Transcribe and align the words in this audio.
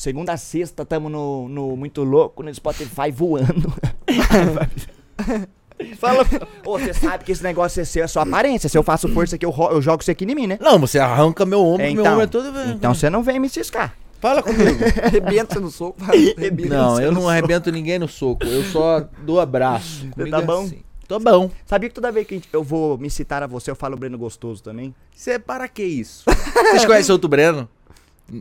Segunda 0.00 0.32
a 0.32 0.36
sexta, 0.36 0.84
tamo 0.84 1.08
no, 1.08 1.48
no 1.48 1.76
Muito 1.76 2.04
Louco, 2.04 2.42
no 2.42 2.54
Spotify 2.54 3.10
voando. 3.12 3.72
Fala. 5.98 6.24
Ô, 6.64 6.78
você 6.78 6.92
sabe 6.92 7.24
que 7.24 7.32
esse 7.32 7.42
negócio 7.42 7.80
é 7.80 7.84
seu, 7.84 8.04
é 8.04 8.06
sua 8.06 8.22
aparência. 8.22 8.68
Se 8.68 8.76
eu 8.76 8.82
faço 8.82 9.08
força 9.08 9.36
aqui, 9.36 9.44
eu, 9.46 9.50
ro- 9.50 9.70
eu 9.70 9.80
jogo 9.82 10.02
isso 10.02 10.10
aqui 10.10 10.24
em 10.24 10.34
mim, 10.34 10.46
né? 10.46 10.58
Não, 10.60 10.78
você 10.78 10.98
arranca 10.98 11.44
meu 11.46 11.60
ombro, 11.64 11.82
É, 11.84 11.90
meu 11.92 12.00
então, 12.00 12.12
ombro 12.14 12.24
é 12.24 12.26
todo. 12.26 12.48
então 12.70 12.94
você 12.94 13.08
não 13.08 13.22
vem 13.22 13.38
me 13.38 13.48
ciscar. 13.48 13.94
Fala 14.20 14.42
comigo. 14.42 14.78
Arrebenta 15.02 15.54
você 15.54 15.60
no 15.60 15.70
soco. 15.70 16.02
Arrebenta 16.02 16.68
não, 16.76 16.94
você 16.96 17.02
eu 17.04 17.08
no 17.08 17.14
não 17.14 17.20
soco. 17.22 17.30
arrebento 17.32 17.70
ninguém 17.70 17.98
no 17.98 18.08
soco. 18.08 18.44
Eu 18.44 18.64
só 18.64 19.08
dou 19.22 19.40
abraço. 19.40 20.08
Comigo 20.10 20.30
tá 20.36 20.42
é 20.42 20.46
bom? 20.46 20.62
assim. 20.64 20.82
Tô 21.06 21.18
bom. 21.20 21.50
Sabia 21.64 21.88
que 21.88 21.94
toda 21.94 22.12
vez 22.12 22.26
que 22.26 22.34
a 22.34 22.36
gente- 22.36 22.48
eu 22.52 22.62
vou 22.62 22.98
me 22.98 23.08
citar 23.08 23.42
a 23.42 23.46
você, 23.46 23.70
eu 23.70 23.76
falo 23.76 23.96
Breno 23.96 24.18
Gostoso 24.18 24.62
também? 24.62 24.94
Você 25.14 25.32
é 25.32 25.38
para 25.38 25.66
que 25.68 25.82
isso? 25.82 26.24
Vocês 26.26 26.84
conhecem 26.84 27.12
outro 27.12 27.28
Breno? 27.28 27.66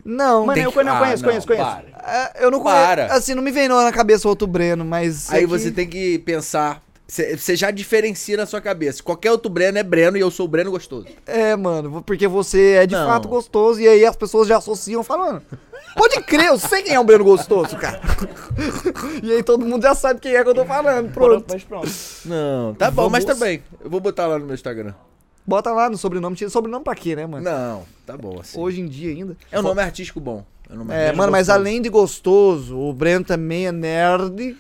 Não, 0.04 0.42
Mano, 0.46 0.54
Tem 0.54 0.64
eu 0.64 0.72
que- 0.72 0.84
não 0.84 0.96
Ah, 0.96 1.00
conheço, 1.00 1.24
não, 1.24 1.30
conheço, 1.30 1.48
conheço. 1.48 1.66
para. 1.66 2.34
É, 2.38 2.44
eu 2.46 2.52
não 2.52 2.60
conheço. 2.60 2.82
Para. 2.82 3.06
Assim, 3.14 3.34
não 3.34 3.42
me 3.42 3.52
vem 3.52 3.68
na 3.70 3.92
cabeça 3.92 4.28
outro 4.28 4.46
Breno, 4.48 4.84
mas. 4.84 5.32
Aí 5.32 5.38
é 5.38 5.42
que- 5.42 5.48
você 5.48 5.72
tem 5.72 5.88
que 5.88 6.20
pensar. 6.20 6.82
Você 7.08 7.56
já 7.56 7.72
diferencia 7.72 8.36
na 8.36 8.46
sua 8.46 8.60
cabeça. 8.60 9.02
Qualquer 9.02 9.32
outro 9.32 9.50
Breno 9.50 9.78
é 9.78 9.84
Breno 9.84 10.18
e 10.18 10.20
eu 10.20 10.30
sou 10.30 10.46
o 10.46 10.50
Breno 10.50 10.70
gostoso. 10.72 11.08
É, 11.26 11.56
mano, 11.56 12.04
porque 12.06 12.28
você 12.28 12.72
é 12.74 12.86
de 12.86 12.96
Não. 12.96 13.08
fato 13.08 13.30
gostoso 13.30 13.80
e 13.80 13.88
aí 13.88 14.06
as 14.06 14.16
pessoas 14.18 14.46
já 14.46 14.58
associam 14.58 15.02
falando. 15.06 15.42
Pode 15.96 16.22
crer, 16.24 16.48
eu 16.48 16.60
sei 16.60 16.84
quem 16.84 16.94
é 16.96 17.00
o 17.00 17.06
Breno 17.06 17.24
gostoso, 17.24 17.78
cara. 17.78 18.02
e 19.24 19.32
aí 19.32 19.42
todo 19.42 19.66
mundo 19.66 19.82
já 19.84 19.96
sabe 19.96 20.20
quem 20.20 20.36
é 20.36 20.44
que 20.44 20.50
eu 20.50 20.54
tô 20.54 20.66
falando. 20.66 21.10
Pronto. 21.14 21.46
Mas 21.50 21.64
pronto. 21.64 21.90
Não, 22.26 22.74
tá 22.76 22.92
bom, 22.92 23.10
mas 23.10 23.24
também. 23.24 23.64
Eu 23.82 23.90
vou 23.90 24.02
botar 24.02 24.28
lá 24.28 24.38
no 24.38 24.46
meu 24.46 24.54
Instagram. 24.54 24.94
Bota 25.48 25.72
lá 25.72 25.90
no 25.90 25.98
sobrenome. 25.98 26.36
Tira 26.36 26.50
sobrenome 26.50 26.84
pra 26.84 26.94
quê, 26.94 27.16
né, 27.16 27.26
mano? 27.26 27.44
Não, 27.44 27.84
tá 28.06 28.18
bom 28.18 28.40
assim. 28.42 28.60
Hoje 28.60 28.82
em 28.82 28.86
dia 28.88 29.12
ainda. 29.12 29.38
É 29.50 29.58
um 29.60 29.64
nome 29.64 29.82
artístico 29.82 30.20
bom. 30.20 30.44
É, 30.70 30.74
um 30.74 30.78
nome 30.80 30.94
É, 30.94 31.14
mano, 31.14 31.32
mas 31.32 31.48
gostoso. 31.48 31.60
além 31.68 31.82
de 31.82 31.88
gostoso, 31.90 32.78
o 32.78 32.92
Breno 32.92 33.24
também 33.24 33.66
é 33.68 33.72
nerd. 33.72 34.58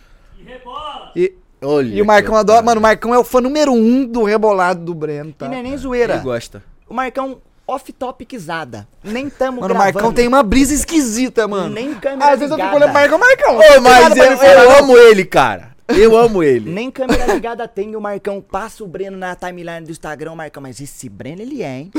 E, 1.16 1.34
Olha. 1.62 1.94
e 1.94 2.02
o 2.02 2.06
Marcão 2.06 2.36
adora. 2.36 2.62
Mano, 2.62 2.80
o 2.80 2.82
Marcão 2.82 3.14
é 3.14 3.20
o 3.20 3.24
fã 3.24 3.42
número 3.42 3.74
um 3.74 4.06
do 4.06 4.24
rebolado 4.24 4.86
do 4.86 4.94
Breno, 4.94 5.34
tá? 5.34 5.46
E 5.48 5.50
não 5.50 5.58
é 5.58 5.62
nem 5.62 5.74
Ele 5.74 5.82
zoeira. 5.82 6.18
gosta. 6.18 6.64
O 6.88 6.94
Marcão 6.94 7.40
off-topicizada. 7.68 8.88
Nem 9.04 9.30
tamo 9.30 9.60
Mano, 9.60 9.66
o 9.74 9.76
gravando. 9.76 9.94
Marcão 9.94 10.14
tem 10.14 10.28
uma 10.28 10.42
brisa 10.42 10.74
esquisita, 10.74 11.48
mano. 11.50 11.74
Nem 11.74 11.94
câmera 11.96 12.32
Às 12.32 12.40
vezes 12.40 12.52
eu 12.52 12.58
fico 12.58 12.78
ligada. 12.78 12.78
olhando 12.78 12.94
Marcão, 12.94 13.20
Marcão. 13.20 13.56
Ô, 13.58 13.82
mas 13.82 14.16
eu, 14.16 14.24
ele 14.24 14.62
eu 14.62 14.70
não. 14.70 14.78
amo 14.80 14.98
ele, 14.98 15.26
cara. 15.26 15.76
Eu 15.90 16.18
amo 16.18 16.44
ele. 16.44 16.70
Nem 16.70 16.92
câmera 16.92 17.34
ligada 17.34 17.68
tem. 17.68 17.96
O 17.96 18.02
Marcão 18.02 18.42
passa 18.42 18.84
o 18.84 18.88
Breno 18.88 19.16
na 19.18 19.36
timeline 19.36 19.86
do 19.86 19.92
Instagram. 19.92 20.34
O 20.34 20.36
Marcão, 20.36 20.62
mas 20.62 20.80
esse 20.82 21.08
Breno 21.08 21.42
ele 21.42 21.64
é, 21.64 21.78
hein? 21.80 21.92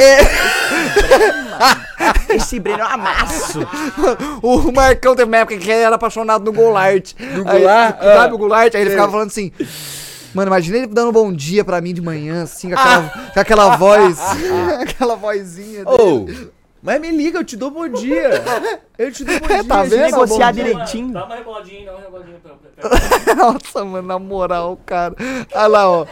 Esse 2.28 2.61
Breno 2.61 2.80
é 2.80 2.84
um 2.84 2.89
amasso. 2.89 3.61
O 4.42 4.70
Marcão 4.72 5.14
teve 5.17 5.28
uma 5.28 5.39
época 5.39 5.56
que 5.56 5.70
ele 5.70 5.80
era 5.80 5.97
apaixonado 5.97 6.45
no 6.45 6.53
Goulart. 6.53 7.12
No 7.19 7.48
Aí, 7.48 7.58
Goulart? 7.61 7.98
Sabe 7.98 8.33
Ah. 8.33 8.34
o 8.34 8.39
Goulart? 8.39 8.75
Aí 8.75 8.80
ele 8.83 8.91
ficava 8.91 9.11
falando 9.11 9.28
assim. 9.28 9.53
Mano, 10.34 10.48
imagina 10.50 10.77
ele 10.78 10.86
dando 10.86 11.08
um 11.08 11.12
bom 11.12 11.33
dia 11.33 11.64
pra 11.64 11.80
mim 11.80 11.95
de 11.95 12.02
manhã, 12.02 12.42
assim, 12.42 12.69
com 12.70 12.75
aquela, 12.78 13.08
com 13.33 13.41
aquela 13.41 13.77
voz. 13.78 14.19
aquela 14.80 15.17
vozinha 15.17 15.84
dele. 15.86 15.97
Ô, 16.02 16.27
mas 16.89 17.00
me 17.00 17.11
liga, 17.11 17.39
eu 17.39 17.44
te 17.44 17.56
dou 17.56 17.70
bom 17.70 17.86
dia. 17.89 18.31
Eu 18.98 19.12
te 19.12 19.22
dou 19.22 19.39
bom 19.39 19.47
dia. 19.47 19.62
Tá 19.64 19.83
vendo? 19.84 20.00
Negociar 20.00 20.53
direitinho. 20.53 21.12
Dá 21.12 21.25
uma 21.25 21.36
reboladinha, 21.36 21.84
dá 21.84 21.92
uma 21.92 22.00
reboladinha. 22.00 22.41
Nossa, 23.36 23.84
mano, 23.84 24.08
na 24.08 24.19
moral, 24.19 24.78
cara. 24.84 25.14
Olha 25.55 25.67
lá, 25.67 25.89
ó. 25.91 26.06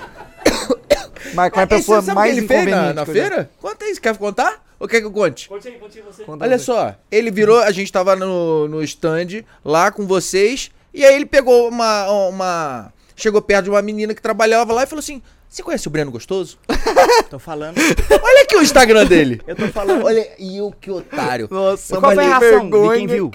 Marcão 1.35 1.61
é 1.61 1.63
a 1.63 1.65
Ah, 1.65 1.67
pessoa 1.67 2.03
mais 2.03 2.37
ele 2.37 2.47
fez 2.47 2.67
na, 2.67 2.93
na 2.93 3.07
feira? 3.07 3.51
Conta 3.61 3.85
isso, 3.87 4.01
quer 4.01 4.17
contar? 4.17 4.63
Ou 4.79 4.87
quer 4.87 5.01
que 5.01 5.07
eu 5.07 5.11
conte? 5.11 5.49
Conte 5.49 5.67
aí, 5.69 5.75
conte 5.79 5.99
aí 5.99 6.05
você. 6.05 6.23
Conta 6.25 6.45
Olha 6.45 6.59
você. 6.59 6.65
só, 6.67 6.95
ele 7.11 7.31
virou, 7.31 7.59
a 7.61 7.73
gente 7.73 7.91
tava 7.91 8.15
no, 8.15 8.69
no 8.69 8.83
stand 8.83 9.43
lá 9.65 9.91
com 9.91 10.07
vocês, 10.07 10.71
e 10.93 11.05
aí 11.05 11.15
ele 11.17 11.27
pegou 11.27 11.69
uma, 11.69 12.11
uma. 12.29 12.93
Chegou 13.17 13.41
perto 13.41 13.65
de 13.65 13.71
uma 13.71 13.81
menina 13.83 14.15
que 14.15 14.21
trabalhava 14.23 14.73
lá 14.75 14.83
e 14.83 14.87
falou 14.87 15.01
assim: 15.01 15.23
Você 15.57 15.63
conhece 15.63 15.89
o 15.89 15.91
Breno 15.91 16.11
Gostoso? 16.11 16.59
Tô 17.31 17.39
falando. 17.39 17.79
Olha 17.79 18.43
aqui 18.43 18.57
o 18.57 18.61
Instagram 18.63 19.07
dele. 19.07 19.41
Eu 19.47 19.57
tô 19.57 19.67
falando. 19.69 20.05
Olha, 20.05 20.29
e 20.39 20.59
eu 20.59 20.71
que 20.79 20.91
otário. 20.91 21.49
Nossa, 21.51 21.99
Qual 21.99 22.13
foi 22.13 22.25
a 22.25 22.29
reação 22.29 22.67
de 22.67 22.71
vergonha, 22.71 22.99
quem 22.99 23.07
viu? 23.07 23.31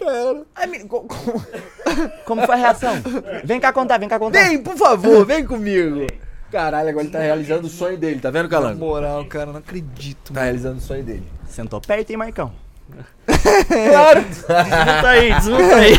Ai, 0.55 0.67
co- 0.87 1.01
co- 1.01 1.41
Como 2.23 2.45
foi 2.45 2.53
a 2.53 2.57
reação? 2.59 2.93
Vem 3.43 3.59
cá 3.59 3.73
contar, 3.73 3.97
vem 3.97 4.07
cá 4.07 4.19
contar. 4.19 4.37
Vem, 4.49 4.61
por 4.61 4.77
favor, 4.77 5.25
vem 5.25 5.43
comigo. 5.43 6.05
Caralho, 6.51 6.89
agora 6.89 7.05
ele 7.05 7.11
tá 7.11 7.17
realizando 7.17 7.65
o 7.65 7.69
sonho 7.71 7.97
dele, 7.97 8.19
tá 8.19 8.29
vendo, 8.29 8.43
Na 8.43 8.49
Calango? 8.49 8.77
moral, 8.77 9.25
cara, 9.25 9.47
não 9.47 9.57
acredito. 9.57 10.31
Tá 10.31 10.43
realizando 10.43 10.77
o 10.77 10.81
sonho 10.81 11.03
dele. 11.03 11.23
Sentou 11.49 11.81
perto, 11.81 12.11
hein, 12.11 12.17
Marcão? 12.17 12.53
Claro! 13.89 14.21
Desmuta 14.21 15.09
aí, 15.09 15.33
desmuta 15.33 15.75
aí. 15.75 15.93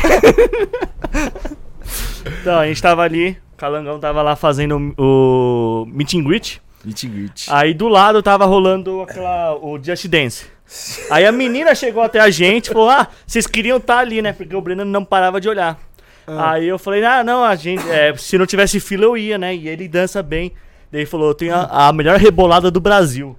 então, 2.41 2.59
a 2.61 2.66
gente 2.69 2.81
tava 2.81 3.03
ali, 3.03 3.37
o 3.52 3.52
Calangão 3.62 4.00
tava 4.00 4.23
lá 4.23 4.34
fazendo 4.34 4.93
o 4.99 5.87
meet 5.87 6.15
and 6.15 6.25
greet. 6.25 6.61
Meet 6.84 7.05
and 7.05 7.09
greet. 7.11 7.47
Aí 7.49 7.73
do 7.73 7.87
lado 7.87 8.21
tava 8.21 8.45
rolando 8.45 9.03
aquela, 9.03 9.55
o 9.55 9.78
Just 9.81 10.09
Dance. 10.09 10.47
Aí 11.09 11.25
a 11.25 11.31
menina 11.31 11.73
chegou 11.73 12.03
até 12.03 12.19
a 12.19 12.28
gente 12.28 12.67
e 12.67 12.73
falou: 12.73 12.91
Ah, 12.91 13.06
vocês 13.25 13.47
queriam 13.47 13.77
estar 13.77 13.99
ali, 13.99 14.21
né? 14.21 14.33
Porque 14.33 14.56
o 14.56 14.61
Breno 14.61 14.84
não 14.84 15.05
parava 15.05 15.41
de 15.41 15.49
olhar. 15.49 15.78
Aí 16.27 16.67
eu 16.67 16.77
falei: 16.77 17.05
Ah, 17.05 17.23
não, 17.23 17.45
a 17.45 17.55
gente, 17.55 17.89
é, 17.89 18.12
se 18.17 18.37
não 18.37 18.47
tivesse 18.47 18.81
fila 18.81 19.05
eu 19.05 19.17
ia, 19.17 19.39
né? 19.39 19.55
E 19.55 19.69
ele 19.69 19.87
dança 19.87 20.25
bem. 20.25 20.50
Daí 20.91 21.03
ele 21.03 21.06
falou: 21.06 21.29
Eu 21.29 21.34
tenho 21.34 21.55
a, 21.55 21.87
a 21.87 21.93
melhor 21.93 22.19
rebolada 22.19 22.69
do 22.69 22.81
Brasil. 22.81 23.39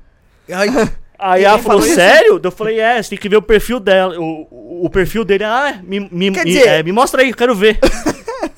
Ai, 0.50 0.70
Aí 1.20 1.44
ela 1.44 1.58
falou, 1.58 1.82
falou 1.82 1.96
sério? 1.96 2.40
Eu 2.42 2.52
falei, 2.52 2.80
é, 2.80 3.02
você 3.02 3.12
tem 3.12 3.20
que 3.20 3.30
ver 3.30 3.38
o 3.38 3.42
perfil 3.42 3.80
dela. 3.80 4.20
O, 4.20 4.86
o, 4.86 4.90
perfil 4.90 5.24
dele, 5.24 5.46
ah, 5.46 5.80
me, 5.82 6.00
me, 6.12 6.32
dizer- 6.32 6.68
é, 6.68 6.84
me 6.84 6.92
mostra 6.92 7.22
aí, 7.22 7.30
eu 7.30 7.36
quero 7.36 7.56
ver. 7.56 7.80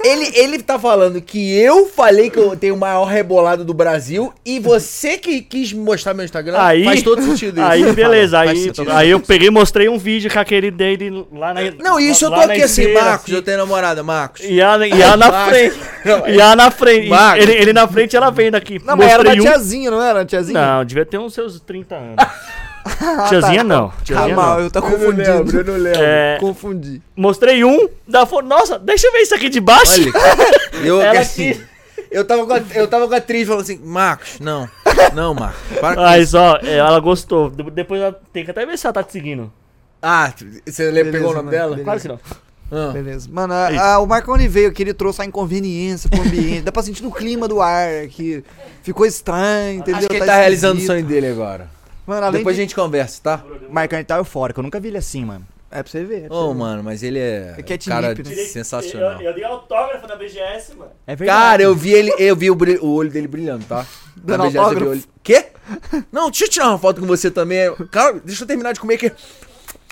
ele, 0.05 0.31
ele 0.35 0.59
tá 0.63 0.77
falando 0.77 1.21
que 1.21 1.57
eu 1.57 1.87
falei 1.87 2.29
que 2.29 2.37
eu 2.37 2.55
tenho 2.55 2.75
o 2.75 2.77
maior 2.77 3.05
rebolado 3.05 3.65
do 3.65 3.73
Brasil 3.73 4.33
e 4.45 4.59
você 4.59 5.17
que 5.17 5.41
quis 5.41 5.73
mostrar 5.73 6.13
meu 6.13 6.23
Instagram. 6.23 6.57
Aí, 6.59 6.83
Faz 6.83 7.01
todo 7.01 7.21
sentido 7.21 7.59
isso. 7.59 7.67
Aí, 7.69 7.91
beleza. 7.93 8.39
Aí, 8.39 8.71
aí 8.91 9.09
eu 9.09 9.19
peguei 9.19 9.47
e 9.47 9.51
mostrei 9.51 9.89
um 9.89 9.97
vídeo 9.97 10.31
com 10.31 10.39
aquele 10.39 10.69
dele 10.69 11.25
lá 11.31 11.53
na. 11.53 11.61
Não, 11.79 11.99
isso 11.99 12.25
eu 12.25 12.29
tô 12.29 12.35
lá 12.37 12.45
aqui 12.45 12.61
assim, 12.61 12.81
esteira, 12.81 13.03
Marcos, 13.03 13.33
eu 13.33 13.41
tenho 13.41 13.57
namorada, 13.57 14.03
Marcos. 14.03 14.41
E 14.41 14.59
ela, 14.59 14.87
e 14.87 15.01
ela 15.01 15.17
na 15.17 15.47
frente. 15.47 15.79
E 16.27 16.39
ela 16.39 16.55
na 16.55 16.71
frente. 16.71 17.09
Marcos. 17.09 17.43
Ele, 17.43 17.53
ele 17.53 17.73
na 17.73 17.87
frente 17.87 18.15
ela 18.15 18.29
vendo 18.29 18.55
aqui. 18.55 18.79
Não, 18.83 18.95
mas 18.95 19.11
era 19.11 19.23
uma 19.23 19.33
um- 19.33 19.39
tiazinha, 19.39 19.91
não 19.91 20.01
era? 20.01 20.19
Uma 20.19 20.25
tiazinha? 20.25 20.59
Não, 20.59 20.85
devia 20.85 21.05
ter 21.05 21.17
uns 21.17 21.33
seus 21.33 21.59
30 21.59 21.95
anos. 21.95 22.15
Tiazinha 23.29 23.63
não. 23.63 23.89
Tá 23.89 23.95
Tiazinha 24.03 24.35
mal, 24.35 24.57
não. 24.57 24.63
eu 24.63 24.71
tô 24.71 24.79
eu 24.79 24.83
não 24.83 24.89
lembro, 24.91 25.15
confundindo. 25.25 25.57
eu 25.59 25.63
não 25.65 25.73
lembro. 25.83 25.99
É, 26.03 26.37
Confundi. 26.39 27.01
mostrei 27.15 27.63
um, 27.63 27.89
da 28.07 28.25
falou, 28.25 28.43
nossa, 28.45 28.77
deixa 28.79 29.07
eu 29.07 29.11
ver 29.11 29.19
isso 29.19 29.33
aqui 29.35 29.49
de 29.49 29.59
baixo. 29.59 30.01
Olha, 30.01 30.81
eu 30.85 31.01
Ela 31.01 31.19
assim, 31.19 31.53
quis- 31.53 31.61
eu 32.11 32.23
tava, 32.25 32.45
com 32.45 32.53
a, 32.53 32.61
eu 32.75 32.87
tava 32.87 33.07
com 33.07 33.13
a 33.13 33.17
atriz 33.17 33.47
falando 33.47 33.63
assim, 33.63 33.79
Marcos, 33.83 34.39
não, 34.39 34.69
não, 35.13 35.33
Marcos, 35.33 35.59
para 35.81 35.99
ó, 36.01 36.57
é, 36.63 36.77
ela 36.77 36.99
gostou. 36.99 37.49
De- 37.49 37.69
Depois 37.71 37.99
ela 38.01 38.17
tem 38.31 38.45
que 38.45 38.51
até 38.51 38.65
ver 38.65 38.77
se 38.77 38.85
ela 38.85 38.93
tá 38.93 39.03
te 39.03 39.11
seguindo. 39.11 39.51
Ah, 40.01 40.31
você 40.65 40.91
lembra, 40.91 41.11
pegou 41.13 41.31
o 41.31 41.33
Beleza, 41.33 41.33
nome 41.33 41.45
mano, 41.45 41.49
dela? 41.51 41.69
beleza. 41.75 41.83
Claro 41.83 41.99
que 42.01 42.07
não. 42.07 42.19
Ah. 42.71 42.91
Beleza. 42.91 43.29
Mano, 43.31 43.53
a- 43.53 43.93
a- 43.93 43.99
o 43.99 44.05
Marcão 44.07 44.35
ele 44.35 44.47
veio 44.47 44.69
aqui, 44.69 44.83
ele 44.83 44.93
trouxe 44.93 45.21
a 45.21 45.25
inconveniência 45.25 46.09
pro 46.09 46.21
ambiente. 46.21 46.61
Dá 46.61 46.71
pra 46.71 46.83
sentir 46.83 47.03
no 47.03 47.11
clima 47.11 47.47
do 47.47 47.61
ar 47.61 48.03
aqui. 48.03 48.43
Ficou 48.83 49.05
estranho, 49.05 49.79
entendeu? 49.79 49.97
Acho 49.99 50.07
que 50.07 50.15
ele 50.15 50.25
tá 50.25 50.35
realizando 50.37 50.79
o 50.81 50.85
sonho 50.85 51.03
dele 51.05 51.27
agora. 51.27 51.69
Mano, 52.05 52.25
além 52.27 52.39
Depois 52.39 52.55
de... 52.55 52.61
a 52.61 52.63
gente 52.65 52.75
conversa, 52.75 53.19
tá? 53.23 53.43
O 53.69 53.73
Marcão 53.73 53.97
ele 53.97 54.05
tá 54.05 54.17
eufórico. 54.17 54.59
Eu 54.59 54.63
nunca 54.63 54.79
vi 54.79 54.89
ele 54.89 54.97
assim, 54.97 55.25
mano. 55.25 55.45
É 55.71 55.81
pra 55.83 55.91
você 55.91 56.03
ver. 56.05 56.23
é 56.25 56.27
Ô, 56.33 56.47
você 56.47 56.53
ver. 56.53 56.59
mano, 56.59 56.83
mas 56.83 57.03
ele 57.03 57.19
é 57.19 57.55
É 57.57 57.63
catnip, 57.63 57.85
cara 57.89 58.13
né? 58.13 58.23
sensacional. 58.45 59.13
Eu, 59.21 59.29
eu 59.29 59.33
dei 59.33 59.43
autógrafo 59.43 60.07
na 60.07 60.15
BGS, 60.15 60.75
mano. 60.75 60.91
É 61.07 61.15
verdade. 61.15 61.39
Cara, 61.39 61.61
eu 61.63 61.75
vi 61.75 61.91
ele, 61.91 62.13
eu 62.19 62.35
vi 62.35 62.49
o, 62.51 62.55
brilho- 62.55 62.83
o 62.85 62.93
olho 62.93 63.09
dele 63.09 63.27
brilhando, 63.27 63.65
tá? 63.65 63.85
Dando 64.15 64.37
Na 64.37 64.43
BGS 64.45 64.45
eu 64.45 64.51
vi 64.51 64.57
o 64.57 64.61
autógrafo? 64.61 64.91
olho- 64.91 65.03
Quê? 65.23 65.47
Não, 66.11 66.29
deixa 66.29 66.45
eu 66.45 66.49
tirar 66.49 66.69
uma 66.69 66.77
foto 66.77 67.01
com 67.01 67.07
você 67.07 67.29
também. 67.31 67.73
Cara, 67.91 68.21
deixa 68.23 68.43
eu 68.43 68.47
terminar 68.47 68.71
de 68.73 68.79
comer 68.79 68.95
aqui. 68.95 69.11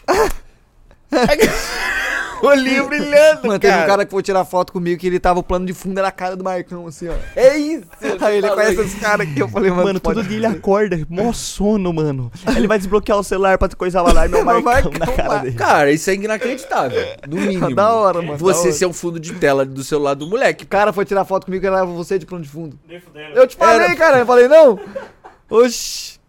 Olhinho 2.43 2.87
brilhando, 2.87 3.47
Mano, 3.47 3.59
teve 3.59 3.77
um 3.77 3.85
cara 3.85 4.05
que 4.05 4.11
foi 4.11 4.21
tirar 4.23 4.43
foto 4.45 4.73
comigo 4.73 4.99
que 4.99 5.07
ele 5.07 5.19
tava 5.19 5.39
o 5.39 5.43
plano 5.43 5.65
de 5.65 5.73
fundo 5.73 5.97
era 5.97 6.07
a 6.07 6.11
cara 6.11 6.35
do 6.35 6.43
Marcão, 6.43 6.87
assim, 6.87 7.07
ó. 7.07 7.13
É 7.35 7.55
isso. 7.57 7.85
Aí 8.21 8.37
ele 8.37 8.49
conhece 8.49 8.71
isso. 8.73 8.81
esse 8.81 8.97
cara 8.97 9.23
aqui, 9.23 9.39
eu 9.39 9.47
falei, 9.47 9.69
mano, 9.69 9.83
Mano, 9.83 9.99
pode 10.01 10.19
todo 10.19 10.27
dia 10.27 10.37
ele 10.37 10.45
acorda, 10.45 10.99
mó 11.09 11.31
sono, 11.33 11.93
mano. 11.93 12.31
Ele 12.55 12.67
vai 12.67 12.77
desbloquear 12.77 13.17
o 13.17 13.23
celular 13.23 13.57
pra 13.57 13.69
coisa 13.69 14.01
lá 14.01 14.25
e 14.25 14.29
meu 14.29 14.43
Meu 14.45 14.61
Marcão 14.61 14.91
na 14.91 14.99
Marcão 14.99 15.15
cara 15.15 15.37
dele. 15.39 15.55
Cara, 15.55 15.91
isso 15.91 16.09
é 16.09 16.15
inacreditável. 16.15 17.01
No 17.27 17.37
mínimo. 17.37 17.73
Da 17.75 17.93
hora, 17.93 18.21
mano, 18.21 18.37
Você 18.37 18.71
ser 18.71 18.85
um 18.85 18.93
fundo 18.93 19.19
de 19.19 19.33
tela 19.33 19.65
do 19.65 19.83
celular 19.83 20.13
do 20.13 20.27
moleque. 20.27 20.63
O 20.63 20.67
cara 20.67 20.91
foi 20.93 21.05
tirar 21.05 21.25
foto 21.25 21.45
comigo 21.45 21.61
que 21.61 21.67
era 21.67 21.85
você 21.85 22.19
de 22.19 22.25
plano 22.25 22.43
de 22.43 22.49
fundo. 22.49 22.77
Eu 23.33 23.47
te 23.47 23.55
falei, 23.55 23.85
Era- 23.85 23.95
cara, 23.95 24.19
eu 24.19 24.25
falei, 24.25 24.47
não. 24.47 24.79
Oxi. 25.49 26.19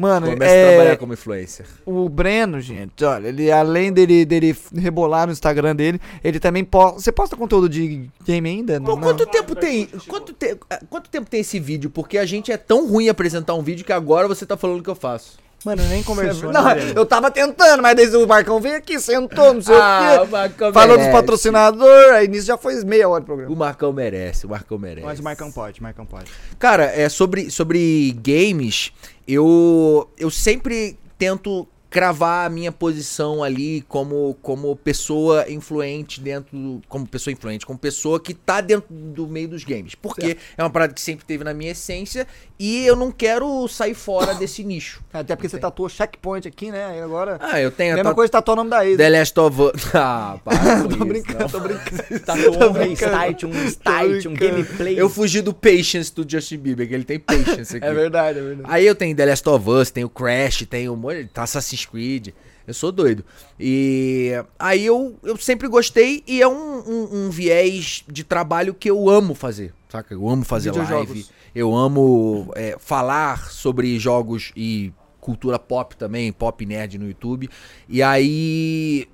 Mano, 0.00 0.28
Começa 0.30 0.52
a 0.52 0.56
é, 0.56 0.68
trabalhar 0.70 0.96
como 0.96 1.12
influencer. 1.12 1.66
o 1.84 2.08
Breno, 2.08 2.60
gente, 2.60 3.04
olha, 3.04 3.28
ele 3.28 3.52
além 3.52 3.92
dele, 3.92 4.24
dele 4.24 4.56
rebolar 4.74 5.26
no 5.26 5.32
Instagram 5.32 5.76
dele, 5.76 6.00
ele 6.24 6.40
também 6.40 6.64
posta. 6.64 6.98
Você 7.00 7.12
posta 7.12 7.36
conteúdo 7.36 7.68
de 7.68 8.08
game 8.24 8.48
ainda? 8.48 8.80
Pô, 8.80 8.92
Não, 8.96 9.00
quanto 9.00 9.26
tempo 9.26 9.54
tem? 9.54 9.86
Quanto, 10.08 10.32
te- 10.32 10.56
ah, 10.70 10.80
quanto 10.88 11.10
tempo 11.10 11.28
tem 11.28 11.40
esse 11.40 11.60
vídeo? 11.60 11.90
Porque 11.90 12.16
a 12.16 12.24
gente 12.24 12.50
é 12.50 12.56
tão 12.56 12.88
ruim 12.88 13.08
apresentar 13.08 13.54
um 13.54 13.62
vídeo 13.62 13.84
que 13.84 13.92
agora 13.92 14.26
você 14.26 14.46
tá 14.46 14.56
falando 14.56 14.82
que 14.82 14.88
eu 14.90 14.94
faço. 14.94 15.38
Mano, 15.62 15.82
nem 15.90 16.02
conversou. 16.02 16.50
Não, 16.50 16.64
né, 16.64 16.92
eu 16.96 17.04
tava 17.04 17.30
tentando, 17.30 17.82
mas 17.82 17.94
daí 17.94 18.08
o 18.16 18.26
Marcão 18.26 18.58
veio 18.62 18.76
aqui, 18.76 18.98
sentou, 18.98 19.52
não 19.52 19.60
sei 19.60 19.74
Ah, 19.76 20.16
o 20.20 20.22
o 20.22 20.24
quê. 20.26 20.32
Marcão 20.32 20.72
Falou 20.72 20.96
dos 20.96 21.04
merece. 21.04 21.20
patrocinadores, 21.20 22.12
aí 22.12 22.28
nisso 22.28 22.46
já 22.46 22.56
foi 22.56 22.82
meia 22.82 23.06
hora 23.06 23.20
do 23.20 23.26
programa. 23.26 23.52
O 23.52 23.56
Marcão 23.58 23.92
merece, 23.92 24.46
o 24.46 24.48
Marcão 24.48 24.78
merece. 24.78 25.04
Mas 25.06 25.20
o 25.20 25.22
Marcão 25.22 25.52
pode, 25.52 25.78
o 25.78 25.82
Marcão 25.82 26.06
pode. 26.06 26.30
Cara, 26.58 26.84
é 26.84 27.06
sobre, 27.10 27.50
sobre 27.50 28.16
games, 28.24 28.90
eu, 29.32 30.08
eu 30.18 30.30
sempre 30.30 30.96
tento 31.18 31.66
cravar 31.90 32.46
a 32.46 32.48
minha 32.48 32.70
posição 32.70 33.42
ali 33.42 33.82
como, 33.88 34.36
como 34.40 34.76
pessoa 34.76 35.50
influente 35.50 36.20
dentro 36.20 36.56
do, 36.56 36.82
como 36.88 37.04
pessoa 37.06 37.32
influente, 37.32 37.66
como 37.66 37.76
pessoa 37.78 38.20
que 38.20 38.32
tá 38.32 38.60
dentro 38.60 38.86
do 38.94 39.26
meio 39.26 39.48
dos 39.48 39.64
games. 39.64 39.96
Porque 39.96 40.36
é 40.56 40.62
uma 40.62 40.70
parada 40.70 40.94
que 40.94 41.00
sempre 41.00 41.26
teve 41.26 41.42
na 41.42 41.52
minha 41.52 41.72
essência 41.72 42.26
e 42.58 42.86
eu 42.86 42.94
não 42.94 43.10
quero 43.10 43.66
sair 43.66 43.94
fora 43.94 44.34
desse 44.34 44.62
nicho. 44.62 45.02
Até 45.12 45.34
porque 45.34 45.48
você 45.48 45.58
tatuou 45.58 45.88
checkpoint 45.88 46.46
aqui, 46.46 46.70
né? 46.70 46.84
Aí 46.86 47.00
agora. 47.00 47.38
Ah, 47.40 47.60
eu 47.60 47.72
tenho 47.72 47.96
Mesma 47.96 48.10
ta- 48.10 48.14
coisa 48.14 48.30
tatuou 48.30 48.54
o 48.54 48.56
nome 48.58 48.70
da 48.70 48.86
ex. 48.86 48.96
The 48.96 49.10
Last 49.10 49.40
of 49.40 49.60
Us. 49.60 49.70
Ah, 50.02 50.38
para 50.44 50.56
Tô 50.82 50.88
isso, 50.88 51.04
brincando, 51.04 51.38
não. 51.40 51.48
tô 51.48 51.60
brincando. 51.60 52.20
Tatuou 52.24 52.70
um 52.70 52.72
brincando. 52.72 53.16
restart, 53.16 53.42
um 53.44 53.64
start, 53.66 54.26
um 54.26 54.34
gameplay. 54.34 54.98
Eu 54.98 55.08
fugi 55.10 55.40
do 55.42 55.52
Patience 55.52 56.14
do 56.14 56.24
Justin 56.28 56.58
Bieber, 56.58 56.86
que 56.88 56.94
ele 56.94 57.04
tem 57.04 57.18
Patience 57.18 57.76
aqui. 57.76 57.84
É 57.84 57.92
verdade, 57.92 58.38
é 58.38 58.42
verdade. 58.42 58.68
Aí 58.72 58.86
eu 58.86 58.94
tenho 58.94 59.14
The 59.16 59.26
Last 59.26 59.48
of 59.48 59.68
Us, 59.68 59.90
tenho 59.90 60.08
Crash, 60.08 60.64
tenho 60.70 60.96
tá 61.32 61.42
Assassin's 61.42 61.79
Creed. 61.86 62.28
Eu 62.66 62.74
sou 62.74 62.92
doido. 62.92 63.24
E 63.58 64.30
aí 64.58 64.86
eu, 64.86 65.16
eu 65.24 65.36
sempre 65.36 65.66
gostei 65.66 66.22
e 66.26 66.40
é 66.40 66.46
um, 66.46 66.78
um- 66.78 67.08
um 67.26 67.30
viés 67.30 68.04
de 68.06 68.22
trabalho 68.22 68.72
que 68.74 68.88
eu 68.88 69.08
amo 69.10 69.34
fazer, 69.34 69.72
saca? 69.88 70.14
Eu 70.14 70.28
amo 70.28 70.44
fazer 70.44 70.70
live, 70.94 71.26
eu 71.54 71.74
amo 71.74 72.52
é, 72.54 72.76
falar 72.78 73.50
sobre 73.50 73.98
jogos 73.98 74.52
e 74.54 74.92
cultura 75.20 75.58
pop 75.58 75.96
também, 75.96 76.32
pop 76.32 76.64
nerd 76.64 76.96
no 76.98 77.08
YouTube. 77.08 77.48
E 77.88 78.02
aí 78.02 79.08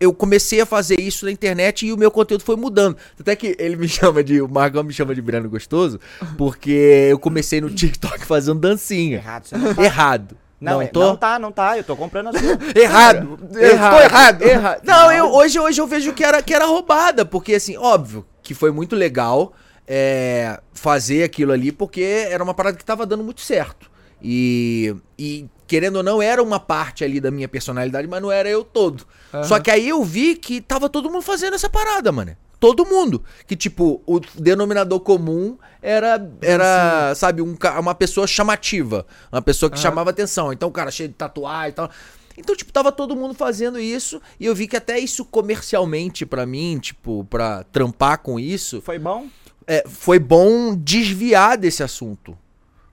eu 0.00 0.12
comecei 0.12 0.60
a 0.60 0.66
fazer 0.66 1.00
isso 1.00 1.24
na 1.24 1.30
internet 1.32 1.86
e 1.86 1.92
o 1.92 1.96
meu 1.96 2.10
conteúdo 2.10 2.42
foi 2.42 2.56
mudando. 2.56 2.96
Até 3.18 3.36
que 3.36 3.54
ele 3.58 3.76
me 3.76 3.86
chama 3.88 4.22
de. 4.24 4.40
O 4.40 4.48
Margão 4.48 4.82
me 4.82 4.92
chama 4.92 5.14
de 5.14 5.22
Breno 5.22 5.48
Gostoso, 5.48 6.00
porque 6.36 7.06
eu 7.10 7.18
comecei 7.18 7.60
no 7.60 7.70
TikTok 7.70 8.20
fazendo 8.26 8.58
dancinha. 8.60 9.18
Errado. 9.18 9.46
Errado. 9.80 10.36
Não, 10.60 10.72
Não, 10.74 10.82
é- 10.82 10.86
tô? 10.86 11.00
não 11.00 11.16
tá, 11.16 11.38
não 11.38 11.52
tá. 11.52 11.76
Eu 11.78 11.84
tô 11.84 11.96
comprando 11.96 12.28
a 12.28 12.32
sua. 12.32 12.58
Errado. 12.74 13.38
Eu 13.52 13.74
estou 13.74 14.00
errado. 14.00 14.42
Errado. 14.42 14.80
Não, 14.84 15.12
eu, 15.12 15.32
hoje, 15.32 15.58
hoje 15.58 15.80
eu 15.80 15.86
vejo 15.86 16.12
que 16.12 16.24
era, 16.24 16.42
que 16.42 16.52
era 16.52 16.66
roubada, 16.66 17.24
porque 17.24 17.54
assim, 17.54 17.76
óbvio 17.76 18.26
que 18.42 18.54
foi 18.54 18.72
muito 18.72 18.96
legal 18.96 19.52
é, 19.86 20.60
fazer 20.72 21.22
aquilo 21.22 21.52
ali, 21.52 21.70
porque 21.70 22.26
era 22.28 22.42
uma 22.42 22.54
parada 22.54 22.76
que 22.76 22.84
tava 22.84 23.06
dando 23.06 23.22
muito 23.22 23.40
certo. 23.40 23.88
E, 24.20 24.96
e, 25.16 25.46
querendo 25.66 25.96
ou 25.96 26.02
não, 26.02 26.20
era 26.20 26.42
uma 26.42 26.58
parte 26.58 27.04
ali 27.04 27.20
da 27.20 27.30
minha 27.30 27.46
personalidade, 27.48 28.08
mas 28.08 28.20
não 28.20 28.32
era 28.32 28.48
eu 28.48 28.64
todo. 28.64 29.06
Só 29.44 29.60
que 29.60 29.70
aí 29.70 29.88
eu 29.88 30.02
vi 30.02 30.34
que 30.34 30.60
tava 30.60 30.88
todo 30.88 31.08
mundo 31.10 31.22
fazendo 31.22 31.54
essa 31.54 31.68
parada, 31.70 32.10
mano. 32.10 32.36
Todo 32.60 32.84
mundo. 32.84 33.22
Que, 33.46 33.54
tipo, 33.54 34.02
o 34.06 34.20
denominador 34.20 35.00
comum 35.00 35.56
era, 35.80 36.28
era 36.40 37.14
sabe, 37.14 37.40
um, 37.40 37.56
uma 37.78 37.94
pessoa 37.94 38.26
chamativa. 38.26 39.06
Uma 39.30 39.42
pessoa 39.42 39.70
que 39.70 39.78
chamava 39.78 40.10
atenção. 40.10 40.52
Então, 40.52 40.68
o 40.68 40.72
cara 40.72 40.90
cheio 40.90 41.08
de 41.08 41.14
tatuagem 41.14 41.70
e 41.70 41.72
tal. 41.72 41.90
Então, 42.36 42.54
tipo, 42.54 42.72
tava 42.72 42.92
todo 42.92 43.16
mundo 43.16 43.34
fazendo 43.34 43.78
isso. 43.78 44.20
E 44.38 44.46
eu 44.46 44.54
vi 44.54 44.68
que 44.68 44.76
até 44.76 44.98
isso 44.98 45.24
comercialmente 45.24 46.24
pra 46.24 46.46
mim, 46.46 46.78
tipo, 46.78 47.24
pra 47.28 47.64
trampar 47.64 48.18
com 48.18 48.38
isso, 48.38 48.80
Foi 48.82 48.98
bom? 48.98 49.26
é, 49.66 49.84
foi 49.86 50.18
bom 50.18 50.74
desviar 50.74 51.58
desse 51.58 51.82
assunto. 51.82 52.36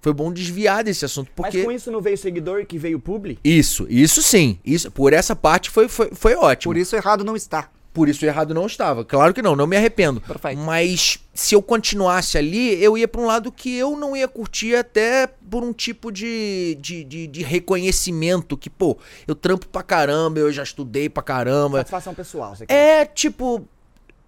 Foi 0.02 0.14
bom 0.14 0.32
desviar 0.32 0.84
desse 0.84 1.06
assunto. 1.06 1.32
Porque... 1.36 1.58
Mas 1.58 1.66
com 1.66 1.72
isso 1.72 1.92
não 1.92 2.00
veio 2.02 2.18
seguidor 2.18 2.66
que 2.66 2.78
veio 2.78 3.00
publi? 3.00 3.40
Isso, 3.44 3.88
isso 3.90 4.22
sim. 4.22 4.60
Isso, 4.64 4.92
por 4.92 5.14
essa 5.14 5.36
parte 5.36 5.72
foi, 5.72 5.88
foi, 5.88 6.10
foi 6.14 6.36
ótimo. 6.36 6.74
Por 6.74 6.78
isso 6.78 6.96
errado 6.96 7.24
não 7.24 7.36
está. 7.36 7.70
Por 7.96 8.10
isso 8.10 8.26
errado 8.26 8.54
não 8.54 8.66
estava. 8.66 9.06
Claro 9.06 9.34
que 9.34 9.42
não, 9.42 9.56
não 9.56 9.66
me 9.66 9.78
arrependo. 9.78 10.20
Perfeito. 10.20 10.62
Mas 10.62 11.18
se 11.34 11.56
eu 11.56 11.62
continuasse 11.62 12.38
ali, 12.38 12.84
eu 12.84 12.98
ia 12.98 13.08
pra 13.08 13.22
um 13.22 13.26
lado 13.26 13.50
que 13.54 13.74
eu 13.74 13.96
não 13.96 14.18
ia 14.18 14.28
curtir 14.28 14.76
até 14.76 15.26
por 15.26 15.64
um 15.64 15.72
tipo 15.72 16.12
de, 16.12 16.78
de, 16.82 17.06
de, 17.06 17.26
de 17.26 17.42
reconhecimento 17.42 18.58
que, 18.58 18.70
pô, 18.70 18.98
eu 19.26 19.34
trampo 19.34 19.66
pra 19.70 19.82
caramba, 19.82 20.40
eu 20.40 20.52
já 20.52 20.62
estudei 20.62 21.08
pra 21.08 21.24
caramba. 21.24 21.78
Satisfação 21.78 22.14
pessoal, 22.14 22.54
você 22.54 22.66
quer. 22.66 22.74
É 22.74 23.06
tipo, 23.06 23.66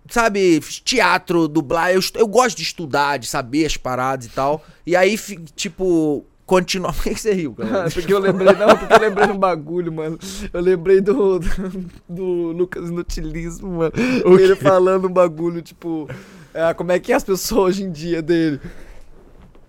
sabe, 0.09 0.61
teatro, 0.85 1.49
dublar. 1.49 1.91
Eu, 1.91 1.99
eu 2.15 2.27
gosto 2.27 2.55
de 2.55 2.63
estudar, 2.63 3.17
de 3.17 3.27
saber 3.27 3.65
as 3.65 3.75
paradas 3.75 4.27
e 4.27 4.29
tal. 4.29 4.63
E 4.85 4.95
aí, 4.95 5.17
tipo, 5.57 6.25
continuar. 6.47 6.94
Por 6.95 7.03
que 7.03 7.15
você 7.15 7.33
riu, 7.33 7.53
cara? 7.53 7.91
porque 7.91 8.11
eu 8.11 8.17
lembrei, 8.17 8.53
não, 8.53 8.75
porque 8.75 8.94
eu 8.94 8.99
lembrei 8.99 9.27
de 9.27 9.33
um 9.33 9.38
bagulho, 9.38 9.91
mano. 9.91 10.17
Eu 10.51 10.61
lembrei 10.61 11.01
do, 11.01 11.38
do, 11.38 11.49
do 12.09 12.25
Lucas 12.53 12.89
Inutilismo, 12.89 13.69
mano. 13.69 13.94
Ele 14.39 14.55
falando 14.55 15.07
um 15.07 15.11
bagulho, 15.11 15.61
tipo, 15.61 16.09
é, 16.53 16.73
como 16.73 16.91
é 16.91 16.99
que 16.99 17.11
é 17.11 17.15
as 17.15 17.23
pessoas 17.23 17.75
hoje 17.75 17.83
em 17.83 17.91
dia 17.91 18.21
dele. 18.21 18.59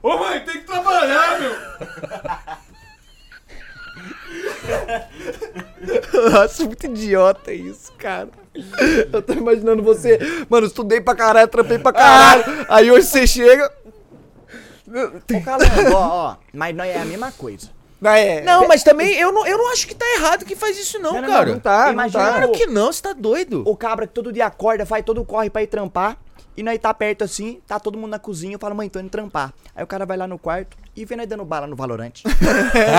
Ô 0.02 0.16
mãe, 0.16 0.40
tem 0.40 0.60
que 0.60 0.66
trabalhar, 0.66 1.40
meu! 1.40 1.50
Eu 6.12 6.40
acho 6.40 6.64
muito 6.64 6.86
idiota 6.86 7.52
isso, 7.52 7.92
cara. 7.98 8.28
Eu 9.12 9.22
tô 9.22 9.32
imaginando 9.32 9.82
você, 9.82 10.18
mano, 10.48 10.66
estudei 10.66 11.00
pra 11.00 11.14
caralho, 11.14 11.48
trampei 11.48 11.78
pra 11.78 11.92
caralho. 11.92 12.66
Aí 12.68 12.90
hoje 12.90 13.06
você 13.06 13.26
chega. 13.26 13.70
Ô, 14.88 15.40
Calango, 15.44 15.94
ó, 15.94 16.32
ó. 16.32 16.36
Mas 16.52 16.74
não 16.74 16.84
é 16.84 16.96
a 16.96 17.04
mesma 17.04 17.30
coisa. 17.32 17.68
Não, 18.00 18.10
é, 18.12 18.42
Não, 18.42 18.68
mas 18.68 18.84
também 18.84 19.14
eu 19.14 19.32
não, 19.32 19.44
eu 19.44 19.58
não 19.58 19.72
acho 19.72 19.86
que 19.86 19.94
tá 19.94 20.06
errado 20.16 20.44
que 20.44 20.54
faz 20.54 20.78
isso, 20.78 21.00
não, 21.00 21.14
Não, 21.14 21.22
não, 21.22 21.28
cara. 21.28 21.50
não 21.50 21.58
tá, 21.58 21.84
não 21.86 21.92
Imagina 21.94 22.24
tá. 22.24 22.30
Claro 22.30 22.52
que 22.52 22.66
não, 22.66 22.92
você 22.92 23.02
tá 23.02 23.12
doido. 23.12 23.64
O 23.66 23.76
cabra 23.76 24.06
que 24.06 24.14
todo 24.14 24.32
dia 24.32 24.46
acorda, 24.46 24.86
faz 24.86 25.04
todo 25.04 25.20
o 25.20 25.24
corre 25.24 25.50
pra 25.50 25.62
ir 25.62 25.66
trampar. 25.66 26.16
E 26.56 26.62
nós 26.62 26.76
tá 26.78 26.92
perto 26.92 27.22
assim, 27.22 27.60
tá 27.66 27.78
todo 27.78 27.96
mundo 27.96 28.10
na 28.10 28.18
cozinha, 28.18 28.54
eu 28.54 28.58
falo, 28.58 28.74
mãe, 28.74 28.88
tô 28.88 28.98
indo 28.98 29.08
trampar. 29.08 29.52
Aí 29.76 29.84
o 29.84 29.86
cara 29.86 30.04
vai 30.04 30.16
lá 30.16 30.26
no 30.26 30.38
quarto 30.38 30.76
e 30.96 31.04
vê 31.04 31.14
nós 31.14 31.28
dando 31.28 31.44
bala 31.44 31.66
no 31.68 31.76
Valorante. 31.76 32.24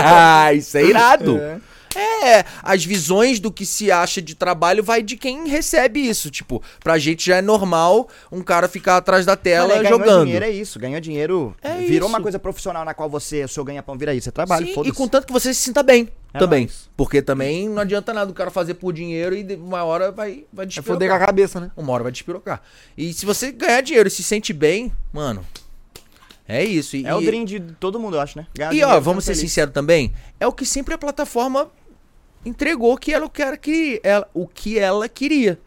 Ah, 0.03 0.53
isso 0.53 0.77
é 0.77 0.83
irado. 0.83 1.37
É. 1.37 1.59
É, 1.95 2.45
as 2.61 2.83
visões 2.85 3.39
do 3.39 3.51
que 3.51 3.65
se 3.65 3.91
acha 3.91 4.21
de 4.21 4.35
trabalho 4.35 4.83
vai 4.83 5.01
de 5.01 5.17
quem 5.17 5.47
recebe 5.47 5.99
isso. 5.99 6.29
Tipo, 6.29 6.61
pra 6.83 6.97
gente 6.99 7.25
já 7.25 7.37
é 7.37 7.41
normal 7.41 8.07
um 8.31 8.41
cara 8.41 8.67
ficar 8.67 8.97
atrás 8.97 9.25
da 9.25 9.35
tela 9.35 9.69
Mano, 9.69 9.79
é, 9.79 9.83
ganhou 9.83 9.99
jogando. 9.99 10.25
dinheiro 10.25 10.45
é 10.45 10.49
isso, 10.51 10.79
ganhou 10.79 10.99
dinheiro. 11.01 11.55
É 11.61 11.77
virou 11.77 12.07
isso. 12.07 12.07
uma 12.07 12.21
coisa 12.21 12.37
profissional 12.37 12.85
na 12.85 12.93
qual 12.93 13.09
você, 13.09 13.43
o 13.43 13.47
seu 13.47 13.63
ganha-pão 13.63 13.97
vira 13.97 14.13
isso. 14.13 14.25
Você 14.25 14.31
trabalha, 14.31 14.65
Sim, 14.65 14.81
e 14.85 14.91
contanto 14.91 15.25
que 15.25 15.33
você 15.33 15.53
se 15.53 15.61
sinta 15.61 15.81
bem 15.81 16.09
É 16.33 16.39
também. 16.39 16.65
nóis. 16.65 16.89
Porque 16.95 17.21
também 17.21 17.67
não 17.67 17.81
adianta 17.81 18.13
nada 18.13 18.29
o 18.29 18.33
cara 18.33 18.51
fazer 18.51 18.75
por 18.75 18.93
dinheiro 18.93 19.35
e 19.35 19.55
uma 19.55 19.83
hora 19.83 20.11
vai, 20.11 20.45
vai 20.53 20.65
É 20.65 20.67
despirocar. 20.67 20.93
foder 20.93 21.09
com 21.09 21.15
a 21.15 21.19
cabeça, 21.19 21.59
né? 21.59 21.71
Uma 21.75 21.91
hora 21.93 22.03
vai 22.03 22.11
despirocar. 22.11 22.61
E 22.97 23.13
se 23.13 23.25
você 23.25 23.51
ganhar 23.51 23.81
dinheiro 23.81 24.07
e 24.07 24.11
se 24.11 24.21
sente 24.23 24.53
bem, 24.53 24.91
mano, 25.11 25.43
é 26.47 26.63
isso. 26.63 26.95
E, 26.95 27.05
É 27.05 27.13
o 27.15 27.21
dream 27.21 27.45
de 27.45 27.59
todo 27.59 27.99
mundo, 27.99 28.17
eu 28.17 28.21
acho, 28.21 28.37
né? 28.37 28.47
Ganhar 28.55 28.73
E 28.73 28.83
ó, 28.83 28.99
vamos 28.99 29.23
ser 29.25 29.35
sinceros 29.35 29.73
também, 29.73 30.13
é 30.39 30.47
o 30.47 30.51
que 30.51 30.65
sempre 30.65 30.93
a 30.93 30.97
plataforma 30.97 31.69
entregou 32.45 32.97
que 32.97 33.13
ela 33.13 33.29
quer 33.29 33.57
que 33.57 33.99
ela, 34.03 34.27
o 34.33 34.47
que 34.47 34.77
ela 34.79 35.07
queria. 35.09 35.59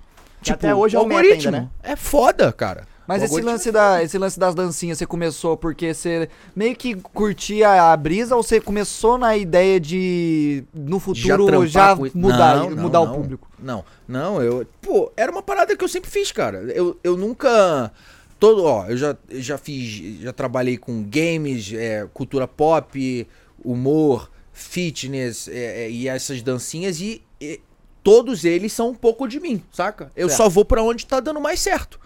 Que 0.42 0.52
até 0.52 0.74
hoje 0.74 0.96
é 0.96 0.98
o 0.98 1.02
o 1.02 1.04
algoritmo. 1.04 1.54
ainda, 1.54 1.60
né? 1.62 1.68
É 1.82 1.96
foda, 1.96 2.52
cara. 2.52 2.86
Mas 3.06 3.22
O 3.22 3.24
esse 3.24 3.40
lance, 3.42 3.72
da, 3.72 4.02
esse 4.02 4.16
lance 4.16 4.38
das 4.38 4.54
dancinhas, 4.54 4.98
você 4.98 5.06
começou 5.06 5.56
porque 5.56 5.92
você 5.92 6.28
meio 6.54 6.74
que 6.76 6.94
curtia 6.94 7.92
a 7.92 7.96
brisa 7.96 8.36
ou 8.36 8.42
você 8.42 8.60
começou 8.60 9.18
na 9.18 9.36
ideia 9.36 9.78
de, 9.80 10.64
no 10.72 11.00
futuro, 11.00 11.66
já, 11.66 11.94
isso. 11.94 12.16
mudar, 12.16 12.56
Não, 12.56 12.70
não, 12.70 12.82
mudar 12.82 13.00
o 13.00 13.06
não. 13.06 13.14
público? 13.14 13.48
Não, 13.58 13.84
não, 14.06 14.40
eu. 14.42 14.66
Pô, 14.80 15.12
era 15.16 15.30
uma 15.30 15.42
parada 15.42 15.76
que 15.76 15.82
eu 15.84 15.88
sempre 15.88 16.10
fiz, 16.10 16.30
cara. 16.32 16.58
Eu, 16.58 16.96
eu 17.02 17.16
nunca. 17.16 17.92
Todo, 18.38 18.64
ó, 18.64 18.86
eu 18.86 18.96
já, 18.96 19.16
eu 19.28 19.42
já 19.42 19.58
fiz. 19.58 20.20
Já 20.20 20.32
trabalhei 20.32 20.76
com 20.76 21.02
games, 21.02 21.72
é, 21.72 22.06
cultura 22.14 22.46
pop, 22.46 23.28
humor, 23.64 24.30
fitness 24.52 25.48
é, 25.48 25.84
é, 25.84 25.90
e 25.90 26.08
essas 26.08 26.42
dancinhas 26.42 27.00
e, 27.00 27.22
e 27.40 27.60
todos 28.02 28.44
eles 28.44 28.72
são 28.72 28.90
um 28.90 28.94
pouco 28.94 29.26
de 29.26 29.40
mim, 29.40 29.62
saca? 29.72 30.10
Eu 30.14 30.28
Certo. 30.28 30.36
só 30.38 30.48
vou 30.48 30.64
pra 30.64 30.82
onde 30.82 31.06
tá 31.06 31.20
dando 31.20 31.40
mais 31.40 31.60
certo. 31.60 32.00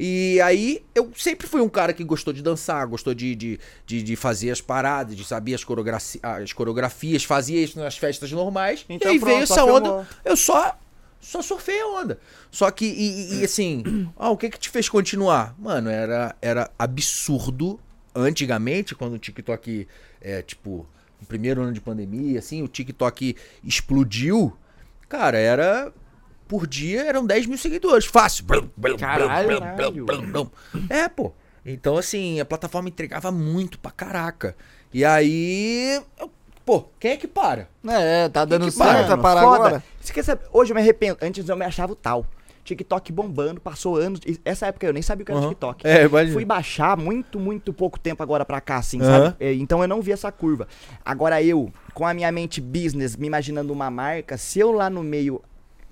E 0.00 0.40
aí, 0.42 0.84
eu 0.94 1.10
sempre 1.16 1.48
fui 1.48 1.60
um 1.60 1.68
cara 1.68 1.92
que 1.92 2.04
gostou 2.04 2.32
de 2.32 2.40
dançar, 2.40 2.86
gostou 2.86 3.12
de, 3.14 3.34
de, 3.34 3.58
de, 3.84 4.00
de 4.00 4.14
fazer 4.14 4.50
as 4.52 4.60
paradas, 4.60 5.16
de 5.16 5.24
saber 5.24 5.54
as, 5.54 5.64
coreografi 5.64 6.20
as 6.22 6.52
coreografias, 6.52 7.24
fazia 7.24 7.60
isso 7.60 7.80
nas 7.80 7.96
festas 7.98 8.30
normais. 8.30 8.84
Então 8.88 9.10
e 9.10 9.14
aí 9.14 9.18
pronto, 9.18 9.32
veio 9.32 9.42
essa 9.42 9.64
onda. 9.64 9.86
filmou. 9.88 10.06
Eu 10.24 10.36
só 10.36 10.78
só 11.20 11.42
surfei 11.42 11.80
a 11.80 11.86
onda. 11.88 12.20
Só 12.48 12.70
que, 12.70 12.84
e, 12.84 13.34
e- 13.34 13.40
e 13.40 13.44
assim, 13.44 14.08
ah, 14.16 14.30
o 14.30 14.36
que 14.36 14.48
que 14.50 14.58
te 14.60 14.68
fez 14.70 14.88
continuar? 14.88 15.52
Mano, 15.58 15.90
era, 15.90 16.36
era 16.40 16.70
absurdo 16.78 17.80
antigamente, 18.14 18.94
quando 18.94 19.14
o 19.14 19.18
TikTok, 19.18 19.88
é, 20.20 20.42
tipo, 20.42 20.86
no 21.20 21.26
primeiro 21.26 21.62
ano 21.62 21.72
de 21.72 21.80
pandemia, 21.80 22.38
assim, 22.38 22.62
o 22.62 22.68
TikTok 22.68 23.36
explodiu. 23.64 24.56
Cara, 25.08 25.38
era. 25.38 25.92
Por 26.46 26.66
dia 26.66 27.02
eram 27.02 27.26
10 27.26 27.46
mil 27.46 27.58
seguidores. 27.58 28.06
Fácil. 28.06 28.44
Caralho. 28.98 29.60
É, 30.88 31.08
pô. 31.08 31.32
Então, 31.64 31.98
assim, 31.98 32.40
a 32.40 32.44
plataforma 32.44 32.88
entregava 32.88 33.30
muito 33.30 33.78
pra 33.78 33.90
caraca. 33.90 34.56
E 34.92 35.04
aí, 35.04 36.00
pô, 36.64 36.84
quem 36.98 37.10
é 37.10 37.16
que 37.18 37.28
para? 37.28 37.68
É, 37.86 38.28
tá 38.30 38.46
dando 38.46 38.64
Que 38.66 38.70
certo, 38.70 39.10
mano, 39.10 39.22
parar 39.22 39.42
foda. 39.42 39.56
agora. 39.56 39.84
Você 40.00 40.12
quer 40.12 40.24
saber? 40.24 40.46
Hoje 40.50 40.70
eu 40.70 40.74
me 40.74 40.80
arrependo. 40.80 41.18
Antes 41.20 41.46
eu 41.46 41.56
me 41.56 41.66
achava 41.66 41.92
o 41.92 41.96
tal. 41.96 42.24
TikTok 42.68 43.12
bombando, 43.12 43.60
passou 43.60 43.96
anos. 43.96 44.20
Essa 44.44 44.66
época 44.66 44.86
eu 44.86 44.92
nem 44.92 45.02
sabia 45.02 45.22
o 45.22 45.26
que 45.26 45.32
era 45.32 45.40
Aham. 45.40 45.48
TikTok. 45.50 45.86
É, 45.86 46.04
imagina. 46.04 46.32
Fui 46.34 46.44
baixar 46.44 46.96
muito, 46.96 47.38
muito 47.40 47.72
pouco 47.72 47.98
tempo 47.98 48.22
agora 48.22 48.44
pra 48.44 48.60
cá, 48.60 48.76
assim, 48.76 49.00
Aham. 49.00 49.24
sabe? 49.30 49.36
É, 49.40 49.52
Então 49.54 49.82
eu 49.82 49.88
não 49.88 50.00
vi 50.02 50.12
essa 50.12 50.30
curva. 50.30 50.68
Agora 51.04 51.42
eu, 51.42 51.72
com 51.94 52.06
a 52.06 52.14
minha 52.14 52.30
mente 52.30 52.60
business, 52.60 53.16
me 53.16 53.26
imaginando 53.26 53.72
uma 53.72 53.90
marca, 53.90 54.36
se 54.36 54.58
eu 54.58 54.70
lá 54.72 54.88
no 54.90 55.02
meio 55.02 55.42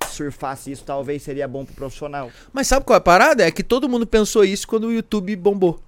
surfasse 0.07 0.71
isso, 0.71 0.83
talvez 0.83 1.21
seria 1.21 1.47
bom 1.47 1.65
pro 1.65 1.75
profissional. 1.75 2.31
Mas 2.53 2.67
sabe 2.67 2.85
qual 2.85 2.95
é 2.95 2.97
a 2.97 3.01
parada? 3.01 3.45
É 3.45 3.51
que 3.51 3.63
todo 3.63 3.89
mundo 3.89 4.05
pensou 4.07 4.43
isso 4.43 4.67
quando 4.67 4.85
o 4.87 4.91
YouTube 4.93 5.35
bombou. 5.35 5.79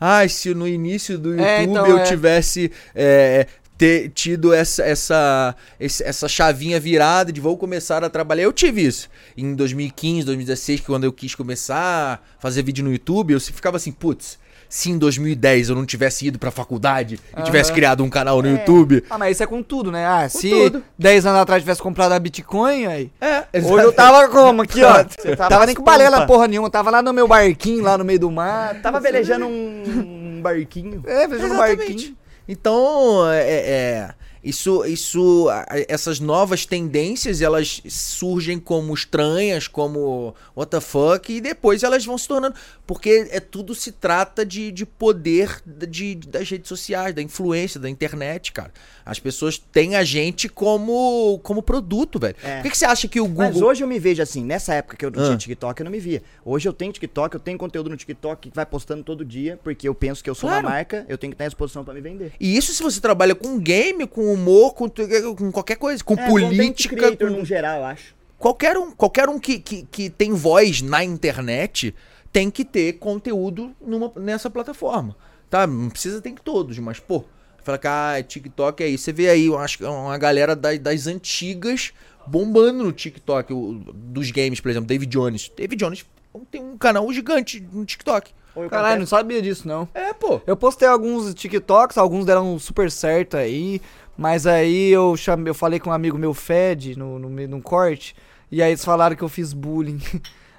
Ah, 0.00 0.26
se 0.28 0.54
no 0.54 0.66
início 0.66 1.18
do 1.18 1.30
YouTube 1.30 1.44
É, 1.44 1.62
então, 1.62 1.86
eu 1.86 1.98
é. 1.98 2.02
tivesse 2.02 2.70
é, 2.94 3.46
ter 3.78 4.10
tido 4.10 4.52
essa, 4.52 4.82
essa, 4.82 5.54
essa 5.78 6.28
chavinha 6.28 6.80
virada 6.80 7.32
de 7.32 7.40
vou 7.40 7.56
começar 7.56 8.02
a 8.02 8.10
trabalhar. 8.10 8.42
Eu 8.42 8.52
tive 8.52 8.84
isso. 8.84 9.08
Em 9.36 9.54
2015, 9.54 10.26
2016, 10.26 10.80
que 10.80 10.86
quando 10.86 11.04
eu 11.04 11.12
quis 11.12 11.34
começar 11.36 12.14
a 12.14 12.18
fazer 12.40 12.62
vídeo 12.64 12.84
no 12.84 12.90
YouTube, 12.90 13.32
eu 13.34 13.40
ficava 13.40 13.76
assim, 13.76 13.92
putz, 13.92 14.36
se 14.68 14.90
em 14.90 14.98
2010 14.98 15.70
eu 15.70 15.76
não 15.76 15.86
tivesse 15.86 16.26
ido 16.26 16.38
pra 16.38 16.50
faculdade 16.50 17.20
e 17.38 17.42
tivesse 17.42 17.72
criado 17.72 18.02
um 18.02 18.10
canal 18.10 18.42
no 18.42 18.48
É. 18.48 18.52
YouTube. 18.52 19.04
Ah, 19.08 19.16
mas 19.16 19.36
isso 19.36 19.44
é 19.44 19.46
com 19.46 19.62
tudo, 19.62 19.92
né? 19.92 20.04
Ah, 20.04 20.28
se 20.28 20.50
tudo. 20.50 20.82
10 20.98 21.24
anos 21.26 21.40
atrás 21.40 21.62
tivesse 21.62 21.80
comprado 21.80 22.12
a 22.12 22.18
Bitcoin, 22.18 22.84
aí. 22.86 23.10
É, 23.20 23.44
Hoje 23.62 23.84
eu 23.84 23.92
tava 23.92 24.28
como? 24.28 24.62
Aqui, 24.62 24.82
ó. 24.82 25.04
Você 25.04 25.36
tava, 25.36 25.48
tava 25.50 25.66
nem 25.66 25.74
com 25.74 25.82
balela 25.84 26.26
porra 26.26 26.48
nenhuma. 26.48 26.68
Tava 26.68 26.90
lá 26.90 27.00
no 27.00 27.12
meu 27.14 27.26
barquinho, 27.28 27.82
lá 27.82 27.96
no 27.96 28.04
meio 28.04 28.18
do 28.18 28.30
mar. 28.30 28.74
Tava 28.82 29.00
velejando 29.00 29.46
um 29.46 30.40
barquinho. 30.42 31.02
É, 31.06 31.26
velejando 31.26 31.54
um 31.54 31.58
barquinho. 31.58 32.16
Então, 32.48 33.30
é, 33.30 33.40
é, 33.50 34.14
isso, 34.42 34.84
isso, 34.86 35.48
a- 35.50 35.66
essas 35.88 36.18
novas 36.18 36.64
tendências, 36.64 37.42
elas 37.42 37.82
surgem 37.88 38.58
como 38.58 38.94
estranhas, 38.94 39.68
como 39.68 40.34
what 40.56 40.70
the 40.70 40.80
fuck, 40.80 41.30
e 41.30 41.40
depois 41.40 41.82
elas 41.82 42.06
vão 42.06 42.16
se 42.16 42.26
tornando, 42.26 42.54
porque 42.86 43.28
é 43.30 43.38
tudo 43.40 43.74
se 43.74 43.92
trata 43.92 44.46
de, 44.46 44.72
de 44.72 44.86
poder 44.86 45.60
de, 45.66 46.14
das 46.14 46.48
redes 46.48 46.68
sociais, 46.68 47.14
da 47.14 47.20
influência, 47.20 47.78
da 47.78 47.90
internet, 47.90 48.52
cara. 48.52 48.72
As 49.08 49.18
pessoas 49.18 49.56
têm 49.56 49.96
a 49.96 50.04
gente 50.04 50.50
como, 50.50 51.40
como 51.42 51.62
produto, 51.62 52.18
velho. 52.18 52.36
É. 52.44 52.56
Por 52.56 52.62
que, 52.64 52.70
que 52.70 52.76
você 52.78 52.84
acha 52.84 53.08
que 53.08 53.18
o 53.18 53.26
Google... 53.26 53.46
Mas 53.46 53.62
hoje 53.62 53.82
eu 53.82 53.88
me 53.88 53.98
vejo 53.98 54.22
assim, 54.22 54.44
nessa 54.44 54.74
época 54.74 54.98
que 54.98 55.04
eu 55.06 55.10
não 55.10 55.22
Ah. 55.22 55.26
tinha 55.28 55.36
TikTok, 55.38 55.80
eu 55.80 55.84
não 55.84 55.90
me 55.90 55.98
via. 55.98 56.22
Hoje 56.44 56.68
eu 56.68 56.72
tenho 56.74 56.92
TikTok, 56.92 57.34
eu 57.34 57.40
tenho 57.40 57.56
conteúdo 57.56 57.88
no 57.88 57.96
TikTok 57.96 58.50
que 58.50 58.54
vai 58.54 58.66
postando 58.66 59.02
todo 59.02 59.24
dia, 59.24 59.58
porque 59.64 59.88
eu 59.88 59.94
penso 59.94 60.22
que 60.22 60.28
eu 60.28 60.34
sou 60.34 60.48
Claro. 60.50 60.66
uma 60.66 60.74
marca, 60.74 61.06
eu 61.08 61.16
tenho 61.16 61.30
que 61.30 61.34
estar 61.36 61.44
à 61.44 61.48
disposição 61.48 61.82
pra 61.82 61.94
me 61.94 62.00
vender. 62.02 62.32
E 62.38 62.54
isso 62.56 62.74
se 62.74 62.82
você 62.82 63.00
trabalha 63.00 63.34
com 63.34 63.58
game, 63.58 64.06
com 64.06 64.30
humor, 64.32 64.74
com, 64.74 64.88
com 65.36 65.50
qualquer 65.50 65.76
coisa, 65.76 66.04
com 66.04 66.14
É, 66.14 66.28
política, 66.28 66.94
creator 66.94 67.30
com 67.30 67.38
no 67.38 67.44
geral, 67.46 67.78
eu 67.78 67.84
acho. 67.86 68.14
Qualquer 68.38 68.76
um, 68.76 68.90
qualquer 68.92 69.28
um 69.28 69.38
que, 69.38 69.58
que, 69.58 69.82
que 69.90 70.10
tem 70.10 70.32
voz 70.34 70.82
na 70.82 71.02
internet 71.02 71.94
tem 72.30 72.50
que 72.50 72.64
ter 72.64 72.92
conteúdo 72.98 73.72
numa, 73.80 74.12
nessa 74.16 74.50
plataforma. 74.50 75.16
Tá? 75.50 75.66
Não 75.66 75.88
precisa 75.88 76.20
ter 76.20 76.32
que 76.32 76.42
todos, 76.42 76.78
mas, 76.78 77.00
pô, 77.00 77.24
fala 77.68 77.78
que 77.78 77.86
ah, 77.86 78.22
TikTok 78.26 78.82
é 78.82 78.88
isso. 78.88 79.04
Você 79.04 79.12
vê 79.12 79.28
aí, 79.28 79.46
eu 79.46 79.58
acho 79.58 79.78
que 79.78 79.84
é 79.84 79.88
uma 79.88 80.16
galera 80.18 80.56
das, 80.56 80.78
das 80.78 81.06
antigas 81.06 81.92
bombando 82.26 82.84
no 82.84 82.92
TikTok, 82.92 83.52
o- 83.52 83.80
dos 83.94 84.30
games, 84.30 84.60
por 84.60 84.68
exemplo, 84.70 84.86
David 84.86 85.10
Jones. 85.10 85.50
David 85.56 85.78
Jones 85.82 86.04
tem 86.50 86.62
um 86.62 86.76
canal 86.76 87.10
gigante 87.12 87.66
no 87.72 87.84
TikTok. 87.84 88.30
Caralho, 88.68 89.00
não 89.00 89.06
sabia 89.06 89.40
disso, 89.40 89.68
não. 89.68 89.88
É, 89.94 90.12
pô. 90.12 90.40
Eu 90.46 90.56
postei 90.56 90.88
alguns 90.88 91.32
TikToks, 91.32 91.96
alguns 91.96 92.26
deram 92.26 92.58
super 92.58 92.90
certo 92.90 93.36
aí, 93.36 93.80
mas 94.16 94.46
aí 94.46 94.88
eu 94.90 95.16
chamei, 95.16 95.48
eu 95.50 95.54
falei 95.54 95.78
com 95.78 95.90
um 95.90 95.92
amigo 95.92 96.18
meu, 96.18 96.34
Fed, 96.34 96.98
no, 96.98 97.18
no, 97.18 97.28
num 97.28 97.60
corte, 97.60 98.16
e 98.50 98.60
aí 98.62 98.70
eles 98.72 98.84
falaram 98.84 99.14
que 99.14 99.22
eu 99.22 99.28
fiz 99.28 99.52
bullying. 99.52 100.00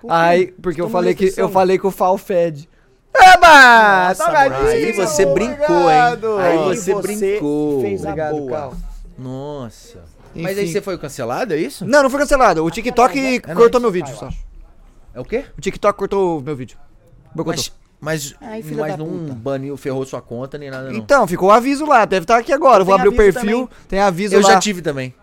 Aí, 0.07 0.47
porque 0.61 0.79
eu 0.79 0.89
falei 0.89 1.13
que 1.13 1.25
eu 1.41 1.49
falei 1.49 1.77
que 1.77 1.85
o 1.85 1.91
Fal 1.91 2.17
Fed. 2.17 2.69
Eba! 3.15 4.13
Salgadinho! 4.15 4.67
Aí 4.67 4.91
você 4.93 5.25
brincou, 5.25 5.89
hein? 5.89 6.13
Obrigado! 6.13 6.37
Aí 6.37 6.51
Aí 6.57 6.57
você 6.77 6.93
você 6.93 7.01
brincou. 7.01 7.81
fez 7.81 8.01
Obrigado, 8.01 8.35
boa. 8.37 8.51
Cal. 8.51 8.75
Nossa. 9.17 9.99
Mas 10.35 10.57
aí 10.57 10.67
você 10.71 10.81
foi 10.81 10.97
cancelado, 10.97 11.53
é 11.53 11.57
isso? 11.57 11.85
Não, 11.85 12.03
não 12.03 12.09
foi 12.09 12.19
cancelado. 12.19 12.63
O 12.63 12.69
TikTok 12.71 13.41
É 13.45 13.55
cortou 13.55 13.81
meu 13.81 13.91
vídeo 13.91 14.11
eu 14.11 14.17
só. 14.17 14.29
É 15.13 15.19
o 15.19 15.25
quê? 15.25 15.45
O 15.57 15.61
TikTok 15.61 15.97
cortou 15.97 16.41
meu 16.41 16.55
vídeo. 16.55 16.77
Mas, 17.35 17.71
mas, 17.99 18.35
Ai, 18.39 18.63
mas 18.63 18.97
não 18.97 19.07
puta. 19.07 19.33
baniu, 19.33 19.75
ferrou 19.75 20.05
sua 20.05 20.21
conta 20.21 20.57
nem 20.57 20.69
nada, 20.69 20.89
não. 20.89 20.95
Então, 20.97 21.27
ficou 21.27 21.49
o 21.49 21.51
aviso 21.51 21.85
lá. 21.85 22.05
Deve 22.05 22.23
estar 22.23 22.37
aqui 22.37 22.53
agora. 22.53 22.81
Eu 22.81 22.85
vou 22.85 22.95
abrir 22.95 23.09
o 23.09 23.15
perfil. 23.15 23.67
também. 23.67 23.69
Tem 23.87 23.99
aviso 23.99 24.35
eu 24.35 24.41
lá. 24.41 24.53
já 24.53 24.59
tive 24.59 24.81
também. 24.81 25.13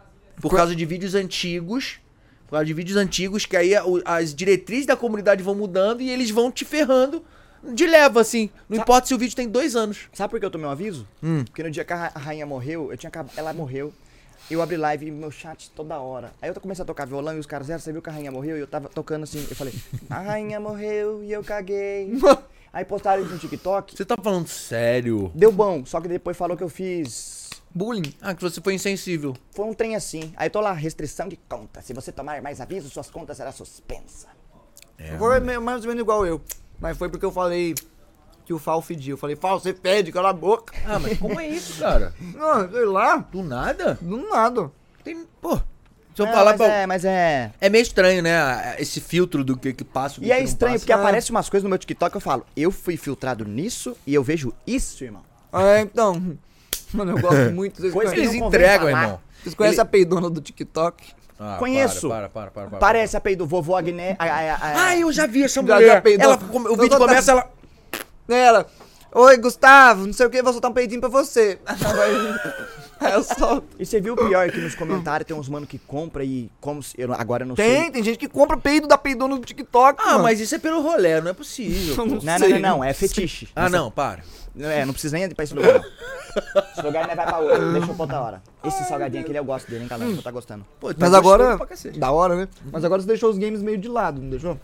Por 0.40 0.54
causa 0.54 0.74
de 0.74 0.84
vídeos 0.84 1.14
antigos. 1.14 1.98
Por 2.46 2.52
causa 2.52 2.64
de 2.66 2.74
vídeos 2.74 2.96
antigos, 2.96 3.46
que 3.46 3.56
aí 3.56 3.72
as 4.04 4.34
diretrizes 4.34 4.86
da 4.86 4.94
comunidade 4.96 5.42
vão 5.42 5.54
mudando 5.54 6.00
e 6.00 6.10
eles 6.10 6.30
vão 6.30 6.50
te 6.50 6.64
ferrando 6.64 7.24
de 7.74 7.86
leva, 7.86 8.20
assim. 8.20 8.50
Não 8.68 8.76
Sa- 8.76 8.82
importa 8.82 9.08
se 9.08 9.14
o 9.14 9.18
vídeo 9.18 9.34
tem 9.36 9.48
dois 9.48 9.74
anos. 9.76 10.08
Sabe 10.12 10.30
por 10.30 10.40
que 10.40 10.46
eu 10.46 10.50
tomei 10.50 10.66
um 10.66 10.70
aviso? 10.70 11.06
Hum. 11.22 11.44
Porque 11.44 11.62
no 11.62 11.70
dia 11.70 11.84
que 11.84 11.92
a 11.92 11.96
ra- 11.96 12.12
a 12.14 12.18
rainha 12.18 12.46
morreu, 12.46 12.90
eu 12.90 12.96
tinha 12.96 13.10
ela 13.36 13.52
morreu. 13.52 13.92
Eu 14.50 14.62
abri 14.62 14.76
live 14.76 15.06
e 15.06 15.10
meu 15.10 15.30
chat 15.30 15.70
toda 15.70 15.98
hora. 15.98 16.32
Aí 16.40 16.48
eu 16.48 16.54
comecei 16.60 16.82
a 16.82 16.86
tocar 16.86 17.04
violão 17.04 17.34
e 17.36 17.38
os 17.40 17.46
caras, 17.46 17.66
"Zé, 17.66 17.76
você 17.78 17.90
viu 17.92 18.00
que 18.00 18.08
a 18.08 18.12
rainha 18.12 18.30
morreu? 18.30 18.56
E 18.56 18.60
eu 18.60 18.66
tava 18.66 18.88
tocando 18.88 19.24
assim. 19.24 19.44
Eu 19.50 19.56
falei, 19.56 19.74
a 20.08 20.20
rainha 20.20 20.60
morreu 20.60 21.24
e 21.24 21.32
eu 21.32 21.42
caguei. 21.42 22.12
Aí 22.72 22.84
postaram 22.84 23.22
isso 23.22 23.32
no 23.32 23.38
TikTok. 23.38 23.96
Você 23.96 24.04
tá 24.04 24.16
falando 24.22 24.46
sério? 24.46 25.32
Deu 25.34 25.50
bom, 25.50 25.84
só 25.86 26.00
que 26.00 26.06
depois 26.08 26.36
falou 26.36 26.56
que 26.56 26.62
eu 26.62 26.68
fiz. 26.68 27.48
Bullying. 27.74 28.12
Ah, 28.22 28.34
que 28.34 28.42
você 28.42 28.60
foi 28.60 28.74
insensível. 28.74 29.34
Foi 29.50 29.64
um 29.66 29.74
trem 29.74 29.96
assim. 29.96 30.32
Aí 30.36 30.48
tô 30.48 30.60
lá, 30.60 30.72
restrição 30.72 31.26
de 31.28 31.36
conta. 31.48 31.82
Se 31.82 31.92
você 31.92 32.12
tomar 32.12 32.40
mais 32.40 32.60
aviso, 32.60 32.88
suas 32.88 33.10
contas 33.10 33.36
serão 33.38 33.50
suspensas. 33.52 34.26
Foi 35.18 35.40
me- 35.40 35.58
mais 35.58 35.82
ou 35.82 35.88
menos 35.88 36.00
igual 36.02 36.24
eu. 36.26 36.40
Mas 36.80 36.96
foi 36.96 37.08
porque 37.08 37.24
eu 37.24 37.32
falei 37.32 37.74
que 38.44 38.52
o 38.52 38.58
Fal 38.58 38.80
fedia. 38.82 39.12
Eu 39.12 39.18
falei, 39.18 39.34
Fal, 39.36 39.58
você 39.58 39.72
fede, 39.74 40.12
cala 40.12 40.30
a 40.30 40.32
boca. 40.32 40.74
Ah, 40.86 40.98
mas 40.98 41.18
como 41.18 41.38
é 41.40 41.48
isso, 41.48 41.78
cara? 41.80 42.14
Não, 42.34 42.70
sei 42.70 42.84
lá. 42.84 43.16
Do 43.16 43.42
nada? 43.42 43.98
Do 44.00 44.28
nada. 44.28 44.70
Tem. 45.02 45.26
Pô. 45.40 45.56
Se 46.14 46.22
eu 46.22 46.26
É, 46.26 46.32
falar 46.32 46.50
mas 46.52 46.56
pra. 46.56 46.66
é, 46.74 46.86
mas 46.86 47.04
é. 47.04 47.52
É 47.60 47.68
meio 47.68 47.82
estranho, 47.82 48.22
né? 48.22 48.74
Esse 48.78 49.00
filtro 49.00 49.44
do 49.44 49.56
que, 49.56 49.72
que 49.74 49.84
passa. 49.84 50.18
o 50.18 50.22
que 50.22 50.28
E 50.28 50.32
é 50.32 50.36
que 50.36 50.40
não 50.42 50.48
estranho, 50.48 50.72
passa. 50.74 50.84
porque 50.84 50.92
Ah. 50.92 50.96
aparece 50.96 51.30
umas 51.30 51.48
coisas 51.50 51.62
no 51.64 51.68
meu 51.68 51.78
TikTok 51.78 52.10
que 52.10 52.16
eu 52.16 52.20
falo, 52.20 52.46
eu 52.56 52.70
fui 52.70 52.96
filtrado 52.96 53.44
nisso 53.44 53.94
e 54.06 54.14
eu 54.14 54.22
vejo 54.24 54.52
isso, 54.66 55.04
irmão. 55.04 55.22
É, 55.52 55.80
então. 55.80 56.38
Mano, 56.94 57.12
eu 57.12 57.20
gosto 57.20 57.52
muito. 57.52 57.80
Vocês 57.80 57.92
Coisa 57.92 58.12
que 58.12 58.16
conhecem, 58.16 58.22
Eles 58.22 58.40
não 58.40 58.46
convém 58.50 58.60
entregam, 58.60 58.86
falar. 58.90 59.02
irmão. 59.02 59.20
vocês 59.42 59.54
conhecem 59.54 59.80
a 59.80 59.84
peidona 59.84 60.30
do 60.30 60.40
TikTok? 60.40 61.14
Ah, 61.38 61.56
Conheço. 61.58 62.08
Para, 62.08 62.28
para, 62.28 62.50
para, 62.50 62.66
para, 62.68 62.78
Parece 62.78 63.16
a 63.16 63.20
peido 63.20 63.44
do 63.44 63.46
vovô 63.46 63.76
Agné. 63.76 64.16
Ah, 64.18 64.96
eu 64.96 65.12
já 65.12 65.26
vi 65.26 65.44
essa 65.44 65.60
mulher. 65.60 66.02
ela, 66.18 66.38
o 66.52 66.66
Eu 66.68 66.76
vídeo 66.76 66.96
começa, 66.96 67.32
ela. 67.32 67.50
Ela. 68.28 68.66
Oi, 69.12 69.36
Gustavo, 69.38 70.06
não 70.06 70.12
sei 70.12 70.26
o 70.26 70.30
que, 70.30 70.42
vou 70.42 70.52
soltar 70.52 70.70
um 70.70 70.74
peidinho 70.74 71.00
pra 71.00 71.08
você. 71.08 71.58
Eu 73.12 73.22
solto. 73.22 73.76
E 73.78 73.84
você 73.84 74.00
viu 74.00 74.14
o 74.14 74.16
pior 74.16 74.50
que 74.50 74.58
nos 74.58 74.74
comentários 74.74 75.26
tem 75.26 75.36
uns 75.36 75.48
mano 75.48 75.66
que 75.66 75.78
compra 75.78 76.24
e 76.24 76.50
como 76.60 76.82
se, 76.82 76.94
eu, 76.98 77.12
agora 77.12 77.42
eu 77.44 77.48
não 77.48 77.54
Tem, 77.54 77.82
sei. 77.82 77.90
tem 77.90 78.02
gente 78.02 78.18
que 78.18 78.28
compra 78.28 78.56
peido 78.56 78.88
da 78.88 78.96
peidona 78.96 79.36
do 79.36 79.44
TikTok. 79.44 80.00
Ah, 80.02 80.12
mano. 80.12 80.22
mas 80.24 80.40
isso 80.40 80.54
é 80.54 80.58
pelo 80.58 80.80
rolê, 80.80 81.20
não 81.20 81.30
é 81.30 81.34
possível. 81.34 81.94
Não 82.06 82.06
Não, 82.06 82.22
não, 82.22 82.38
sei, 82.38 82.52
não, 82.54 82.58
não, 82.78 82.84
é 82.84 82.92
fetiche. 82.94 83.48
Ah, 83.54 83.68
não, 83.68 83.90
para. 83.90 84.22
Não, 84.54 84.70
É, 84.70 84.86
não 84.86 84.92
precisa 84.94 85.14
nem 85.16 85.26
ir 85.26 85.34
pra 85.34 85.44
esse 85.44 85.52
lugar. 85.54 85.74
não. 85.80 86.62
Esse 86.72 86.82
lugar 86.82 87.06
não 87.06 87.14
vai 87.14 87.26
pra 87.26 87.38
outro, 87.38 87.72
deixa 87.72 87.90
eu 87.90 87.94
pra 87.94 88.02
outra 88.04 88.20
hora. 88.20 88.42
Esse 88.64 88.84
salgadinho 88.84 89.22
aqui 89.22 89.34
eu 89.34 89.44
gosto 89.44 89.70
dele, 89.70 89.82
hein, 89.82 89.88
galera? 89.88 90.10
Você 90.10 90.22
tá 90.22 90.30
gostando. 90.30 90.64
Pô, 90.80 90.88
tá 90.94 90.96
Mas 91.00 91.12
agora. 91.14 91.58
Da 91.96 92.10
hora, 92.10 92.34
né? 92.36 92.48
Mas 92.72 92.84
agora 92.84 93.02
você 93.02 93.08
deixou 93.08 93.28
os 93.30 93.36
games 93.38 93.60
meio 93.62 93.76
de 93.78 93.88
lado, 93.88 94.22
não 94.22 94.30
deixou? 94.30 94.58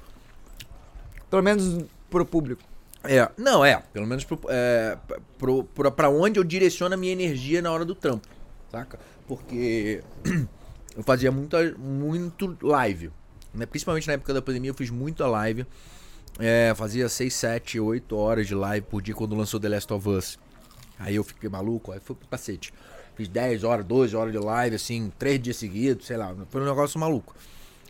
Pelo 1.31 1.43
menos 1.43 1.85
pro 2.09 2.25
público. 2.25 2.63
É, 3.05 3.31
não, 3.37 3.65
é. 3.65 3.83
Pelo 3.93 4.07
menos 4.07 4.25
pro, 4.25 4.41
é, 4.49 4.97
pro, 5.39 5.65
pra, 5.65 6.09
onde 6.09 6.39
eu 6.39 6.45
direciono 6.45 6.95
a 6.95 6.97
minha 6.97 7.13
energia 7.13 7.61
na 7.61 7.73
hora 7.73 7.85
do 7.85 7.95
trampo. 7.95 8.27
Saca? 8.71 8.99
Porque 9.27 10.03
eu 10.97 11.03
fazia 11.03 11.33
muita, 11.33 11.75
muito 11.79 12.57
live. 12.63 13.11
Né? 13.53 13.67
Principalmente 13.67 14.07
na 14.07 14.15
época 14.15 14.33
da 14.33 14.41
pandemia, 14.41 14.71
eu 14.71 14.75
fiz 14.75 14.91
muita 14.91 15.27
live. 15.27 15.67
É, 16.39 16.73
fazia 16.75 17.09
6, 17.09 17.33
7, 17.33 17.81
8 17.81 18.17
horas 18.17 18.47
de 18.47 18.55
live 18.55 18.87
por 18.87 19.03
dia 19.03 19.15
quando 19.15 19.35
lançou 19.35 19.61
The 19.61 19.69
Last 19.69 19.93
of 19.93 20.09
Us. 20.09 20.39
Aí 20.99 21.17
eu 21.17 21.25
fiquei 21.25 21.49
maluco, 21.49 21.93
aí 21.93 22.01
foi 22.01 22.17
pro 22.17 22.29
cacete. 22.29 22.73
Fiz 23.15 23.29
10 23.29 23.65
horas, 23.65 23.85
12 23.85 24.17
horas 24.17 24.33
de 24.33 24.39
live, 24.39 24.77
assim, 24.77 25.13
3 25.19 25.43
dias 25.43 25.57
seguidos, 25.57 26.07
sei 26.07 26.17
lá. 26.17 26.35
Foi 26.49 26.63
um 26.63 26.65
negócio 26.65 26.99
maluco. 26.99 27.35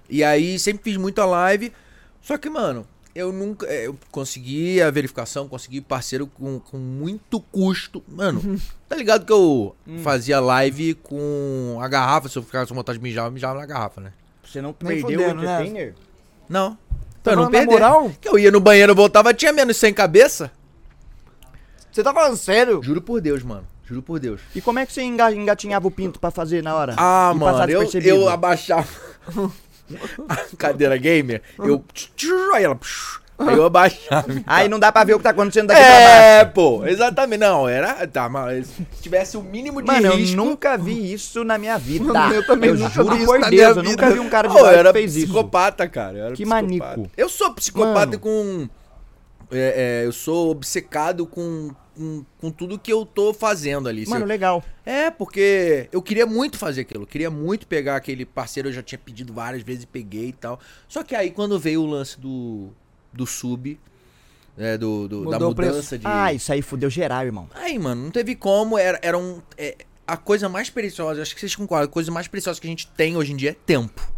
E 0.08 0.24
aí 0.24 0.58
sempre 0.58 0.82
fiz 0.82 0.96
muita 0.96 1.24
live. 1.24 1.72
Só 2.20 2.36
que, 2.36 2.50
mano, 2.50 2.86
eu 3.14 3.32
nunca. 3.32 3.66
é, 3.66 3.86
Eu 3.86 3.96
consegui 4.10 4.80
a 4.82 4.90
verificação, 4.90 5.48
consegui 5.48 5.80
parceiro 5.80 6.26
com, 6.26 6.58
com 6.60 6.76
muito 6.78 7.40
custo. 7.40 8.02
Mano, 8.08 8.58
tá 8.88 8.96
ligado 8.96 9.24
que 9.26 9.32
eu 9.32 9.74
fazia 10.02 10.40
live 10.40 10.94
com 10.94 11.78
a 11.80 11.88
garrafa, 11.88 12.28
se 12.28 12.36
eu 12.38 12.42
ficasse 12.42 12.68
com 12.68 12.74
vontade 12.74 12.98
de 12.98 13.02
mijar, 13.02 13.26
eu 13.26 13.30
mijava 13.32 13.58
na 13.58 13.66
garrafa, 13.66 14.00
né? 14.00 14.12
Você 14.44 14.60
não 14.60 14.74
Nem 14.82 15.00
perdeu 15.02 15.30
o 15.30 15.34
né? 15.34 15.42
entertainer? 15.42 15.94
Não. 16.48 16.72
Tá 17.22 17.30
Pra 17.30 17.32
eu 17.34 17.36
não 17.36 17.50
perder. 17.50 17.70
moral? 17.72 18.10
Que 18.20 18.28
eu 18.28 18.38
ia 18.38 18.50
no 18.50 18.58
banheiro, 18.60 18.94
voltava, 18.94 19.32
tinha 19.32 19.52
menos 19.52 19.76
100 19.76 19.94
cabeça. 19.94 20.50
Você 21.90 22.02
tá 22.02 22.12
falando 22.12 22.36
sério? 22.36 22.82
Juro 22.82 23.00
por 23.00 23.20
Deus, 23.20 23.42
mano. 23.42 23.66
Juro 23.84 24.02
por 24.02 24.18
Deus. 24.18 24.40
E 24.54 24.60
como 24.60 24.78
é 24.78 24.86
que 24.86 24.92
você 24.92 25.02
enga- 25.02 25.32
engatinhava 25.32 25.86
o 25.86 25.90
pinto 25.90 26.18
pra 26.18 26.30
fazer 26.30 26.62
na 26.62 26.74
hora? 26.74 26.94
Ah, 26.96 27.32
E 27.34 27.38
mano, 27.38 27.70
eu, 27.70 27.82
eu 28.02 28.28
abaixava 28.28 28.88
cadeira 30.58 30.96
gamer, 30.96 31.42
eu. 31.58 31.84
Aí 32.54 32.64
ela. 32.64 32.78
Aí 33.38 33.56
eu 33.56 33.64
abaixava. 33.64 34.26
Aí 34.46 34.68
não 34.68 34.78
dá 34.78 34.92
pra 34.92 35.02
ver 35.02 35.14
o 35.14 35.18
que 35.18 35.24
tá 35.24 35.30
acontecendo 35.30 35.66
daqui 35.68 35.80
pra 35.80 35.90
baixo. 35.90 36.22
É, 36.22 36.44
pô, 36.44 36.86
exatamente. 36.86 37.40
Não, 37.40 37.68
era. 37.68 38.06
Tá, 38.06 38.28
mas 38.28 38.66
se 38.68 38.86
tivesse 39.02 39.36
o 39.36 39.42
mínimo 39.42 39.80
de 39.82 39.86
Mano, 39.88 40.06
eu 40.06 40.16
risco. 40.16 40.36
nunca 40.36 40.76
vi 40.76 41.12
isso 41.12 41.42
na 41.42 41.58
minha 41.58 41.76
vida. 41.76 42.04
Eu 42.32 42.46
também 42.46 42.70
eu 42.70 42.76
nunca 42.76 42.90
juro 42.90 43.16
vi 43.16 43.22
isso 43.24 43.38
na 43.38 43.48
Deus, 43.48 43.50
minha 43.50 43.64
eu 43.64 43.74
vida. 43.74 43.90
nunca 43.90 44.10
vi 44.10 44.20
um 44.20 44.28
cara 44.28 44.48
de 44.48 44.54
Pô, 44.54 44.60
eu 44.60 44.66
era 44.66 44.92
que 44.92 44.98
fez 45.00 45.16
isso. 45.16 45.26
psicopata, 45.26 45.88
cara. 45.88 46.18
eu 46.18 46.24
era 46.26 46.34
Que 46.36 46.44
psicopata. 46.44 46.62
manico. 46.62 47.10
Eu 47.16 47.28
sou 47.28 47.52
psicopata 47.54 48.06
Mano. 48.06 48.18
com. 48.20 48.68
É, 49.52 50.02
é, 50.02 50.06
eu 50.06 50.12
sou 50.12 50.50
obcecado 50.50 51.26
com, 51.26 51.70
com, 51.94 52.24
com 52.40 52.50
tudo 52.50 52.78
que 52.78 52.92
eu 52.92 53.04
tô 53.06 53.32
fazendo 53.34 53.88
ali. 53.88 54.06
Mano, 54.06 54.24
eu- 54.24 54.28
legal. 54.28 54.64
É, 54.84 55.10
porque 55.10 55.88
eu 55.92 56.02
queria 56.02 56.26
muito 56.26 56.58
fazer 56.58 56.80
aquilo. 56.82 57.04
Eu 57.04 57.06
queria 57.06 57.30
muito 57.30 57.66
pegar 57.66 57.96
aquele 57.96 58.24
parceiro, 58.24 58.68
eu 58.68 58.72
já 58.72 58.82
tinha 58.82 58.98
pedido 58.98 59.32
várias 59.32 59.62
vezes 59.62 59.84
e 59.84 59.86
peguei 59.86 60.28
e 60.28 60.32
tal. 60.32 60.58
Só 60.88 61.02
que 61.02 61.14
aí 61.14 61.30
quando 61.30 61.58
veio 61.58 61.82
o 61.82 61.86
lance 61.86 62.18
do, 62.18 62.68
do 63.12 63.26
sub, 63.26 63.78
é, 64.58 64.76
do, 64.76 65.06
do- 65.08 65.30
da 65.30 65.38
mudança 65.40 65.98
de. 65.98 66.06
Ah, 66.06 66.32
isso 66.32 66.52
aí 66.52 66.60
fudeu 66.62 66.90
geral, 66.90 67.24
irmão. 67.24 67.48
Aí, 67.54 67.78
mano, 67.78 68.04
não 68.04 68.10
teve 68.10 68.34
como. 68.34 68.76
Era, 68.78 68.98
era 69.02 69.16
um. 69.18 69.40
é, 69.56 69.76
a 70.06 70.16
coisa 70.16 70.48
mais 70.48 70.68
preciosa, 70.68 71.22
acho 71.22 71.34
que 71.34 71.40
vocês 71.40 71.54
concordam, 71.54 71.88
a 71.88 71.92
coisa 71.92 72.10
mais 72.10 72.26
preciosa 72.28 72.60
que 72.60 72.66
a 72.66 72.70
gente 72.70 72.86
tem 72.88 73.16
hoje 73.16 73.32
em 73.32 73.36
dia 73.36 73.50
é 73.50 73.54
tempo. 73.54 74.12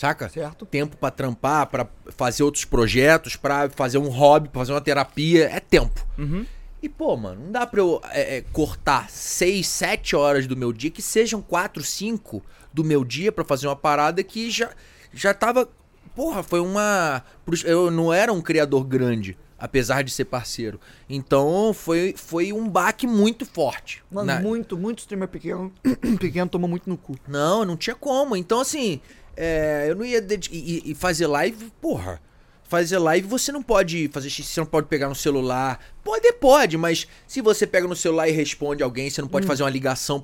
Saca? 0.00 0.30
Certo. 0.30 0.64
Tempo 0.64 0.96
pra 0.96 1.10
trampar, 1.10 1.66
pra 1.66 1.86
fazer 2.16 2.42
outros 2.42 2.64
projetos, 2.64 3.36
pra 3.36 3.68
fazer 3.68 3.98
um 3.98 4.08
hobby, 4.08 4.48
pra 4.48 4.60
fazer 4.60 4.72
uma 4.72 4.80
terapia. 4.80 5.44
É 5.52 5.60
tempo. 5.60 6.06
Uhum. 6.16 6.46
E, 6.82 6.88
pô, 6.88 7.14
mano, 7.18 7.42
não 7.44 7.52
dá 7.52 7.66
pra 7.66 7.80
eu 7.80 8.00
é, 8.10 8.38
é, 8.38 8.40
cortar 8.50 9.10
6, 9.10 9.66
7 9.68 10.16
horas 10.16 10.46
do 10.46 10.56
meu 10.56 10.72
dia, 10.72 10.90
que 10.90 11.02
sejam 11.02 11.42
4, 11.42 11.82
5 11.82 12.42
do 12.72 12.82
meu 12.82 13.04
dia 13.04 13.30
pra 13.30 13.44
fazer 13.44 13.66
uma 13.66 13.76
parada 13.76 14.22
que 14.22 14.50
já, 14.50 14.70
já 15.12 15.34
tava. 15.34 15.68
Porra, 16.16 16.42
foi 16.42 16.60
uma. 16.60 17.22
Eu 17.66 17.90
não 17.90 18.10
era 18.10 18.32
um 18.32 18.40
criador 18.40 18.84
grande, 18.84 19.36
apesar 19.58 20.02
de 20.02 20.10
ser 20.10 20.24
parceiro. 20.24 20.80
Então 21.10 21.72
foi, 21.74 22.14
foi 22.16 22.54
um 22.54 22.66
baque 22.66 23.06
muito 23.06 23.44
forte. 23.44 24.02
Mano, 24.10 24.26
Na- 24.26 24.40
muito, 24.40 24.78
muito 24.78 25.00
streamer 25.00 25.28
pequeno, 25.28 25.70
pequeno 26.18 26.48
toma 26.48 26.66
muito 26.66 26.88
no 26.88 26.96
cu. 26.96 27.14
não, 27.28 27.66
não 27.66 27.76
tinha 27.76 27.94
como. 27.94 28.34
Então, 28.34 28.60
assim, 28.60 29.00
é, 29.36 29.86
eu 29.88 29.96
não 29.96 30.04
ia. 30.04 30.24
E, 30.50 30.90
e- 30.90 30.94
fazer 30.94 31.26
live, 31.26 31.70
porra. 31.80 32.20
Fazer 32.64 32.98
live 32.98 33.26
você 33.26 33.50
não 33.50 33.64
pode 33.64 34.08
fazer 34.12 34.30
xixi, 34.30 34.52
você 34.52 34.60
não 34.60 34.66
pode 34.66 34.86
pegar 34.86 35.08
no 35.08 35.14
celular. 35.14 35.80
Pode, 36.04 36.32
pode, 36.34 36.76
mas 36.76 37.04
se 37.26 37.40
você 37.40 37.66
pega 37.66 37.88
no 37.88 37.96
celular 37.96 38.28
e 38.28 38.30
responde 38.30 38.80
alguém, 38.80 39.10
você 39.10 39.20
não 39.20 39.26
Hum. 39.26 39.30
pode 39.32 39.44
fazer 39.44 39.64
uma 39.64 39.70
ligação 39.70 40.22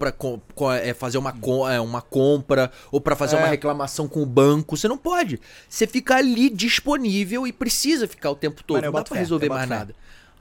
com- 0.54 0.72
é, 0.72 0.94
fazer 0.94 1.18
uma, 1.18 1.32
com- 1.32 1.68
é, 1.68 1.80
uma 1.80 2.00
compra 2.00 2.70
ou 2.92 3.00
pra 3.00 3.16
fazer 3.16 3.34
É. 3.34 3.38
uma 3.40 3.48
reclamação 3.48 4.06
com 4.06 4.22
o 4.22 4.26
banco. 4.26 4.76
Você 4.76 4.86
não 4.86 4.96
pode. 4.96 5.40
Você 5.68 5.88
fica 5.88 6.14
ali 6.14 6.48
disponível 6.48 7.48
e 7.48 7.52
precisa 7.52 8.06
ficar 8.06 8.30
o 8.30 8.36
tempo 8.36 8.62
todo. 8.62 8.76
Mano, 8.76 8.92
não 8.92 9.00
dá 9.00 9.02
pra 9.04 9.14
fé, 9.14 9.20
resolver 9.22 9.48
mais 9.48 9.68
fé. 9.68 9.74
nada. 9.74 9.94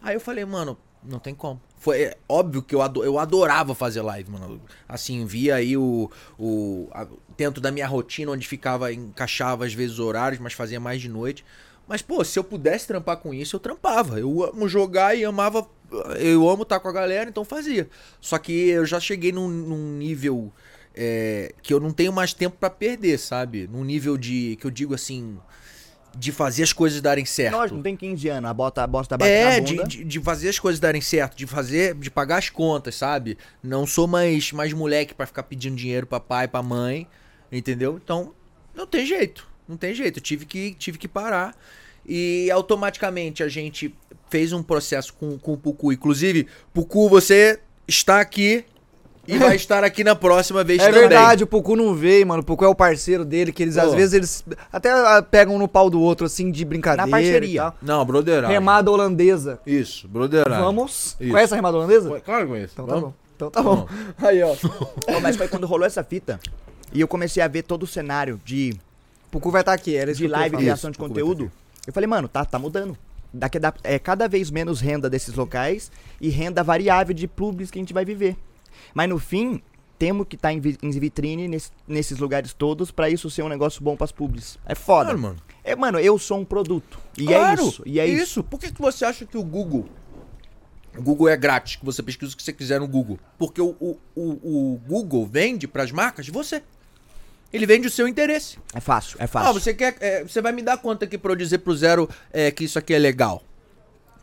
Aí 0.04 0.16
eu 0.16 0.20
falei, 0.22 0.46
mano, 0.46 0.78
não 1.10 1.20
tem 1.20 1.34
como. 1.36 1.62
Foi 1.78 2.02
é, 2.04 2.18
óbvio 2.28 2.62
que 2.62 2.74
eu, 2.74 2.82
eu 3.04 3.20
adorava 3.20 3.76
fazer 3.76 4.02
live, 4.02 4.32
mano. 4.32 4.62
Assim, 4.88 5.26
via 5.26 5.56
aí 5.56 5.78
o. 5.78 6.10
o 6.40 6.88
a- 6.92 7.08
dentro 7.38 7.62
da 7.62 7.72
minha 7.72 7.88
rotina, 7.88 8.32
onde 8.32 8.48
ficava, 8.48 8.92
encaixava 8.92 9.66
às 9.66 9.74
vezes 9.74 9.94
os 9.94 10.00
horários, 10.00 10.40
mas 10.42 10.54
fazia 10.54 10.80
mais 10.80 11.02
de 11.02 11.10
noite. 11.10 11.44
Mas, 11.88 12.02
pô, 12.02 12.24
se 12.24 12.40
eu 12.40 12.44
pudesse 12.44 12.88
trampar 12.88 13.18
com 13.18 13.34
isso, 13.34 13.56
eu 13.56 13.60
trampava. 13.60 14.20
Eu 14.20 14.44
amo 14.44 14.68
jogar 14.68 15.16
e 15.16 15.24
amava. 15.24 15.68
Eu 16.20 16.50
amo 16.50 16.64
estar 16.64 16.80
com 16.80 16.88
a 16.88 16.92
galera, 16.92 17.30
então 17.30 17.46
fazia. 17.46 17.88
Só 18.20 18.38
que 18.40 18.70
eu 18.70 18.86
já 18.86 19.00
cheguei 19.00 19.32
num, 19.32 19.48
num 19.48 19.92
nível 19.98 20.52
é, 20.96 21.54
que 21.62 21.72
eu 21.74 21.80
não 21.80 21.92
tenho 21.92 22.12
mais 22.12 22.34
tempo 22.34 22.58
pra 22.60 22.70
perder, 22.72 23.20
sabe? 23.20 23.68
Num 23.72 23.84
nível 23.84 24.18
de. 24.18 24.58
que 24.60 24.66
eu 24.66 24.72
digo 24.72 24.96
assim. 24.96 25.38
De 26.18 26.32
fazer 26.32 26.64
as 26.64 26.72
coisas 26.74 27.02
darem 27.02 27.26
certo. 27.26 27.56
Lógico, 27.56 27.76
não 27.76 27.84
tem 27.84 27.96
15 27.96 28.28
anos, 28.30 28.50
a 28.50 28.54
bota, 28.54 28.84
a 28.84 28.88
bate 28.88 29.14
É, 29.24 29.56
na 29.56 29.60
de, 29.60 29.76
bunda. 29.76 29.88
de, 29.88 30.04
de 30.04 30.20
fazer 30.22 30.50
as 30.50 30.58
coisas 30.60 30.80
darem 30.80 31.02
certo, 31.02 31.36
de 31.36 31.46
fazer, 31.46 31.94
de 31.96 32.10
pagar 32.10 32.38
as 32.38 32.50
contas, 32.50 32.96
sabe? 32.96 33.38
Não 33.62 33.86
sou 33.86 34.08
mais, 34.08 34.52
mais 34.52 34.72
moleque 34.74 35.14
pra 35.14 35.26
ficar 35.26 35.44
pedindo 35.44 35.76
dinheiro 35.76 36.08
pra 36.08 36.20
pai, 36.20 36.48
pra 36.48 36.64
mãe, 36.64 37.08
entendeu? 37.52 38.00
Então, 38.04 38.34
não 38.74 38.88
tem 38.88 39.06
jeito, 39.06 39.48
não 39.68 39.76
tem 39.78 39.94
jeito, 39.94 40.20
eu 40.20 40.24
tive 40.24 40.46
que, 40.46 40.74
tive 40.76 40.98
que 40.98 41.08
parar. 41.08 41.56
E 42.08 42.50
automaticamente 42.52 43.42
a 43.42 43.48
gente 43.48 43.94
fez 44.30 44.54
um 44.54 44.62
processo 44.62 45.14
com, 45.14 45.38
com 45.40 45.54
o 45.54 45.58
Pucu. 45.58 45.92
Inclusive, 45.92 46.48
Pucu, 46.74 47.10
você 47.10 47.60
está 47.88 48.20
aqui 48.20 48.64
e 49.28 49.38
vai 49.38 49.56
estar 49.58 49.84
aqui 49.84 50.04
na 50.04 50.16
próxima 50.16 50.64
vez 50.64 50.82
É 50.82 50.86
também. 50.88 51.02
verdade, 51.02 51.44
o 51.44 51.48
Pucu 51.48 51.76
não 51.76 51.94
veio, 51.94 52.26
mano. 52.28 52.42
O 52.42 52.46
Pucu 52.46 52.64
é 52.66 52.68
o 52.68 52.76
parceiro 52.76 53.24
dele, 53.26 53.52
que 53.52 53.64
eles, 53.64 53.78
às 53.78 53.90
Pô. 53.90 53.96
vezes, 53.96 54.14
eles 54.14 54.46
até 54.72 54.92
ah, 54.92 55.22
pegam 55.22 55.58
no 55.58 55.68
pau 55.68 55.90
do 55.90 56.02
outro, 56.02 56.26
assim, 56.26 56.52
de 56.52 56.64
brincadeira. 56.66 57.06
Na 57.06 57.12
parceria. 57.12 57.74
Não, 57.82 58.06
broderagem. 58.06 58.54
Remada 58.54 58.92
holandesa. 58.92 59.60
Isso, 59.66 60.08
broderagem. 60.08 60.64
Vamos. 60.64 61.16
Isso. 61.20 61.32
Conhece 61.32 61.54
a 61.54 61.56
remada 61.56 61.78
holandesa? 61.78 62.22
Claro 62.22 62.44
que 62.44 62.52
conheço. 62.52 62.74
Então 62.74 62.86
tá 62.86 62.94
Vamos? 62.94 63.10
bom. 63.10 63.16
Então 63.36 63.52
tá 63.52 63.62
bom. 63.62 63.88
Aí, 64.18 64.42
ó. 64.44 64.56
Pô, 65.06 65.20
mas 65.22 65.36
foi 65.36 65.48
quando 65.48 65.68
rolou 65.68 65.86
essa 65.86 66.04
fita. 66.04 66.40
E 66.94 67.02
eu 67.02 67.08
comecei 67.08 67.44
a 67.44 67.48
ver 67.48 67.64
todo 67.64 67.84
o 67.84 67.88
cenário 67.88 68.40
de, 68.46 68.74
Pucu 69.30 69.52
vai 69.52 69.62
estar 69.62 69.74
aqui, 69.74 69.96
era 69.96 70.14
de 70.14 70.28
live, 70.28 70.56
ia 70.56 70.60
criação 70.62 70.90
de 70.92 70.98
conteúdo. 70.98 71.52
Eu 71.86 71.92
falei, 71.92 72.08
mano, 72.08 72.28
tá, 72.28 72.46
tá 72.46 72.58
mudando. 72.58 72.98
Daqui 73.34 73.60
dá, 73.60 73.74
é 73.84 74.00
cada 74.00 74.30
vez 74.30 74.50
menos 74.50 74.80
renda 74.80 75.10
desses 75.10 75.36
locais 75.36 75.92
e 76.22 76.30
renda 76.30 76.64
variável 76.64 77.14
de 77.14 77.28
pubs 77.28 77.70
que 77.70 77.78
a 77.78 77.82
gente 77.82 77.94
vai 77.94 78.06
viver. 78.06 78.38
Mas 78.94 79.10
no 79.10 79.18
fim, 79.20 79.62
temos 79.98 80.28
que 80.28 80.36
estar 80.36 80.52
em, 80.54 80.60
vi- 80.60 80.78
em 80.82 80.90
vitrine 80.92 81.48
nesse- 81.48 81.72
nesses 81.88 82.18
lugares 82.18 82.54
todos 82.54 82.92
pra 82.92 83.10
isso 83.10 83.30
ser 83.30 83.44
um 83.44 83.50
negócio 83.50 83.82
bom 83.84 83.96
pras 83.96 84.12
pubs. 84.12 84.58
É 84.66 84.76
foda. 84.76 85.06
Claro, 85.06 85.20
mano. 85.20 85.36
É, 85.64 85.76
mano, 85.76 86.00
eu 86.00 86.18
sou 86.20 86.40
um 86.40 86.46
produto. 86.46 87.00
E 87.18 87.26
Claro, 87.26 87.62
é 87.64 87.66
isso. 87.68 87.84
E 87.86 88.00
é 88.00 88.06
isso. 88.08 88.44
Por 88.44 88.60
que, 88.60 88.72
que 88.72 88.82
você 88.82 89.06
acha 89.06 89.26
que 89.26 89.38
o 89.38 89.44
Google. 89.44 89.86
O 90.98 91.02
Google 91.02 91.28
é 91.28 91.36
grátis, 91.36 91.76
que 91.76 91.84
você 91.86 92.02
pesquisa 92.02 92.34
o 92.34 92.38
que 92.38 92.44
você 92.44 92.54
quiser 92.54 92.80
no 92.80 92.88
Google? 92.88 93.20
Porque 93.38 93.60
o, 93.62 93.76
o, 93.82 93.98
o, 94.16 94.74
o 94.76 94.82
Google 94.88 95.26
vende 95.26 95.68
pras 95.68 95.92
marcas 95.92 96.26
de 96.26 96.32
você. 96.32 96.64
Ele 97.52 97.66
vende 97.66 97.88
o 97.88 97.92
seu 97.92 98.08
interesse. 98.08 98.58
É 98.74 98.80
fácil, 98.80 99.18
é 99.20 99.26
Ah, 99.26 99.28
fácil. 99.28 99.54
você 99.62 99.74
quer. 99.74 99.96
é, 100.00 100.24
você 100.24 100.42
vai 100.42 100.52
me 100.52 100.62
dar 100.62 100.78
conta 100.78 101.04
aqui 101.06 101.18
pra 101.18 101.32
eu 101.32 101.36
dizer 101.36 101.60
pro 101.60 101.76
Zero 101.76 102.10
é, 102.32 102.50
que 102.52 102.64
isso 102.66 102.78
aqui 102.80 102.94
é 102.94 103.00
legal. 103.00 103.42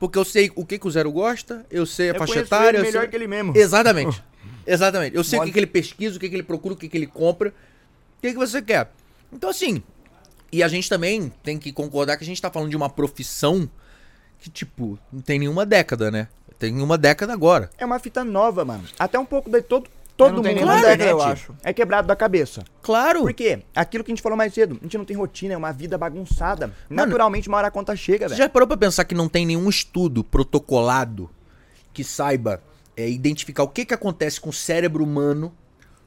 Porque 0.01 0.19
eu 0.19 0.25
sei 0.25 0.51
o 0.57 0.65
que, 0.67 0.79
que 0.79 0.87
o 0.87 0.91
Zero 0.91 1.11
gosta, 1.13 1.65
eu 1.71 1.85
sei 1.87 2.11
a 2.11 2.13
Eu 2.15 2.19
faixa 2.19 2.33
conheço 2.35 2.49
etária. 2.49 2.69
ele 2.69 2.79
eu 2.79 2.83
melhor 2.83 3.01
sei- 3.03 3.09
que 3.11 3.17
ele 3.17 3.27
mesmo. 3.27 3.57
Exatamente. 3.57 4.23
Exatamente. 4.67 5.17
Eu 5.17 5.25
sei 5.25 5.39
o 5.39 5.41
Mole. 5.41 5.51
que, 5.51 5.53
que 5.55 5.59
ele 5.59 5.67
pesquisa, 5.67 6.17
o 6.17 6.21
que, 6.21 6.29
que 6.29 6.35
ele 6.35 6.43
procura, 6.43 6.75
o 6.75 6.77
que, 6.77 6.89
que 6.89 6.97
ele 6.97 7.07
compra. 7.07 7.51
O 7.51 8.23
que, 8.23 8.33
que 8.33 8.39
você 8.39 8.61
quer. 8.63 8.91
Então, 9.33 9.51
assim. 9.51 9.83
E 10.51 10.63
a 10.63 10.69
gente 10.69 10.89
também 10.89 11.33
tem 11.43 11.59
que 11.59 11.73
concordar 11.73 12.17
que 12.17 12.25
a 12.25 12.27
gente 12.27 12.41
tá 12.41 12.51
falando 12.51 12.69
de 12.71 12.77
uma 12.77 12.91
profissão 12.91 13.69
que, 14.39 14.51
tipo, 14.51 14.99
não 15.13 15.23
tem 15.23 15.39
nenhuma 15.39 15.65
década, 15.65 16.11
né? 16.11 16.29
Tem 16.59 16.81
uma 16.81 16.99
década 16.99 17.33
agora. 17.33 17.71
É 17.79 17.85
uma 17.87 17.99
fita 17.99 18.23
nova, 18.23 18.65
mano. 18.65 18.85
Até 18.99 19.19
um 19.19 19.25
pouco 19.25 19.49
de 19.51 19.63
todo, 19.63 19.89
todo 20.17 20.35
mundo 20.37 20.45
na 20.45 20.51
década, 20.53 20.79
internet 20.95 21.11
eu 21.11 21.23
acho. 21.23 21.55
é 21.65 21.73
quebrado 21.73 22.07
da 22.07 22.15
cabeça. 22.15 22.63
Claro. 22.83 23.23
Por 23.23 23.33
quê? 23.33 23.63
Aquilo 23.75 24.05
que 24.05 24.13
a 24.13 24.15
gente 24.15 24.23
falou 24.23 24.37
mais 24.37 24.53
cedo, 24.53 24.77
a 24.81 24.85
gente 24.85 24.99
não 24.99 25.05
tem 25.05 25.17
rotina, 25.17 25.55
é 25.55 25.57
uma 25.57 25.73
vida 25.73 25.97
bagunçada. 25.97 26.73
Naturalmente, 26.89 27.49
uma 27.49 27.59
hora 27.59 27.69
a 27.69 27.71
conta 27.71 27.97
chega, 27.97 28.29
Você 28.29 28.35
velho. 28.35 28.45
já 28.45 28.49
parou 28.49 28.69
pra 28.69 28.77
pensar 28.77 29.05
que 29.05 29.15
não 29.15 29.29
tem 29.29 29.47
nenhum 29.47 29.69
estudo 29.69 30.23
protocolado 30.23 31.31
que 31.93 32.05
saiba 32.05 32.63
é, 32.97 33.09
identificar 33.09 33.63
o 33.63 33.69
que, 33.69 33.85
que 33.85 33.95
acontece 33.95 34.41
com 34.41 34.51
o 34.51 34.53
cérebro 34.53 35.03
humano 35.05 35.55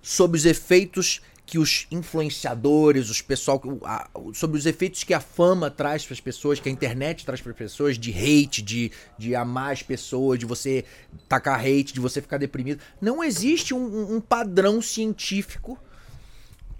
sobre 0.02 0.38
os 0.38 0.45
efeitos 0.45 1.21
que 1.48 1.60
os 1.60 1.86
influenciadores, 1.91 3.08
os 3.10 3.21
pessoal, 3.21 3.62
a- 3.84 4.10
sobre 4.34 4.58
os 4.58 4.65
efeitos 4.65 5.04
que 5.04 5.13
a 5.13 5.19
fama 5.19 5.69
traz 5.69 6.04
para 6.04 6.13
as 6.13 6.19
pessoas, 6.19 6.60
que 6.60 6.67
a 6.67 6.71
internet 6.71 7.24
traz 7.24 7.39
para 7.39 7.52
as 7.52 7.58
pessoas, 7.58 8.00
de 8.00 8.12
hate, 8.12 8.63
de, 8.63 8.91
de 9.17 9.36
amar 9.36 9.71
as 9.74 9.84
pessoas, 9.84 10.39
de 10.39 10.45
você 10.45 10.84
tacar 11.30 11.60
hate, 11.60 11.93
de 11.93 12.00
você 12.00 12.19
ficar 12.19 12.38
deprimido. 12.39 12.82
Não 13.00 13.24
existe 13.24 13.76
um, 13.76 13.78
um- 13.86 14.15
um 14.15 14.21
padrão 14.21 14.82
científico 14.82 15.78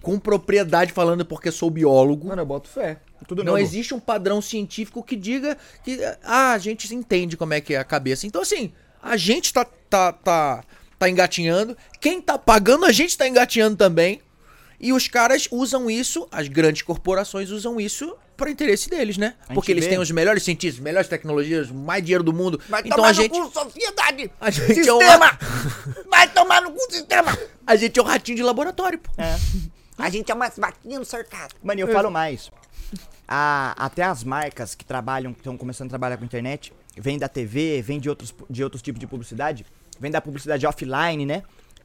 com 0.02 0.18
propriedade 0.18 0.92
falando 0.92 1.24
porque 1.24 1.50
sou 1.52 1.70
biólogo. 1.70 2.28
Mano, 2.28 2.42
eu 2.42 2.46
boto 2.46 2.68
fé. 2.68 2.98
Tudo 3.26 3.42
Não 3.42 3.52
novo. 3.52 3.58
existe 3.64 3.94
um 3.94 4.00
padrão 4.00 4.42
científico 4.42 5.02
que 5.02 5.16
diga 5.16 5.56
que 5.82 5.98
ah, 6.22 6.52
a 6.52 6.58
gente 6.58 6.92
entende 6.94 7.36
como 7.36 7.54
é 7.54 7.60
que 7.60 7.74
é 7.74 7.78
a 7.78 7.84
cabeça. 7.84 8.26
Então, 8.26 8.42
assim, 8.42 8.72
a 9.06 9.16
gente 9.16 9.52
tá, 9.52 9.64
tá, 9.64 10.12
tá, 10.12 10.64
tá 10.98 11.08
engatinhando, 11.08 11.76
quem 12.00 12.20
tá 12.20 12.36
pagando 12.38 12.84
a 12.84 12.92
gente 12.92 13.16
tá 13.16 13.26
engatinhando 13.26 13.76
também. 13.76 14.20
E 14.78 14.92
os 14.92 15.08
caras 15.08 15.48
usam 15.50 15.90
isso, 15.90 16.28
as 16.30 16.48
grandes 16.48 16.82
corporações 16.82 17.50
usam 17.50 17.80
isso 17.80 18.14
para 18.36 18.50
interesse 18.50 18.90
deles, 18.90 19.16
né? 19.16 19.34
Porque 19.54 19.72
eles 19.72 19.84
vê. 19.84 19.90
têm 19.90 19.98
os 19.98 20.10
melhores 20.10 20.42
cientistas, 20.42 20.78
melhores 20.82 21.08
tecnologias, 21.08 21.70
mais 21.70 22.02
dinheiro 22.04 22.22
do 22.22 22.32
mundo. 22.32 22.60
Vai 22.68 22.82
então 22.82 22.96
tomar 22.96 23.08
a 23.08 23.12
no 23.12 23.14
gente, 23.22 23.30
cu, 23.40 23.50
sociedade! 23.52 24.30
a 24.38 24.50
gente 24.50 24.86
é 24.86 24.92
um, 24.92 24.98
Sistema! 24.98 25.38
Vai 26.10 26.28
tomar 26.28 26.60
no 26.60 26.72
cu, 26.72 26.80
sistema! 26.92 27.38
a 27.66 27.76
gente 27.76 27.98
é 27.98 28.02
um 28.02 28.04
ratinho 28.04 28.36
de 28.36 28.42
laboratório, 28.42 28.98
pô. 28.98 29.10
É. 29.16 29.36
A 29.98 30.10
gente 30.10 30.30
é 30.30 30.34
umas 30.34 30.58
vaquinhas 30.58 30.98
no 30.98 31.06
cercado. 31.06 31.54
Mano, 31.62 31.80
eu 31.80 31.88
falo 31.88 32.10
mais. 32.10 32.50
A- 33.26 33.74
até 33.78 34.02
as 34.02 34.22
marcas 34.22 34.74
que 34.74 34.84
trabalham, 34.84 35.32
que 35.32 35.40
estão 35.40 35.56
começando 35.56 35.86
a 35.86 35.90
trabalhar 35.90 36.18
com 36.18 36.24
internet, 36.26 36.70
vem 36.96 37.18
da 37.18 37.28
TV, 37.28 37.82
vem 37.82 38.00
de 38.00 38.08
outros, 38.08 38.34
de 38.48 38.62
outros 38.64 38.82
tipos 38.82 38.98
de 39.00 39.06
publicidade, 39.06 39.64
vem 40.00 40.10
da 40.10 40.20
publicidade 40.20 40.66
offline, 40.66 41.24
né? 41.26 41.42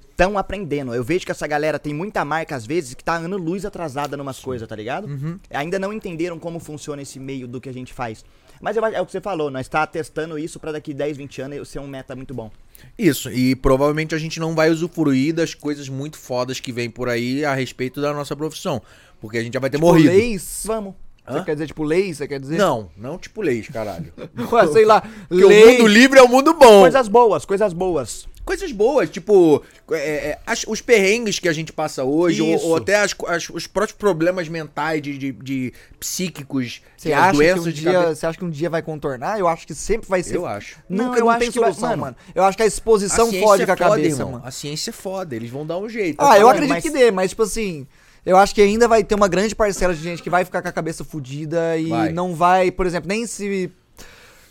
Estão 0.09 0.37
aprendendo. 0.37 0.93
Eu 0.93 1.03
vejo 1.03 1.25
que 1.25 1.31
essa 1.31 1.47
galera 1.47 1.79
tem 1.79 1.93
muita 1.93 2.23
marca, 2.23 2.55
às 2.55 2.65
vezes, 2.65 2.93
que 2.93 3.03
tá 3.03 3.15
ano 3.15 3.37
luz 3.37 3.65
atrasada 3.65 4.15
numas 4.17 4.39
coisas, 4.39 4.67
tá 4.67 4.75
ligado? 4.75 5.07
Ainda 5.49 5.79
não 5.79 5.91
entenderam 5.91 6.37
como 6.37 6.59
funciona 6.59 7.01
esse 7.01 7.19
meio 7.19 7.47
do 7.47 7.59
que 7.59 7.69
a 7.69 7.73
gente 7.73 7.93
faz. 7.93 8.23
Mas 8.61 8.77
eu 8.77 8.85
é 8.85 9.01
o 9.01 9.05
que 9.05 9.11
você 9.11 9.19
falou, 9.21 9.49
nós 9.49 9.67
tá 9.67 9.87
testando 9.87 10.37
isso 10.37 10.59
pra 10.59 10.71
daqui 10.71 10.93
10, 10.93 11.17
20 11.17 11.41
anos 11.41 11.67
ser 11.69 11.79
um 11.79 11.87
meta 11.87 12.15
muito 12.15 12.31
bom. 12.33 12.51
Isso, 12.97 13.31
e 13.31 13.55
provavelmente 13.55 14.13
a 14.13 14.19
gente 14.19 14.39
não 14.39 14.53
vai 14.53 14.69
usufruir 14.69 15.33
das 15.33 15.55
coisas 15.55 15.89
muito 15.89 16.17
fodas 16.17 16.59
que 16.59 16.71
vem 16.71 16.87
por 16.89 17.09
aí 17.09 17.43
a 17.43 17.55
respeito 17.55 17.99
da 17.99 18.13
nossa 18.13 18.35
profissão. 18.35 18.79
Porque 19.19 19.37
a 19.39 19.43
gente 19.43 19.53
já 19.53 19.59
vai 19.59 19.69
ter 19.69 19.77
Tipo, 19.77 19.87
morrido. 19.87 20.09
leis. 20.09 20.61
Vamos. 20.65 20.93
Você 21.27 21.37
Hã? 21.37 21.43
quer 21.43 21.53
dizer, 21.53 21.67
tipo, 21.67 21.83
leis? 21.83 22.17
Você 22.17 22.27
quer 22.27 22.39
dizer? 22.39 22.57
Não, 22.57 22.89
não 22.97 23.17
tipo 23.17 23.41
leis, 23.41 23.67
caralho. 23.69 24.11
Ué, 24.51 24.67
sei 24.67 24.85
lá. 24.85 25.01
Porque 25.29 25.45
o 25.45 25.49
mundo 25.49 25.87
livre 25.87 26.19
é 26.19 26.21
o 26.23 26.27
mundo 26.27 26.53
bom. 26.53 26.81
Coisas 26.81 27.07
boas, 27.07 27.45
coisas 27.45 27.73
boas. 27.73 28.27
Coisas 28.43 28.71
boas, 28.71 29.07
tipo, 29.07 29.63
é, 29.91 29.95
é, 30.29 30.39
as- 30.47 30.65
os 30.67 30.81
perrengues 30.81 31.37
que 31.37 31.47
a 31.47 31.53
gente 31.53 31.71
passa 31.71 32.03
hoje, 32.03 32.41
ou, 32.41 32.59
ou 32.69 32.75
até 32.75 32.95
as- 32.95 33.15
as- 33.27 33.49
os 33.51 33.67
próprios 33.67 33.95
problemas 33.95 34.49
mentais 34.49 34.99
de, 34.99 35.15
de- 35.15 35.31
de 35.31 35.73
psíquicos, 35.99 36.81
Você 36.97 37.13
as 37.13 37.19
acha, 37.21 37.31
que 37.31 37.37
doenças 37.37 37.67
um 37.67 37.69
de 37.69 37.81
dia, 37.81 37.91
cabeça. 37.93 38.15
você 38.15 38.25
acha 38.25 38.37
que 38.39 38.43
um 38.45 38.49
dia 38.49 38.69
vai 38.69 38.81
contornar? 38.81 39.39
Eu 39.39 39.47
acho 39.47 39.65
que 39.67 39.75
sempre 39.75 40.09
vai 40.09 40.23
ser. 40.23 40.35
Eu 40.37 40.45
acho. 40.47 40.77
Nunca 40.89 41.03
Não, 41.03 41.11
não, 41.11 41.17
eu 41.17 41.37
tem 41.39 41.47
acho 41.47 41.51
que 41.53 41.59
vai- 41.59 41.69
solução, 41.71 41.89
mano, 41.89 42.01
mano. 42.01 42.15
Eu 42.33 42.43
acho 42.43 42.57
que 42.57 42.63
a 42.63 42.65
exposição 42.65 43.29
ciência 43.29 43.47
fode 43.47 43.61
é 43.61 43.65
com 43.67 43.71
a 43.71 43.77
foda, 43.77 43.89
cabeça, 43.91 44.15
irmão. 44.21 44.31
mano. 44.33 44.43
A 44.45 44.51
ciência 44.51 44.89
é 44.89 44.93
foda, 44.93 45.35
eles 45.35 45.49
vão 45.51 45.65
dar 45.65 45.77
um 45.77 45.87
jeito. 45.87 46.17
Ah, 46.19 46.35
eu 46.35 46.41
falando, 46.41 46.49
acredito 46.49 46.69
mas- 46.73 46.83
que 46.83 46.89
dê, 46.89 47.11
mas 47.11 47.29
tipo 47.29 47.43
assim, 47.43 47.87
eu 48.25 48.37
acho 48.37 48.53
que 48.53 48.61
ainda 48.61 48.87
vai 48.87 49.03
ter 49.03 49.15
uma 49.15 49.27
grande 49.27 49.55
parcela 49.55 49.93
de 49.93 50.01
gente 50.01 50.21
que 50.21 50.29
vai 50.29 50.45
ficar 50.45 50.61
com 50.61 50.67
a 50.67 50.71
cabeça 50.71 51.03
fodida 51.03 51.77
e 51.77 51.87
Vai. 51.89 52.11
não 52.11 52.33
vai, 52.35 52.71
por 52.71 52.85
exemplo, 52.85 53.07
nem 53.07 53.25
se 53.25 53.71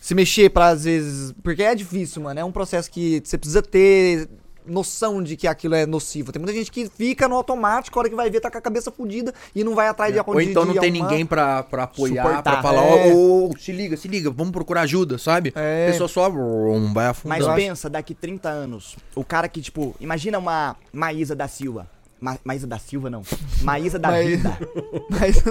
se 0.01 0.15
mexer 0.15 0.49
pra 0.51 0.69
às 0.69 0.85
vezes, 0.85 1.33
porque 1.43 1.63
é 1.63 1.75
difícil, 1.75 2.23
mano, 2.23 2.41
é 2.41 2.45
um 2.45 2.51
processo 2.51 2.91
que 2.91 3.21
você 3.23 3.37
precisa 3.37 3.61
ter 3.61 4.29
noção 4.67 5.23
de 5.23 5.37
que 5.37 5.47
aquilo 5.47 5.75
é 5.75 5.85
nocivo. 5.85 6.33
Tem 6.33 6.41
muita 6.41 6.57
gente 6.57 6.71
que 6.71 6.89
fica 6.89 7.27
no 7.29 7.35
automático, 7.35 7.99
a 7.99 8.01
hora 8.01 8.09
que 8.09 8.15
vai 8.15 8.31
ver 8.31 8.41
tá 8.41 8.51
com 8.51 8.57
a 8.57 8.61
cabeça 8.63 8.91
fodida 8.91 9.35
e 9.55 9.63
não 9.63 9.75
vai 9.75 9.89
atrás 9.89 10.11
de 10.13 10.19
Ou 10.19 10.23
acontecer. 10.23 10.51
então 10.51 10.65
não 10.65 10.75
tem 10.75 10.91
ninguém 10.91 11.27
pra, 11.27 11.63
pra 11.65 11.83
apoiar, 11.85 12.23
Suportar. 12.25 12.43
pra 12.43 12.63
falar, 12.63 12.81
ó, 12.83 12.97
É. 12.99 13.13
ô, 13.13 13.51
se 13.59 13.73
liga, 13.73 13.97
se 13.97 14.09
liga, 14.09 14.31
vamos 14.31 14.53
procurar 14.53 14.83
ajuda, 14.83 15.19
sabe? 15.19 15.53
É. 15.55 15.89
A 15.89 15.93
pessoa 15.93 16.09
só 16.09 16.29
vrum, 16.31 16.93
vai 16.95 17.07
afundando. 17.09 17.45
Mas 17.47 17.55
pensa, 17.55 17.91
daqui 17.91 18.15
30 18.15 18.49
anos, 18.49 18.97
o 19.15 19.25
cara 19.25 19.49
que, 19.49 19.61
tipo, 19.61 19.95
imagina 20.01 20.39
uma 20.39 20.77
Maísa 20.93 21.35
da 21.35 21.47
Silva. 21.49 21.87
Ma 22.21 22.39
Maísa 22.45 22.67
da 22.67 22.79
Silva, 22.79 23.09
não. 23.09 23.23
Maísa 23.63 23.99
da 23.99 24.09
Mas- 24.11 24.27
Vida. 24.29 24.59
Mas 25.09 25.43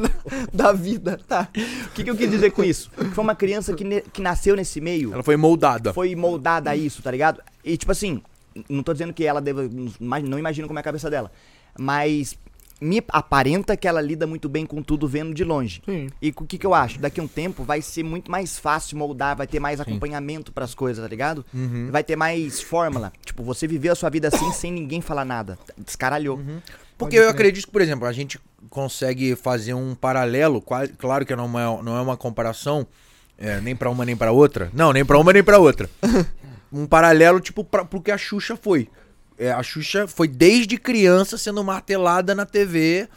da 0.53 0.71
vida, 0.71 1.19
tá. 1.27 1.47
O 1.87 1.89
que, 1.91 2.03
que 2.03 2.09
eu 2.09 2.15
quis 2.15 2.29
dizer 2.29 2.51
com 2.51 2.63
isso? 2.63 2.91
Foi 3.13 3.23
uma 3.23 3.35
criança 3.35 3.73
que, 3.73 3.83
ne- 3.83 4.01
que 4.01 4.21
nasceu 4.21 4.55
nesse 4.55 4.79
meio, 4.79 5.13
Ela 5.13 5.23
foi 5.23 5.35
moldada. 5.35 5.93
foi 5.93 6.15
moldada 6.15 6.69
a 6.69 6.75
isso, 6.75 7.01
tá 7.01 7.09
ligado? 7.11 7.41
E, 7.65 7.75
tipo 7.75 7.91
assim, 7.91 8.21
não 8.69 8.83
tô 8.83 8.93
dizendo 8.93 9.13
que 9.13 9.23
ela 9.25 9.41
deva. 9.41 9.67
Não 9.99 10.37
imagino 10.39 10.67
como 10.67 10.77
é 10.79 10.81
a 10.81 10.83
cabeça 10.83 11.09
dela. 11.09 11.31
Mas 11.77 12.37
me 12.81 13.03
aparenta 13.09 13.75
que 13.75 13.87
ela 13.87 14.01
lida 14.01 14.25
muito 14.25 14.47
bem 14.47 14.65
com 14.65 14.81
tudo 14.81 15.07
vendo 15.07 15.33
de 15.33 15.43
longe. 15.43 15.81
Sim. 15.85 16.09
E 16.21 16.29
o 16.29 16.45
que, 16.45 16.57
que 16.57 16.65
eu 16.65 16.73
acho? 16.73 16.99
Daqui 16.99 17.19
a 17.19 17.23
um 17.23 17.27
tempo 17.27 17.63
vai 17.63 17.81
ser 17.81 18.03
muito 18.03 18.31
mais 18.31 18.57
fácil 18.57 18.97
moldar, 18.97 19.35
vai 19.35 19.47
ter 19.47 19.59
mais 19.59 19.79
acompanhamento 19.79 20.51
pras 20.51 20.73
coisas, 20.73 21.03
tá 21.03 21.09
ligado? 21.09 21.45
Uhum. 21.53 21.89
Vai 21.91 22.03
ter 22.03 22.15
mais 22.15 22.61
fórmula. 22.61 23.11
Tipo, 23.23 23.43
você 23.43 23.67
viveu 23.67 23.91
a 23.91 23.95
sua 23.95 24.09
vida 24.09 24.29
assim 24.29 24.51
sem 24.53 24.71
ninguém 24.71 25.01
falar 25.01 25.25
nada. 25.25 25.57
Descaralhou. 25.77 26.37
Uhum. 26.37 26.59
Porque 26.97 27.15
eu 27.15 27.29
acredito 27.29 27.65
que, 27.65 27.71
por 27.71 27.81
exemplo, 27.81 28.05
a 28.05 28.11
gente 28.11 28.39
consegue 28.69 29.35
fazer 29.35 29.73
um 29.73 29.95
paralelo, 29.95 30.61
claro 30.61 31.25
que 31.25 31.33
não 31.33 31.57
é, 31.57 31.83
não 31.83 31.97
é 31.97 32.01
uma 32.01 32.17
comparação, 32.17 32.85
é, 33.37 33.61
nem 33.61 33.73
pra 33.73 33.89
uma 33.89 34.03
nem 34.03 34.17
pra 34.17 34.33
outra. 34.33 34.69
Não, 34.73 34.91
nem 34.91 35.05
pra 35.05 35.17
uma 35.17 35.31
nem 35.31 35.41
pra 35.41 35.59
outra. 35.59 35.89
um 36.71 36.85
paralelo, 36.85 37.39
tipo, 37.39 37.63
pra, 37.63 37.85
pro 37.85 38.01
que 38.01 38.11
a 38.11 38.17
Xuxa 38.17 38.57
foi. 38.57 38.89
É, 39.39 39.51
a 39.51 39.63
Xuxa 39.63 40.05
foi 40.07 40.27
desde 40.27 40.77
criança 40.77 41.37
sendo 41.37 41.63
martelada 41.63 42.35
na 42.35 42.45
TV. 42.45 43.07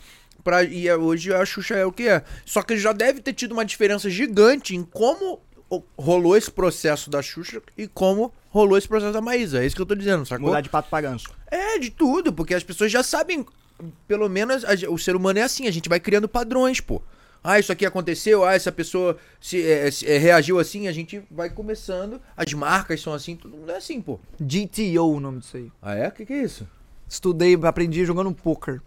Pra, 0.44 0.62
e 0.62 0.88
é- 0.88 0.96
hoje 0.96 1.35
a 1.35 1.44
Xuxa 1.44 1.74
é 1.74 1.85
o 1.85 1.92
que 1.92 2.08
é. 2.08 2.22
Só 2.46 2.62
que 2.62 2.76
já 2.76 2.92
deve 2.92 3.20
ter 3.20 3.32
tido 3.32 3.52
uma 3.52 3.64
diferença 3.64 4.08
gigante 4.08 4.74
em 4.76 4.82
como 4.85 5.40
rolou 5.98 6.37
esse 6.37 6.50
processo 6.50 7.08
da 7.11 7.22
Xuxa 7.22 7.61
e 7.76 7.87
como 7.88 8.32
rolou 8.50 8.76
esse 8.78 8.87
processo 8.87 9.12
da 9.12 9.20
Maísa. 9.20 9.62
É 9.62 9.66
isso 9.66 9.74
que 9.74 9.82
eu 9.82 9.87
tô 9.87 9.94
dizendo, 9.94 10.24
sacou? 10.26 10.48
Mudar 10.48 10.61
de 10.61 10.68
pato 10.68 10.88
pra 10.90 11.00
ganso. 11.00 11.28
É, 11.50 11.78
de 11.78 11.90
tudo, 11.90 12.32
porque 12.32 12.54
as 12.54 12.62
pessoas 12.62 12.90
já 12.92 13.02
sabem. 13.02 13.44
Pelo 14.06 14.28
menos 14.28 14.64
a 14.64 14.74
o 14.90 14.98
ser 14.98 15.16
humano 15.16 15.38
é 15.40 15.42
assim, 15.42 15.66
a 15.66 15.70
gente 15.70 15.88
vai 15.88 15.98
criando 15.98 16.28
padrões, 16.28 16.80
pô. 16.80 17.02
Ah, 17.44 17.59
isso 17.59 17.72
aqui 17.72 17.85
aconteceu, 17.85 18.44
ah, 18.44 18.55
essa 18.55 18.70
pessoa 18.70 19.16
se, 19.40 19.61
é, 19.68 19.90
se- 19.90 20.07
é, 20.07 20.16
reagiu 20.16 20.59
assim, 20.61 20.87
a 20.87 20.92
gente 20.92 21.22
vai 21.31 21.50
começando. 21.50 22.20
As 22.37 22.52
marcas 22.52 23.00
são 23.00 23.12
assim, 23.12 23.38
mundo 23.44 23.70
é 23.70 23.76
assim, 23.76 24.00
pô. 24.00 24.20
GTO 24.40 25.16
o 25.16 25.20
nome 25.20 25.40
disso 25.40 25.57
aí. 25.57 25.70
Ah, 25.83 25.94
é? 25.94 26.09
O 26.09 26.12
que, 26.12 26.24
que 26.24 26.33
é 26.33 26.42
isso? 26.42 26.68
Estudei, 27.09 27.55
aprendi 27.55 28.05
jogando 28.05 28.33
poker. 28.33 28.81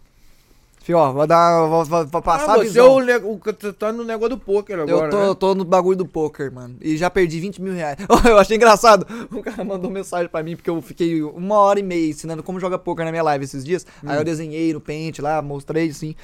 Fio, 0.86 0.98
ó, 0.98 1.12
vou 1.12 1.26
dar. 1.26 1.66
Vou, 1.66 1.84
vou- 1.84 2.06
vou 2.06 2.22
passar 2.22 2.50
ah, 2.50 2.54
a 2.54 2.56
você 2.58 2.60
é 2.60 2.64
visão. 2.68 2.96
o, 3.24 3.32
o 3.34 3.72
tá- 3.72 3.92
no 3.92 4.04
negócio 4.04 4.36
do 4.36 4.38
poker 4.38 4.78
agora. 4.78 5.06
Eu 5.06 5.10
tô, 5.10 5.28
né? 5.28 5.34
tô 5.34 5.54
no 5.56 5.64
bagulho 5.64 5.98
do 5.98 6.06
poker, 6.06 6.52
mano. 6.52 6.76
E 6.80 6.96
já 6.96 7.10
perdi 7.10 7.40
20 7.40 7.60
mil 7.60 7.72
reais. 7.74 7.98
eu 8.24 8.38
achei 8.38 8.56
engraçado. 8.56 9.04
O 9.32 9.42
cara 9.42 9.64
mandou 9.64 9.90
mensagem 9.90 10.28
pra 10.28 10.44
mim, 10.44 10.54
porque 10.54 10.70
eu 10.70 10.80
fiquei 10.80 11.24
uma 11.24 11.56
hora 11.56 11.80
e 11.80 11.82
meia 11.82 12.08
ensinando 12.08 12.40
como 12.40 12.60
joga 12.60 12.78
poker 12.78 13.04
na 13.04 13.10
minha 13.10 13.24
live 13.24 13.44
esses 13.44 13.64
dias. 13.64 13.84
Aí 14.06 14.16
eu 14.16 14.22
desenhei 14.22 14.72
no 14.72 14.80
pente 14.80 15.20
lá, 15.20 15.42
mostrei 15.42 15.88
assim. 15.88 16.14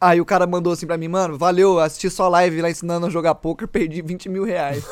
Aí 0.00 0.20
o 0.20 0.24
cara 0.26 0.46
mandou 0.46 0.72
assim 0.74 0.86
pra 0.86 0.98
mim, 0.98 1.08
mano, 1.08 1.38
valeu, 1.38 1.78
assisti 1.80 2.10
sua 2.10 2.28
live 2.28 2.60
lá 2.60 2.70
ensinando 2.70 3.06
a 3.06 3.10
jogar 3.10 3.34
poker, 3.36 3.66
perdi 3.66 4.02
20 4.02 4.28
mil 4.28 4.44
reais. 4.44 4.84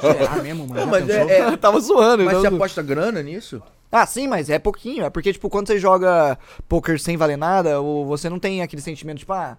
Será 0.00 0.36
mesmo, 0.42 0.66
mano? 0.68 0.80
Não, 0.80 0.86
mas 0.86 1.08
é, 1.08 1.38
é- 1.40 1.56
Tava 1.56 1.80
zoando, 1.80 2.24
mas 2.24 2.38
então- 2.38 2.50
você 2.50 2.56
aposta 2.56 2.82
grana 2.82 3.22
nisso? 3.22 3.62
Ah, 3.90 4.04
sim, 4.06 4.26
mas 4.26 4.50
é 4.50 4.58
pouquinho. 4.58 5.04
É 5.04 5.10
porque, 5.10 5.32
tipo, 5.32 5.48
quando 5.48 5.68
você 5.68 5.78
joga 5.78 6.36
poker 6.68 6.98
sem 7.00 7.16
valer 7.16 7.38
nada, 7.38 7.80
ou 7.80 8.04
você 8.04 8.28
não 8.28 8.38
tem 8.40 8.60
aquele 8.60 8.82
sentimento, 8.82 9.18
tipo, 9.18 9.32
ah, 9.32 9.56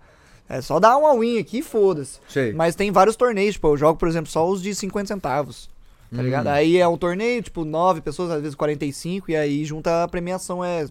é 0.49 0.59
só 0.61 0.77
dar 0.79 0.97
uma 0.97 1.17
win 1.17 1.39
aqui 1.39 1.59
e 1.59 1.63
foda-se. 1.63 2.19
Sei. 2.27 2.51
Mas 2.53 2.75
tem 2.75 2.91
vários 2.91 3.15
torneios, 3.15 3.53
tipo, 3.53 3.67
eu 3.69 3.77
jogo, 3.77 3.97
por 3.97 4.07
exemplo, 4.09 4.29
só 4.29 4.47
os 4.47 4.61
de 4.61 4.75
50 4.75 5.07
centavos. 5.07 5.69
Tá 6.15 6.21
ligado? 6.21 6.47
Aí 6.47 6.77
é 6.77 6.87
um 6.87 6.97
torneio, 6.97 7.41
tipo, 7.41 7.65
9 7.65 7.99
pessoas, 8.01 8.29
às 8.29 8.41
vezes 8.41 8.55
45, 8.55 9.31
e 9.31 9.35
aí 9.35 9.65
junta 9.65 10.03
a 10.03 10.07
premiação 10.07 10.63
é 10.63 10.85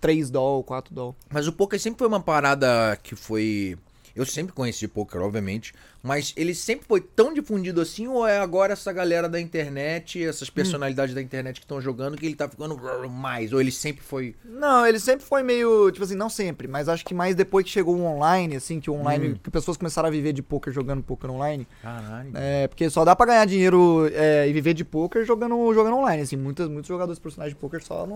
3 0.00 0.30
doll, 0.30 0.62
4 0.64 0.94
doll. 0.94 1.16
Mas 1.30 1.46
o 1.46 1.52
poker 1.52 1.78
sempre 1.80 1.98
foi 1.98 2.08
uma 2.08 2.20
parada 2.20 2.98
que 3.02 3.14
foi. 3.14 3.76
Eu 4.14 4.26
sempre 4.26 4.52
conheci 4.52 4.88
poker, 4.88 5.20
obviamente. 5.20 5.72
Mas 6.02 6.32
ele 6.36 6.54
sempre 6.54 6.86
foi 6.86 7.00
tão 7.00 7.34
difundido 7.34 7.80
assim, 7.80 8.06
ou 8.06 8.26
é 8.26 8.38
agora 8.38 8.72
essa 8.72 8.92
galera 8.92 9.28
da 9.28 9.40
internet, 9.40 10.24
essas 10.24 10.48
personalidades 10.48 11.14
da 11.14 11.20
internet 11.20 11.56
que 11.56 11.64
estão 11.64 11.80
jogando, 11.80 12.16
que 12.16 12.24
ele 12.24 12.36
tá 12.36 12.48
ficando 12.48 12.78
mais? 13.10 13.52
Ou 13.52 13.60
ele 13.60 13.72
sempre 13.72 14.02
foi. 14.02 14.34
Não, 14.44 14.86
ele 14.86 15.00
sempre 15.00 15.26
foi 15.26 15.42
meio, 15.42 15.90
tipo 15.90 16.04
assim, 16.04 16.14
não 16.14 16.30
sempre, 16.30 16.68
mas 16.68 16.88
acho 16.88 17.04
que 17.04 17.12
mais 17.12 17.34
depois 17.34 17.64
que 17.64 17.70
chegou 17.70 17.96
o 17.96 18.04
online, 18.04 18.56
assim, 18.56 18.78
que 18.80 18.88
o 18.88 18.94
online, 18.94 19.38
que 19.42 19.50
pessoas 19.50 19.76
começaram 19.76 20.08
a 20.08 20.10
viver 20.10 20.32
de 20.32 20.42
poker 20.42 20.72
jogando 20.72 21.02
poker 21.02 21.30
online. 21.30 21.66
Caralho. 21.82 22.30
É, 22.34 22.68
porque 22.68 22.88
só 22.88 23.04
dá 23.04 23.16
pra 23.16 23.26
ganhar 23.26 23.44
dinheiro 23.44 24.08
é, 24.12 24.48
e 24.48 24.52
viver 24.52 24.74
de 24.74 24.84
poker 24.84 25.24
jogando, 25.24 25.74
jogando 25.74 25.96
online, 25.96 26.22
assim, 26.22 26.36
muitas, 26.36 26.68
muitos 26.68 26.88
jogadores 26.88 27.18
profissionais 27.18 27.52
de 27.52 27.58
poker 27.58 27.82
só 27.82 28.06
no 28.06 28.14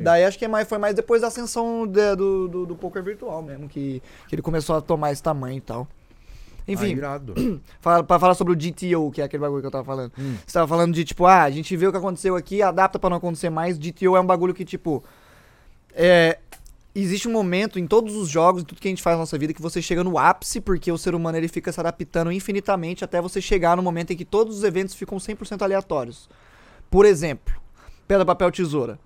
online. 0.00 0.04
Daí 0.04 0.24
acho 0.24 0.38
que 0.38 0.44
é 0.44 0.64
foi 0.64 0.78
mais 0.78 0.94
depois 0.94 1.20
da 1.22 1.28
ascensão 1.28 1.86
de- 1.86 2.16
do, 2.16 2.48
do, 2.48 2.66
do 2.66 2.76
poker 2.76 3.02
virtual 3.02 3.42
mesmo, 3.42 3.68
que, 3.68 4.02
que 4.28 4.34
ele 4.34 4.42
começou 4.42 4.76
a 4.76 4.80
tomar 4.80 5.12
esse 5.12 5.22
tamanho 5.22 5.58
e 5.58 5.60
tal. 5.60 5.86
Ah, 5.90 6.64
Enfim, 6.68 6.94
fala, 7.80 8.04
pra 8.04 8.18
falar 8.18 8.34
sobre 8.34 8.52
o 8.52 8.56
GTO, 8.56 9.10
que 9.10 9.20
é 9.20 9.24
aquele 9.24 9.40
bagulho 9.40 9.60
que 9.60 9.66
eu 9.66 9.70
tava 9.70 9.84
falando. 9.84 10.12
Você 10.46 10.52
tava 10.52 10.68
falando 10.68 10.94
de, 10.94 11.04
tipo, 11.04 11.26
ah, 11.26 11.42
a 11.42 11.50
gente 11.50 11.76
vê 11.76 11.86
o 11.86 11.90
que 11.92 11.98
aconteceu 11.98 12.36
aqui, 12.36 12.62
adapta 12.62 12.98
pra 12.98 13.10
não 13.10 13.16
acontecer 13.16 13.50
mais. 13.50 13.78
GTO 13.78 14.16
é 14.16 14.20
um 14.20 14.26
bagulho 14.26 14.54
que, 14.54 14.64
tipo, 14.64 15.02
é... 15.92 16.38
Existe 16.94 17.26
um 17.26 17.32
momento 17.32 17.78
em 17.78 17.86
todos 17.86 18.14
os 18.14 18.28
jogos, 18.28 18.60
em 18.62 18.66
tudo 18.66 18.78
que 18.78 18.86
a 18.86 18.90
gente 18.90 19.02
faz 19.02 19.14
na 19.16 19.20
nossa 19.20 19.38
vida, 19.38 19.54
que 19.54 19.62
você 19.62 19.80
chega 19.80 20.04
no 20.04 20.18
ápice, 20.18 20.60
porque 20.60 20.92
o 20.92 20.98
ser 20.98 21.14
humano 21.14 21.38
ele 21.38 21.48
fica 21.48 21.72
se 21.72 21.80
adaptando 21.80 22.30
infinitamente 22.30 23.02
até 23.02 23.18
você 23.18 23.40
chegar 23.40 23.78
no 23.78 23.82
momento 23.82 24.12
em 24.12 24.16
que 24.16 24.26
todos 24.26 24.58
os 24.58 24.62
eventos 24.62 24.94
ficam 24.94 25.16
100% 25.16 25.62
aleatórios. 25.62 26.28
Por 26.90 27.06
exemplo, 27.06 27.54
pedra, 28.06 28.26
papel, 28.26 28.52
tesoura. 28.52 28.98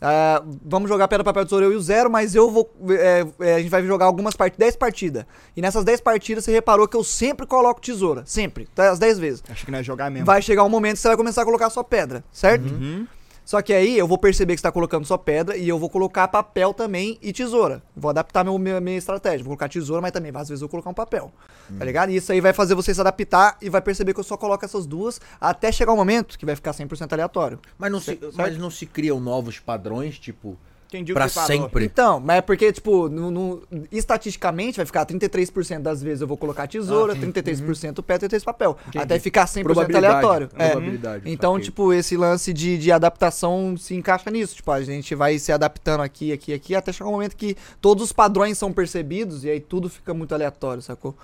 Ah, 0.00 0.42
vamos 0.64 0.88
jogar 0.88 1.08
pedra, 1.08 1.24
papel, 1.24 1.44
tesoura 1.44 1.66
eu 1.66 1.72
e 1.72 1.76
o 1.76 1.80
zero, 1.80 2.10
mas 2.10 2.34
eu 2.34 2.50
vou. 2.50 2.70
é, 2.90 3.26
é, 3.40 3.54
a 3.54 3.58
gente 3.58 3.70
vai 3.70 3.84
jogar 3.84 4.06
algumas 4.06 4.34
partidas, 4.34 4.58
10 4.58 4.76
partidas. 4.76 5.24
E 5.56 5.60
nessas 5.60 5.84
10 5.84 6.00
partidas 6.00 6.44
você 6.44 6.52
reparou 6.52 6.88
que 6.88 6.96
eu 6.96 7.04
sempre 7.04 7.46
coloco 7.46 7.80
tesoura. 7.80 8.22
Sempre. 8.26 8.66
Tá? 8.74 8.90
As 8.90 8.98
10 8.98 9.18
vezes. 9.18 9.42
Acho 9.48 9.64
que 9.64 9.70
não 9.70 9.78
é 9.78 9.82
jogar 9.82 10.10
mesmo. 10.10 10.26
Vai 10.26 10.42
chegar 10.42 10.64
um 10.64 10.68
momento 10.68 10.94
que 10.94 11.00
você 11.00 11.08
vai 11.08 11.16
começar 11.16 11.42
a 11.42 11.44
colocar 11.44 11.70
sua 11.70 11.84
pedra, 11.84 12.24
certo? 12.32 12.72
Uhum. 12.72 13.06
Só 13.48 13.62
que 13.62 13.72
aí 13.72 13.96
eu 13.96 14.06
vou 14.06 14.18
perceber 14.18 14.54
que 14.54 14.60
você 14.60 14.64
tá 14.64 14.70
colocando 14.70 15.06
sua 15.06 15.16
pedra 15.16 15.56
e 15.56 15.66
eu 15.66 15.78
vou 15.78 15.88
colocar 15.88 16.28
papel 16.28 16.74
também 16.74 17.18
e 17.22 17.32
tesoura. 17.32 17.82
Vou 17.96 18.10
adaptar 18.10 18.44
meu, 18.44 18.58
minha, 18.58 18.78
minha 18.78 18.98
estratégia. 18.98 19.38
Vou 19.38 19.46
colocar 19.46 19.70
tesoura, 19.70 20.02
mas 20.02 20.12
também 20.12 20.30
às 20.34 20.50
vezes 20.50 20.60
eu 20.60 20.68
vou 20.68 20.72
colocar 20.72 20.90
um 20.90 20.94
papel. 20.94 21.32
Tá 21.78 21.82
ligado? 21.82 22.10
E 22.10 22.16
isso 22.16 22.30
aí 22.30 22.42
vai 22.42 22.52
fazer 22.52 22.74
você 22.74 22.92
se 22.92 23.00
adaptar 23.00 23.56
e 23.62 23.70
vai 23.70 23.80
perceber 23.80 24.12
que 24.12 24.20
eu 24.20 24.24
só 24.24 24.36
coloco 24.36 24.62
essas 24.66 24.86
duas 24.86 25.18
até 25.40 25.72
chegar 25.72 25.94
um 25.94 25.96
momento 25.96 26.38
que 26.38 26.44
vai 26.44 26.54
ficar 26.54 26.72
100% 26.72 27.10
aleatório. 27.10 27.58
Mas 27.78 27.90
não, 27.90 28.00
se, 28.00 28.04
Certo? 28.04 28.34
mas 28.36 28.58
não 28.58 28.70
se 28.70 28.84
criam 28.84 29.18
novos 29.18 29.58
padrões, 29.58 30.18
tipo. 30.18 30.58
Entendi 30.88 31.12
o 31.12 31.14
pra 31.14 31.26
que 31.26 31.30
você 31.32 31.40
falou. 31.40 31.48
sempre. 31.64 31.84
Então, 31.84 32.18
mas 32.18 32.38
é 32.38 32.40
porque, 32.40 32.72
tipo, 32.72 33.08
no, 33.10 33.30
no- 33.30 33.62
estatisticamente 33.92 34.78
vai 34.78 34.86
ficar 34.86 35.04
33% 35.04 35.80
das 35.82 36.02
vezes 36.02 36.22
eu 36.22 36.26
vou 36.26 36.36
colocar 36.36 36.66
tesoura, 36.66 37.14
33% 37.14 38.02
pé, 38.02 38.18
33% 38.18 38.44
papel. 38.44 38.76
Até 38.96 39.18
ficar 39.18 39.46
100% 39.46 39.62
Probabilidade, 39.64 40.06
aleatório. 40.06 40.48
É. 40.58 40.68
probabilidade, 40.70 41.30
Então, 41.30 41.52
saquei. 41.52 41.64
tipo, 41.66 41.92
esse 41.92 42.16
lance 42.16 42.52
de, 42.52 42.78
de 42.78 42.90
adaptação 42.90 43.76
se 43.76 43.94
encaixa 43.94 44.30
nisso. 44.30 44.56
Tipo, 44.56 44.70
a 44.72 44.82
gente 44.82 45.14
vai 45.14 45.38
se 45.38 45.52
adaptando 45.52 46.00
aqui, 46.02 46.32
aqui, 46.32 46.52
aqui, 46.54 46.74
até 46.74 46.90
chegar 46.92 47.08
um 47.10 47.12
momento 47.12 47.36
que 47.36 47.56
todos 47.80 48.02
os 48.04 48.12
padrões 48.12 48.56
são 48.56 48.72
percebidos 48.72 49.44
e 49.44 49.50
aí 49.50 49.60
tudo 49.60 49.90
fica 49.90 50.14
muito 50.14 50.34
aleatório, 50.34 50.80
sacou? 50.82 51.14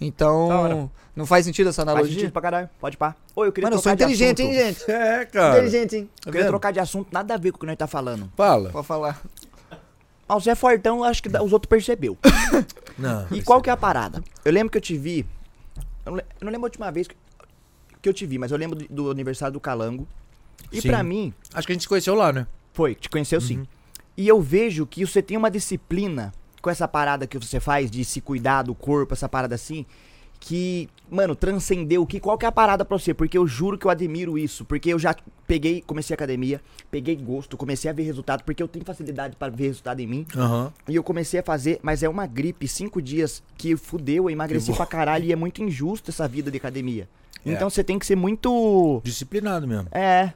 Então, 0.00 0.90
não 1.14 1.24
faz 1.24 1.44
sentido 1.46 1.68
essa 1.70 1.82
Faz 1.84 1.88
analogia? 1.94 2.14
sentido 2.14 2.32
pra 2.32 2.42
caralho. 2.42 2.68
Pode 2.80 2.96
pá. 2.96 3.14
Oi, 3.34 3.48
eu 3.48 3.52
queria 3.52 3.66
Mano, 3.66 3.76
eu 3.76 3.82
sou 3.82 3.90
trocar 3.96 3.96
de 3.96 4.12
inteligente, 4.12 4.42
assunto. 4.42 4.54
hein, 4.54 4.64
gente? 4.74 4.90
É, 4.90 5.24
cara. 5.24 5.54
Inteligente, 5.58 5.96
hein? 5.96 6.10
Eu 6.18 6.24
queria 6.32 6.40
vendo? 6.42 6.48
trocar 6.50 6.72
de 6.72 6.80
assunto, 6.80 7.08
nada 7.12 7.34
a 7.34 7.36
ver 7.38 7.50
com 7.52 7.56
o 7.56 7.60
que 7.60 7.66
nós 7.66 7.76
tá 7.76 7.86
falando. 7.86 8.30
Fala. 8.36 8.70
Pode 8.70 8.86
falar. 8.86 9.22
Mas 10.28 10.36
o 10.38 10.40
Zé 10.40 10.54
Fortão, 10.54 11.02
acho 11.04 11.22
que 11.22 11.28
os 11.28 11.52
outros 11.52 11.68
percebeu. 11.68 12.16
Não. 12.98 13.26
E 13.30 13.42
qual 13.42 13.62
que 13.62 13.70
é 13.70 13.72
a 13.72 13.76
parada? 13.76 14.22
Eu 14.44 14.52
lembro 14.52 14.70
que 14.70 14.78
eu 14.78 14.82
te 14.82 14.96
vi. 14.98 15.24
Eu 16.04 16.10
não, 16.12 16.16
le- 16.16 16.24
eu 16.40 16.44
não 16.44 16.52
lembro 16.52 16.66
a 16.66 16.68
última 16.68 16.90
vez 16.90 17.06
que, 17.08 17.16
que 18.02 18.08
eu 18.08 18.12
te 18.14 18.24
vi, 18.26 18.38
mas 18.38 18.50
eu 18.50 18.56
lembro 18.58 18.76
do, 18.78 18.86
do 18.88 19.10
aniversário 19.10 19.52
do 19.52 19.60
Calango. 19.60 20.06
E 20.72 20.80
Sim. 20.80 20.88
pra 20.88 21.02
mim, 21.02 21.32
Acho 21.54 21.66
que 21.66 21.72
a 21.72 21.74
gente 21.74 21.82
se 21.82 21.88
conheceu 21.88 22.14
lá, 22.14 22.32
né? 22.32 22.46
foi, 22.72 22.94
te 22.94 23.08
conheceu 23.08 23.40
sim. 23.40 23.66
E 24.16 24.26
eu 24.28 24.40
vejo 24.40 24.86
que 24.86 25.06
você 25.06 25.20
tem 25.22 25.36
uma 25.36 25.50
disciplina 25.50 26.32
com 26.66 26.70
essa 26.70 26.88
parada 26.88 27.28
que 27.28 27.38
você 27.38 27.60
faz 27.60 27.88
de 27.88 28.04
se 28.04 28.20
cuidar 28.20 28.62
do 28.62 28.74
corpo, 28.74 29.14
essa 29.14 29.28
parada 29.28 29.54
assim, 29.54 29.86
que, 30.40 30.88
mano, 31.08 31.36
transcendeu. 31.36 32.04
Que, 32.04 32.18
qual 32.18 32.36
que 32.36 32.44
é 32.44 32.48
a 32.48 32.50
parada 32.50 32.84
pra 32.84 32.98
você? 32.98 33.14
Porque 33.14 33.38
eu 33.38 33.46
juro 33.46 33.78
que 33.78 33.86
eu 33.86 33.90
admiro 33.90 34.36
isso. 34.36 34.64
Porque 34.64 34.92
eu 34.92 34.98
já 34.98 35.14
peguei, 35.46 35.80
comecei 35.80 36.12
a 36.12 36.16
academia, 36.16 36.60
peguei 36.90 37.14
gosto, 37.14 37.56
comecei 37.56 37.88
a 37.88 37.94
ver 37.94 38.02
resultado, 38.02 38.42
porque 38.42 38.60
eu 38.60 38.66
tenho 38.66 38.84
facilidade 38.84 39.36
pra 39.36 39.48
ver 39.48 39.68
resultado 39.68 40.00
em 40.00 40.08
mim. 40.08 40.26
Aham. 40.36 40.72
E 40.88 40.96
eu 40.96 41.04
comecei 41.04 41.38
a 41.38 41.42
fazer, 41.44 41.78
mas 41.84 42.02
é 42.02 42.08
uma 42.08 42.26
gripe, 42.26 42.66
cinco 42.66 43.00
dias, 43.00 43.44
que 43.56 43.76
fudeu, 43.76 44.24
eu 44.24 44.30
emagreci 44.30 44.72
pra 44.72 44.86
caralho 44.86 45.24
e 45.24 45.30
é 45.30 45.36
muito 45.36 45.62
injusto 45.62 46.10
essa 46.10 46.26
vida 46.26 46.50
de 46.50 46.56
academia. 46.56 47.08
É. 47.44 47.52
Então 47.52 47.70
você 47.70 47.84
tem 47.84 47.96
que 47.96 48.06
ser 48.06 48.16
muito. 48.16 49.00
Disciplinado 49.04 49.68
mesmo. 49.68 49.86
É. 49.92 50.32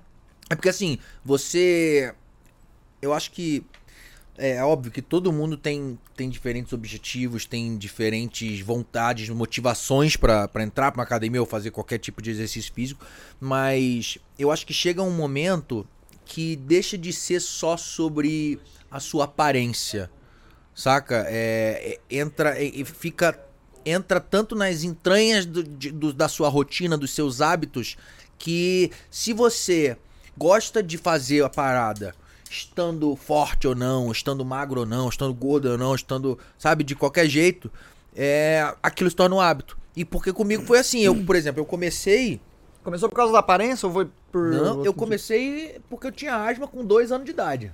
É 0.48 0.54
porque 0.54 0.68
assim, 0.68 0.96
você. 1.24 2.14
Eu 3.02 3.12
acho 3.12 3.32
que. 3.32 3.66
É 4.42 4.64
óbvio 4.64 4.90
que 4.90 5.02
todo 5.02 5.30
mundo 5.30 5.54
tem, 5.54 5.98
tem 6.16 6.30
diferentes 6.30 6.72
objetivos, 6.72 7.44
tem 7.44 7.76
diferentes 7.76 8.60
vontades, 8.62 9.28
motivações 9.28 10.16
pra 10.16 10.48
entrar 10.60 10.90
pra 10.92 11.00
uma 11.00 11.04
academia 11.04 11.40
ou 11.42 11.46
fazer 11.46 11.70
qualquer 11.70 11.98
tipo 11.98 12.22
de 12.22 12.30
exercício 12.30 12.72
físico, 12.72 13.04
mas 13.38 14.16
eu 14.38 14.50
acho 14.50 14.66
que 14.66 14.72
chega 14.72 15.02
um 15.02 15.10
momento 15.10 15.86
que 16.24 16.56
deixa 16.56 16.96
de 16.96 17.12
ser 17.12 17.38
só 17.40 17.76
sobre 17.76 18.58
a 18.90 18.98
sua 18.98 19.24
aparência, 19.24 20.10
saca? 20.74 21.26
É, 21.28 21.98
é, 22.10 22.16
entra 22.16 22.58
e 22.62 22.80
e 22.80 22.84
fica 22.86 23.38
entra 23.84 24.20
tanto 24.20 24.54
nas 24.54 24.84
entranhas 24.84 25.44
do- 25.44 25.62
de- 25.62 25.90
do- 25.90 26.12
da 26.14 26.28
sua 26.28 26.48
rotina, 26.48 26.96
dos 26.96 27.10
seus 27.10 27.42
hábitos, 27.42 27.96
que 28.38 28.90
se 29.10 29.34
você 29.34 29.98
gosta 30.36 30.82
de 30.82 30.96
fazer 30.96 31.44
a 31.44 31.48
parada 31.50 32.14
estando 32.50 33.14
forte 33.14 33.68
ou 33.68 33.76
não, 33.76 34.10
estando 34.10 34.44
magro 34.44 34.80
ou 34.80 34.86
não, 34.86 35.08
estando 35.08 35.32
gordo 35.32 35.70
ou 35.70 35.78
não, 35.78 35.94
estando, 35.94 36.36
sabe, 36.58 36.82
de 36.82 36.96
qualquer 36.96 37.28
jeito, 37.28 37.70
é, 38.14 38.74
aquilo 38.82 39.08
se 39.08 39.14
torna 39.14 39.36
um 39.36 39.40
hábito. 39.40 39.78
E 39.96 40.04
porque 40.04 40.32
comigo 40.32 40.64
foi 40.64 40.78
assim, 40.80 41.00
eu, 41.00 41.14
por 41.24 41.36
exemplo, 41.36 41.60
eu 41.60 41.64
comecei, 41.64 42.40
Começou 42.82 43.10
por 43.10 43.14
causa 43.14 43.30
da 43.32 43.40
aparência 43.40 43.86
ou 43.86 43.92
foi 43.92 44.08
por. 44.32 44.48
não, 44.52 44.84
eu 44.84 44.94
comecei 44.94 45.78
porque 45.90 46.06
eu 46.06 46.12
tinha 46.12 46.34
asma 46.34 46.66
com 46.66 46.82
dois 46.84 47.12
anos 47.12 47.26
de 47.26 47.30
idade. 47.30 47.70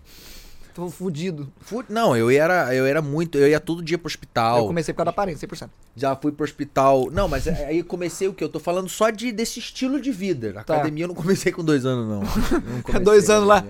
Tô 0.74 0.90
fudido. 0.90 1.50
Fui- 1.60 1.84
não, 1.88 2.14
eu 2.16 2.28
era, 2.28 2.74
eu 2.74 2.84
era 2.84 3.00
muito, 3.00 3.38
eu 3.38 3.48
ia 3.48 3.60
todo 3.60 3.82
dia 3.82 3.96
pro 3.96 4.08
hospital. 4.08 4.58
Eu 4.58 4.66
comecei 4.66 4.92
por 4.92 4.98
causa 4.98 5.06
da 5.06 5.10
aparência, 5.12 5.48
100%. 5.48 5.70
Já 5.94 6.14
fui 6.16 6.32
pro 6.32 6.44
hospital. 6.44 7.08
Não, 7.12 7.28
mas 7.28 7.46
é- 7.46 7.66
aí 7.66 7.82
comecei 7.84 8.26
o 8.28 8.34
que? 8.34 8.42
Eu 8.42 8.48
tô 8.48 8.58
falando 8.58 8.88
só 8.88 9.08
de, 9.10 9.30
desse 9.32 9.60
estilo 9.60 10.00
de 10.00 10.10
vida. 10.10 10.52
Tá. 10.52 10.74
academia 10.74 11.04
eu 11.04 11.08
não 11.08 11.14
comecei 11.14 11.50
com 11.52 11.64
dois 11.64 11.86
anos, 11.86 12.06
não. 12.08 12.20
Não 12.74 12.82
comecei 12.82 13.04
Dois 13.04 13.30
anos 13.30 13.48
lá. 13.48 13.64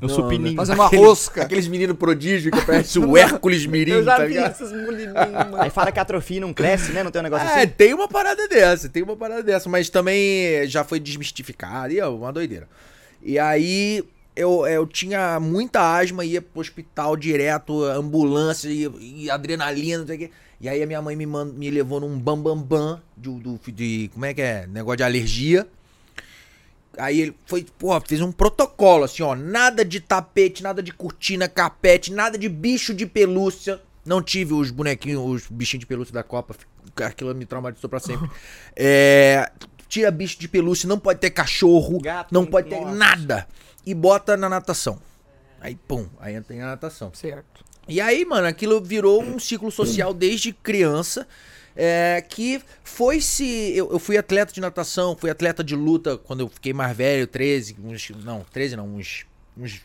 No 0.00 0.06
Não, 0.06 0.14
supininho. 0.14 0.54
Fazendo 0.56 0.76
uma 0.76 0.86
Aqueles- 0.86 1.04
rosca. 1.06 1.42
Aqueles 1.42 1.66
meninos 1.66 1.96
prodígio 1.96 2.52
que 2.52 2.64
parece 2.64 2.98
o 3.00 3.16
Hércules 3.16 3.66
Mirim, 3.66 3.90
Eu 3.92 4.04
já 4.04 4.16
tá 4.16 4.22
vi 4.24 4.28
ligado? 4.34 4.52
esses 4.52 4.70
mano. 4.72 5.56
Aí 5.60 5.70
fala 5.70 5.90
que 5.90 5.98
a 5.98 6.02
atrofia 6.02 6.40
não 6.40 6.54
cresce, 6.54 6.92
né? 6.92 7.02
Não 7.02 7.10
tem 7.10 7.20
um 7.20 7.24
negócio 7.24 7.48
É, 7.48 7.62
assim. 7.62 7.68
tem 7.76 7.92
uma 7.94 8.06
parada 8.06 8.46
dessa, 8.46 8.88
tem 8.88 9.02
uma 9.02 9.16
parada 9.16 9.42
dessa, 9.42 9.68
mas 9.68 9.90
também 9.90 10.66
já 10.68 10.84
foi 10.84 11.00
desmistificado 11.00 11.92
e 11.92 11.98
é 11.98 12.06
uma 12.06 12.32
doideira. 12.32 12.68
E 13.20 13.38
aí 13.40 14.04
eu, 14.36 14.64
eu 14.68 14.86
tinha 14.86 15.40
muita 15.40 15.80
asma, 15.98 16.24
ia 16.24 16.40
pro 16.40 16.60
hospital 16.60 17.16
direto, 17.16 17.82
ambulância 17.84 18.68
e, 18.68 18.88
e 19.24 19.30
adrenalina, 19.30 19.98
não 19.98 20.06
sei 20.06 20.14
o 20.16 20.18
quê. 20.20 20.30
E 20.60 20.68
aí 20.68 20.80
a 20.80 20.86
minha 20.86 21.02
mãe 21.02 21.16
me, 21.16 21.26
mand- 21.26 21.54
me 21.54 21.70
levou 21.70 21.98
num 22.00 22.16
bambambam 22.18 22.56
bam, 22.62 22.78
bam 22.94 23.02
de, 23.16 23.30
do, 23.40 23.60
de. 23.72 24.10
Como 24.12 24.24
é 24.24 24.32
que 24.34 24.42
é? 24.42 24.66
Negócio 24.68 24.98
de 24.98 25.02
alergia. 25.02 25.66
Aí 26.98 27.20
ele 27.20 27.36
foi, 27.46 27.64
pô, 27.78 27.98
fez 28.00 28.20
um 28.20 28.32
protocolo 28.32 29.04
assim, 29.04 29.22
ó. 29.22 29.34
Nada 29.34 29.84
de 29.84 30.00
tapete, 30.00 30.62
nada 30.62 30.82
de 30.82 30.92
cortina, 30.92 31.48
carpete, 31.48 32.12
nada 32.12 32.36
de 32.36 32.48
bicho 32.48 32.92
de 32.92 33.06
pelúcia. 33.06 33.80
Não 34.04 34.22
tive 34.22 34.54
os 34.54 34.70
bonequinhos, 34.70 35.22
os 35.22 35.46
bichinhos 35.48 35.80
de 35.80 35.86
pelúcia 35.86 36.12
da 36.12 36.22
Copa. 36.22 36.56
Aquilo 36.96 37.34
me 37.34 37.46
traumatizou 37.46 37.88
pra 37.88 38.00
sempre. 38.00 38.28
É, 38.80 39.50
tira 39.88 40.10
bicho 40.10 40.38
de 40.38 40.46
pelúcia, 40.46 40.88
não 40.88 40.98
pode 40.98 41.18
ter 41.18 41.30
cachorro, 41.30 42.00
Gato, 42.00 42.32
não 42.32 42.46
pode 42.46 42.68
ter 42.68 42.80
nossa. 42.80 42.94
nada. 42.94 43.48
E 43.84 43.94
bota 43.94 44.36
na 44.36 44.48
natação. 44.48 45.00
Aí, 45.60 45.74
pum, 45.74 46.06
aí 46.20 46.34
entra 46.34 46.54
na 46.56 46.66
natação. 46.66 47.10
Certo. 47.14 47.64
E 47.88 48.00
aí, 48.00 48.24
mano, 48.24 48.46
aquilo 48.46 48.80
virou 48.80 49.22
um 49.22 49.38
ciclo 49.38 49.70
social 49.70 50.12
desde 50.12 50.52
criança. 50.52 51.26
É, 51.80 52.20
que 52.28 52.60
foi 52.82 53.20
se. 53.20 53.72
Eu, 53.76 53.92
eu 53.92 54.00
fui 54.00 54.18
atleta 54.18 54.52
de 54.52 54.60
natação, 54.60 55.16
fui 55.16 55.30
atleta 55.30 55.62
de 55.62 55.76
luta 55.76 56.18
quando 56.18 56.40
eu 56.40 56.48
fiquei 56.48 56.72
mais 56.72 56.96
velho, 56.96 57.24
13, 57.24 57.76
uns. 57.84 58.10
Não, 58.24 58.44
13 58.52 58.74
não, 58.74 58.96
uns. 58.96 59.24
uns 59.56 59.80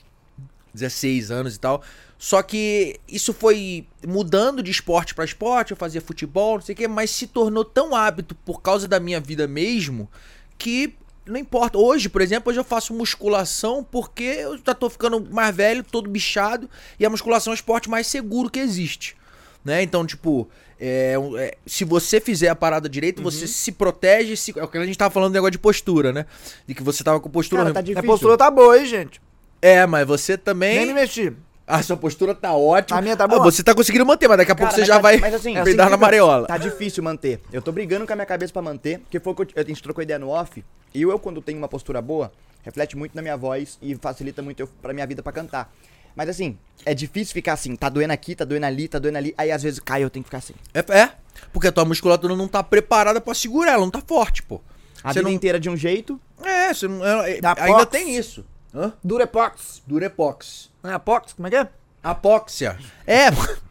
16 0.74 1.30
anos 1.30 1.56
e 1.56 1.60
tal. 1.60 1.84
Só 2.18 2.42
que 2.42 3.00
isso 3.08 3.32
foi 3.32 3.86
mudando 4.08 4.64
de 4.64 4.72
esporte 4.72 5.14
pra 5.14 5.24
esporte, 5.24 5.70
eu 5.70 5.78
fazia 5.78 6.02
futebol, 6.02 6.56
não 6.56 6.62
sei 6.62 6.74
o 6.74 6.76
quê, 6.76 6.88
mas 6.88 7.12
se 7.12 7.28
tornou 7.28 7.64
tão 7.64 7.94
hábito 7.94 8.34
por 8.34 8.60
causa 8.60 8.88
da 8.88 9.00
minha 9.00 9.20
vida 9.20 9.48
mesmo 9.48 10.10
que 10.58 10.96
não 11.28 11.38
importa. 11.38 11.78
Hoje, 11.78 12.10
por 12.10 12.22
exemplo, 12.22 12.50
hoje 12.50 12.60
eu 12.60 12.64
faço 12.64 12.94
musculação 12.94 13.84
porque 13.84 14.24
eu 14.24 14.58
já 14.58 14.74
tô 14.74 14.90
ficando 14.90 15.22
mais 15.32 15.56
velho, 15.56 15.84
todo 15.84 16.10
bichado, 16.10 16.68
e 17.00 17.06
a 17.06 17.10
musculação 17.10 17.52
é 17.52 17.54
o 17.54 17.56
esporte 17.56 17.88
mais 17.90 18.08
seguro 18.08 18.50
que 18.50 18.60
existe. 18.60 19.16
Né? 19.64 19.84
Então, 19.84 20.06
tipo, 20.06 20.50
é, 20.86 21.16
é, 21.38 21.58
se 21.66 21.86
você 21.86 22.20
fizer 22.20 22.50
a 22.50 22.56
parada 22.56 22.90
direito, 22.90 23.20
Uhum. 23.20 23.24
você 23.32 23.48
se 23.48 23.72
protege. 23.72 24.36
Se, 24.36 24.54
é 24.60 24.64
o 24.64 24.68
que 24.68 24.78
a 24.78 24.86
gente 24.86 24.98
tava 24.98 25.10
falando 25.12 25.32
do 25.32 25.34
negócio 25.34 25.52
de 25.52 25.60
postura, 25.60 26.12
né? 26.12 26.26
De 26.68 26.76
que 26.76 26.84
você 26.84 27.04
tava 27.04 27.20
com 27.22 27.30
postura. 27.30 27.62
Cara, 27.64 27.74
tá 27.76 27.82
difícil. 27.82 28.04
postura 28.06 28.38
tá 28.38 28.52
boa, 28.52 28.78
hein, 28.78 28.86
gente? 28.86 29.22
É, 29.62 29.86
mas 29.86 30.06
você 30.06 30.38
também. 30.38 30.76
Nem 30.78 30.88
me 30.88 30.94
mexi. 30.94 31.32
A 31.66 31.82
sua 31.82 31.96
postura 31.96 32.36
tá 32.36 32.54
ótima. 32.54 33.00
A 33.00 33.02
minha 33.02 33.16
tá 33.16 33.24
Ah, 33.24 33.28
boa. 33.28 33.42
você 33.44 33.64
tá 33.64 33.74
conseguindo 33.74 34.06
manter, 34.06 34.28
mas 34.28 34.38
daqui 34.38 34.52
a 34.52 34.56
pouco 34.56 34.74
Cara, 34.74 34.76
você 34.76 34.82
mas 34.82 34.88
já 34.90 34.96
tá- 34.96 35.02
vai 35.02 35.18
mas 35.18 35.34
assim, 35.34 35.54
peidar 35.64 35.90
na 35.90 35.96
mareola. 35.96 36.46
Tá 36.48 36.58
difícil 36.58 37.02
manter. 37.02 37.40
Eu 37.54 37.62
tô 37.62 37.72
brigando 37.72 38.06
com 38.06 38.12
a 38.12 38.16
minha 38.18 38.26
cabeça 38.26 38.52
pra 38.52 38.62
manter, 38.62 39.00
porque 39.00 39.18
foi 39.22 39.34
que 39.34 39.42
eu, 39.44 39.48
a 39.56 39.64
gente 39.66 39.82
trocou 39.82 40.04
ideia 40.04 40.20
no 40.20 40.28
off. 40.28 40.62
E 40.94 41.02
eu, 41.02 41.18
quando 41.18 41.42
tenho 41.42 41.58
uma 41.58 41.70
postura 41.70 42.02
boa, 42.02 42.30
reflete 42.62 42.98
muito 42.98 43.16
na 43.16 43.22
minha 43.22 43.38
voz 43.38 43.78
e 43.82 43.96
facilita 43.96 44.42
muito 44.42 44.60
eu, 44.60 44.68
pra 44.82 44.92
minha 44.94 45.08
vida 45.08 45.24
pra 45.24 45.32
cantar. 45.32 45.74
Mas 46.16 46.30
assim, 46.30 46.58
é 46.86 46.94
difícil 46.94 47.34
ficar 47.34 47.54
assim, 47.54 47.76
tá 47.76 47.90
doendo 47.90 48.14
aqui, 48.14 48.36
tá 48.36 48.46
doendo 48.46 48.66
ali, 48.66 48.88
tá 48.88 49.00
doendo 49.00 49.18
ali, 49.18 49.34
aí 49.38 49.52
às 49.52 49.64
vezes 49.64 49.80
cai 49.80 50.04
eu 50.04 50.10
tenho 50.10 50.24
que 50.24 50.28
ficar 50.28 50.38
assim. 50.40 50.54
É, 50.74 50.80
é, 50.80 51.12
porque 51.52 51.68
a 51.68 51.72
tua 51.72 51.86
musculatura 51.86 52.36
não 52.36 52.48
tá 52.48 52.62
preparada 52.64 53.20
pra 53.22 53.34
segurar, 53.34 53.72
ela 53.74 53.82
não 53.82 53.92
tá 53.92 54.02
forte, 54.06 54.44
pô. 54.44 54.62
A 55.04 55.10
Você 55.12 55.20
vida 55.20 55.30
não- 55.30 55.36
inteira 55.36 55.60
de 55.60 55.70
um 55.70 55.76
jeito, 55.78 56.20
É, 56.44 56.74
você 56.74 56.88
não, 56.88 57.04
é- 57.06 57.38
é- 57.38 57.42
Da 57.42 57.54
ainda 57.58 57.80
pox. 57.86 57.92
tem 57.92 58.16
isso. 58.16 58.46
Hã? 58.76 58.92
Durepox. 59.04 59.82
Durepox. 59.88 60.70
Não 60.82 60.92
é 60.92 60.94
apox? 60.94 61.34
Como 61.34 61.48
é 61.48 61.52
que 61.52 61.56
é? 61.58 61.68
Apóxia. 62.04 62.78
É. 63.08 63.28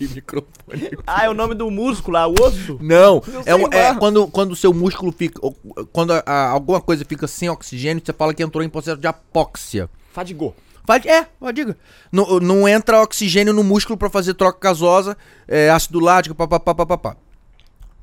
Microfone. 0.00 0.90
Ah, 1.06 1.24
é 1.26 1.30
o 1.30 1.34
nome 1.34 1.54
do 1.54 1.70
músculo, 1.70 2.14
lá, 2.14 2.26
o 2.26 2.34
osso? 2.42 2.78
Não, 2.80 3.22
Eu 3.46 3.68
é, 3.72 3.88
é 3.90 3.94
quando, 3.94 4.26
quando 4.28 4.52
o 4.52 4.56
seu 4.56 4.72
músculo 4.74 5.12
fica. 5.12 5.40
Quando 5.92 6.12
a- 6.12 6.22
a- 6.26 6.48
alguma 6.50 6.80
coisa 6.80 7.04
fica 7.04 7.26
sem 7.28 7.48
oxigênio, 7.48 8.02
você 8.04 8.12
fala 8.12 8.34
que 8.34 8.42
entrou 8.42 8.64
em 8.64 8.68
processo 8.68 8.96
de 9.00 9.06
apóxia. 9.06 9.88
Fadigou. 10.12 10.54
Vai, 10.84 11.00
é, 11.06 11.26
vai, 11.40 11.52
diga. 11.52 11.76
Não, 12.10 12.40
não 12.40 12.68
entra 12.68 13.02
oxigênio 13.02 13.52
no 13.52 13.62
músculo 13.62 13.96
pra 13.96 14.10
fazer 14.10 14.34
troca 14.34 14.58
gasosa, 14.60 15.16
é, 15.46 15.70
ácido 15.70 16.00
lático, 16.00 16.34
papapá, 16.34 16.74
papapá. 16.74 17.16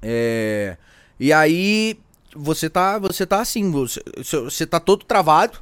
É, 0.02 0.78
e 1.20 1.34
aí 1.34 2.00
você 2.36 2.70
tá, 2.70 2.98
você 3.00 3.26
tá 3.26 3.40
assim, 3.42 3.72
você, 3.72 4.02
você 4.44 4.66
tá 4.66 4.80
todo 4.80 5.06
travado. 5.06 5.60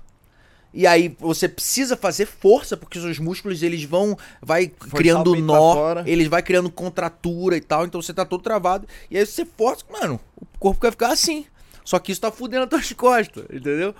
E 0.74 0.86
aí 0.86 1.16
você 1.18 1.48
precisa 1.48 1.96
fazer 1.96 2.26
força 2.26 2.76
porque 2.76 2.98
os 2.98 3.04
seus 3.06 3.18
músculos 3.18 3.64
eles 3.64 3.86
vão 3.86 4.18
vai 4.42 4.68
criando 4.68 5.34
nó, 5.38 6.04
eles 6.06 6.28
vai 6.28 6.44
criando 6.44 6.70
contratura 6.70 7.56
e 7.56 7.62
tal, 7.62 7.86
então 7.86 8.02
você 8.02 8.14
tá 8.14 8.26
todo 8.26 8.44
travado. 8.44 8.86
E 9.10 9.18
aí 9.18 9.26
você 9.26 9.46
força, 9.46 9.86
mano, 9.90 10.20
o 10.36 10.46
corpo 10.60 10.82
vai 10.82 10.92
ficar 10.92 11.14
assim. 11.14 11.46
Só 11.86 11.98
que 11.98 12.12
isso 12.12 12.20
tá 12.20 12.30
fudendo 12.30 12.64
as 12.64 12.70
tuas 12.70 12.92
costas, 12.92 13.46
entendeu? 13.46 13.96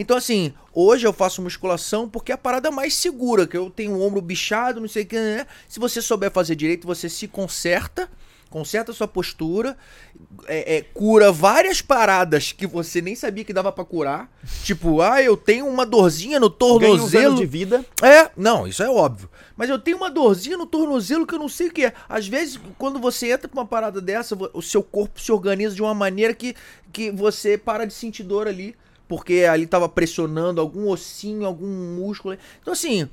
Então, 0.00 0.16
assim, 0.16 0.54
hoje 0.72 1.06
eu 1.06 1.12
faço 1.12 1.42
musculação 1.42 2.08
porque 2.08 2.32
é 2.32 2.34
a 2.34 2.38
parada 2.38 2.70
mais 2.70 2.94
segura, 2.94 3.46
que 3.46 3.54
eu 3.54 3.68
tenho 3.68 3.92
o 3.92 4.02
ombro 4.02 4.22
bichado, 4.22 4.80
não 4.80 4.88
sei 4.88 5.02
o 5.02 5.06
que, 5.06 5.14
né? 5.14 5.46
Se 5.68 5.78
você 5.78 6.00
souber 6.00 6.30
fazer 6.30 6.56
direito, 6.56 6.86
você 6.86 7.06
se 7.06 7.28
conserta, 7.28 8.08
conserta 8.48 8.92
a 8.92 8.94
sua 8.94 9.06
postura, 9.06 9.76
é, 10.46 10.76
é, 10.76 10.80
cura 10.80 11.30
várias 11.30 11.82
paradas 11.82 12.50
que 12.50 12.66
você 12.66 13.02
nem 13.02 13.14
sabia 13.14 13.44
que 13.44 13.52
dava 13.52 13.70
pra 13.70 13.84
curar. 13.84 14.32
Tipo, 14.64 15.02
ah, 15.02 15.22
eu 15.22 15.36
tenho 15.36 15.66
uma 15.66 15.84
dorzinha 15.84 16.40
no 16.40 16.48
tornozelo. 16.48 17.26
anos 17.26 17.40
de 17.40 17.44
vida. 17.44 17.84
É, 18.02 18.30
não, 18.34 18.66
isso 18.66 18.82
é 18.82 18.88
óbvio. 18.88 19.28
Mas 19.54 19.68
eu 19.68 19.78
tenho 19.78 19.98
uma 19.98 20.10
dorzinha 20.10 20.56
no 20.56 20.64
tornozelo 20.64 21.26
que 21.26 21.34
eu 21.34 21.38
não 21.38 21.48
sei 21.50 21.68
o 21.68 21.72
que 21.72 21.84
é. 21.84 21.92
Às 22.08 22.26
vezes, 22.26 22.58
quando 22.78 22.98
você 22.98 23.32
entra 23.32 23.46
pra 23.48 23.60
uma 23.60 23.66
parada 23.66 24.00
dessa, 24.00 24.34
o 24.54 24.62
seu 24.62 24.82
corpo 24.82 25.20
se 25.20 25.30
organiza 25.30 25.74
de 25.74 25.82
uma 25.82 25.92
maneira 25.92 26.32
que, 26.32 26.56
que 26.90 27.10
você 27.10 27.58
para 27.58 27.84
de 27.84 27.92
sentir 27.92 28.22
dor 28.22 28.48
ali. 28.48 28.74
Porque 29.10 29.44
ali 29.50 29.66
tava 29.66 29.88
pressionando 29.88 30.60
algum 30.60 30.88
ossinho, 30.88 31.44
algum 31.44 31.66
músculo. 31.66 32.38
Então, 32.62 32.72
assim, 32.72 33.08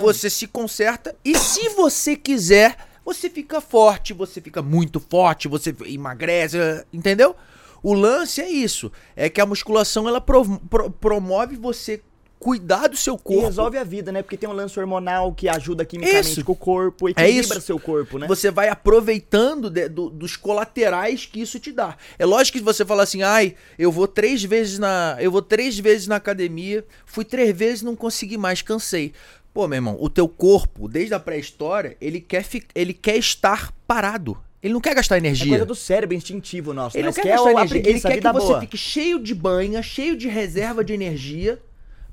você 0.00 0.28
se 0.28 0.48
conserta. 0.48 1.14
E 1.24 1.38
se 1.38 1.68
você 1.68 2.16
quiser, 2.16 2.76
você 3.04 3.30
fica 3.30 3.60
forte, 3.60 4.12
você 4.12 4.40
fica 4.40 4.60
muito 4.60 4.98
forte, 4.98 5.46
você 5.46 5.72
emagrece, 5.84 6.58
entendeu? 6.92 7.36
O 7.80 7.92
lance 7.94 8.40
é 8.40 8.48
isso. 8.50 8.90
É 9.14 9.30
que 9.30 9.40
a 9.40 9.46
musculação 9.46 10.08
ela 10.08 10.20
pro- 10.20 10.58
pro- 10.68 10.90
promove 10.90 11.54
você 11.54 12.02
cuidar 12.38 12.86
do 12.88 12.96
seu 12.96 13.14
E 13.14 13.18
corpo. 13.18 13.42
resolve 13.46 13.78
a 13.78 13.84
vida, 13.84 14.12
né? 14.12 14.22
Porque 14.22 14.36
tem 14.36 14.48
um 14.48 14.52
lance 14.52 14.78
hormonal 14.78 15.32
que 15.32 15.48
ajuda 15.48 15.84
quimicamente 15.84 16.28
Isso. 16.32 16.44
com 16.44 16.52
o 16.52 16.56
corpo, 16.56 17.08
É 17.08 17.10
equilibra 17.12 17.56
isso. 17.58 17.60
seu 17.66 17.78
corpo, 17.80 18.18
né? 18.18 18.26
Você 18.26 18.50
vai 18.50 18.68
aproveitando 18.68 19.70
de- 19.70 19.88
do- 19.88 20.10
dos 20.10 20.36
colaterais 20.36 21.26
que 21.26 21.40
isso 21.40 21.58
te 21.60 21.72
dá. 21.72 21.96
É 22.18 22.26
lógico 22.26 22.58
que 22.58 22.64
você 22.64 22.84
fala 22.84 23.02
assim, 23.02 23.22
ai, 23.22 23.54
eu 23.78 23.90
vou 23.92 24.06
três 24.08 24.42
vezes 24.44 24.78
na. 24.78 25.16
Eu 25.20 25.30
vou 25.30 25.42
três 25.42 25.78
vezes 25.78 26.06
na 26.06 26.16
academia, 26.16 26.84
fui 27.04 27.24
três 27.24 27.56
vezes 27.56 27.82
não 27.82 27.94
consegui 27.96 28.36
mais, 28.36 28.62
cansei. 28.62 29.12
Pô, 29.54 29.66
meu 29.66 29.76
irmão, 29.76 29.96
o 29.98 30.10
teu 30.10 30.28
corpo, 30.28 30.86
desde 30.88 31.14
a 31.14 31.20
pré-história, 31.20 31.96
ele 32.00 32.20
quer, 32.20 32.44
ele 32.74 32.92
quer 32.92 33.16
estar 33.16 33.72
parado. 33.86 34.36
Ele 34.62 34.74
não 34.74 34.80
quer 34.80 34.94
gastar 34.94 35.14
É 35.14 35.18
energia. 35.18 35.48
coisa 35.48 35.64
do 35.64 35.74
cérebro 35.74 36.14
instintivo 36.16 36.74
nosso, 36.74 36.96
Ele 36.96 37.04
né? 37.04 37.08
não 37.08 37.14
quer 37.22 37.28
gastar 37.28 37.50
energia. 37.52 37.76
Ele 37.76 37.82
preguiça, 37.84 38.08
quer 38.08 38.14
que 38.14 38.20
vida 38.20 38.32
você 38.32 38.46
boa. 38.48 38.60
fique 38.60 38.76
cheio 38.76 39.18
de 39.20 39.34
banha, 39.34 39.80
cheio 39.82 40.16
de 40.16 40.28
reserva 40.28 40.82
de 40.84 40.92
energia, 40.92 41.58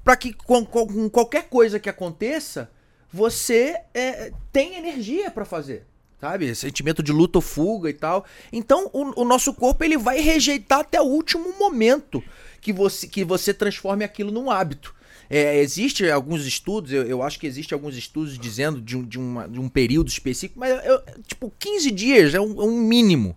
pra 0.03 0.15
que 0.15 0.33
com, 0.33 0.65
com- 0.65 1.09
qualquer 1.09 1.49
coisa 1.49 1.79
que 1.79 1.89
aconteça, 1.89 2.69
você 3.11 3.75
é, 3.93 4.31
tem 4.51 4.75
energia 4.75 5.29
pra 5.31 5.45
fazer. 5.45 5.85
Sabe? 6.19 6.55
Sentimento 6.55 7.03
de 7.03 7.11
luta 7.11 7.37
ou 7.37 7.41
fuga 7.41 7.89
e 7.89 7.93
tal. 7.93 8.23
Então, 8.51 8.89
o, 8.93 9.21
o 9.21 9.25
nosso 9.25 9.53
corpo 9.53 9.83
ele 9.83 9.97
vai 9.97 10.21
rejeitar 10.21 10.79
até 10.79 11.01
o 11.01 11.05
último 11.05 11.53
momento 11.59 12.23
que 12.61 12.71
você, 12.71 13.05
que 13.07 13.25
você 13.25 13.53
transforme 13.53 14.05
aquilo 14.05 14.31
num 14.31 14.49
hábito. 14.49 14.95
É, 15.29 15.57
existe 15.59 16.09
alguns 16.09 16.45
estudos, 16.45 16.93
eu, 16.93 17.03
eu 17.03 17.21
acho 17.21 17.37
que 17.39 17.45
existe 17.47 17.73
alguns 17.73 17.97
estudos 17.97 18.37
dizendo 18.39 18.79
de 18.79 18.95
um, 18.97 19.03
de 19.03 19.17
uma- 19.19 19.47
de 19.49 19.59
um 19.59 19.67
período 19.67 20.07
específico, 20.07 20.59
mas 20.59 20.71
eu- 20.85 21.01
tipo, 21.27 21.51
15 21.59 21.91
dias 21.91 22.33
é 22.33 22.39
um, 22.39 22.61
é 22.61 22.65
um 22.65 22.77
mínimo 22.77 23.35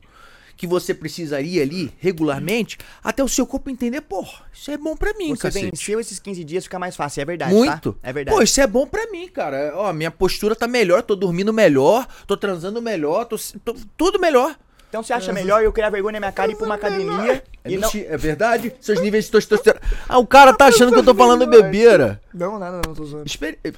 que 0.57 0.66
você 0.66 0.95
precisaria 0.95 1.62
ali 1.62 1.92
regularmente 1.99 2.79
até 3.05 3.23
o 3.23 3.29
seu 3.29 3.47
corpo 3.47 3.69
entender, 3.69 4.01
pô, 4.01 4.25
isso 4.53 4.71
é 4.71 4.77
bom 4.79 4.97
pra 4.97 5.12
mim, 5.14 5.29
Você 5.37 5.42
cacete. 5.42 5.66
venceu 5.66 6.01
esses 6.01 6.19
15 6.19 6.42
dias, 6.45 6.64
fica 6.64 6.79
mais 6.79 6.97
fácil. 6.97 7.21
É 7.21 7.25
verdade, 7.25 7.53
Muito. 7.55 7.92
tá? 7.92 7.99
É 8.03 8.12
verdade. 8.12 8.37
Pô, 8.37 8.42
isso 8.42 8.61
é 8.61 8.66
bom 8.66 8.87
pra 8.87 9.11
mim, 9.11 9.29
cara. 9.29 9.73
Ó, 9.77 9.92
minha 9.92 10.11
postura 10.11 10.57
tá 10.57 10.66
melhor, 10.66 11.03
tô 11.03 11.14
dormindo 11.14 11.53
melhor, 11.53 12.07
tô 12.27 12.37
transando 12.37 12.81
melhor, 12.81 13.27
tô, 13.27 13.37
tô- 13.64 13.77
tudo 13.97 14.19
melhor. 14.19 14.57
Então 14.88 15.03
você 15.03 15.12
acha 15.12 15.33
melhor 15.33 15.62
eu 15.62 15.73
criar 15.73 15.90
vergonha 15.90 16.12
na 16.12 16.21
minha 16.21 16.33
cara 16.33 16.51
e 16.51 16.55
ir 16.55 16.57
pra 16.57 16.64
uma 16.64 16.77
academia 16.77 17.42
É, 17.64 17.71
e 17.71 17.77
não... 17.77 17.90
é 17.92 18.16
verdade? 18.16 18.73
Seus 18.81 19.01
níveis 19.01 19.27
de 19.27 19.33
testosterona. 19.33 19.83
Ah, 20.09 20.16
o 20.16 20.27
cara 20.27 20.55
tá 20.55 20.66
achando 20.66 20.90
que 20.92 20.99
eu 20.99 21.05
tô 21.05 21.14
falando 21.14 21.47
bebeira. 21.47 22.23
Não, 22.33 22.59
nada, 22.59 22.81
não, 22.87 22.95
tô 22.95 23.05
zoando. 23.05 23.27
Espere- 23.27 23.59
eh, 23.64 23.73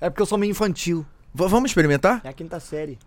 É 0.00 0.08
porque 0.08 0.22
eu 0.22 0.26
sou 0.26 0.38
meio 0.38 0.50
infantil. 0.50 1.04
v- 1.34 1.48
Vamos 1.48 1.70
experimentar? 1.72 2.22
É 2.24 2.28
a 2.28 2.32
quinta 2.32 2.58
série. 2.60 2.98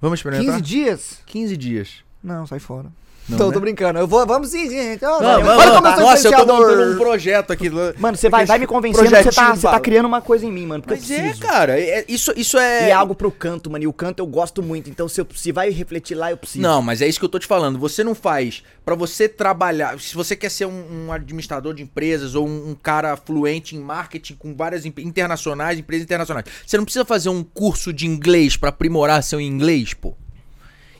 Vamos 0.00 0.18
experimentar? 0.18 0.56
15 0.56 0.60
dias? 0.62 1.18
15 1.24 1.56
dias. 1.56 2.04
Não, 2.22 2.46
sai 2.46 2.58
fora. 2.58 2.88
Não, 3.28 3.36
Tô, 3.36 3.46
né? 3.48 3.52
tô 3.52 3.60
brincando. 3.60 3.98
Eu 3.98 4.06
vou, 4.06 4.26
vamos 4.26 4.48
sim, 4.48 4.70
gente. 4.70 5.04
Ó, 5.04 5.20
Não, 5.20 5.28
olha 5.28 5.42
não, 5.44 5.74
como 5.74 5.86
eu 5.86 5.94
sou 5.94 6.02
Nossa, 6.02 6.28
eu 6.28 6.32
tô 6.32 6.46
montando 6.46 6.94
um 6.94 6.96
projeto 6.96 7.52
aqui. 7.52 7.68
Mano, 7.98 8.16
você 8.16 8.30
vai, 8.30 8.46
vai 8.46 8.58
me 8.58 8.66
convencendo 8.66 9.06
que 9.06 9.22
você 9.22 9.30
tá, 9.30 9.54
você 9.54 9.66
tá 9.66 9.80
criando 9.80 10.06
uma 10.06 10.22
coisa 10.22 10.46
em 10.46 10.52
mim, 10.52 10.64
mano. 10.64 10.82
Mas 10.86 11.10
é, 11.10 11.34
cara, 11.34 11.78
é- 11.78 12.06
isso, 12.08 12.32
isso 12.36 12.56
é... 12.56 12.86
E 12.86 12.90
é 12.90 12.92
algo 12.92 13.14
pro 13.14 13.30
canto, 13.30 13.70
mano. 13.70 13.84
E 13.84 13.86
o 13.86 13.92
canto 13.92 14.20
eu 14.20 14.26
gosto 14.26 14.62
muito. 14.62 14.88
Então 14.88 15.06
se, 15.08 15.20
eu, 15.20 15.26
se 15.34 15.52
vai 15.52 15.68
refletir 15.70 16.14
lá, 16.14 16.30
eu 16.30 16.38
preciso. 16.38 16.62
Não, 16.62 16.80
mas 16.80 17.02
é 17.02 17.06
isso 17.08 17.18
que 17.18 17.24
eu 17.24 17.28
tô 17.28 17.38
te 17.38 17.46
falando. 17.46 17.78
Você 17.78 18.02
não 18.02 18.14
faz 18.14 18.62
pra 18.82 18.94
você 18.94 19.28
trabalhar. 19.28 20.00
Se 20.00 20.14
você 20.14 20.34
quer 20.34 20.50
ser 20.50 20.64
um, 20.64 21.06
um 21.08 21.12
administrador 21.12 21.74
de 21.74 21.82
empresas 21.82 22.34
ou 22.34 22.48
um, 22.48 22.70
um 22.70 22.74
cara 22.74 23.14
fluente 23.14 23.76
em 23.76 23.80
marketing 23.80 24.36
com 24.36 24.54
várias 24.56 24.86
internacionais, 24.86 25.78
empresas 25.78 26.04
internacionais, 26.04 26.46
você 26.66 26.78
não 26.78 26.84
precisa 26.84 27.04
fazer 27.04 27.28
um 27.28 27.44
curso 27.44 27.92
de 27.92 28.06
inglês 28.06 28.56
pra 28.56 28.70
aprimorar 28.70 29.22
seu 29.22 29.38
inglês, 29.38 29.92
pô. 29.92 30.14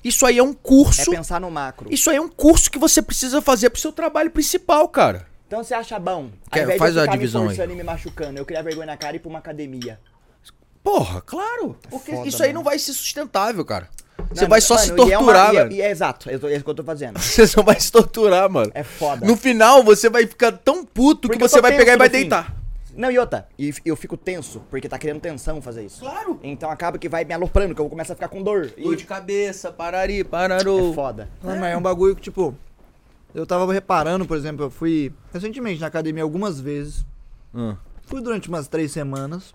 Isso 0.04 0.24
aí 0.26 0.38
é 0.38 0.42
um 0.42 0.50
É 0.52 0.54
curso. 0.62 1.11
pensar 1.11 1.40
no 1.40 1.50
macro. 1.50 1.88
Isso 1.92 2.08
aí 2.11 2.16
é 2.16 2.20
um 2.20 2.28
curso 2.28 2.70
que 2.70 2.78
você 2.78 3.02
precisa 3.02 3.40
fazer 3.42 3.70
pro 3.70 3.80
seu 3.80 3.92
trabalho 3.92 4.30
principal, 4.30 4.88
cara. 4.88 5.26
Então 5.46 5.64
você 5.64 5.74
acha 5.74 5.98
bom? 5.98 6.30
Quer- 6.52 6.70
ao 6.72 6.78
faz 6.78 6.92
de 6.92 6.98
eu 6.98 7.02
a 7.02 7.04
ficar 7.04 7.16
divisão 7.16 7.42
me 7.44 7.48
aí. 7.50 7.56
e 7.72 7.76
me 7.76 7.82
machucando, 7.82 8.38
eu 8.38 8.44
criar 8.44 8.62
vergonha 8.62 8.87
na 8.87 8.96
cara 8.96 9.14
e 9.14 9.16
ir 9.16 9.20
pra 9.20 9.28
uma 9.30 9.38
academia. 9.38 9.98
Porra, 10.82 11.20
claro. 11.20 11.76
Porque 11.90 12.12
Foda, 12.12 12.28
isso 12.28 12.42
aí 12.42 12.50
mano. 12.50 12.58
não 12.61 12.64
vai 12.64 12.78
ser 12.78 12.92
sustentável, 12.92 13.64
cara. 13.64 13.88
Você 14.30 14.46
vai 14.46 14.61
só 14.61 14.76
se 14.76 14.90
mano, 14.90 15.08
e 15.08 15.12
é 15.12 15.16
torturar, 15.16 15.50
é- 15.50 15.52
velho. 15.64 15.72
E 15.72 15.80
é 15.82 15.90
exato, 15.90 16.28
é 16.28 16.34
isso 16.34 16.64
que 16.64 16.70
eu 16.70 16.74
tô 16.74 16.84
fazendo. 16.84 17.18
Você 17.20 17.46
só 17.46 17.62
vai 17.62 17.78
se 17.80 17.90
torturar, 17.90 18.50
mano. 18.50 18.70
É 18.74 18.82
foda. 18.82 19.24
No 19.26 19.37
final, 19.37 19.82
você 19.82 20.11
vai 20.11 20.26
ficar 20.26 20.52
tão 20.52 20.84
puto 20.84 21.28
Porque 21.28 21.38
que 21.42 21.48
você 21.48 21.61
vai 21.61 21.74
pegar 21.76 21.94
e 21.94 21.96
vai 21.96 22.11
fim. 22.11 22.28
Não, 22.98 23.12
e 23.12 23.16
outra, 23.16 23.46
e 23.56 23.72
eu 23.84 23.94
fico 23.94 24.16
tenso, 24.16 24.61
porque 24.68 24.88
tá 24.88 24.98
criando 24.98 25.20
tensão 25.20 25.62
fazer 25.62 25.84
isso. 25.84 26.00
Claro. 26.00 26.40
Então 26.42 26.68
acaba 26.68 26.98
que 26.98 27.08
vai 27.08 27.24
me 27.24 27.32
aloprando, 27.32 27.72
que 27.72 27.80
eu 27.80 27.84
vou 27.84 27.90
começar 27.90 28.14
a 28.14 28.16
ficar 28.16 28.26
com 28.26 28.42
dor. 28.42 28.72
E 28.76 28.82
Dor 28.82 28.96
de 28.96 29.04
cabeça, 29.04 29.70
parari, 29.70 30.24
pararou. 30.24 30.90
é 30.90 30.94
foda. 30.94 31.28
Mano, 31.40 31.61
mas 31.61 31.72
é 31.72 31.76
um 31.76 31.80
bagulho 31.80 32.16
que, 32.16 32.22
tipo, 32.22 32.56
eu 33.32 33.46
tava 33.46 33.72
reparando, 33.72 34.26
por 34.26 34.37
exemplo, 34.37 34.64
eu 34.64 34.70
fui 34.70 35.12
recentemente 35.32 35.80
na 35.80 35.87
academia 35.87 36.24
algumas 36.24 36.58
vezes. 36.58 37.06
Hum. 37.54 37.76
Fui 38.04 38.20
durante 38.20 38.48
umas 38.48 38.66
três 38.66 38.90
semanas. 38.90 39.54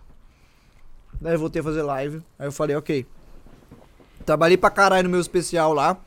Daí 1.20 1.34
eu 1.34 1.38
voltei 1.38 1.60
a 1.60 1.64
fazer 1.64 1.82
live. 1.82 2.22
Aí 2.38 2.46
eu 2.46 2.52
falei, 2.52 2.74
ok. 2.74 3.06
Trabalhei 4.24 4.56
pra 4.56 4.70
caralho 4.70 5.04
no 5.04 5.10
meu 5.10 5.20
especial 5.20 5.74
lá. 5.74 5.98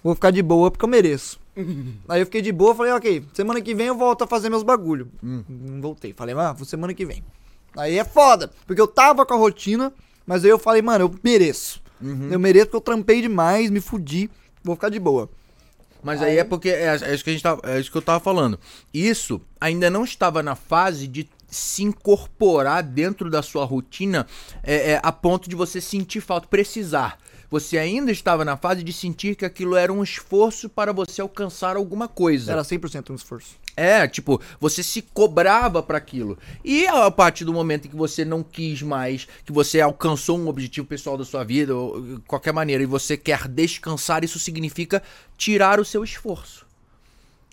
Vou 0.00 0.14
ficar 0.14 0.30
de 0.30 0.42
boa 0.42 0.70
porque 0.70 0.84
eu 0.84 0.88
mereço. 0.88 1.40
Aí 2.08 2.20
eu 2.20 2.26
fiquei 2.26 2.42
de 2.42 2.52
boa, 2.52 2.74
falei, 2.74 2.92
ok, 2.92 3.24
semana 3.32 3.60
que 3.60 3.74
vem 3.74 3.86
eu 3.86 3.96
volto 3.96 4.24
a 4.24 4.26
fazer 4.26 4.50
meus 4.50 4.62
bagulho. 4.62 5.10
Não 5.48 5.80
voltei. 5.80 6.12
Falei, 6.12 6.34
mano, 6.34 6.54
vou 6.54 6.66
semana 6.66 6.92
que 6.94 7.06
vem. 7.06 7.24
Aí 7.76 7.98
é 7.98 8.04
foda, 8.04 8.50
porque 8.66 8.80
eu 8.80 8.86
tava 8.86 9.26
com 9.26 9.34
a 9.34 9.36
rotina, 9.36 9.92
mas 10.26 10.44
aí 10.44 10.50
eu 10.50 10.58
falei, 10.58 10.82
mano, 10.82 11.04
eu 11.04 11.14
mereço. 11.22 11.82
Eu 12.30 12.38
mereço 12.38 12.66
porque 12.66 12.76
eu 12.76 12.80
trampei 12.80 13.22
demais, 13.22 13.70
me 13.70 13.80
fudi, 13.80 14.30
vou 14.62 14.76
ficar 14.76 14.90
de 14.90 14.98
boa. 14.98 15.30
Mas 16.02 16.22
aí 16.22 16.38
é 16.38 16.44
porque 16.44 16.68
é, 16.68 16.96
é 17.02 17.14
isso 17.14 17.24
que 17.24 17.30
a 17.30 17.32
gente 17.32 17.42
tava, 17.42 17.60
é 17.64 17.80
isso 17.80 17.90
que 17.90 17.96
eu 17.96 18.02
tava 18.02 18.20
falando. 18.20 18.58
Isso 18.94 19.40
ainda 19.60 19.90
não 19.90 20.04
estava 20.04 20.42
na 20.42 20.54
fase 20.54 21.06
de 21.06 21.28
se 21.48 21.82
incorporar 21.82 22.82
dentro 22.82 23.30
da 23.30 23.42
sua 23.42 23.64
rotina 23.64 24.26
é, 24.62 24.92
é, 24.92 25.00
a 25.02 25.10
ponto 25.10 25.48
de 25.48 25.56
você 25.56 25.80
sentir 25.80 26.20
falta, 26.20 26.46
precisar. 26.46 27.18
Você 27.50 27.78
ainda 27.78 28.10
estava 28.10 28.44
na 28.44 28.56
fase 28.56 28.82
de 28.82 28.92
sentir 28.92 29.36
que 29.36 29.44
aquilo 29.44 29.76
era 29.76 29.92
um 29.92 30.02
esforço 30.02 30.68
para 30.68 30.92
você 30.92 31.20
alcançar 31.20 31.76
alguma 31.76 32.08
coisa. 32.08 32.52
Era 32.52 32.62
100% 32.62 33.10
um 33.10 33.14
esforço. 33.14 33.56
É, 33.76 34.08
tipo, 34.08 34.40
você 34.58 34.82
se 34.82 35.02
cobrava 35.02 35.82
pra 35.82 35.98
aquilo. 35.98 36.38
E 36.64 36.86
a 36.86 37.10
partir 37.10 37.44
do 37.44 37.52
momento 37.52 37.86
em 37.86 37.90
que 37.90 37.96
você 37.96 38.24
não 38.24 38.42
quis 38.42 38.80
mais, 38.80 39.28
que 39.44 39.52
você 39.52 39.80
alcançou 39.80 40.38
um 40.38 40.48
objetivo 40.48 40.86
pessoal 40.86 41.18
da 41.18 41.24
sua 41.24 41.44
vida, 41.44 41.76
ou 41.76 42.00
de 42.00 42.20
qualquer 42.22 42.52
maneira, 42.52 42.82
e 42.82 42.86
você 42.86 43.16
quer 43.16 43.46
descansar, 43.46 44.24
isso 44.24 44.38
significa 44.38 45.02
tirar 45.36 45.78
o 45.78 45.84
seu 45.84 46.02
esforço. 46.02 46.65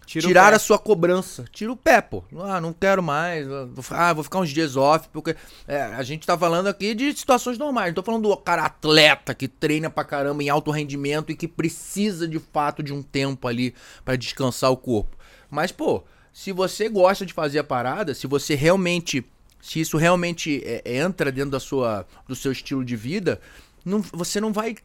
Tira 0.06 0.28
tirar 0.28 0.54
a 0.54 0.60
sua 0.60 0.78
cobrança. 0.78 1.46
Tira 1.52 1.72
o 1.72 1.78
pé, 1.78 2.02
pô. 2.02 2.24
Ah, 2.42 2.60
não 2.60 2.74
quero 2.74 3.02
mais. 3.02 3.48
Ah, 3.92 4.14
vou 4.14 4.24
ficar 4.24 4.40
uns 4.40 4.50
dias 4.50 4.76
off. 4.76 5.08
Porque 5.12 5.36
é, 5.68 5.82
a 5.82 6.04
gente 6.04 6.26
tá 6.26 6.38
falando 6.38 6.68
aqui 6.68 6.94
de 6.94 7.16
situações 7.18 7.58
normais. 7.58 7.88
Não 7.88 7.96
tô 7.96 8.04
falando 8.04 8.30
do 8.30 8.38
cara 8.38 8.66
atleta 8.66 9.34
que 9.34 9.48
treina 9.48 9.90
pra 9.90 10.04
caramba 10.04 10.44
em 10.44 10.50
alto 10.50 10.72
rendimento 10.72 11.32
e 11.32 11.36
que 11.36 11.48
precisa 11.48 12.28
de 12.28 12.40
fato 12.40 12.84
de 12.84 12.94
um 12.94 13.02
tempo 13.02 13.48
ali 13.48 13.74
pra 14.04 14.16
descansar 14.16 14.72
o 14.72 14.78
corpo. 14.78 15.18
Mas, 15.50 15.72
pô, 15.72 16.04
se 16.32 16.52
você 16.52 16.90
gosta 16.90 17.26
de 17.26 17.34
fazer 17.34 17.60
a 17.60 17.64
parada, 17.64 18.14
se 18.14 18.28
você 18.28 18.56
realmente. 18.56 19.26
Se 19.62 19.80
isso 19.80 19.96
realmente 19.96 20.62
é, 20.66 20.98
entra 20.98 21.32
dentro 21.32 21.52
da 21.52 21.60
sua, 21.60 22.06
do 22.28 22.36
seu 22.36 22.52
estilo 22.52 22.84
de 22.84 22.98
vida, 22.98 23.40
não, 23.86 24.02
você 24.02 24.42
não 24.42 24.52
vai. 24.52 24.76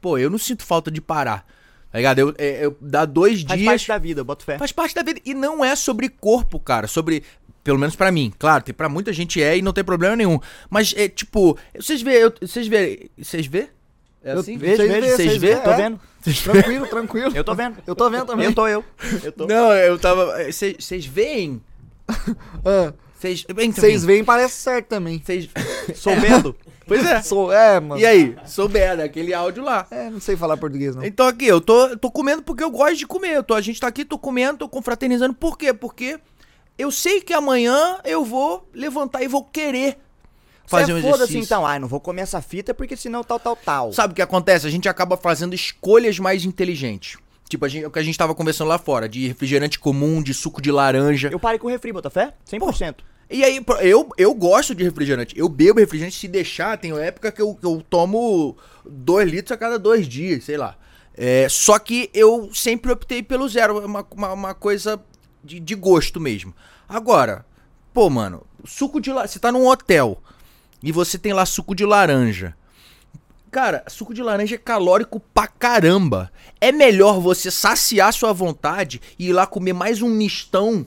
Pô, 0.00 0.18
eu 0.18 0.28
não 0.28 0.36
sinto 0.36 0.62
falta 0.62 0.90
de 0.90 1.00
parar. 1.00 1.46
Tá 1.94 1.98
ligado? 1.98 2.18
Eu, 2.18 2.34
é, 2.38 2.64
eu 2.66 2.76
dá 2.80 3.04
dois 3.04 3.42
Faz 3.44 3.60
dias. 3.60 3.70
parte 3.70 3.86
da 3.86 3.98
vida, 3.98 4.20
eu 4.22 4.24
boto 4.24 4.44
fé. 4.44 4.58
Faz 4.58 4.72
parte 4.72 4.96
da 4.96 5.02
vida. 5.04 5.20
E 5.24 5.32
não 5.32 5.64
é 5.64 5.76
sobre 5.76 6.08
corpo, 6.08 6.58
cara. 6.58 6.88
Sobre. 6.88 7.22
Pelo 7.62 7.78
menos 7.78 7.94
pra 7.94 8.10
mim. 8.10 8.32
Claro, 8.36 8.64
tem, 8.64 8.74
pra 8.74 8.88
muita 8.88 9.12
gente 9.12 9.40
é 9.40 9.56
e 9.56 9.62
não 9.62 9.72
tem 9.72 9.84
problema 9.84 10.16
nenhum. 10.16 10.40
Mas 10.68 10.92
é 10.96 11.08
tipo. 11.08 11.56
Vocês 11.78 12.02
vê, 12.02 12.24
eu- 12.24 12.32
vocês 12.42 12.66
vê. 12.66 13.08
Vocês 13.16 13.46
vê? 13.46 13.68
É 14.24 14.32
Eu 14.34 14.40
assim? 14.40 14.58
vejo, 14.58 14.76
Vocês 14.76 14.90
vejo, 14.92 15.16
vocês 15.16 15.36
vê? 15.36 15.54
vê, 15.54 15.60
Tô 15.60 15.70
é. 15.70 15.76
vendo? 15.76 16.00
Tranquilo, 16.42 16.86
tranquilo. 16.88 17.32
Eu 17.32 17.44
tô 17.44 17.54
vendo. 17.54 17.76
Eu 17.86 17.94
tô 17.94 18.10
vendo 18.10 18.26
também. 18.26 18.46
Eu 18.46 18.54
tô 18.54 18.66
eu. 18.66 18.84
Eu 19.22 19.30
tô. 19.30 19.46
Não, 19.46 19.72
eu 19.72 19.96
tava. 19.96 20.34
Vocês 20.50 21.06
veem 21.06 21.62
Ah, 22.64 22.92
Vocês. 23.24 23.46
Vocês 23.74 24.04
veem, 24.04 24.22
parece 24.22 24.54
certo 24.54 24.88
também. 24.88 25.22
Vocês. 25.24 25.48
Soubendo. 25.94 26.54
Pois 26.86 27.02
é. 27.06 27.22
Sou, 27.22 27.50
é, 27.50 27.80
mano. 27.80 27.98
E 27.98 28.04
aí? 28.04 28.36
Souberam, 28.44 29.02
aquele 29.02 29.32
áudio 29.32 29.64
lá. 29.64 29.86
É, 29.90 30.10
não 30.10 30.20
sei 30.20 30.36
falar 30.36 30.54
português, 30.58 30.94
não. 30.94 31.02
Então 31.02 31.26
aqui, 31.26 31.46
eu 31.46 31.58
tô, 31.58 31.96
tô 31.96 32.10
comendo 32.10 32.42
porque 32.42 32.62
eu 32.62 32.70
gosto 32.70 32.96
de 32.96 33.06
comer. 33.06 33.42
Tô, 33.42 33.54
a 33.54 33.60
gente 33.62 33.80
tá 33.80 33.86
aqui, 33.86 34.04
tô 34.04 34.18
comendo, 34.18 34.58
tô 34.58 34.68
confraternizando. 34.68 35.32
Por 35.32 35.56
quê? 35.56 35.72
Porque 35.72 36.20
eu 36.76 36.90
sei 36.90 37.22
que 37.22 37.32
amanhã 37.32 37.98
eu 38.04 38.22
vou 38.22 38.68
levantar 38.74 39.22
e 39.22 39.28
vou 39.28 39.42
querer 39.44 39.96
fazer 40.66 40.92
um 40.92 40.96
Você 40.96 41.02
foda-se 41.02 41.22
exercício. 41.22 41.42
então. 41.42 41.66
Ai, 41.66 41.78
não 41.78 41.88
vou 41.88 42.00
comer 42.00 42.20
essa 42.20 42.42
fita 42.42 42.74
porque 42.74 42.98
senão 42.98 43.24
tal, 43.24 43.40
tal, 43.40 43.56
tal. 43.56 43.90
Sabe 43.90 44.12
o 44.12 44.16
que 44.16 44.20
acontece? 44.20 44.66
A 44.66 44.70
gente 44.70 44.86
acaba 44.86 45.16
fazendo 45.16 45.54
escolhas 45.54 46.18
mais 46.18 46.44
inteligentes. 46.44 47.16
Tipo, 47.48 47.64
a 47.64 47.68
gente, 47.68 47.86
o 47.86 47.90
que 47.90 47.98
a 47.98 48.02
gente 48.02 48.18
tava 48.18 48.34
conversando 48.34 48.68
lá 48.68 48.76
fora, 48.76 49.08
de 49.08 49.26
refrigerante 49.26 49.78
comum, 49.78 50.22
de 50.22 50.34
suco 50.34 50.60
de 50.60 50.70
laranja. 50.70 51.30
Eu 51.32 51.40
parei 51.40 51.58
com 51.58 51.68
refri, 51.68 51.92
Botafé? 51.94 52.34
100%. 52.46 52.96
E 53.30 53.42
aí, 53.42 53.64
eu, 53.80 54.08
eu 54.16 54.34
gosto 54.34 54.74
de 54.74 54.84
refrigerante. 54.84 55.38
Eu 55.38 55.48
bebo 55.48 55.80
refrigerante 55.80 56.18
se 56.18 56.28
deixar. 56.28 56.78
Tem 56.78 56.92
época 56.98 57.32
que 57.32 57.40
eu, 57.40 57.54
que 57.54 57.66
eu 57.66 57.82
tomo 57.88 58.56
2 58.84 59.30
litros 59.30 59.52
a 59.52 59.56
cada 59.56 59.78
dois 59.78 60.06
dias, 60.06 60.44
sei 60.44 60.56
lá. 60.56 60.76
É, 61.16 61.48
só 61.48 61.78
que 61.78 62.10
eu 62.12 62.50
sempre 62.52 62.92
optei 62.92 63.22
pelo 63.22 63.48
zero. 63.48 63.80
É 63.80 63.86
uma, 63.86 64.06
uma, 64.10 64.32
uma 64.32 64.54
coisa 64.54 65.02
de, 65.42 65.60
de 65.60 65.74
gosto 65.74 66.20
mesmo. 66.20 66.54
Agora, 66.88 67.46
pô, 67.92 68.10
mano, 68.10 68.46
suco 68.64 69.00
de 69.00 69.10
laranja. 69.10 69.32
Você 69.32 69.38
tá 69.38 69.52
num 69.52 69.66
hotel 69.66 70.18
e 70.82 70.92
você 70.92 71.18
tem 71.18 71.32
lá 71.32 71.46
suco 71.46 71.74
de 71.74 71.84
laranja. 71.84 72.54
Cara, 73.50 73.84
suco 73.86 74.12
de 74.12 74.20
laranja 74.20 74.56
é 74.56 74.58
calórico 74.58 75.20
pra 75.32 75.46
caramba. 75.46 76.30
É 76.60 76.72
melhor 76.72 77.20
você 77.20 77.50
saciar 77.50 78.12
sua 78.12 78.32
vontade 78.32 79.00
e 79.16 79.28
ir 79.28 79.32
lá 79.32 79.46
comer 79.46 79.72
mais 79.72 80.02
um 80.02 80.08
mistão 80.08 80.84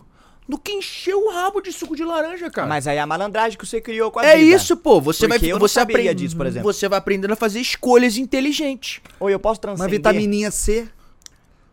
do 0.48 0.58
que 0.58 0.72
encher 0.72 1.14
o 1.16 1.30
rabo 1.30 1.60
de 1.62 1.72
suco 1.72 1.96
de 1.96 2.04
laranja, 2.04 2.50
cara. 2.50 2.68
Mas 2.68 2.88
aí 2.88 2.98
é 2.98 3.02
a 3.02 3.06
malandragem 3.06 3.58
que 3.58 3.66
você 3.66 3.82
criou 3.82 4.10
com 4.10 4.20
a 4.20 4.26
é 4.26 4.38
vida. 4.38 4.56
isso, 4.56 4.78
pô. 4.78 5.02
Você 5.02 5.28
Porque 5.28 5.40
vai 5.40 5.52
eu 5.52 5.60
você 5.60 5.80
aprende 5.80 6.14
disso, 6.16 6.38
por 6.38 6.46
exemplo. 6.46 6.72
Você 6.72 6.88
vai 6.88 6.98
aprendendo 7.00 7.34
a 7.34 7.36
fazer 7.36 7.60
escolhas 7.60 8.16
inteligentes. 8.18 9.02
Ou 9.20 9.30
eu 9.30 9.40
posso 9.40 9.60
Uma 9.60 9.62
transcender 9.76 9.92
vitamininha 9.92 10.50
C. 10.52 10.88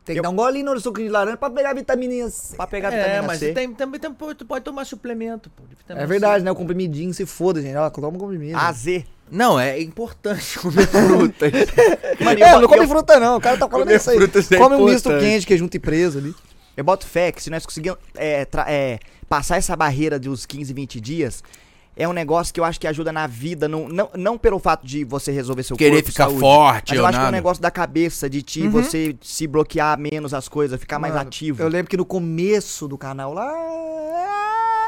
Tem 0.05 0.14
que 0.14 0.18
Eu- 0.18 0.22
dar 0.25 0.31
um 0.31 0.37
golinho 0.37 0.66
no 0.75 0.79
suco 0.81 1.01
de 1.01 1.09
laranja 1.09 1.37
pra 1.39 1.49
pegar 1.49 1.70
a 1.70 1.75
vitamininha 1.75 2.29
C. 2.29 2.57
pra 2.57 2.66
pegar 2.66 2.89
a 2.91 2.93
é, 2.93 2.99
vitamina 2.99 3.22
mas 3.22 3.39
C. 3.39 3.53
tem, 3.53 3.72
também 3.72 3.99
tem, 3.99 4.12
tu 4.37 4.45
pode 4.45 4.62
tomar 4.64 4.85
suplemento, 4.85 5.49
pô. 5.51 5.62
É 5.89 6.01
C. 6.01 6.07
verdade, 6.07 6.45
né? 6.45 6.51
O 6.51 6.55
comprimidinho 6.55 7.14
se 7.14 7.25
foda, 7.25 7.62
gente. 7.62 7.75
Ó, 7.77 7.89
toma 7.89 8.09
um 8.09 8.18
comprimido. 8.18 8.59
AZ. 8.59 8.85
Não, 9.31 9.59
é 9.59 9.81
importante 9.81 10.59
comer 10.61 10.87
frutas. 10.93 11.53
Mano, 12.20 12.39
é, 12.43 12.55
eu, 12.55 12.61
não 12.61 12.68
come 12.68 12.85
eu, 12.85 12.89
fruta 12.89 13.18
não, 13.18 13.37
o 13.37 13.41
cara 13.41 13.57
tá 13.57 13.66
falando 13.68 13.91
isso 13.91 14.11
aí. 14.11 14.18
é 14.18 14.57
come 14.59 14.77
um 14.77 14.85
misto 14.85 15.09
quente, 15.18 15.47
que 15.47 15.55
é 15.55 15.57
junto 15.57 15.75
e 15.75 15.81
preso 15.81 16.18
ali. 16.18 16.35
Eu 16.77 16.85
boto 16.85 17.07
fé 17.07 17.31
que 17.31 17.43
se 17.43 17.51
nós 17.51 17.64
conseguirmos 17.64 18.01
é, 18.16 18.47
é, 18.66 18.99
passar 19.29 19.57
essa 19.57 19.77
barreira 19.77 20.18
dos 20.18 20.45
15, 20.45 20.72
20 20.72 21.01
dias, 21.01 21.43
é 21.97 22.09
um 22.09 22.12
negócio 22.12 22.53
que 22.53 22.59
eu 22.59 22.64
acho 22.64 22.81
que 22.81 22.87
ajuda 22.87 23.12
na 23.12 23.27
vida, 23.27 23.68
não, 23.68 23.89
não, 23.89 24.11
não 24.16 24.39
pelo 24.39 24.59
fato 24.59 24.85
de 24.85 25.05
você 25.05 25.31
resolver 25.31 25.62
seu 25.62 25.77
Querer 25.77 25.97
corpo, 25.97 26.11
ficar 26.11 26.25
saúde, 26.25 26.41
forte 26.41 26.91
Mas 26.91 26.99
eu 26.99 27.03
ou 27.03 27.09
acho 27.09 27.18
que 27.18 27.20
é 27.20 27.22
um 27.22 27.27
nada. 27.27 27.37
negócio 27.37 27.62
da 27.62 27.70
cabeça, 27.70 28.29
de 28.29 28.43
ti, 28.43 28.66
você 28.66 29.16
se 29.22 29.47
bloquear 29.47 29.99
menos 29.99 30.35
as 30.35 30.49
coisas, 30.49 30.79
ficar 30.81 30.99
mais 30.99 31.14
Mano, 31.14 31.29
ativo. 31.29 31.62
Eu 31.62 31.68
lembro 31.68 31.89
que 31.89 31.97
no 31.97 32.05
começo 32.05 32.89
do 32.89 32.99
canal, 32.99 33.33
lá. 33.33 33.53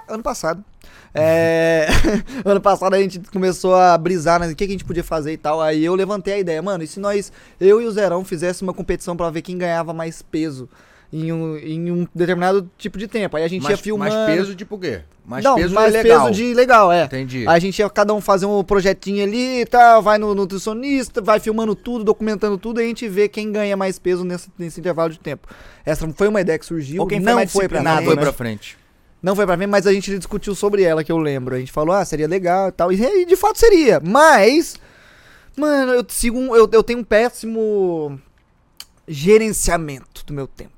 Ano 0.08 0.22
passado. 0.22 0.64
É, 1.14 1.86
ano 2.44 2.60
passado 2.60 2.94
a 2.94 3.00
gente 3.00 3.20
começou 3.32 3.74
a 3.74 3.96
brisar 3.96 4.38
né, 4.38 4.46
o 4.46 4.50
que, 4.50 4.66
que 4.66 4.72
a 4.72 4.74
gente 4.74 4.84
podia 4.84 5.04
fazer 5.04 5.32
e 5.32 5.36
tal. 5.36 5.62
Aí 5.62 5.84
eu 5.84 5.94
levantei 5.94 6.34
a 6.34 6.38
ideia, 6.38 6.60
mano, 6.60 6.82
e 6.82 6.86
se 6.86 6.98
nós, 6.98 7.32
eu 7.60 7.80
e 7.80 7.86
o 7.86 7.90
Zerão, 7.90 8.24
fizéssemos 8.24 8.62
uma 8.62 8.74
competição 8.74 9.16
pra 9.16 9.30
ver 9.30 9.42
quem 9.42 9.56
ganhava 9.56 9.92
mais 9.92 10.22
peso 10.22 10.68
em 11.16 11.32
um, 11.32 11.56
em 11.56 11.90
um 11.90 12.06
determinado 12.14 12.70
tipo 12.76 12.98
de 12.98 13.08
tempo. 13.08 13.36
Aí 13.36 13.44
a 13.44 13.48
gente 13.48 13.62
ia 13.62 13.70
mais, 13.70 13.80
filmando. 13.80 14.14
mais 14.14 14.26
peso 14.26 14.54
tipo 14.54 14.78
quê? 14.78 15.00
Mais 15.24 15.42
não, 15.42 15.56
peso 15.56 15.74
mais 15.74 15.94
é 15.94 16.02
legal. 16.02 16.26
peso 16.26 16.32
de 16.32 16.54
legal, 16.54 16.92
é. 16.92 17.04
Entendi. 17.04 17.40
Aí 17.48 17.56
a 17.56 17.58
gente 17.58 17.78
ia 17.78 17.88
cada 17.90 18.14
um 18.14 18.20
fazer 18.20 18.46
um 18.46 18.62
projetinho 18.62 19.24
ali 19.24 19.62
e 19.62 19.66
tal, 19.66 20.02
vai 20.02 20.18
no 20.18 20.34
nutricionista, 20.34 21.20
vai 21.20 21.40
filmando 21.40 21.74
tudo, 21.74 22.04
documentando 22.04 22.58
tudo, 22.58 22.80
e 22.80 22.84
a 22.84 22.86
gente 22.86 23.08
vê 23.08 23.28
quem 23.28 23.50
ganha 23.50 23.76
mais 23.76 23.98
peso 23.98 24.24
nesse, 24.24 24.48
nesse 24.58 24.78
intervalo 24.78 25.10
de 25.10 25.18
tempo. 25.18 25.48
Essa 25.84 26.06
foi 26.12 26.28
uma 26.28 26.40
ideia 26.40 26.58
que 26.58 26.66
surgiu, 26.66 27.02
Ou 27.02 27.08
quem 27.08 27.20
foi 27.20 27.32
não 27.32 27.38
foi 27.48 27.68
pra 27.68 27.78
disciplinado, 27.78 27.96
frente. 27.96 28.06
Foi 28.06 28.16
né? 28.16 28.22
pra 28.22 28.32
frente. 28.32 28.78
Não 29.22 29.34
foi 29.34 29.46
pra 29.46 29.56
frente, 29.56 29.70
mas 29.70 29.86
a 29.86 29.92
gente 29.92 30.16
discutiu 30.18 30.54
sobre 30.54 30.82
ela, 30.82 31.02
que 31.02 31.10
eu 31.10 31.18
lembro. 31.18 31.54
A 31.54 31.58
gente 31.58 31.72
falou, 31.72 31.94
ah, 31.94 32.04
seria 32.04 32.28
legal 32.28 32.68
e 32.68 32.72
tal. 32.72 32.92
E 32.92 33.02
e 33.02 33.24
de 33.24 33.36
fato 33.36 33.58
seria. 33.58 34.00
Mas, 34.00 34.76
mano, 35.56 35.92
eu, 35.92 36.04
sigo 36.08 36.38
um- 36.38 36.54
eu, 36.54 36.68
eu 36.70 36.82
tenho 36.84 37.00
um 37.00 37.04
péssimo 37.04 38.20
gerenciamento 39.08 40.24
do 40.24 40.32
meu 40.32 40.46
tempo. 40.46 40.75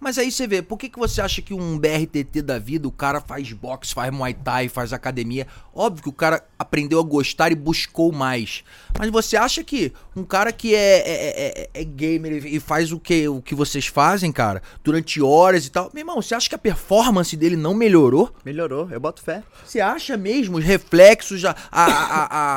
Mas 0.00 0.16
aí 0.16 0.32
você 0.32 0.46
vê, 0.46 0.62
por 0.62 0.78
que, 0.78 0.88
que 0.88 0.98
você 0.98 1.20
acha 1.20 1.42
que 1.42 1.52
um 1.52 1.78
BRTT 1.78 2.40
da 2.42 2.58
vida, 2.58 2.88
o 2.88 2.90
cara 2.90 3.20
faz 3.20 3.52
boxe, 3.52 3.92
faz 3.92 4.10
muay 4.10 4.32
thai, 4.32 4.68
faz 4.68 4.92
academia? 4.94 5.46
Óbvio 5.74 6.02
que 6.04 6.08
o 6.08 6.12
cara 6.12 6.42
aprendeu 6.58 6.98
a 6.98 7.02
gostar 7.02 7.52
e 7.52 7.54
buscou 7.54 8.10
mais. 8.10 8.64
Mas 8.98 9.10
você 9.10 9.36
acha 9.36 9.62
que 9.62 9.92
um 10.16 10.24
cara 10.24 10.52
que 10.52 10.74
é, 10.74 10.78
é, 10.98 11.60
é- 11.60 11.70
é 11.74 11.84
gamer 11.84 12.44
e 12.46 12.58
faz 12.58 12.92
o 12.92 12.98
que, 12.98 13.28
o 13.28 13.42
que 13.42 13.54
vocês 13.54 13.86
fazem, 13.86 14.32
cara, 14.32 14.62
durante 14.82 15.20
horas 15.20 15.66
e 15.66 15.70
tal, 15.70 15.90
meu 15.92 16.00
irmão, 16.00 16.20
você 16.20 16.34
acha 16.34 16.48
que 16.48 16.54
a 16.54 16.58
performance 16.58 17.36
dele 17.36 17.56
não 17.56 17.74
melhorou? 17.74 18.34
Melhorou, 18.44 18.88
eu 18.90 18.98
boto 19.00 19.22
fé. 19.22 19.42
Você 19.64 19.80
acha 19.80 20.16
mesmo 20.16 20.56
os 20.58 20.64
reflexos, 20.64 21.44
a, 21.44 21.54
a, 21.70 21.84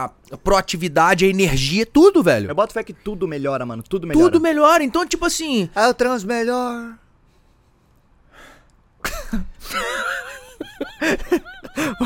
a- 0.05 0.11
a 0.31 0.37
proatividade, 0.37 1.25
a 1.25 1.27
energia, 1.27 1.85
tudo, 1.85 2.23
velho? 2.23 2.49
Eu 2.49 2.55
boto 2.55 2.73
fé 2.73 2.83
que 2.83 2.93
tudo 2.93 3.27
melhora, 3.27 3.65
mano. 3.65 3.83
Tudo 3.83 4.07
melhora. 4.07 4.31
Tudo 4.31 4.41
melhora. 4.41 4.83
Então, 4.83 5.05
tipo 5.05 5.25
assim, 5.25 5.69
Ah, 5.75 5.87
eu 5.87 5.93
trans 5.93 6.23
melhor. 6.23 6.97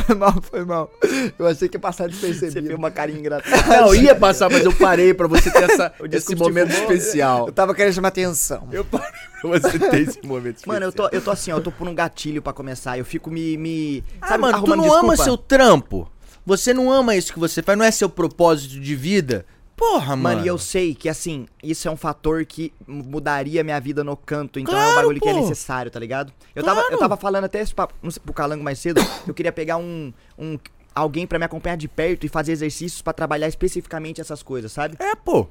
Foi 0.06 0.16
mal, 0.16 0.42
foi 0.42 0.66
mal. 0.66 0.92
Eu 1.38 1.48
achei 1.48 1.68
que 1.68 1.76
ia 1.76 1.80
passar 1.80 2.06
Você 2.10 2.28
despercebido. 2.28 2.68
fez 2.68 2.78
uma 2.80 2.92
carinha 2.92 3.20
engraçada. 3.20 3.82
Não, 3.82 3.94
ia 3.96 4.16
passar, 4.16 4.50
mas 4.50 4.64
eu 4.64 4.74
parei 4.74 5.14
pra 5.14 5.28
você 5.28 5.52
ter 5.52 5.64
essa, 5.64 5.94
esse 6.12 6.36
momento 6.36 6.70
tipo, 6.74 6.82
especial. 6.94 7.48
Eu 7.48 7.54
tava 7.54 7.76
querendo 7.76 7.94
chamar 7.94 8.08
atenção. 8.10 8.68
Eu 8.72 8.86
parei 8.86 9.12
pra 9.42 9.50
você 9.50 9.78
ter 9.80 10.02
esse 10.02 10.26
momento 10.26 10.58
especial. 10.58 10.74
Mano, 10.76 10.86
eu 10.86 10.92
tô, 10.92 11.10
eu 11.12 11.22
tô 11.22 11.32
assim, 11.32 11.52
ó, 11.52 11.58
eu 11.58 11.62
tô 11.64 11.72
por 11.72 11.88
um 11.88 11.94
gatilho 11.96 12.42
pra 12.42 12.54
começar. 12.54 12.98
Eu 12.98 13.06
fico 13.06 13.30
me. 13.30 13.58
me 13.58 14.04
Ah, 14.22 14.38
mano, 14.38 14.64
tu 14.64 14.76
não 14.76 14.86
ama 14.86 15.16
desculpa. 15.16 15.24
seu 15.24 15.38
trampo. 15.38 16.10
Você 16.46 16.74
não 16.74 16.90
ama 16.90 17.14
isso 17.16 17.34
que 17.34 17.40
você 17.40 17.62
faz, 17.62 17.78
não 17.78 17.84
é 17.86 17.92
seu 17.92 18.10
propósito 18.10 18.80
de 18.80 18.96
vida. 18.96 19.46
Porra, 19.78 20.16
mano. 20.16 20.24
Mano, 20.38 20.44
e 20.44 20.48
eu 20.48 20.58
sei 20.58 20.96
que, 20.96 21.08
assim, 21.08 21.46
isso 21.62 21.88
é 21.88 21.92
um 21.92 21.96
fator 21.96 22.44
que 22.46 22.74
mudaria 22.88 23.64
minha 23.64 23.80
vida 23.80 24.04
no 24.04 24.18
canto. 24.18 24.60
Então 24.60 24.74
é 24.74 24.78
um 24.78 24.82
Claro, 24.82 24.96
bagulho 25.02 25.22
que 25.22 25.30
é 25.30 25.34
pô. 25.34 25.40
necessário, 25.40 25.92
tá 25.92 26.00
ligado? 26.00 26.34
Eu, 26.56 26.64
tava, 26.64 26.80
Claro. 26.82 26.96
eu 26.96 27.00
tava 27.00 27.16
falando 27.16 27.44
até 27.44 27.62
isso 27.62 27.76
pra, 27.76 27.88
não 28.02 28.10
sei, 28.10 28.20
pro 28.24 28.34
Calango 28.34 28.64
mais 28.64 28.80
cedo. 28.80 29.00
Eu 29.28 29.36
queria 29.36 29.52
pegar 29.52 29.78
um, 29.78 30.12
um 30.38 30.58
alguém 30.96 31.28
pra 31.28 31.38
me 31.38 31.46
acompanhar 31.46 31.76
de 31.78 31.88
perto 31.88 32.26
e 32.26 32.30
fazer 32.30 32.54
exercícios 32.54 33.04
pra 33.04 33.14
trabalhar 33.14 33.48
especificamente 33.48 34.20
essas 34.20 34.42
coisas, 34.42 34.72
sabe? 34.72 34.96
É, 35.00 35.14
pô. 35.16 35.48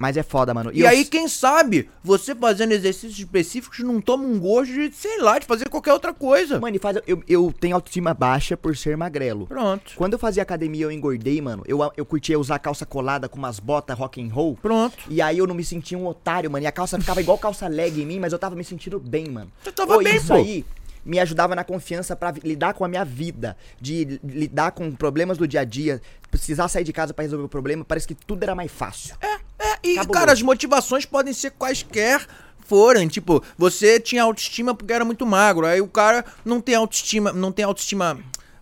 Mas 0.00 0.16
é 0.16 0.22
foda, 0.22 0.54
mano. 0.54 0.70
E, 0.72 0.80
eu 0.80 0.88
aí, 0.88 1.04
quem 1.04 1.28
sabe, 1.28 1.90
você 2.02 2.34
fazendo 2.34 2.72
exercícios 2.72 3.18
específicos 3.18 3.80
não 3.80 4.00
toma 4.00 4.24
um 4.24 4.38
gosto 4.40 4.72
de, 4.72 4.90
sei 4.94 5.20
lá, 5.20 5.38
de 5.38 5.44
fazer 5.44 5.68
qualquer 5.68 5.92
outra 5.92 6.14
coisa. 6.14 6.58
Mano, 6.58 6.74
e 6.74 6.78
faz, 6.78 6.96
eu, 7.06 7.22
eu 7.28 7.52
tenho 7.60 7.74
autoestima 7.74 8.14
baixa 8.14 8.56
por 8.56 8.74
ser 8.74 8.96
magrelo. 8.96 9.46
Pronto. 9.46 9.92
Quando 9.96 10.14
eu 10.14 10.18
fazia 10.18 10.42
academia, 10.42 10.86
eu 10.86 10.90
engordei, 10.90 11.38
mano. 11.42 11.62
Eu, 11.66 11.80
eu 11.98 12.06
curtia 12.06 12.38
usar 12.38 12.58
calça 12.58 12.86
colada 12.86 13.28
com 13.28 13.36
umas 13.36 13.60
botas 13.60 13.94
rock 13.98 14.22
and 14.22 14.32
roll. 14.32 14.56
Pronto. 14.62 14.96
E 15.06 15.20
aí 15.20 15.36
eu 15.36 15.46
não 15.46 15.54
me 15.54 15.62
sentia 15.62 15.98
um 15.98 16.06
otário, 16.06 16.50
mano. 16.50 16.64
E 16.64 16.66
a 16.66 16.72
calça 16.72 16.98
ficava 16.98 17.20
igual 17.20 17.36
calça 17.36 17.68
leg 17.68 18.00
em 18.00 18.06
mim, 18.06 18.18
mas 18.18 18.32
eu 18.32 18.38
tava 18.38 18.56
me 18.56 18.64
sentindo 18.64 18.98
bem, 18.98 19.28
mano. 19.28 19.52
Você 19.62 19.70
tava 19.70 19.98
bem, 19.98 20.16
isso 20.16 20.28
pô. 20.28 20.34
aí 20.36 20.64
me 21.04 21.18
ajudava 21.18 21.54
na 21.54 21.64
confiança 21.64 22.14
pra 22.16 22.30
vi- 22.30 22.40
lidar 22.44 22.72
com 22.74 22.84
a 22.84 22.88
minha 22.88 23.04
vida, 23.04 23.56
de 23.80 24.04
li- 24.04 24.20
lidar 24.22 24.70
com 24.72 24.90
problemas 24.92 25.38
do 25.38 25.46
dia 25.48 25.60
a 25.60 25.64
dia, 25.64 26.00
precisar 26.30 26.68
sair 26.68 26.84
de 26.84 26.92
casa 26.92 27.12
pra 27.14 27.22
resolver 27.22 27.44
o 27.44 27.48
problema, 27.48 27.84
parece 27.84 28.06
que 28.06 28.14
tudo 28.14 28.42
era 28.42 28.54
mais 28.54 28.70
fácil. 28.70 29.16
É, 29.20 29.38
e, 29.82 29.94
Cabuloso. 29.94 30.10
cara, 30.10 30.32
as 30.32 30.42
motivações 30.42 31.04
podem 31.04 31.32
ser 31.32 31.50
quaisquer 31.52 32.26
forem. 32.70 33.08
Tipo, 33.08 33.42
você 33.58 33.98
tinha 33.98 34.22
autoestima 34.22 34.74
porque 34.74 34.92
era 34.92 35.04
muito 35.04 35.26
magro. 35.26 35.66
Aí 35.66 35.80
o 35.80 35.88
cara 35.88 36.24
não 36.44 36.60
tem 36.60 36.76
autoestima, 36.76 37.32
não 37.32 37.50
tem 37.50 37.64
autoestima. 37.64 38.18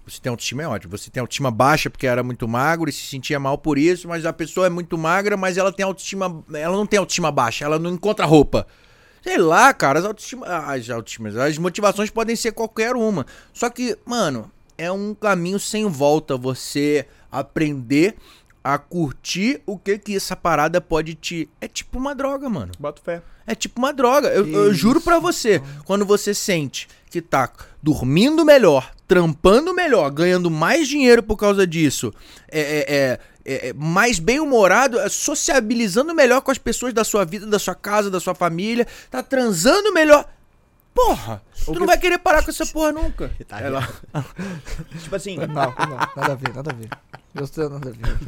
Você 0.07 0.21
tem 0.21 0.31
autoestima 0.31 0.62
é 0.62 0.69
ótimo. 0.69 0.97
Você 0.97 1.11
tem 1.11 1.21
autoestima 1.21 1.51
baixa 1.51 1.91
porque 1.91 2.07
era 2.07 2.23
muito 2.23 2.49
magro 2.49 2.89
e 2.89 2.93
se 2.93 3.07
sentia 3.07 3.39
mal 3.39 3.59
por 3.59 3.77
isso, 3.77 4.09
mas 4.09 4.25
a 4.25 4.33
pessoa 4.33 4.66
é 4.66 4.71
muito 4.71 4.97
magra, 4.97 5.37
mas 5.37 5.59
ela 5.59 5.71
tem 5.71 5.85
autoestima. 5.85 6.43
Ela 6.55 6.77
não 6.77 6.87
tem 6.87 6.99
autoestima 6.99 7.31
baixa, 7.31 7.64
ela 7.66 7.79
não 7.79 7.93
encontra 7.93 8.25
roupa. 8.25 8.66
Sei 9.23 9.37
lá, 9.37 9.75
cara, 9.75 9.99
as 9.99 10.05
autoestima, 10.07 10.47
as 10.47 10.89
autoestimas, 10.89 11.37
as 11.37 11.59
motivações 11.59 12.09
podem 12.09 12.37
ser 12.37 12.53
qualquer 12.53 12.95
uma. 12.95 13.27
Só 13.53 13.69
que, 13.69 13.99
mano, 14.07 14.51
é 14.79 14.91
um 14.91 15.12
caminho 15.14 15.59
sem 15.59 15.87
volta 15.87 16.37
você 16.37 17.07
aprender 17.31 18.16
a 18.75 18.77
curtir 18.77 19.62
o 19.64 19.79
que 19.79 19.97
que 19.99 20.14
essa 20.16 20.37
parada 20.37 20.79
pode 20.79 21.14
te. 21.14 21.49
É 21.59 21.66
tipo 21.66 21.99
uma 21.99 22.14
droga, 22.14 22.51
mano. 22.51 22.73
Boto 22.79 23.01
fé. 23.03 23.23
É 23.47 23.55
tipo 23.55 23.79
uma 23.79 23.95
droga. 23.95 24.29
Eu, 24.29 24.47
eu 24.47 24.75
juro 24.75 25.01
pra 25.01 25.19
você, 25.19 25.62
quando 25.87 26.05
você 26.05 26.35
sente 26.35 26.87
que 27.11 27.23
tá 27.23 27.51
dormindo 27.83 28.45
melhor, 28.45 28.91
trampando 29.07 29.73
melhor, 29.73 30.11
ganhando 30.11 30.51
mais 30.51 30.87
dinheiro 30.87 31.23
por 31.23 31.39
causa 31.39 31.66
disso, 31.66 32.12
é, 32.47 32.61
é- 32.61 32.95
é- 32.95 33.21
é- 33.47 33.69
é 33.69 33.73
mais 33.73 34.19
bem-humorado, 34.19 34.99
é 35.01 35.09
sociabilizando 35.09 36.14
melhor 36.14 36.43
com 36.43 36.51
as 36.51 36.59
pessoas 36.59 36.93
da 36.93 37.05
sua 37.05 37.25
vida, 37.25 37.47
da 37.47 37.59
sua 37.59 37.75
casa, 37.75 38.11
da 38.11 38.21
sua 38.21 38.35
família, 38.35 38.87
tá 39.11 39.23
transando 39.23 39.95
melhor. 39.95 40.29
Porra. 41.07 41.42
Tu 41.64 41.72
não 41.78 41.86
vai 41.86 41.99
querer 41.99 42.18
parar 42.18 42.42
com 42.42 42.51
essa 42.51 42.66
porra 42.66 42.92
nunca. 42.92 43.30
Tá 43.46 43.61
É 43.61 43.68
lá. 43.68 43.88
Tipo 45.01 45.16
assim, 45.16 45.36
Não, 45.36 45.46
não, 45.46 45.55
nada 46.16 46.32
a 46.32 46.34
ver, 46.34 46.55
nada 46.55 46.70
a 46.70 46.74
ver. 46.74 46.88
Eu 47.34 47.70
nada 47.70 47.88
a 47.88 47.92
ver. 47.92 48.18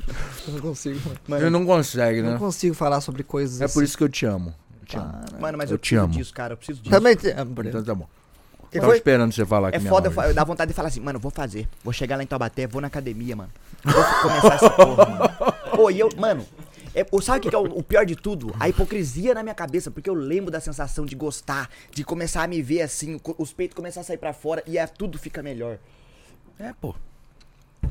Eu 0.46 0.54
não 0.54 0.60
consigo. 0.60 1.00
mano, 1.26 1.42
Ele 1.42 1.50
não 1.50 1.66
consegue, 1.66 2.22
Não 2.22 2.32
né? 2.32 2.38
consigo 2.38 2.74
falar 2.74 3.00
sobre 3.00 3.22
coisas 3.24 3.60
É 3.60 3.66
por 3.66 3.82
isso 3.82 3.96
que 3.98 4.04
eu 4.04 4.08
te 4.08 4.24
amo. 4.26 4.54
Eu 4.82 4.86
te 4.86 4.96
amo. 4.96 5.12
mano, 5.40 5.58
mas 5.58 5.70
Eu 5.70 5.74
eu, 5.74 5.78
te 5.78 5.80
preciso 5.80 6.02
amo. 6.04 6.12
disso, 6.14 6.32
cara. 6.34 6.52
Eu 6.52 6.56
preciso 6.56 6.80
disso. 6.80 6.90
Também 6.90 7.16
te 7.16 7.28
amo. 7.30 7.54
Então 7.64 7.82
tá 7.82 7.94
bom. 7.94 8.06
E 8.72 8.74
Tava 8.76 8.86
foi- 8.86 8.96
esperando 8.98 9.32
você 9.34 9.44
falar 9.44 9.72
que 9.72 9.78
É 9.78 9.80
foda, 9.80 10.08
eu, 10.14 10.22
eu 10.22 10.34
dá 10.34 10.44
vontade 10.44 10.68
de 10.68 10.74
falar 10.76 10.88
assim, 10.88 11.00
mano, 11.00 11.16
eu 11.16 11.20
vou 11.20 11.32
fazer. 11.32 11.68
Vou 11.82 11.92
chegar 11.92 12.14
lá 12.16 12.22
em 12.22 12.26
Taubaté, 12.26 12.68
vou 12.68 12.80
na 12.80 12.86
academia, 12.86 13.34
mano. 13.34 13.50
Vou 13.82 14.04
começar 14.22 14.54
essa 14.54 14.70
porra, 14.70 15.06
mano. 15.06 15.30
Pô, 15.74 15.90
e 15.90 15.98
eu, 15.98 16.08
mano, 16.16 16.46
é, 16.94 17.06
o- 17.10 17.20
sabe 17.20 17.38
o 17.46 17.50
que, 17.50 17.54
é 17.54 17.58
o, 17.58 17.64
o 17.78 17.82
pior 17.82 18.04
de 18.04 18.16
tudo? 18.16 18.54
A 18.58 18.68
hipocrisia 18.68 19.34
na 19.34 19.42
minha 19.42 19.54
cabeça, 19.54 19.90
porque 19.90 20.08
eu 20.10 20.14
lembro 20.14 20.50
da 20.50 20.60
sensação 20.60 21.04
de 21.06 21.14
gostar, 21.14 21.68
de 21.92 22.02
começar 22.04 22.42
a 22.42 22.46
me 22.46 22.60
ver 22.62 22.82
assim, 22.82 23.20
os 23.38 23.52
peitos 23.52 23.74
começar 23.76 24.00
a 24.00 24.04
sair 24.04 24.18
pra 24.18 24.32
fora 24.32 24.62
e 24.66 24.76
é, 24.78 24.86
tudo 24.86 25.18
fica 25.18 25.42
melhor. 25.42 25.78
É, 26.58 26.72
pô. 26.80 26.94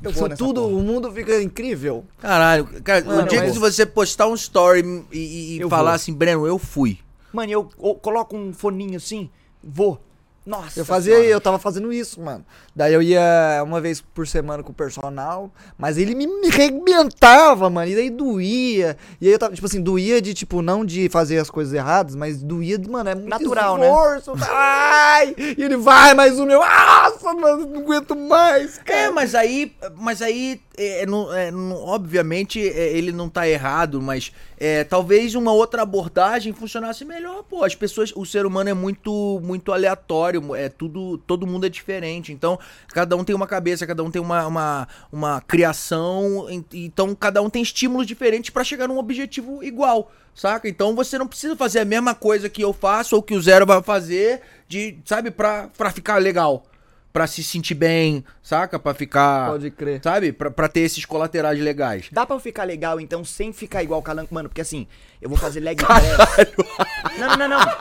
Eu 0.03 0.11
Isso 0.11 0.29
tudo, 0.29 0.61
porra. 0.61 0.73
o 0.73 0.81
mundo 0.81 1.11
fica 1.11 1.41
incrível. 1.41 2.05
Caralho, 2.19 2.65
cara, 2.83 3.03
Mano, 3.03 3.23
o 3.23 3.27
dia 3.27 3.41
mas- 3.41 3.53
que 3.53 3.59
você 3.59 3.85
postar 3.85 4.27
um 4.27 4.35
story 4.35 4.81
e, 5.11 5.17
e- 5.57 5.61
e 5.61 5.69
falar 5.69 5.91
vou. 5.91 5.95
assim, 5.95 6.13
Breno, 6.13 6.45
eu 6.45 6.57
fui. 6.59 6.99
Mano, 7.33 7.51
eu, 7.51 7.69
eu 7.81 7.95
coloco 7.95 8.37
um 8.37 8.53
foninho 8.53 8.97
assim, 8.97 9.29
vou. 9.63 9.99
Nossa 10.45 10.79
Eu 10.79 10.85
fazia, 10.85 11.13
Senhora. 11.15 11.29
eu 11.31 11.41
tava 11.41 11.59
fazendo 11.59 11.91
isso, 11.91 12.19
mano. 12.21 12.43
Daí 12.79 12.93
eu 12.93 13.01
ia 13.01 13.61
uma 13.65 13.81
vez 13.81 13.99
por 13.99 14.25
semana 14.25 14.63
com 14.63 14.71
o 14.71 14.73
personal, 14.73 15.51
mas 15.77 15.97
ele 15.97 16.15
me, 16.15 16.25
me 16.25 16.47
arrebentava, 16.47 17.69
mano. 17.69 17.91
E 17.91 17.93
daí 17.93 18.09
doía. 18.09 18.95
E 19.19 19.27
aí 19.27 19.33
eu 19.33 19.37
tava, 19.37 19.53
tipo 19.53 19.67
assim, 19.67 19.81
doía 19.81 20.21
de, 20.21 20.33
tipo, 20.33 20.61
não 20.61 20.85
de 20.85 21.09
fazer 21.09 21.39
as 21.39 21.49
coisas 21.49 21.73
erradas, 21.73 22.15
mas 22.15 22.41
doía 22.41 22.77
de, 22.77 22.89
mano, 22.89 23.09
é 23.09 23.15
muito 23.15 23.27
Natural, 23.29 23.77
né? 23.77 23.85
esforço. 23.85 24.31
Ai! 24.49 25.35
E 25.57 25.61
ele 25.61 25.75
vai, 25.75 26.13
mais 26.13 26.39
um 26.39 26.45
meu. 26.45 26.59
Nossa, 26.61 27.33
mano, 27.33 27.65
não 27.67 27.81
aguento 27.81 28.15
mais, 28.15 28.77
cara. 28.77 28.97
É, 29.01 29.09
mas 29.09 29.35
aí, 29.35 29.73
mas 29.97 30.21
aí, 30.21 30.61
é, 30.77 31.05
não- 31.05 31.33
é, 31.33 31.51
não- 31.51 31.83
obviamente, 31.83 32.65
é, 32.65 32.93
ele 32.93 33.11
não 33.11 33.27
tá 33.27 33.45
errado, 33.45 34.01
mas 34.01 34.31
é, 34.57 34.85
talvez 34.85 35.35
uma 35.35 35.51
outra 35.51 35.81
abordagem 35.81 36.53
funcionasse 36.53 37.03
melhor, 37.03 37.43
pô. 37.43 37.63
As 37.65 37.75
pessoas, 37.75 38.13
o 38.15 38.25
ser 38.25 38.45
humano 38.45 38.69
é 38.69 38.73
muito, 38.73 39.41
muito 39.43 39.73
aleatório, 39.73 40.55
é 40.55 40.69
tudo, 40.69 41.17
todo 41.19 41.45
mundo 41.45 41.65
é 41.65 41.69
diferente. 41.69 42.31
Então, 42.31 42.57
cada 42.89 43.15
um 43.15 43.23
tem 43.23 43.35
uma 43.35 43.47
cabeça, 43.47 43.85
cada 43.87 44.03
um 44.03 44.11
tem 44.11 44.21
uma, 44.21 44.45
uma, 44.47 44.87
uma 45.11 45.41
criação, 45.41 46.47
en- 46.49 46.65
então 46.73 47.13
cada 47.15 47.41
um 47.41 47.49
tem 47.49 47.61
estímulos 47.61 48.05
diferentes 48.07 48.49
pra 48.49 48.63
chegar 48.63 48.87
num 48.87 48.97
objetivo 48.97 49.63
igual. 49.63 50.11
Saca? 50.35 50.69
Então 50.69 50.95
você 50.95 51.17
não 51.17 51.27
precisa 51.27 51.55
fazer 51.55 51.79
a 51.79 51.85
mesma 51.85 52.15
coisa 52.15 52.47
que 52.49 52.61
eu 52.61 52.71
faço 52.71 53.15
ou 53.15 53.21
que 53.21 53.33
o 53.35 53.41
Zero 53.41 53.65
vai 53.65 53.81
fazer, 53.83 54.41
de, 54.67 54.97
sabe, 55.03 55.31
pra, 55.31 55.67
pra 55.77 55.91
ficar 55.91 56.17
legal. 56.21 56.63
Pra 57.11 57.25
se 57.25 57.43
sentir 57.43 57.73
bem, 57.73 58.23
saca? 58.41 58.77
Pra 58.77 58.93
ficar. 58.93 59.49
Pode 59.49 59.71
crer. 59.71 59.99
Sabe? 60.03 60.31
Pra, 60.31 60.51
pra 60.51 60.67
ter 60.67 60.81
esses 60.81 61.03
colaterais 61.05 61.59
legais. 61.59 62.07
Dá 62.11 62.23
pra 62.23 62.35
eu 62.35 62.39
ficar 62.39 62.65
legal, 62.65 62.99
então, 63.01 63.25
sem 63.25 63.51
ficar 63.51 63.81
igual 63.81 63.99
o 63.99 64.03
Calanco? 64.03 64.31
Mano, 64.33 64.47
porque 64.47 64.61
assim, 64.61 64.85
eu 65.19 65.27
vou 65.27 65.37
fazer 65.37 65.59
leg 65.59 65.83
press. 65.83 66.53
Não, 67.17 67.29
não, 67.29 67.37
não, 67.37 67.49
não. 67.59 67.77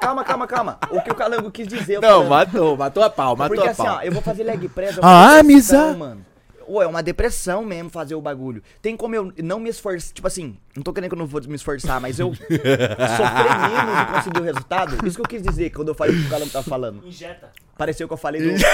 Calma, 0.00 0.24
calma, 0.24 0.46
calma. 0.46 0.78
O 0.90 1.00
que 1.00 1.10
o 1.10 1.14
Calango 1.14 1.50
quis 1.50 1.66
dizer. 1.66 1.94
eu 1.96 2.00
tô 2.00 2.06
Não, 2.06 2.12
falando. 2.26 2.28
matou, 2.30 2.76
matou 2.76 3.02
a 3.02 3.10
pau, 3.10 3.36
matou 3.36 3.54
Porque 3.56 3.68
a 3.68 3.72
assim, 3.72 3.82
pau. 3.84 3.96
ó, 3.96 4.02
eu 4.02 4.12
vou 4.12 4.22
fazer 4.22 4.44
leg 4.44 4.68
press. 4.68 4.96
é 4.98 5.00
Ah, 5.02 5.06
uma 5.06 5.42
depressão, 5.42 5.80
amizade. 5.80 5.98
mano. 5.98 6.26
Ô, 6.68 6.82
é 6.82 6.86
uma 6.86 7.00
depressão 7.00 7.64
mesmo 7.64 7.88
fazer 7.90 8.16
o 8.16 8.20
bagulho. 8.20 8.60
Tem 8.82 8.96
como 8.96 9.14
eu 9.14 9.32
não 9.42 9.60
me 9.60 9.70
esforçar. 9.70 10.12
Tipo 10.12 10.26
assim, 10.26 10.56
não 10.74 10.82
tô 10.82 10.92
querendo 10.92 11.10
que 11.10 11.14
eu 11.14 11.18
não 11.18 11.26
vou 11.26 11.40
me 11.46 11.54
esforçar, 11.54 12.00
mas 12.00 12.18
eu 12.18 12.34
sofrer 12.34 12.60
menos 12.60 14.00
e 14.02 14.12
conseguir 14.14 14.40
o 14.40 14.42
resultado. 14.42 15.06
Isso 15.06 15.14
que 15.16 15.22
eu 15.22 15.28
quis 15.28 15.42
dizer 15.42 15.70
quando 15.70 15.88
eu 15.88 15.94
falei 15.94 16.16
o 16.16 16.20
que 16.20 16.26
o 16.26 16.30
Calango 16.30 16.50
tá 16.50 16.62
falando. 16.64 17.06
Injeta. 17.06 17.50
Pareceu 17.78 18.08
que 18.08 18.14
eu 18.14 18.18
falei 18.18 18.42
do. 18.42 18.50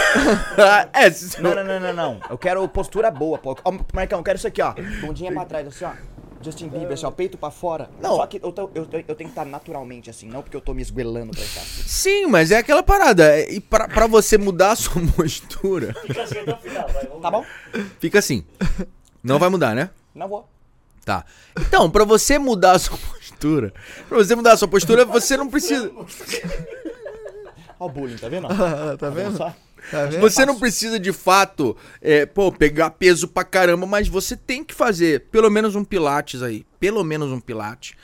é, 0.94 1.10
se- 1.10 1.40
Não, 1.42 1.54
não, 1.54 1.64
não, 1.64 1.80
não, 1.80 1.92
não. 1.92 2.20
Eu 2.30 2.38
quero 2.38 2.66
postura 2.68 3.10
boa, 3.10 3.36
pô. 3.36 3.56
Ó, 3.62 3.72
Marcão, 3.92 4.20
eu 4.20 4.24
quero 4.24 4.38
isso 4.38 4.46
aqui, 4.46 4.62
ó. 4.62 4.72
Bundinha 5.02 5.30
pra 5.30 5.44
trás, 5.44 5.66
assim, 5.66 5.84
ó. 5.84 5.90
Justin 6.42 6.68
Bieber, 6.68 6.92
assim, 6.92 7.06
ó, 7.06 7.10
peito 7.10 7.36
pra 7.38 7.50
fora. 7.50 7.88
Não. 8.00 8.16
Só 8.16 8.26
que 8.26 8.40
eu, 8.42 8.52
tô- 8.52 8.70
eu, 8.74 8.82
eu 8.84 9.14
tenho 9.14 9.16
que 9.16 9.24
estar 9.24 9.44
naturalmente 9.44 10.10
assim, 10.10 10.26
não 10.28 10.42
porque 10.42 10.56
eu 10.56 10.60
tô 10.60 10.74
me 10.74 10.82
esguelando 10.82 11.30
pra 11.32 11.42
cá. 11.44 11.60
Sim, 11.86 12.26
mas 12.26 12.50
é 12.50 12.58
aquela 12.58 12.82
parada. 12.82 13.24
é- 13.38 13.50
E 13.52 13.60
pra, 13.60 13.88
pra 13.88 14.06
você 14.06 14.36
mudar 14.38 14.72
a 14.72 14.76
sua 14.76 15.00
postura, 15.16 15.94
Fica 16.06 16.22
assim 16.22 16.38
até 16.38 16.52
o 16.52 16.56
final, 16.58 16.88
vai. 16.88 17.06
Tá 17.06 17.30
bom? 17.30 17.44
fica 18.00 18.18
assim. 18.18 18.44
Não 19.22 19.38
vai 19.38 19.48
mudar, 19.48 19.74
né? 19.74 19.90
Não 20.14 20.28
vou. 20.28 20.48
Tá. 21.04 21.24
Então, 21.58 21.90
pra 21.90 22.04
você 22.04 22.38
mudar 22.38 22.72
a 22.72 22.78
sua 22.78 22.96
postura, 22.96 23.72
pra 24.08 24.18
você 24.18 24.34
mudar 24.36 24.52
a 24.52 24.56
sua 24.56 24.68
postura, 24.68 25.04
você 25.04 25.36
não 25.36 25.48
precisa. 25.48 25.90
Ó 27.78 27.86
o 27.86 27.88
bullying, 27.88 28.16
tá 28.16 28.28
vendo? 28.28 28.46
tá 28.98 29.10
vendo? 29.10 29.36
Só. 29.36 29.46
Tá 29.46 29.52
vendo? 29.54 29.56
Você 30.20 30.46
não 30.46 30.58
precisa 30.58 30.98
de 30.98 31.12
fato, 31.12 31.76
é, 32.00 32.24
pô, 32.26 32.50
pegar 32.52 32.90
peso 32.90 33.26
pra 33.28 33.44
caramba, 33.44 33.86
mas 33.86 34.08
você 34.08 34.36
tem 34.36 34.62
que 34.64 34.74
fazer 34.74 35.26
pelo 35.30 35.50
menos 35.50 35.74
um 35.74 35.84
pilates 35.84 36.42
aí. 36.42 36.64
Pelo 36.78 37.02
menos 37.04 37.30
um 37.30 37.40
pilates. 37.40 37.94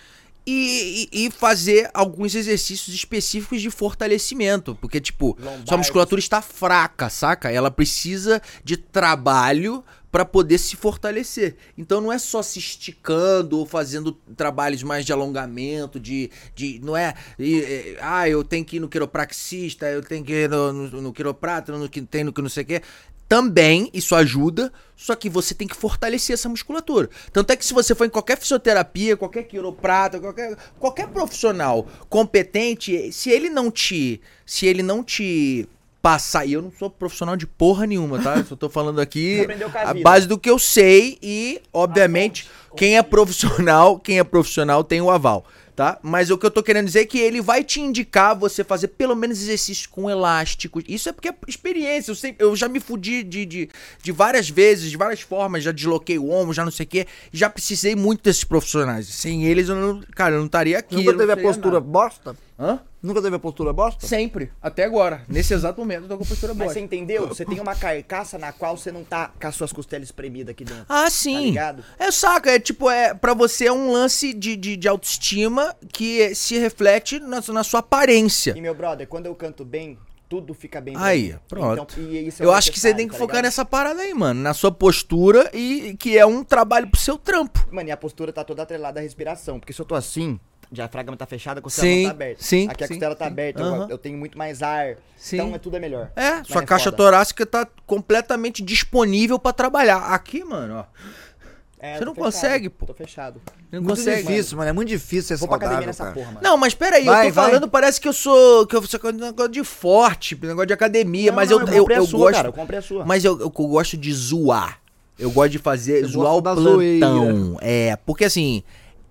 E, 0.51 1.07
e- 1.13 1.27
e 1.27 1.31
fazer 1.31 1.91
alguns 1.93 2.35
exercícios 2.35 2.95
específicos 2.95 3.61
de 3.61 3.69
fortalecimento. 3.71 4.75
Porque, 4.81 4.99
tipo, 4.99 5.37
sua 5.67 5.77
musculatura 5.77 6.19
está 6.19 6.41
fraca, 6.41 7.11
saca? 7.11 7.51
Ela 7.53 7.71
precisa 7.71 8.41
de 8.65 8.79
trabalho 8.79 9.85
pra 10.11 10.25
poder 10.25 10.59
se 10.59 10.77
fortalecer. 10.77 11.57
Então 11.77 12.01
não 12.01 12.13
é 12.13 12.19
só 12.19 12.43
se 12.43 12.59
esticando 12.59 13.59
ou 13.59 13.67
fazendo 13.67 14.13
trabalhos 14.37 14.83
mais 14.83 15.05
de 15.05 15.13
alongamento, 15.13 16.01
de. 16.01 16.31
de 16.55 16.81
não 16.83 16.97
é. 16.97 17.15
e, 17.39 17.59
e, 17.59 17.97
ah, 18.01 18.29
eu 18.29 18.43
tenho 18.43 18.65
que 18.65 18.77
ir 18.77 18.81
no 18.81 18.89
quiropraxista, 18.89 19.87
eu 19.87 20.03
tenho 20.03 20.25
que 20.25 20.33
ir 20.33 20.51
no, 20.51 20.73
no, 20.73 21.03
no 21.03 21.13
quiroprata, 21.13 21.77
no 21.77 21.89
que 21.89 22.01
tem 22.03 22.25
no 22.25 22.33
que 22.33 22.43
não 22.43 22.49
sei 22.49 22.63
o 22.65 22.67
quê. 22.67 22.83
Também 23.29 23.91
isso 23.93 24.15
ajuda, 24.15 24.73
só 24.97 25.15
que 25.15 25.29
você 25.29 25.55
tem 25.55 25.69
que 25.69 25.77
fortalecer 25.77 26.33
essa 26.33 26.49
musculatura. 26.49 27.11
Tanto 27.31 27.51
é 27.53 27.57
que 27.57 27.67
se 27.67 27.75
você 27.75 27.95
for 27.95 28.07
em 28.07 28.11
qualquer 28.11 28.39
fisioterapia, 28.39 29.19
qualquer 29.19 29.43
quiroprata, 29.43 30.19
qualquer, 30.19 30.57
qualquer 30.79 31.09
profissional 31.09 31.87
competente, 32.09 33.13
se 33.13 33.29
ele 33.29 33.51
não 33.51 33.71
te. 33.71 34.19
Se 34.47 34.65
ele 34.65 34.83
não 34.83 35.05
te 35.05 35.69
passar. 36.01 36.47
E 36.47 36.53
eu 36.53 36.63
não 36.63 36.73
sou 36.73 36.89
profissional 36.89 37.37
de 37.37 37.47
porra 37.47 37.87
nenhuma, 37.87 38.19
tá? 38.21 38.37
Eu 38.37 38.45
só 38.45 38.57
tô 38.57 38.69
falando 38.69 39.01
aqui 39.01 39.47
a 39.85 39.95
base 39.95 40.27
do 40.27 40.39
que 40.39 40.49
eu 40.49 40.59
sei 40.59 41.19
e, 41.23 41.61
obviamente, 41.73 42.49
quem 42.77 42.97
é 42.97 43.03
profissional, 43.03 43.99
quem 43.99 44.19
é 44.19 44.25
profissional 44.25 44.85
tem 44.85 45.01
o 45.01 45.11
aval, 45.11 45.45
tá? 45.75 45.99
Mas 46.03 46.31
o 46.31 46.39
que 46.39 46.47
eu 46.47 46.51
tô 46.51 46.63
querendo 46.63 46.87
dizer 46.87 47.01
é 47.01 47.05
que 47.05 47.19
ele 47.19 47.41
vai 47.41 47.65
te 47.65 47.81
indicar 47.81 48.37
você 48.37 48.63
fazer 48.63 48.89
pelo 48.89 49.17
menos 49.17 49.41
exercícios 49.43 49.87
com 49.87 50.09
elásticos. 50.09 50.85
Isso 50.87 51.09
é 51.09 51.13
porque 51.13 51.29
é 51.29 51.35
experiência. 51.47 52.11
Eu, 52.11 52.15
sempre, 52.15 52.45
eu 52.45 52.55
já 52.55 52.69
me 52.69 52.79
fudi 52.79 53.23
de, 53.23 53.45
de, 53.45 53.69
de 54.03 54.13
várias 54.13 54.49
vezes, 54.49 54.91
de 54.91 54.97
várias 54.97 55.21
formas, 55.21 55.65
já 55.65 55.73
desloquei 55.73 56.19
o 56.19 56.31
ombro, 56.31 56.55
já 56.55 56.65
não 56.65 56.73
sei 56.73 56.85
o 56.85 56.89
quê. 56.89 57.07
Já 57.33 57.51
precisei 57.51 57.97
muito 57.97 58.23
desses 58.23 58.45
profissionais. 58.45 59.09
Sem 59.09 59.45
eles, 59.45 59.69
eu 59.69 59.77
não, 59.77 60.01
cara, 60.15 60.35
eu 60.35 60.39
não 60.39 60.47
estaria 60.47 60.79
aqui. 60.79 60.97
Nunca 60.97 61.13
não 61.13 61.19
teve 61.19 61.33
a 61.33 61.37
postura 61.37 61.75
nada. 61.75 61.87
bosta? 61.87 62.37
Hã? 62.59 62.81
Nunca 63.01 63.23
teve 63.23 63.37
a 63.37 63.39
postura 63.39 63.73
bosta? 63.73 64.05
Sempre, 64.07 64.51
até 64.61 64.83
agora. 64.85 65.23
Nesse 65.29 65.55
exato 65.55 65.81
momento, 65.81 66.05
eu 66.05 66.09
tô 66.09 66.17
com 66.19 66.25
a 66.25 66.27
postura 66.27 66.53
Mas 66.53 66.59
boa. 66.65 66.73
você 66.75 66.81
entendeu? 66.81 67.29
Você 67.29 67.45
tem 67.45 67.61
uma 67.61 67.75
carcaça 67.77 68.37
na 68.39 68.53
qual 68.53 68.77
você 68.77 68.91
não 68.91 69.05
tá 69.05 69.31
com 69.41 69.47
as 69.47 69.55
suas 69.55 69.73
costelas 69.73 70.09
espremidas 70.09 70.51
aqui 70.51 70.65
dentro. 70.65 70.85
Ah, 70.89 71.05
Tá 71.05 71.11
sim. 71.11 71.41
ligado? 71.47 71.85
é, 71.99 72.11
saca, 72.11 72.51
é 72.51 72.59
tipo, 72.59 72.91
é, 72.91 73.15
pra 73.15 73.35
você 73.35 73.67
é 73.67 73.73
um 73.73 73.93
lance 73.93 74.33
de, 74.35 74.57
de, 74.57 74.77
de 74.77 74.89
autoestima 74.89 75.77
que 75.93 76.35
se 76.35 76.59
reflete 76.59 77.21
na, 77.21 77.41
na 77.53 77.63
sua 77.63 77.81
aparência. 77.81 78.55
E 78.57 78.61
meu 78.61 78.75
brother, 78.75 79.07
quando 79.07 79.27
eu 79.27 79.35
canto 79.35 79.65
bem, 79.65 79.97
tudo 80.29 80.53
fica 80.53 80.81
bem. 80.81 80.95
Aí, 80.99 81.33
mim. 81.33 81.39
pronto. 81.49 81.95
Então, 81.95 82.05
e 82.05 82.27
isso 82.27 82.43
é 82.43 82.47
Eu 82.47 82.53
acho 82.53 82.71
que 82.73 82.79
você 82.81 82.93
tem 82.93 83.07
que 83.07 83.13
tá 83.13 83.19
focar 83.19 83.37
ligado? 83.37 83.45
nessa 83.45 83.65
parada 83.65 84.03
aí, 84.03 84.13
mano. 84.13 84.41
Na 84.43 84.53
sua 84.53 84.71
postura 84.73 85.49
e 85.55 85.97
que 85.99 86.19
é 86.19 86.27
um 86.27 86.43
trabalho 86.45 86.89
pro 86.89 87.01
seu 87.01 87.17
trampo. 87.17 87.65
Mano, 87.71 87.89
e 87.89 87.93
a 87.93 87.97
postura 87.97 88.33
tá 88.33 88.43
toda 88.45 88.63
atrelada 88.65 88.99
à 89.01 89.03
respiração. 89.03 89.59
Porque 89.61 89.73
se 89.73 89.81
eu 89.81 89.87
tô 89.87 89.95
assim, 89.95 90.39
diafragma 90.71 91.17
tá 91.17 91.27
fechado, 91.27 91.59
a 91.59 91.63
costela 91.63 91.87
Sim, 91.89 91.97
não 92.03 92.05
tá 92.05 92.11
aberta. 92.15 92.43
sim, 92.43 92.69
Aqui 92.69 92.85
a 92.85 92.87
sim, 92.87 92.95
costela 92.95 93.15
tá 93.17 93.25
sim. 93.25 93.31
aberta, 93.31 93.61
eu- 93.63 93.67
Aham. 93.67 93.87
eu, 93.91 93.99
tenho 93.99 94.19
muito 94.19 94.37
mais 94.37 94.63
ar. 94.63 94.97
Sim. 95.17 95.37
Então 95.37 95.55
é 95.55 95.59
tudo 95.59 95.77
é 95.77 95.81
melhor. 95.81 96.11
É, 96.15 96.31
Mas 96.37 96.47
sua 96.49 96.63
caixa 96.63 96.85
foda. 96.87 96.97
torácica 96.97 97.47
tá 97.47 97.67
completamente 97.87 98.63
disponível 98.63 99.39
pra 99.39 99.53
trabalhar. 99.53 99.99
Aqui, 100.15 100.45
mano, 100.45 100.79
ó. 100.81 100.85
É, 101.81 101.97
Você 101.97 102.05
não 102.05 102.13
fechado, 102.13 102.25
consegue, 102.33 102.69
pô. 102.71 102.87
Tô 102.87 102.93
fechado. 102.95 103.41
Não 103.71 103.81
Muito 103.81 103.97
consegue. 103.99 104.23
difícil, 104.27 104.57
mano. 104.59 104.69
É 104.69 104.73
muito 104.73 104.89
difícil 104.89 105.23
ser 105.29 105.37
Vou 105.37 105.47
pra 105.47 105.59
academia 105.59 105.87
nessa 105.87 106.03
cara. 106.05 106.15
porra, 106.15 106.27
mano. 106.33 106.41
Não, 106.43 106.57
mas 106.57 106.75
peraí, 106.75 107.05
Vai, 107.05 107.27
eu 107.27 107.31
tô 107.31 107.35
vai. 107.37 107.45
falando, 107.47 107.69
parece 107.69 108.01
que 108.01 108.09
eu 108.09 108.13
sou. 108.13 108.67
que 108.67 108.75
eu 108.75 108.83
sou 108.85 108.99
um 109.05 109.13
negócio 109.13 109.53
de 109.53 109.63
forte, 109.63 110.35
negócio 110.43 110.67
de 110.67 110.73
academia, 110.73 111.31
Não, 111.31 111.37
mas 111.37 111.51
não, 111.51 111.61
eu, 111.61 111.67
eu 111.69 111.73
eu, 111.75 111.79
comprei 111.83 111.97
a 111.97 112.01
eu 112.01 112.07
sua, 112.07 112.19
gosto. 112.19 112.35
cara, 112.35 112.49
eu 112.49 112.53
comprei 112.53 112.79
a 112.81 112.83
sua. 112.83 113.05
Mas 113.07 113.25
eu, 113.25 113.39
eu 113.41 113.49
gosto 113.49 113.97
de 113.97 114.13
zoar. 114.13 114.81
Eu 115.17 115.31
gosto 115.31 115.51
de 115.53 115.59
fazer, 115.59 116.01
Você 116.03 116.09
zoar 116.13 116.35
o 116.35 116.43
plantão. 116.43 117.59
É, 117.61 117.97
porque 118.05 118.25
assim, 118.25 118.65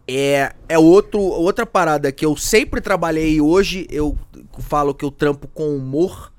é, 0.07 0.53
é 0.69 0.79
outro, 0.79 1.19
outra 1.19 1.65
parada 1.65 2.11
que 2.11 2.25
eu 2.25 2.37
sempre 2.37 2.79
trabalhei 2.79 3.35
e 3.35 3.41
hoje 3.41 3.85
eu 3.89 4.17
falo 4.59 4.95
que 4.95 5.03
eu 5.03 5.11
trampo 5.11 5.47
com 5.47 5.75
humor. 5.75 6.31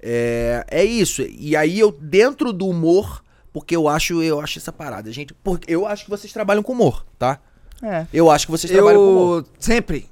É, 0.00 0.64
é 0.68 0.84
isso. 0.84 1.22
E 1.22 1.56
aí 1.56 1.78
eu, 1.80 1.90
dentro 1.90 2.52
do 2.52 2.68
humor, 2.68 3.24
porque 3.52 3.74
eu 3.74 3.88
acho, 3.88 4.22
eu 4.22 4.38
acho 4.38 4.58
essa 4.58 4.70
parada, 4.72 5.10
gente. 5.10 5.32
Porque 5.32 5.72
eu 5.72 5.86
acho 5.86 6.04
que 6.04 6.10
vocês 6.10 6.32
trabalham 6.32 6.62
com 6.62 6.72
humor, 6.72 7.06
tá? 7.18 7.40
É. 7.82 8.06
Eu 8.12 8.30
acho 8.30 8.46
que 8.46 8.52
vocês 8.52 8.70
trabalham 8.70 9.00
com 9.00 9.10
humor. 9.10 9.38
Eu 9.38 9.46
sempre. 9.58 10.08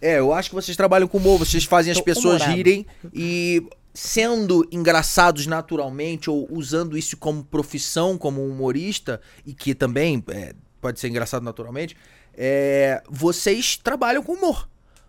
É, 0.00 0.18
eu 0.18 0.32
acho 0.32 0.50
que 0.50 0.54
vocês 0.54 0.76
trabalham 0.76 1.08
com 1.08 1.18
humor, 1.18 1.38
vocês 1.38 1.64
fazem 1.64 1.90
as 1.90 1.98
Tô 1.98 2.04
pessoas 2.04 2.36
humorado. 2.36 2.56
rirem 2.56 2.86
e 3.14 3.66
sendo 3.92 4.66
engraçados 4.70 5.46
naturalmente 5.46 6.28
ou 6.28 6.46
usando 6.50 6.98
isso 6.98 7.16
como 7.16 7.42
profissão, 7.42 8.18
como 8.18 8.46
humorista, 8.46 9.20
e 9.44 9.54
que 9.54 9.74
também 9.74 10.22
é, 10.28 10.54
pode 10.80 11.00
ser 11.00 11.08
engraçado 11.08 11.42
naturalmente, 11.42 11.96
é, 12.36 13.02
vocês 13.08 13.76
trabalham 13.76 14.22
com 14.22 14.32
humor, 14.34 14.68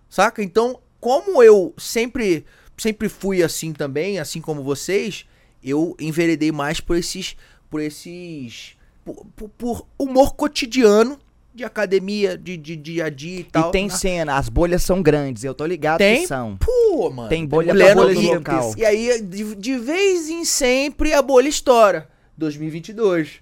saca? 0.10 0.42
Então, 0.44 0.80
como 1.00 1.42
eu 1.44 1.74
sempre, 1.78 2.46
sempre 2.78 3.10
fui 3.10 3.44
assim 3.44 3.74
também, 3.74 4.20
assim 4.20 4.40
como 4.42 4.64
vocês, 4.64 5.26
eu 5.64 5.96
enveredei 6.00 6.52
mais 6.52 6.80
por 6.80 6.96
esses, 6.96 7.36
por 7.70 7.82
esses, 7.82 8.76
por, 9.04 9.26
por- 9.36 9.50
por 9.50 9.88
humor 10.00 10.36
cotidiano 10.36 11.20
de 11.54 11.64
academia, 11.64 12.38
de, 12.38 12.56
de 12.56 12.76
dia 12.76 13.06
a 13.06 13.10
dia 13.10 13.40
e 13.40 13.44
tal. 13.44 13.70
E 13.70 13.72
tem 13.72 13.88
Na- 13.88 13.94
cena, 13.96 14.38
as 14.38 14.48
bolhas 14.48 14.84
são 14.84 15.02
grandes, 15.02 15.44
eu 15.44 15.54
tô 15.56 15.66
ligado 15.66 15.98
Tem? 15.98 16.22
que 16.22 16.28
são. 16.28 16.56
Pô, 16.58 17.10
mano. 17.10 17.30
Tem 17.30 17.46
bolha 17.46 17.74
mulher 17.74 17.96
pra 17.96 18.04
no- 18.06 18.14
bolha 18.14 18.20
e- 18.26 18.36
local. 18.36 18.74
E 18.78 18.86
aí, 18.86 19.22
de, 19.22 19.56
de 19.56 19.78
vez 19.78 20.30
em 20.30 20.46
sempre, 20.46 21.14
a 21.14 21.22
bolha 21.22 21.50
estoura. 21.50 22.08
2022. 22.38 23.42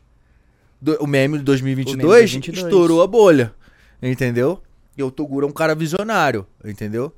Do- 0.81 0.97
o 1.01 1.07
meme 1.07 1.37
de 1.39 1.43
2022, 1.43 1.95
O 1.95 1.97
meme 1.97 2.25
de 2.25 2.39
2022. 2.39 2.65
estourou 2.73 3.01
a 3.01 3.07
bolha. 3.07 3.53
Entendeu? 4.01 4.61
E 4.97 5.03
o 5.03 5.11
Toguro 5.11 5.45
é 5.45 5.49
um 5.49 5.53
cara 5.53 5.75
visionário. 5.75 6.45
Entendeu? 6.63 7.13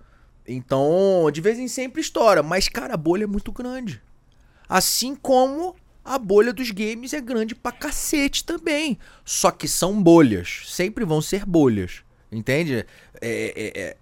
Então, 0.47 1.29
de 1.31 1.41
vez 1.41 1.59
em 1.59 1.67
sempre 1.67 2.01
estoura. 2.01 2.41
Mas, 2.41 2.67
cara, 2.69 2.93
a 2.93 2.97
bolha 2.97 3.23
é 3.25 3.27
muito 3.27 3.51
grande. 3.51 4.01
Assim 4.69 5.15
como 5.15 5.75
a 6.03 6.17
bolha 6.17 6.53
dos 6.53 6.71
games 6.71 7.13
é 7.13 7.19
grande 7.21 7.53
pra 7.53 7.71
cacete 7.71 8.43
também. 8.43 8.97
Só 9.25 9.51
que 9.51 9.67
são 9.67 10.01
bolhas. 10.01 10.63
Sempre 10.67 11.03
vão 11.05 11.21
ser 11.21 11.45
bolhas. 11.45 12.01
Entende? 12.31 12.85
É- 13.21 13.71
é- 13.75 13.81
é- 13.81 13.97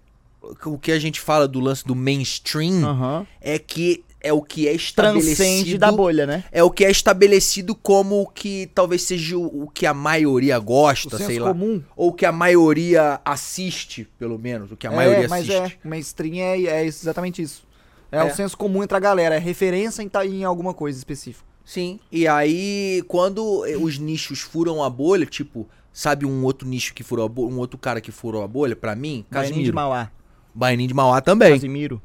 o 0.64 0.78
que 0.78 0.92
a 0.92 0.98
gente 0.98 1.20
fala 1.20 1.48
do 1.48 1.58
lance 1.58 1.84
do 1.84 1.94
mainstream 1.96 2.84
Aham. 2.84 3.26
é 3.40 3.58
que 3.58 4.04
é 4.20 4.32
o 4.32 4.42
que 4.42 4.66
é 4.66 4.72
estabelecido. 4.72 5.36
Transcende 5.36 5.78
da 5.78 5.92
bolha, 5.92 6.26
né? 6.26 6.44
É 6.50 6.62
o 6.62 6.70
que 6.70 6.84
é 6.84 6.90
estabelecido 6.90 7.74
como 7.74 8.22
o 8.22 8.26
que 8.26 8.70
talvez 8.74 9.02
seja 9.02 9.36
o, 9.36 9.64
o 9.64 9.68
que 9.68 9.86
a 9.86 9.94
maioria 9.94 10.58
gosta, 10.58 11.16
sei 11.18 11.38
lá. 11.38 11.48
comum. 11.48 11.82
Ou 11.96 12.12
que 12.12 12.26
a 12.26 12.32
maioria 12.32 13.20
assiste, 13.24 14.08
pelo 14.18 14.38
menos. 14.38 14.72
O 14.72 14.76
que 14.76 14.86
a 14.86 14.92
é, 14.92 14.96
maioria 14.96 15.28
mas 15.28 15.48
assiste. 15.48 15.78
é, 15.84 15.88
mainstream 15.88 16.34
é, 16.36 16.60
é 16.62 16.84
exatamente 16.84 17.40
isso. 17.42 17.64
É, 18.10 18.18
É. 18.18 18.24
o 18.24 18.34
senso 18.34 18.56
comum 18.56 18.82
entre 18.82 18.96
a 18.96 19.00
galera, 19.00 19.34
é 19.34 19.38
referência 19.38 20.02
em, 20.02 20.08
ta- 20.08 20.24
em 20.26 20.44
alguma 20.44 20.72
coisa 20.74 20.96
específica. 20.98 21.44
Sim. 21.64 21.98
E 22.10 22.26
aí, 22.28 23.02
quando 23.08 23.64
eh, 23.66 23.76
os 23.76 23.98
nichos 23.98 24.40
furam 24.40 24.82
a 24.84 24.88
bolha, 24.88 25.26
tipo, 25.26 25.68
sabe 25.92 26.24
um 26.24 26.44
outro 26.44 26.66
nicho 26.68 26.94
que 26.94 27.02
furou 27.02 27.26
a 27.26 27.28
bolha, 27.28 27.52
um 27.52 27.58
outro 27.58 27.76
cara 27.76 28.00
que 28.00 28.12
furou 28.12 28.42
a 28.44 28.46
bolha, 28.48 28.76
pra 28.76 28.94
mim? 28.94 29.26
Baianinho 29.30 29.64
de 29.64 29.72
Casimiro. 29.72 29.74
Mauá. 29.74 30.10
Baianinho 30.54 30.88
de 30.88 30.94
Mauá 30.94 31.20
também. 31.20 31.52
Casimiro. 31.52 32.00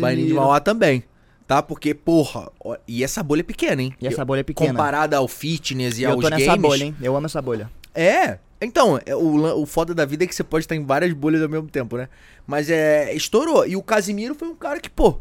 Baianinho 0.00 0.28
de 0.28 0.34
Mauá 0.34 0.60
também. 0.60 1.02
Tá? 1.50 1.60
Porque, 1.60 1.94
porra, 1.94 2.48
ó, 2.60 2.76
e 2.86 3.02
essa 3.02 3.24
bolha 3.24 3.40
é 3.40 3.42
pequena, 3.42 3.82
hein? 3.82 3.92
E 4.00 4.06
essa 4.06 4.24
bolha 4.24 4.38
é 4.38 4.42
pequena. 4.44 4.70
Comparada 4.70 5.16
ao 5.16 5.26
fitness 5.26 5.98
e 5.98 6.04
eu 6.04 6.12
aos 6.12 6.20
tô 6.20 6.30
nessa 6.30 6.46
games. 6.46 6.62
bolha, 6.62 6.84
hein? 6.84 6.96
Eu 7.02 7.16
amo 7.16 7.26
essa 7.26 7.42
bolha. 7.42 7.68
É. 7.92 8.38
Então, 8.60 9.00
é, 9.04 9.16
o, 9.16 9.60
o 9.60 9.66
foda 9.66 9.92
da 9.92 10.04
vida 10.04 10.22
é 10.22 10.28
que 10.28 10.34
você 10.36 10.44
pode 10.44 10.62
estar 10.64 10.76
em 10.76 10.84
várias 10.84 11.12
bolhas 11.12 11.42
ao 11.42 11.48
mesmo 11.48 11.66
tempo, 11.66 11.96
né? 11.96 12.08
Mas 12.46 12.70
é. 12.70 13.12
Estourou. 13.14 13.66
E 13.66 13.74
o 13.74 13.82
Casimiro 13.82 14.32
foi 14.36 14.46
um 14.46 14.54
cara 14.54 14.78
que, 14.78 14.88
pô. 14.88 15.18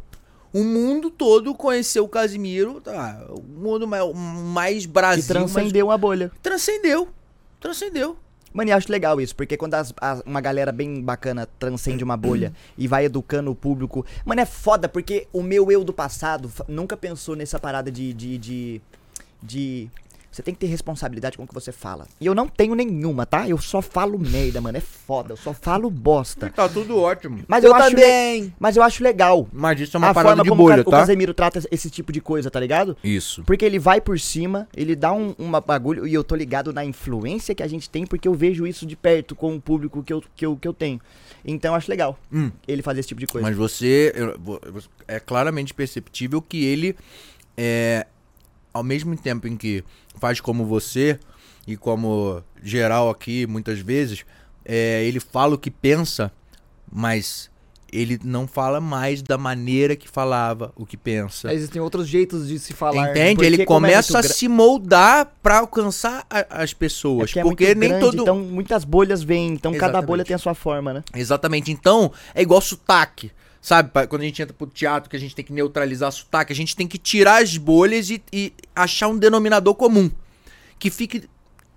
O 0.54 0.64
mundo 0.64 1.10
todo 1.10 1.56
conheceu 1.56 2.04
o 2.04 2.08
Casimiro. 2.08 2.80
Tá, 2.80 3.26
o 3.32 3.42
mundo 3.42 3.88
mais, 3.88 4.14
mais 4.16 4.86
Brasil. 4.86 5.26
transcendeu 5.26 5.90
a 5.90 5.98
bolha. 5.98 6.32
transcendeu. 6.44 7.08
Transcendeu. 7.60 8.16
Mano, 8.54 8.72
eu 8.72 8.76
acho 8.78 8.92
legal 8.92 9.22
isso, 9.22 9.36
porque 9.36 9.56
quando 9.56 9.76
as- 9.76 9.94
as- 10.02 10.22
uma 10.26 10.42
galera 10.42 10.72
bem 10.72 11.02
bacana 11.02 11.48
transcende 11.60 12.04
uma 12.04 12.18
bolha 12.18 12.54
e 12.78 12.88
vai 12.88 13.06
educando 13.06 13.52
o 13.52 13.56
público. 13.56 14.06
Mano, 14.26 14.42
é 14.42 14.46
foda, 14.46 14.90
porque 14.90 15.28
o 15.32 15.44
meu 15.44 15.72
eu 15.72 15.84
do 15.84 15.94
passado 15.94 16.52
nunca 16.68 16.98
pensou 16.98 17.36
nessa 17.36 17.60
parada 17.60 17.92
de. 17.92 18.12
de, 18.14 18.38
de, 18.38 18.82
de- 19.42 19.90
Você 20.32 20.44
tem 20.44 20.54
que 20.54 20.60
ter 20.60 20.68
responsabilidade 20.68 21.36
com 21.38 21.44
o 21.44 21.48
que 21.48 21.54
você 21.54 21.72
fala. 21.72 22.08
E 22.22 22.26
eu 22.28 22.36
não 22.36 22.48
tenho 22.48 22.76
nenhuma, 22.76 23.26
tá? 23.26 23.50
Eu 23.50 23.58
só 23.58 23.82
falo 23.82 24.20
merda, 24.20 24.62
mano. 24.62 24.78
É 24.78 24.82
foda. 24.82 25.34
Eu 25.34 25.38
só 25.38 25.54
falo 25.56 25.90
bosta. 25.90 26.50
Tá 26.56 26.70
tudo 26.70 26.98
ótimo. 27.00 27.44
Mas 27.48 27.64
Eu 27.64 27.72
eu, 27.72 27.76
acho. 27.76 27.90
le- 27.90 27.96
também. 28.02 28.54
Mas 28.60 28.78
eu 28.78 28.84
acho 28.84 29.04
legal. 29.04 29.48
Mas 29.52 29.80
isso 29.82 29.98
é 29.98 29.98
uma 29.98 30.10
a 30.10 30.14
parada 30.14 30.30
forma 30.36 30.44
de 30.44 30.50
como 30.50 30.62
o 30.62 30.66
bolha, 30.66 30.84
Ca- 30.84 30.88
o 30.90 30.92
tá? 30.92 31.00
Casemiro 31.00 31.34
trata 31.34 31.62
esse 31.72 31.90
tipo 31.90 32.12
de 32.12 32.22
coisa, 32.22 32.52
tá 32.52 32.60
ligado? 32.60 32.96
Isso. 33.04 33.44
Porque 33.44 33.66
ele 33.66 33.80
vai 33.80 34.00
por 34.00 34.20
cima, 34.20 34.68
ele 34.78 34.96
dá 34.96 35.12
um 35.12 35.34
uma 35.40 35.60
bagulho, 35.60 36.06
e 36.06 36.14
eu 36.14 36.24
tô 36.24 36.36
ligado 36.36 36.72
na 36.72 36.86
influência 36.86 37.56
que 37.56 37.64
a 37.64 37.68
gente 37.68 37.90
tem, 37.90 38.06
porque 38.06 38.28
eu 38.28 38.34
vejo 38.36 38.68
isso 38.68 38.86
de 38.86 38.96
perto 38.96 39.36
com 39.36 39.56
o 39.56 39.60
público 39.62 40.04
que 40.04 40.14
eu, 40.14 40.24
que 40.36 40.46
eu, 40.46 40.56
que 40.56 40.68
eu 40.68 40.74
tenho. 40.74 41.02
Então 41.44 41.72
eu 41.72 41.76
acho 41.76 41.90
legal 41.90 42.20
Hum. 42.32 42.52
ele 42.68 42.84
fazer 42.84 43.00
esse 43.00 43.10
tipo 43.10 43.20
de 43.20 43.26
coisa. 43.28 43.48
Mas 43.48 43.58
você. 43.58 44.14
eu- 44.16 44.70
É 45.08 45.20
claramente 45.20 45.74
perceptível 45.74 46.40
que 46.40 46.64
ele 46.66 46.96
é. 47.58 48.06
Ao 48.74 48.84
mesmo 48.84 49.16
tempo 49.18 49.48
em 49.48 49.58
que 49.58 49.84
faz 50.20 50.40
como 50.40 50.66
você 50.66 51.20
e 51.68 51.76
como 51.78 52.44
geral 52.64 53.10
aqui, 53.10 53.46
muitas 53.48 53.80
vezes, 53.80 54.26
é, 54.66 55.04
ele 55.06 55.20
fala 55.20 55.56
o 55.56 55.58
que 55.58 55.72
pensa, 55.72 56.32
mas 56.92 57.50
ele 57.92 58.20
não 58.24 58.48
fala 58.48 58.80
mais 58.80 59.22
da 59.24 59.36
maneira 59.38 59.96
que 59.96 60.08
falava 60.08 60.72
o 60.76 60.86
que 60.86 60.96
pensa. 60.96 61.52
Existem 61.52 61.82
outros 61.82 62.08
jeitos 62.08 62.48
de 62.48 62.60
se 62.60 62.72
falar. 62.74 63.10
Entende? 63.10 63.36
porque 63.36 63.46
Ele 63.48 63.62
é 63.64 63.66
começa 63.66 64.14
muito 64.14 64.26
a 64.28 64.30
se 64.30 64.48
moldar 64.48 65.34
pra 65.42 65.58
alcançar 65.60 66.24
a- 66.30 66.62
as 66.64 66.72
É 66.72 66.76
pessoas. 66.76 67.36
é 67.36 67.42
porque 67.42 67.66
muito 67.66 67.80
nem 67.80 67.90
grande, 67.90 68.06
todo. 68.06 68.22
Então 68.22 68.38
muitas 68.40 68.84
bolhas 68.84 69.24
vêm, 69.24 69.48
então 69.54 69.72
cada 69.72 69.86
Exatamente. 69.86 70.08
bolha 70.08 70.24
tem 70.26 70.36
a 70.36 70.40
sua 70.40 70.54
forma, 70.54 70.94
né? 70.94 71.04
Exatamente. 71.16 71.72
Então, 71.72 72.12
é 72.36 72.44
igual 72.44 72.62
sotaque. 72.62 73.32
Sabe, 73.62 73.90
quando 74.08 74.22
a 74.22 74.26
gente 74.26 74.42
entra 74.42 74.54
pro 74.54 74.68
teatro, 74.68 75.10
que 75.10 75.16
a 75.16 75.20
gente 75.20 75.36
tem 75.36 75.44
que 75.44 75.52
neutralizar 75.52 76.12
sotaque, 76.12 76.54
a 76.54 76.56
gente 76.56 76.76
tem 76.76 76.88
que 76.88 76.98
tirar 76.98 77.42
as 77.44 77.58
bolhas 77.58 78.10
e, 78.10 78.22
e 78.32 78.54
achar 78.76 79.10
um 79.10 79.18
denominador 79.18 79.76
comum. 79.76 80.10
Que 80.78 80.90
fique, 80.90 81.24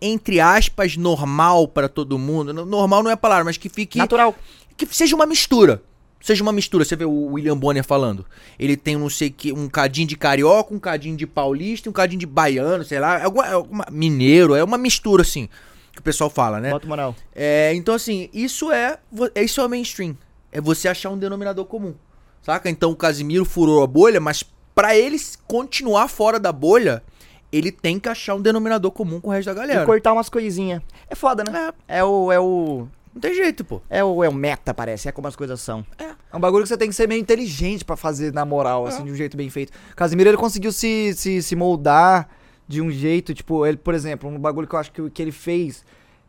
entre 0.01 0.39
aspas, 0.39 0.97
normal 0.97 1.66
pra 1.66 1.89
todo 1.89 2.18
mundo. 2.18 2.53
Normal 2.53 3.03
não 3.03 3.11
é 3.11 3.14
a 3.14 3.16
palavra, 3.16 3.45
mas 3.45 3.57
que 3.57 3.68
fique. 3.68 3.99
Natural. 3.99 4.35
Que 4.76 4.87
seja 4.87 5.16
uma 5.16 5.26
mistura. 5.26 5.83
Seja 6.20 6.41
uma 6.45 6.53
mistura. 6.53 6.85
Você 6.85 6.95
vê 6.95 7.05
o 7.05 7.33
William 7.33 7.57
Bonner 7.57 7.83
falando. 7.85 8.24
Ele 8.57 8.76
tem 8.76 8.97
não 8.97 9.11
sei 9.11 9.28
que, 9.28 9.53
um 9.53 9.68
cadinho 9.68 10.07
de 10.07 10.16
carioca, 10.16 10.72
um 10.72 10.78
cadinho 10.78 11.16
de 11.16 11.26
paulista, 11.26 11.91
um 11.91 11.93
cadinho 11.93 12.20
de 12.20 12.26
baiano, 12.26 12.85
sei 12.85 13.01
lá. 13.01 13.18
É 13.18 13.24
alguma, 13.24 13.47
é 13.47 13.53
alguma- 13.55 13.87
mineiro, 13.91 14.55
é 14.55 14.62
uma 14.62 14.78
mistura, 14.78 15.22
assim. 15.22 15.49
Que 15.93 15.99
o 15.99 16.03
pessoal 16.03 16.30
fala, 16.30 16.61
né? 16.61 16.70
Bota 16.70 16.87
moral. 16.87 17.14
É, 17.35 17.72
então 17.74 17.95
assim, 17.95 18.30
isso 18.33 18.70
é, 18.70 18.99
isso 19.35 19.61
é 19.61 19.66
o 19.66 19.68
mainstream. 19.68 20.16
É 20.53 20.61
você 20.61 20.86
achar 20.86 21.11
um 21.11 21.18
denominador 21.18 21.64
comum. 21.64 21.94
Saca? 22.42 22.68
Então 22.68 22.90
o 22.90 22.96
Casimiro 22.96 23.44
furou 23.44 23.82
a 23.82 23.86
bolha, 23.86 24.20
mas 24.20 24.44
pra 24.74 24.94
ele 24.96 25.16
continuar 25.46 26.09
fora 26.09 26.38
da 26.38 26.53
bolha, 26.53 27.03
ele 27.50 27.70
tem 27.72 27.98
que 27.98 28.09
achar 28.09 28.34
um 28.34 28.40
denominador 28.40 28.90
comum 28.90 29.20
com 29.20 29.28
o 29.28 29.32
resto 29.32 29.46
da 29.46 29.53
E 29.53 29.55
galera. 29.55 29.86
cortar 29.86 30.12
umas 30.12 30.28
coisinhas. 30.28 30.82
É 31.09 31.14
foda, 31.14 31.42
né? 31.44 31.72
É, 31.88 32.05
o. 32.05 32.30
É 32.30 32.38
o. 32.38 32.86
Não 33.14 33.20
tem 33.20 33.34
jeito, 33.34 33.62
pô. 33.64 33.80
É 33.90 34.03
o, 34.03 34.24
é 34.24 34.28
o 34.28 34.32
meta, 34.32 34.72
parece. 34.72 35.09
É 35.09 35.12
como 35.12 35.28
as 35.28 35.36
coisas 35.36 35.61
são. 35.61 35.84
É 35.98 36.36
um 36.36 36.40
bagulho 36.40 36.62
que 36.64 36.68
você 36.68 36.78
tem 36.78 36.88
que 36.88 36.94
ser 36.94 37.07
meio 37.07 37.20
inteligente 37.20 37.84
pra 37.84 37.94
fazer 37.94 38.32
na 38.32 38.44
moral, 38.44 38.86
assim, 38.86 39.05
de 39.05 39.11
um 39.11 39.14
jeito 39.14 39.36
bem 39.36 39.50
feito. 39.50 39.70
Casimiro, 39.94 40.30
ele 40.30 40.36
conseguiu 40.38 40.72
se, 40.72 41.12
se, 41.14 41.42
se 41.42 41.55
moldar 41.55 42.28
de 42.66 42.80
um 42.80 42.90
jeito, 42.90 43.34
tipo, 43.34 43.66
ele, 43.66 43.76
por 43.76 43.92
exemplo, 43.92 44.30
um 44.30 44.38
bagulho 44.38 44.66
que 44.66 44.74
eu 44.74 44.78
acho 44.78 44.90
que, 44.90 45.11
que 45.11 45.20
ele 45.20 45.30
fez, 45.32 45.84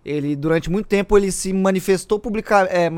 ele, 0.05 0.35
durante 0.35 0.69
muito 0.69 0.87
tempo, 0.87 1.17
ele 1.17 1.31
se 1.31 1.53
manifestou 1.53 2.19
publica, 2.19 2.67
é, 2.69 2.89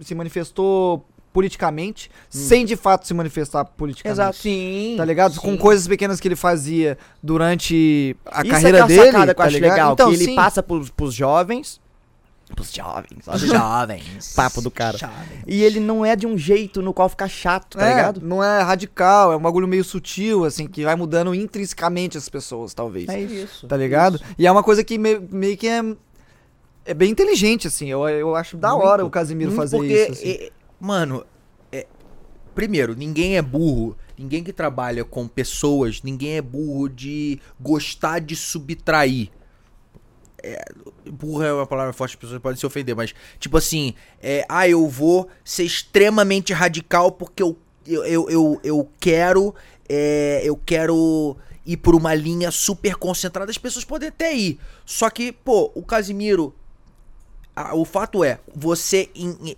se, 0.00 0.14
manifestou 0.14 1.04
politicamente, 1.32 2.10
sem 2.30 2.64
de 2.64 2.76
fato 2.76 3.06
se 3.06 3.12
manifestar 3.12 3.64
politicamente. 3.64 4.36
Sim. 4.40 4.94
Tá 4.96 5.04
ligado? 5.04 5.40
Com 5.40 5.56
coisas 5.58 5.88
pequenas 5.88 6.20
que 6.20 6.28
ele 6.28 6.36
fazia 6.36 6.96
durante 7.20 8.16
a 8.24 8.42
Isso 8.42 8.50
carreira 8.52 8.78
é 8.78 8.86
que 8.86 8.92
é 8.92 8.96
dele. 8.96 9.06
sacada 9.06 9.24
que 9.26 9.30
eu 9.30 9.34
tá 9.34 9.44
acho 9.44 9.54
ligado? 9.56 9.70
legal. 9.72 9.92
Então, 9.94 10.08
que 10.10 10.14
ele 10.16 10.24
sim. 10.26 10.34
passa 10.36 10.62
pros, 10.62 10.90
pros 10.90 11.12
jovens. 11.12 11.80
Pros 12.54 12.72
jovens. 12.72 13.26
olha. 13.26 13.38
Jovens. 13.46 14.32
Papo 14.36 14.60
do 14.60 14.70
cara. 14.70 14.96
Jovens. 14.98 15.42
E 15.46 15.62
ele 15.62 15.80
não 15.80 16.04
é 16.04 16.14
de 16.14 16.26
um 16.26 16.36
jeito 16.36 16.82
no 16.82 16.92
qual 16.92 17.08
fica 17.08 17.26
chato, 17.26 17.78
tá 17.78 17.84
É, 17.84 17.88
ligado? 17.96 18.20
Não 18.22 18.44
é 18.44 18.60
radical, 18.62 19.32
é 19.32 19.36
um 19.36 19.40
bagulho 19.40 19.66
meio 19.66 19.82
sutil, 19.82 20.44
assim, 20.44 20.66
que 20.66 20.84
vai 20.84 20.94
mudando 20.94 21.34
intrinsecamente 21.34 22.18
as 22.18 22.28
pessoas, 22.28 22.74
talvez. 22.74 23.08
É 23.08 23.18
isso. 23.18 23.66
Tá 23.66 23.76
ligado? 23.76 24.20
E 24.38 24.46
é 24.46 24.52
uma 24.52 24.62
coisa 24.62 24.84
que 24.84 24.98
meio, 24.98 25.26
meio 25.32 25.56
que 25.56 25.66
é. 25.66 25.82
É 26.84 26.92
bem 26.92 27.10
inteligente, 27.10 27.66
assim. 27.66 27.88
Eu, 27.88 28.06
eu 28.08 28.34
acho 28.34 28.56
da 28.56 28.74
hora 28.74 29.04
o 29.04 29.10
Casimiro 29.10 29.50
Muito 29.50 29.60
fazer 29.60 29.76
porque, 29.76 29.92
isso. 29.92 30.12
assim. 30.12 30.30
é, 30.30 30.50
mano, 30.78 31.24
é, 31.72 31.86
primeiro, 32.54 32.94
ninguém 32.94 33.36
é 33.36 33.42
burro. 33.42 33.96
Ninguém 34.16 34.44
que 34.44 34.52
trabalha 34.52 35.04
com 35.04 35.26
pessoas, 35.26 36.02
ninguém 36.02 36.36
é 36.36 36.42
burro 36.42 36.88
de 36.88 37.40
gostar 37.58 38.20
de 38.20 38.36
subtrair. 38.36 39.28
É, 40.40 40.62
burro 41.10 41.42
é 41.42 41.52
uma 41.52 41.66
palavra 41.66 41.92
forte, 41.92 42.12
as 42.12 42.20
pessoas 42.20 42.40
podem 42.40 42.56
se 42.56 42.66
ofender, 42.66 42.94
mas, 42.94 43.14
tipo 43.40 43.56
assim, 43.56 43.94
é, 44.22 44.44
ah, 44.48 44.68
eu 44.68 44.86
vou 44.86 45.28
ser 45.42 45.64
extremamente 45.64 46.52
radical 46.52 47.10
porque 47.10 47.42
eu, 47.42 47.58
eu, 47.86 48.04
eu, 48.04 48.30
eu, 48.30 48.60
eu 48.62 48.88
quero. 49.00 49.54
é, 49.88 50.42
eu 50.44 50.56
quero 50.56 51.36
ir 51.66 51.78
por 51.78 51.94
uma 51.94 52.14
linha 52.14 52.50
super 52.50 52.94
concentrada. 52.94 53.50
As 53.50 53.58
pessoas 53.58 53.84
podem 53.84 54.10
até 54.10 54.34
ir. 54.34 54.60
Só 54.84 55.08
que, 55.10 55.32
pô, 55.32 55.72
o 55.74 55.82
Casimiro 55.82 56.54
o 57.72 57.84
fato 57.84 58.24
é, 58.24 58.38
você 58.54 59.08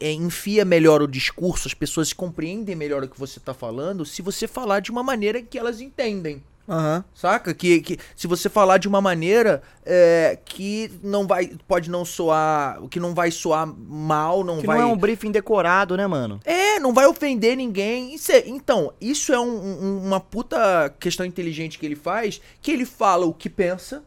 é, 0.00 0.12
enfia 0.12 0.64
melhor 0.64 1.00
o 1.02 1.06
discurso, 1.08 1.66
as 1.68 1.74
pessoas 1.74 2.12
compreendem 2.12 2.76
melhor 2.76 3.02
o 3.02 3.08
que 3.08 3.18
você 3.18 3.40
tá 3.40 3.54
falando 3.54 4.04
se 4.04 4.20
você 4.22 4.46
falar 4.46 4.80
de 4.80 4.90
uma 4.90 5.02
maneira 5.02 5.40
que 5.42 5.58
elas 5.58 5.80
entendem. 5.80 6.42
Aham. 6.68 7.04
Saca? 7.14 7.54
Que, 7.54 7.80
que 7.80 7.96
se 8.16 8.26
você 8.26 8.48
falar 8.48 8.78
de 8.78 8.88
uma 8.88 9.00
maneira 9.00 9.62
é, 9.84 10.36
que 10.44 10.90
não 11.00 11.24
vai. 11.24 11.52
Pode 11.68 11.88
não 11.88 12.04
soar. 12.04 12.82
Que 12.90 12.98
não 12.98 13.14
vai 13.14 13.30
soar 13.30 13.66
mal, 13.68 14.42
não 14.42 14.58
Que 14.60 14.66
vai. 14.66 14.78
não 14.78 14.88
é 14.90 14.92
um 14.92 14.96
briefing 14.96 15.30
decorado, 15.30 15.96
né, 15.96 16.08
mano? 16.08 16.40
É, 16.44 16.80
não 16.80 16.92
vai 16.92 17.06
ofender 17.06 17.56
ninguém. 17.56 18.12
Isso 18.16 18.32
é- 18.32 18.48
então, 18.48 18.92
isso 19.00 19.32
é 19.32 19.38
um- 19.38 19.44
um- 19.46 20.06
uma 20.06 20.18
puta 20.18 20.92
questão 20.98 21.24
inteligente 21.24 21.78
que 21.78 21.86
ele 21.86 21.94
faz, 21.94 22.40
que 22.60 22.72
ele 22.72 22.84
fala 22.84 23.26
o 23.26 23.32
que 23.32 23.48
pensa, 23.48 24.02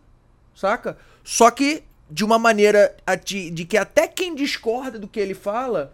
saca? 0.53 0.97
Só 1.23 1.49
que 1.51 1.83
de 2.09 2.23
uma 2.23 2.39
maneira 2.39 2.95
a 3.05 3.15
de, 3.15 3.51
de 3.51 3.65
que 3.65 3.77
até 3.77 4.07
quem 4.07 4.33
discorda 4.35 4.97
do 4.97 5.07
que 5.07 5.19
ele 5.19 5.33
fala 5.33 5.93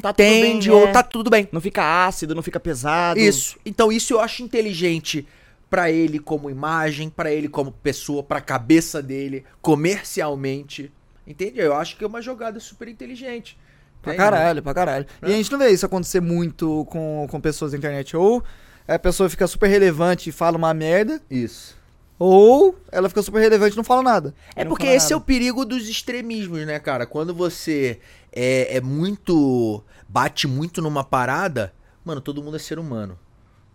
Tá 0.00 0.12
tudo 0.12 0.16
bem, 0.16 0.40
entende 0.50 0.70
é. 0.70 0.72
ou 0.72 0.92
tá 0.92 1.02
tudo 1.02 1.30
bem. 1.30 1.48
Não 1.52 1.60
fica 1.60 2.06
ácido, 2.06 2.34
não 2.34 2.42
fica 2.42 2.58
pesado. 2.58 3.20
Isso. 3.20 3.56
Então 3.64 3.92
isso 3.92 4.14
eu 4.14 4.20
acho 4.20 4.42
inteligente 4.42 5.26
pra 5.68 5.90
ele 5.90 6.18
como 6.18 6.48
imagem, 6.50 7.10
pra 7.10 7.30
ele 7.32 7.48
como 7.48 7.70
pessoa, 7.70 8.22
pra 8.22 8.40
cabeça 8.40 9.02
dele, 9.02 9.44
comercialmente. 9.60 10.90
Entende? 11.26 11.58
Eu 11.58 11.74
acho 11.74 11.96
que 11.96 12.04
é 12.04 12.06
uma 12.06 12.22
jogada 12.22 12.58
super 12.60 12.88
inteligente. 12.88 13.58
Pra 14.02 14.14
Entende? 14.14 14.30
caralho, 14.30 14.62
pra 14.62 14.74
caralho. 14.74 15.06
E 15.22 15.26
a 15.26 15.36
gente 15.36 15.50
não 15.50 15.58
vê 15.58 15.70
isso 15.70 15.86
acontecer 15.86 16.20
muito 16.20 16.84
com, 16.90 17.26
com 17.30 17.40
pessoas 17.40 17.72
na 17.72 17.78
internet. 17.78 18.16
Ou 18.16 18.42
a 18.86 18.98
pessoa 18.98 19.28
fica 19.30 19.46
super 19.46 19.66
relevante 19.68 20.28
e 20.28 20.32
fala 20.32 20.56
uma 20.56 20.74
merda, 20.74 21.20
Isso. 21.30 21.76
Ou 22.18 22.78
ela 22.92 23.08
fica 23.08 23.22
super 23.22 23.40
relevante 23.40 23.74
e 23.74 23.76
não 23.76 23.84
fala 23.84 24.02
nada. 24.02 24.34
É 24.54 24.64
não 24.64 24.70
porque 24.70 24.86
esse 24.86 25.12
é 25.12 25.16
o 25.16 25.18
nada. 25.18 25.26
perigo 25.26 25.64
dos 25.64 25.88
extremismos, 25.88 26.64
né, 26.66 26.78
cara? 26.78 27.06
Quando 27.06 27.34
você 27.34 27.98
é, 28.32 28.76
é 28.76 28.80
muito. 28.80 29.82
bate 30.08 30.46
muito 30.46 30.80
numa 30.80 31.02
parada, 31.02 31.72
mano, 32.04 32.20
todo 32.20 32.42
mundo 32.42 32.56
é 32.56 32.60
ser 32.60 32.78
humano. 32.78 33.18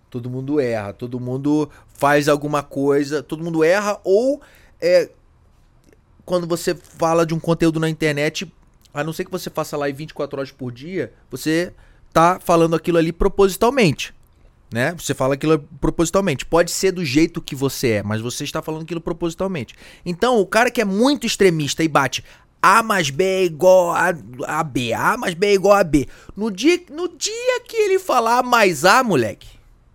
Todo 0.09 0.29
mundo 0.29 0.59
erra, 0.59 0.91
todo 0.91 1.19
mundo 1.19 1.69
faz 1.87 2.27
alguma 2.27 2.63
coisa, 2.63 3.21
todo 3.21 3.43
mundo 3.43 3.63
erra, 3.63 3.99
ou 4.03 4.41
é. 4.81 5.09
Quando 6.25 6.47
você 6.47 6.75
fala 6.75 7.25
de 7.25 7.33
um 7.33 7.39
conteúdo 7.39 7.79
na 7.79 7.89
internet, 7.89 8.51
a 8.93 9.03
não 9.03 9.11
ser 9.11 9.25
que 9.25 9.31
você 9.31 9.49
faça 9.49 9.75
live 9.77 9.97
24 9.97 10.39
horas 10.39 10.51
por 10.51 10.71
dia, 10.71 11.11
você 11.29 11.73
tá 12.13 12.39
falando 12.39 12.75
aquilo 12.75 12.97
ali 12.97 13.11
propositalmente. 13.11 14.13
Né? 14.71 14.93
Você 14.97 15.13
fala 15.13 15.33
aquilo 15.33 15.59
propositalmente. 15.81 16.45
Pode 16.45 16.71
ser 16.71 16.91
do 16.91 17.03
jeito 17.03 17.41
que 17.41 17.55
você 17.55 17.87
é, 17.93 18.03
mas 18.03 18.21
você 18.21 18.43
está 18.43 18.61
falando 18.61 18.83
aquilo 18.83 19.01
propositalmente. 19.01 19.75
Então, 20.05 20.39
o 20.39 20.45
cara 20.45 20.69
que 20.69 20.79
é 20.79 20.85
muito 20.85 21.25
extremista 21.25 21.83
e 21.83 21.87
bate 21.87 22.23
A 22.61 22.83
mais 22.83 23.09
B 23.09 23.23
é 23.23 23.43
igual 23.45 23.91
a, 23.91 24.13
a 24.45 24.63
B, 24.63 24.93
A 24.93 25.17
mais 25.17 25.33
B 25.33 25.47
é 25.47 25.53
igual 25.53 25.75
a 25.75 25.83
B. 25.83 26.07
No 26.35 26.51
dia, 26.51 26.79
no 26.91 27.07
dia 27.07 27.61
que 27.67 27.77
ele 27.77 27.97
falar 27.97 28.43
mais 28.43 28.85
A, 28.85 29.03
moleque, 29.03 29.47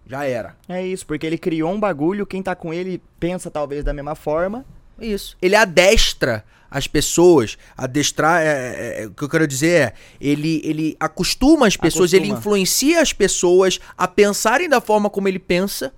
já 0.07 0.25
era. 0.25 0.57
É 0.69 0.85
isso, 0.85 1.07
porque 1.07 1.27
ele 1.27 1.39
criou 1.39 1.73
um 1.73 1.79
bagulho, 1.79 2.27
quem 2.27 2.43
tá 2.43 2.55
com 2.55 2.75
ele 2.75 3.01
pensa 3.21 3.51
talvez 3.51 3.85
da 3.85 3.93
mesma 3.93 4.15
forma. 4.15 4.65
Isso. 5.01 5.37
Ele 5.41 5.57
adestra 5.57 6.45
as 6.71 6.87
pessoas. 6.87 7.57
Adestrar, 7.77 8.43
é, 8.43 8.47
é, 8.47 9.03
é, 9.03 9.07
o 9.07 9.11
que 9.13 9.23
eu 9.23 9.29
quero 9.29 9.47
dizer 9.47 9.69
é, 9.81 9.93
ele, 10.21 10.61
ele 10.65 10.97
acostuma 10.99 11.67
as 11.67 11.77
pessoas, 11.77 12.13
ele 12.13 12.25
Acostuma. 12.25 12.39
influencia 12.41 13.01
as 13.01 13.13
pessoas 13.13 13.79
a 13.97 14.09
pensarem 14.09 14.69
da 14.69 14.81
forma 14.81 15.09
como 15.09 15.29
ele 15.29 15.39
pensa. 15.39 15.93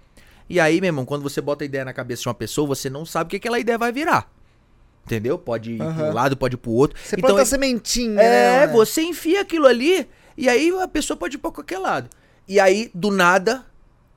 E 0.48 0.60
aí, 0.60 0.80
meu 0.80 0.88
irmão, 0.88 1.04
quando 1.04 1.22
você 1.22 1.40
bota 1.40 1.64
a 1.64 1.66
ideia 1.66 1.84
na 1.84 1.92
cabeça 1.92 2.22
de 2.22 2.28
uma 2.28 2.34
pessoa, 2.34 2.66
você 2.68 2.88
não 2.90 3.04
sabe 3.06 3.28
o 3.28 3.30
que 3.30 3.36
aquela 3.36 3.58
ideia 3.58 3.78
vai 3.78 3.90
virar. 3.90 4.30
Entendeu? 5.04 5.38
Pode 5.38 5.72
ir 5.72 5.78
para 5.78 5.86
Aham. 5.86 6.10
um 6.10 6.12
lado, 6.12 6.36
pode 6.36 6.54
ir 6.54 6.58
pro 6.58 6.72
outro. 6.72 6.98
Você 7.00 7.14
então, 7.16 7.28
planta 7.28 7.42
ele- 7.42 7.48
sementinha, 7.50 8.14
né? 8.14 8.24
é, 8.24 8.66
mano? 8.66 8.72
você 8.78 9.02
enfia 9.02 9.40
aquilo 9.40 9.66
ali 9.66 10.06
e 10.36 10.48
aí 10.48 10.70
a 10.80 10.88
pessoa 10.88 11.16
pode 11.16 11.36
ir 11.36 11.38
pra 11.38 11.50
qualquer 11.50 11.78
lado. 11.78 12.10
E 12.46 12.60
aí, 12.60 12.90
do 12.94 13.10
nada, 13.10 13.64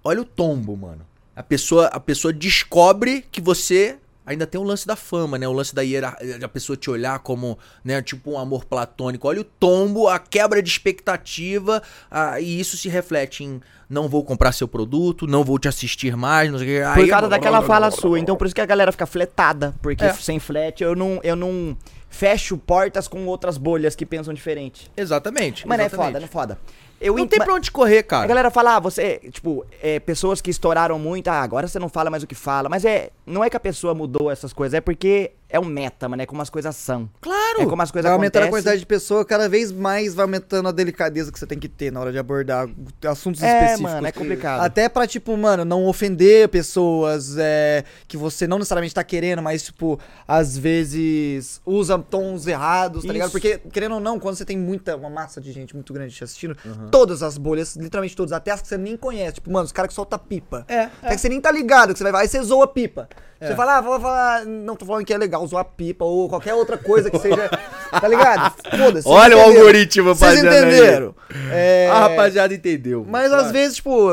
olha 0.04 0.22
o 0.22 0.26
tombo, 0.26 0.76
mano. 0.76 1.06
A 1.36 1.42
pessoa, 1.44 1.86
a 1.88 2.00
pessoa 2.00 2.34
descobre 2.34 3.24
que 3.32 3.40
você 3.40 3.98
ainda 4.30 4.46
tem 4.46 4.62
o 4.62 4.64
lance 4.64 4.86
da 4.86 4.96
fama, 4.96 5.38
né? 5.38 5.48
O 5.48 5.52
lance 5.52 5.74
da 5.74 5.82
hierarquia, 5.82 6.46
a 6.46 6.48
pessoa 6.48 6.78
te 6.78 6.90
olhar 6.90 7.18
como, 7.20 7.58
né, 7.84 8.00
tipo 8.02 8.32
um 8.32 8.38
amor 8.38 8.64
platônico. 8.64 9.28
Olha 9.28 9.42
o 9.42 9.44
tombo, 9.44 10.08
a 10.08 10.20
quebra 10.20 10.62
de 10.62 10.70
expectativa, 10.70 11.82
ah, 12.12 12.40
e 12.40 12.60
isso 12.60 12.78
se 12.78 12.88
reflete 12.88 13.44
em 13.44 13.60
não 13.90 14.08
vou 14.08 14.24
comprar 14.24 14.52
seu 14.52 14.68
produto, 14.68 15.26
não 15.26 15.44
vou 15.44 15.58
te 15.58 15.68
assistir 15.68 16.16
mais, 16.16 16.52
não 16.52 16.60
sei 16.60 16.84
o 16.84 16.94
que. 16.94 17.02
Por 17.02 17.10
causa 17.10 17.28
daquela 17.28 17.64
fala 17.64 17.90
sua. 17.92 18.20
Então 18.20 18.36
por 18.36 18.46
isso 18.46 18.54
que 18.54 18.62
a 18.62 18.66
galera 18.66 18.92
fica 18.92 19.08
fletada. 19.08 19.74
Porque 19.82 20.04
É. 20.06 20.14
sem 20.14 20.38
flat 20.38 20.84
eu 20.84 20.96
não, 20.96 21.20
eu 21.24 21.36
não 21.36 21.76
fecho 22.08 22.56
portas 22.56 23.08
com 23.08 23.26
outras 23.26 23.58
bolhas 23.58 23.96
que 23.96 24.06
pensam 24.06 24.32
diferente. 24.32 24.92
Exatamente. 24.96 25.64
É 25.64 25.74
exatamente. 25.74 25.96
foda, 25.96 26.20
não 26.20 26.26
é 26.26 26.30
foda. 26.30 26.60
Eu 27.02 27.16
Não 27.16 27.24
ent- 27.24 27.30
tem 27.30 27.40
pra 27.40 27.54
onde 27.54 27.72
correr, 27.72 28.00
A 28.00 28.04
cara. 28.04 28.28
galera 28.28 28.52
fala, 28.52 28.76
ah, 28.76 28.80
você, 28.80 29.20
tipo, 29.32 29.66
é, 29.82 30.00
pessoas 30.00 30.42
que 30.42 30.50
estouraram 30.52 31.00
muito, 31.00 31.28
ah, 31.30 31.42
agora 31.42 31.68
você 31.68 31.80
não 31.80 31.90
fala 31.90 32.10
mais 32.10 32.24
o 32.24 32.28
que 32.28 32.36
fala. 32.36 32.68
Mas 32.70 32.84
é, 32.86 33.10
não 33.26 33.44
é 33.44 33.50
que 33.50 33.56
a 33.58 33.60
pessoa 33.60 33.94
mudou 33.94 34.30
essas 34.30 34.52
coisas, 34.54 34.74
é 34.74 34.82
porque 34.82 35.32
é 35.52 35.60
um 35.60 35.66
meta, 35.66 36.08
mano, 36.08 36.22
é 36.22 36.26
como 36.28 36.42
as 36.42 36.50
coisas 36.50 36.76
são. 36.76 37.10
Claro. 37.22 37.62
É 37.62 37.66
como 37.66 37.82
as 37.82 37.90
coisas 37.90 38.08
Vai 38.08 38.16
aumentando 38.16 38.44
a 38.44 38.46
acontecem. 38.46 38.52
quantidade 38.52 38.80
de 38.82 38.86
pessoa, 38.86 39.26
cada 39.26 39.50
vez 39.50 39.72
mais 39.72 40.14
vai 40.14 40.24
aumentando 40.24 40.70
a 40.70 40.72
delicadeza 40.72 41.32
que 41.32 41.40
você 41.40 41.48
tem 41.48 41.58
que 41.58 41.68
ter 41.68 41.92
na 41.92 42.00
hora 42.02 42.12
de 42.12 42.20
abordar 42.20 42.70
assuntos 43.08 43.42
É, 43.42 43.48
específicos. 43.48 43.92
mano, 43.94 44.06
é 44.08 44.12
complicado. 44.12 44.62
Até 44.62 44.88
pra, 44.90 45.08
tipo, 45.08 45.36
mano, 45.36 45.66
não 45.66 45.86
ofender 45.88 46.50
pessoas 46.50 47.36
é, 47.38 47.84
que 48.08 48.16
você 48.18 48.46
não 48.46 48.58
necessariamente 48.60 48.94
tá 48.94 49.04
querendo, 49.04 49.42
mas, 49.42 49.64
tipo, 49.64 50.00
às 50.28 50.56
vezes 50.56 51.62
usa 51.66 51.98
tons 51.98 52.46
errados, 52.46 53.04
tá 53.06 53.12
ligado? 53.14 53.30
Isso. 53.30 53.32
Porque, 53.40 53.58
querendo 53.72 53.96
ou 53.96 54.00
não, 54.00 54.20
quando 54.20 54.36
você 54.36 54.46
tem 54.46 54.58
muita, 54.58 54.96
uma 54.96 55.10
massa 55.10 55.42
de 55.42 55.52
gente 55.52 55.74
muito 55.74 55.92
grande 55.94 56.14
te 56.14 56.24
assistindo, 56.24 56.56
todas 56.90 57.24
as 57.24 57.38
bolhas, 57.38 57.76
literalmente 57.76 58.16
todas, 58.16 58.32
até 58.32 58.52
as 58.52 58.62
que 58.62 58.68
você 58.68 58.78
nem 58.78 58.98
conhece, 58.98 59.36
tipo, 59.36 59.52
mano, 59.52 59.66
os 59.66 59.72
caras 59.72 59.90
que 59.90 59.94
soltam 59.96 60.20
pipa. 60.20 60.66
É, 60.68 60.84
Até 61.02 61.16
que 61.16 61.18
você 61.22 61.30
nem 61.30 61.40
tá 61.42 61.52
ligado, 61.52 61.94
que 61.94 61.98
você 61.98 62.04
vai, 62.04 62.12
vai, 62.12 62.22
aí 62.24 62.28
você 62.28 62.42
zoa 62.42 62.68
pipa. 62.68 63.08
Você 63.42 63.56
fala, 63.56 63.78
ah, 63.78 63.82
vou 63.82 63.98
falar, 64.02 64.46
não 64.46 64.76
tô 64.76 64.86
falando 64.86 65.06
que 65.06 65.14
é 65.14 65.18
legal 65.18 65.48
zoar 65.48 65.64
pipa 65.64 66.04
ou 66.04 66.28
qualquer 66.28 66.54
outra 66.54 66.78
coisa 66.78 67.10
que 67.10 67.18
seja, 67.20 67.50
tá 67.90 68.06
ligado? 68.06 68.54
Foda-se. 68.70 69.04
vocês 69.04 69.06
Olha 69.06 69.38
o 69.38 69.40
algoritmo 69.40 70.14
Vocês 70.14 70.42
fazendo 70.42 70.50
aí. 70.52 70.58
entenderam? 70.60 71.16
É, 71.50 71.88
A 71.90 72.00
rapaziada 72.02 72.54
entendeu. 72.54 73.06
mas 73.08 73.32
às 73.32 73.50
vezes, 73.50 73.78
tipo, 73.78 74.10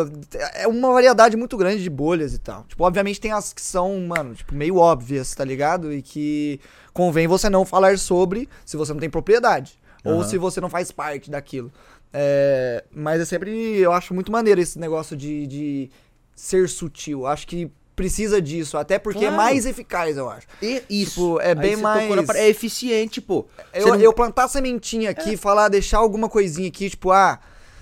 é 0.55 0.69
uma 0.69 0.93
variedade 0.93 1.37
muito 1.37 1.57
grande 1.57 1.83
de 1.83 1.91
bolhas 1.91 2.35
e 2.35 2.39
tal. 2.39 2.63
Tipo, 2.69 2.85
obviamente 2.85 3.21
tem 3.21 3.33
as 3.33 3.53
que 3.53 3.61
são, 3.61 3.99
mano, 3.99 4.33
tipo, 4.33 4.55
meio 4.55 4.77
óbvias, 4.77 5.35
tá 5.35 5.45
ligado? 5.45 5.93
E 5.93 6.03
que 6.03 6.61
convém 6.93 7.27
você 7.27 7.51
não 7.51 7.65
falar 7.65 7.99
sobre 7.99 8.49
se 8.65 8.77
você 8.77 8.93
não 8.93 9.01
tem 9.01 9.11
propriedade. 9.11 9.77
Ou 10.05 10.23
se 10.23 10.39
você 10.39 10.61
não 10.61 10.71
faz 10.71 10.93
parte 10.93 11.29
daquilo. 11.29 11.73
É, 12.13 12.85
mas 12.91 13.21
é 13.21 13.25
sempre, 13.25 13.77
eu 13.79 13.93
acho 13.93 14.15
muito 14.15 14.33
maneiro 14.33 14.61
esse 14.61 14.79
negócio 14.79 15.17
de, 15.17 15.47
de 15.47 15.91
ser 16.35 16.69
sutil. 16.69 17.27
Acho 17.27 17.47
que 17.47 17.71
precisa 17.95 18.41
disso, 18.43 18.77
até 18.77 18.99
porque 18.99 19.19
é 19.25 19.29
Claro. 19.29 19.37
mais 19.37 19.65
eficaz, 19.67 20.17
eu 20.17 20.29
acho. 20.29 20.47
E 20.63 20.83
isso. 20.89 21.11
Tipo, 21.15 21.41
é 21.41 21.49
Aí 21.49 21.55
bem 21.55 21.77
mais- 21.77 22.27
par- 22.27 22.37
É 22.37 22.49
eficiente, 22.49 23.21
pô. 23.21 23.47
Eu, 23.73 23.89
não- 23.89 23.97
eu 23.97 24.13
plantar 24.13 24.49
sementinha 24.49 25.11
aqui, 25.11 25.37
falar, 25.37 25.69
deixar 25.69 25.99
alguma 25.99 26.29
coisinha 26.29 26.69
aqui, 26.69 26.91
tipo, 26.91 27.11
ah, 27.11 27.39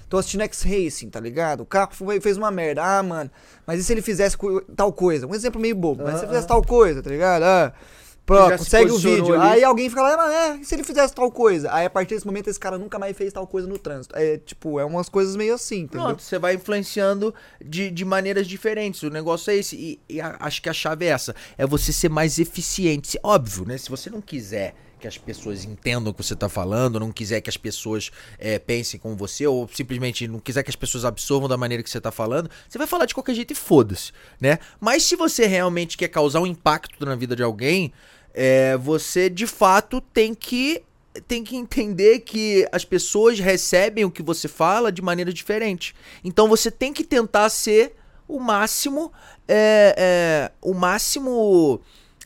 tô 0.09 0.17
assistindo 0.19 0.43
X-Racing, 0.43 1.11
tá 1.11 1.19
ligado? 1.19 1.63
O 1.63 1.67
carro 1.67 1.91
foi- 1.93 2.21
fez 2.21 2.37
uma 2.37 2.51
merda. 2.51 2.83
Ah, 2.85 3.03
mano, 3.03 3.31
mas 3.67 3.81
e 3.81 3.85
se 3.85 3.93
ele 3.93 4.03
fizesse 4.03 4.37
co- 4.37 4.61
tal 4.77 4.93
coisa? 4.93 5.27
Um 5.27 5.35
exemplo 5.35 5.61
meio 5.61 5.75
bobo, 5.75 6.05
mas 6.05 6.15
se 6.15 6.21
ele 6.21 6.29
fizesse 6.29 6.47
tal 6.47 6.63
coisa, 6.63 7.03
tá 7.03 7.11
ligado? 7.11 7.43
Ah, 7.43 7.73
pronto, 8.27 8.63
se 8.63 8.71
segue 8.71 8.91
o 8.91 8.99
vídeo. 8.99 9.35
ali. 9.35 9.53
Aí 9.55 9.65
alguém 9.65 9.89
fica 9.89 10.03
lá, 10.03 10.17
ah, 10.19 10.33
é, 10.35 10.57
e 10.57 10.65
se 10.65 10.75
ele 10.75 10.85
fizesse 10.85 11.15
tal 11.15 11.31
coisa? 11.31 11.73
Aí 11.73 11.87
a 11.87 11.91
partir 11.91 12.15
desse 12.15 12.27
momento 12.27 12.49
esse 12.49 12.59
cara 12.59 12.79
nunca 12.79 12.99
mais 12.99 13.17
fez 13.17 13.33
tal 13.33 13.47
coisa 13.47 13.67
no 13.69 13.79
trânsito. 13.79 14.17
É, 14.17 14.39
tipo, 14.39 14.79
é 14.81 14.85
umas 14.85 15.09
coisas 15.09 15.37
meio 15.37 15.55
assim, 15.55 15.81
entendeu? 15.81 16.07
Pronto, 16.07 16.23
você 16.23 16.39
vai 16.39 16.55
influenciando 16.55 17.35
de, 17.65 17.91
de 17.91 18.05
maneiras 18.05 18.47
diferentes. 18.47 19.03
O 19.03 19.11
negócio 19.11 19.51
é 19.51 19.57
esse. 19.57 19.77
E, 19.77 20.01
e 20.09 20.21
a- 20.21 20.37
acho 20.41 20.63
que 20.63 20.69
a 20.69 20.73
chave 20.73 21.05
é 21.05 21.09
essa. 21.09 21.35
É 21.59 21.67
você 21.67 21.93
ser 21.93 22.09
mais 22.09 22.39
eficiente. 22.39 23.19
Óbvio, 23.23 23.65
né? 23.67 23.77
Se 23.79 23.91
você 23.91 24.09
não 24.11 24.21
quiser 24.21 24.75
que 25.05 25.09
as 25.09 25.19
pessoas 25.19 25.67
entendam 25.67 26.11
o 26.11 26.15
que 26.15 26.25
você 26.25 26.35
tá 26.35 26.49
falando, 26.49 26.99
não 26.99 27.13
quiser 27.13 27.43
que 27.43 27.51
as 27.51 27.59
pessoas 27.59 28.11
é, 28.39 28.59
pensem 28.59 28.99
como 28.99 29.15
você, 29.15 29.47
ou 29.47 29.69
simplesmente 29.69 30.27
não 30.27 30.39
quiser 30.39 30.63
que 30.63 30.71
as 30.71 30.77
pessoas 30.77 31.05
absorvam 31.05 31.47
da 31.47 31.59
maneira 31.59 31.83
que 31.83 31.91
você 31.91 32.01
tá 32.01 32.11
falando, 32.11 32.51
você 32.67 32.79
vai 32.79 32.87
falar 32.87 33.05
de 33.05 33.13
qualquer 33.13 33.35
jeito 33.35 33.51
e 33.51 33.55
foda-se, 33.55 34.13
né? 34.41 34.59
Mas 34.81 35.03
se 35.03 35.15
você 35.15 35.47
realmente 35.47 35.99
quer 35.99 36.09
causar 36.09 36.41
um 36.41 36.47
impacto 36.47 37.05
na 37.05 37.15
vida 37.15 37.37
de 37.37 37.43
alguém, 37.43 37.93
é, 38.33 38.79
você 38.79 39.29
de 39.29 39.47
fato 39.47 40.01
tem 40.01 40.35
que 40.35 40.83
tem 41.29 41.45
que 41.45 41.55
entender 41.55 42.21
que 42.21 42.67
as 42.73 42.85
pessoas 42.85 43.39
recebem 43.39 44.07
o 44.07 44.11
que 44.11 44.23
você 44.23 44.49
fala 44.49 44.91
de 44.91 45.03
maneira 45.03 45.33
diferente. 45.35 45.95
Então 46.25 46.49
você 46.49 46.71
tem 46.71 46.95
que 46.95 47.05
tentar 47.05 47.51
ser 47.51 47.95
o 48.27 48.41
máximo 48.41 49.13
é, 49.47 49.95
é, 49.99 50.53
o 50.63 50.73
máximo 50.73 51.83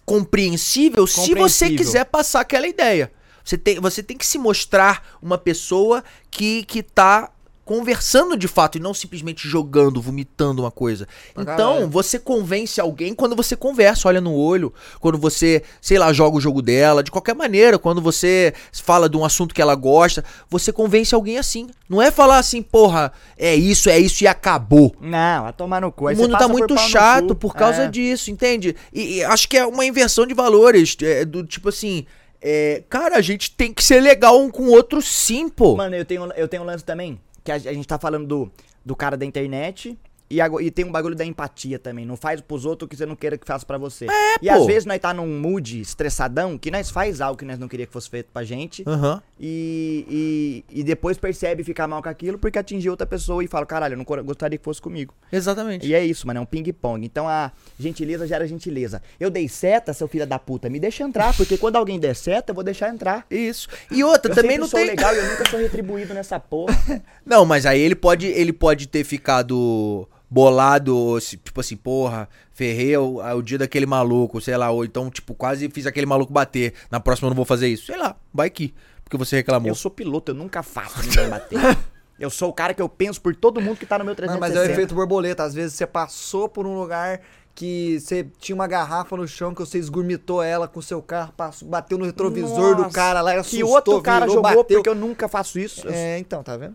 compreensível, 0.09 1.07
se 1.07 1.21
você 1.21 1.29
Compreensível. 1.29 1.77
quiser 1.77 2.05
passar 2.07 2.41
aquela 2.41 2.67
ideia. 2.67 3.13
Você 3.45 3.59
tem, 3.59 3.79
você 3.79 4.03
tem 4.03 4.17
que 4.17 4.27
se 4.27 4.39
mostrar 4.39 5.19
uma 5.21 5.37
pessoa 5.37 6.03
que, 6.31 6.65
que 6.65 6.83
tá 6.83 7.31
conversando 7.69 8.35
de 8.35 8.49
fato 8.49 8.79
e 8.79 8.81
não 8.81 8.95
simplesmente 8.95 9.47
jogando, 9.47 10.01
vomitando 10.01 10.63
uma 10.63 10.71
coisa. 10.71 11.07
Pra 11.35 11.43
então, 11.43 11.73
caralho. 11.75 11.91
você 11.91 12.19
convence 12.19 12.81
alguém 12.81 13.15
quando 13.15 13.37
você 13.37 13.55
conversa, 13.55 14.09
olha 14.09 14.23
no 14.23 14.35
olho, 14.35 14.73
quando 15.01 15.19
você, 15.19 15.63
sei 15.79 15.99
lá, 15.99 16.11
joga 16.11 16.39
o 16.39 16.41
jogo 16.41 16.63
dela, 16.63 17.03
de 17.03 17.11
qualquer 17.11 17.35
maneira, 17.35 17.79
quando 17.79 18.01
você 18.01 18.55
fala 18.73 19.07
de 19.07 19.19
um 19.19 19.25
assunto 19.25 19.55
que 19.55 19.61
ela 19.61 19.75
gosta, 19.75 20.25
você 20.49 20.73
convence 20.73 21.15
alguém 21.15 21.37
assim. 21.37 21.69
Não 21.91 22.01
é 22.01 22.11
falar 22.11 22.39
assim, 22.39 22.63
porra, 22.63 23.13
é 23.37 23.55
isso, 23.55 23.91
é 23.91 23.99
isso 23.99 24.25
e 24.25 24.27
acabou. 24.27 24.97
Não, 24.99 25.43
vai 25.43 25.53
tomar 25.53 25.83
no 25.83 25.93
cu. 25.93 26.07
Aí 26.07 26.17
O 26.17 26.19
mundo 26.21 26.33
tá 26.33 26.47
por 26.47 26.53
muito 26.53 26.73
no 26.73 26.81
chato 26.81 27.35
por 27.35 27.55
causa 27.55 27.83
É. 27.83 27.89
disso, 27.89 28.31
entende? 28.31 28.75
E, 28.91 29.17
e 29.17 29.25
acho 29.25 29.47
que 29.47 29.59
é 29.59 29.67
uma 29.67 29.85
inversão 29.85 30.27
de 30.27 30.33
valores, 30.33 30.97
é, 31.03 31.23
do 31.23 31.45
tipo 31.45 31.69
assim, 31.69 32.07
é, 32.41 32.83
cara, 32.89 33.17
a 33.17 33.21
gente 33.21 33.51
tem 33.51 33.73
que 33.75 33.83
ser 33.83 34.01
legal 34.01 34.41
um 34.41 34.49
com 34.49 34.63
o 34.63 34.71
outro 34.71 35.03
sim, 35.03 35.49
pô. 35.49 35.77
Mano, 35.77 35.97
eu 35.97 36.05
tenho, 36.05 36.33
eu 36.37 36.47
tenho 36.49 36.63
um 36.63 36.67
lance 36.67 36.85
também, 36.85 37.21
que 37.49 37.53
a, 37.53 37.55
a 37.55 37.73
gente 37.73 37.89
tá 37.89 37.99
falando 37.99 38.27
do, 38.27 38.53
do 38.85 38.95
cara 38.95 39.17
da 39.17 39.25
internet. 39.25 39.99
E, 40.31 40.39
e 40.41 40.71
tem 40.71 40.85
um 40.85 40.93
bagulho 40.93 41.15
da 41.15 41.25
empatia 41.25 41.79
também. 41.79 42.05
Não 42.05 42.17
faz 42.17 42.41
pros 42.41 42.65
outros 42.65 42.87
o 42.87 42.89
que 42.89 42.97
você 42.97 43.07
não 43.07 43.17
queira 43.17 43.39
que 43.39 43.47
faça 43.47 43.65
pra 43.65 43.79
você. 43.79 44.07
e 44.43 44.49
pô. 44.49 44.55
às 44.55 44.67
vezes 44.67 44.85
nós 44.85 44.99
tá 44.99 45.15
num 45.15 45.41
mood 45.41 45.81
estressadão 45.81 46.59
que 46.59 46.71
nós 46.71 46.91
faz 46.91 47.21
algo 47.21 47.39
que 47.39 47.45
nós 47.45 47.59
não 47.59 47.69
queria 47.69 47.87
que 47.87 47.93
fosse 47.93 48.11
feito 48.11 48.29
pra 48.33 48.45
gente. 48.45 48.83
Aham. 48.87 49.23
E, 49.41 50.65
e, 50.71 50.81
e 50.81 50.83
depois 50.83 51.17
percebe 51.17 51.63
ficar 51.65 51.87
mal 51.87 52.03
com 52.03 52.09
aquilo 52.09 52.39
porque 52.39 52.59
atingiu 52.59 52.93
outra 52.93 53.07
pessoa 53.07 53.43
e 53.43 53.47
fala, 53.47 53.65
caralho, 53.65 53.95
eu 53.95 53.99
não 53.99 54.05
gostaria 54.05 54.59
que 54.59 54.65
fosse 54.65 54.83
comigo. 54.83 55.15
Exatamente. 55.33 55.87
E 55.87 55.95
é 55.95 56.05
isso, 56.05 56.27
mano, 56.27 56.39
é 56.39 56.43
um 56.43 56.47
ping-pong. 56.47 57.05
Então 57.05 57.29
a 57.29 57.53
gentileza 57.79 58.27
gera 58.27 58.47
gentileza. 58.47 59.03
Eu 59.19 59.31
dei 59.31 59.49
seta, 59.49 59.93
seu 59.93 60.09
filho 60.09 60.27
da 60.27 60.39
puta, 60.39 60.69
me 60.69 60.79
deixa 60.81 61.05
entrar, 61.05 61.35
porque 61.37 61.57
quando 61.57 61.77
alguém 61.77 61.99
der 61.99 62.15
seta, 62.15 62.51
eu 62.51 62.55
vou 62.55 62.65
deixar 62.65 62.89
entrar. 62.91 63.27
Isso. 63.31 63.69
E 63.91 64.03
outra, 64.05 64.33
Eu 64.33 64.35
também 64.35 64.59
não 64.59 64.67
sou 64.67 64.79
tem. 64.79 64.89
legal 64.89 65.15
e 65.15 65.19
eu 65.19 65.29
nunca 65.31 65.49
sou 65.49 65.59
retribuído 65.59 66.13
nessa 66.15 66.39
porra. 66.39 66.77
Não, 67.25 67.45
mas 67.45 67.67
aí 67.67 67.81
ele 67.81 67.95
pode, 67.95 68.27
ele 68.27 68.53
pode 68.53 68.87
ter 68.89 69.05
ficado 69.05 70.09
bolado, 70.31 71.21
se- 71.21 71.37
tipo 71.37 71.61
assim, 71.61 71.77
porra, 71.77 72.29
ferrei 72.53 72.97
o, 72.97 73.19
o 73.19 73.43
dia 73.43 73.59
daquele 73.59 73.87
maluco, 73.87 74.41
sei 74.41 74.57
lá, 74.57 74.71
ou 74.71 74.85
então, 74.85 75.11
tipo, 75.11 75.35
quase 75.35 75.69
fiz 75.71 75.87
aquele 75.87 76.07
maluco 76.07 76.33
bater. 76.33 76.75
Na 76.91 77.01
próxima 77.01 77.27
eu 77.27 77.31
não 77.31 77.37
vou 77.37 77.45
fazer 77.45 77.69
isso. 77.69 77.87
Sei 77.87 77.97
lá, 77.97 78.17
vai 78.33 78.51
que. 78.51 78.75
Porque 79.05 79.17
você 79.17 79.37
reclamou. 79.37 79.69
Eu 79.69 79.75
sou 79.75 79.91
piloto, 79.91 80.33
eu 80.33 80.35
nunca 80.35 80.63
faço 80.63 81.03
ninguém 81.03 81.29
bater. 81.29 81.59
Eu 82.21 82.31
sou 82.31 82.49
o 82.49 82.53
cara 82.53 82.75
que 82.75 82.83
eu 82.83 82.89
penso 82.89 83.21
por 83.21 83.33
todo 83.37 83.61
mundo 83.61 83.77
que 83.77 83.87
tá 83.87 83.97
no 83.97 84.05
meu 84.05 84.11
Não, 84.11 84.17
360. 84.17 84.41
mas 84.41 84.57
é 84.57 84.69
o 84.69 84.73
efeito 84.75 84.93
borboleta. 84.93 85.45
Às 85.45 85.55
vezes 85.55 85.75
você 85.75 85.87
passou 85.87 86.49
por 86.49 86.67
um 86.67 86.77
lugar 86.77 87.21
que 87.55 88.01
você 88.01 88.27
tinha 88.41 88.57
uma 88.57 88.67
garrafa 88.67 89.17
no 89.17 89.25
chão 89.29 89.55
que 89.55 89.61
você 89.61 89.79
esgurmitou 89.79 90.43
ela 90.43 90.67
com 90.67 90.81
o 90.81 90.83
seu 90.83 91.01
carro, 91.01 91.33
passou, 91.37 91.69
bateu 91.69 91.97
no 91.97 92.05
retrovisor 92.05 92.75
do 92.75 92.83
Nossa, 92.83 92.93
cara 92.93 93.21
lá, 93.21 93.35
Que 93.35 93.39
assustou, 93.39 93.71
outro 93.71 94.03
cara 94.03 94.27
virou, 94.27 94.35
jogou 94.43 94.63
bateu. 94.65 94.79
porque 94.79 94.89
eu 94.89 94.97
nunca 94.97 95.29
faço 95.29 95.61
isso. 95.61 95.87
Eu 95.87 95.93
É, 95.93 96.19
então, 96.19 96.43
tá 96.43 96.57
vendo? 96.57 96.75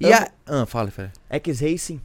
E 0.00 0.12
a. 0.12 0.28
Ah, 0.46 0.66
fala, 0.66 0.90
fala. 0.90 1.12
X-Racing, 1.30 2.00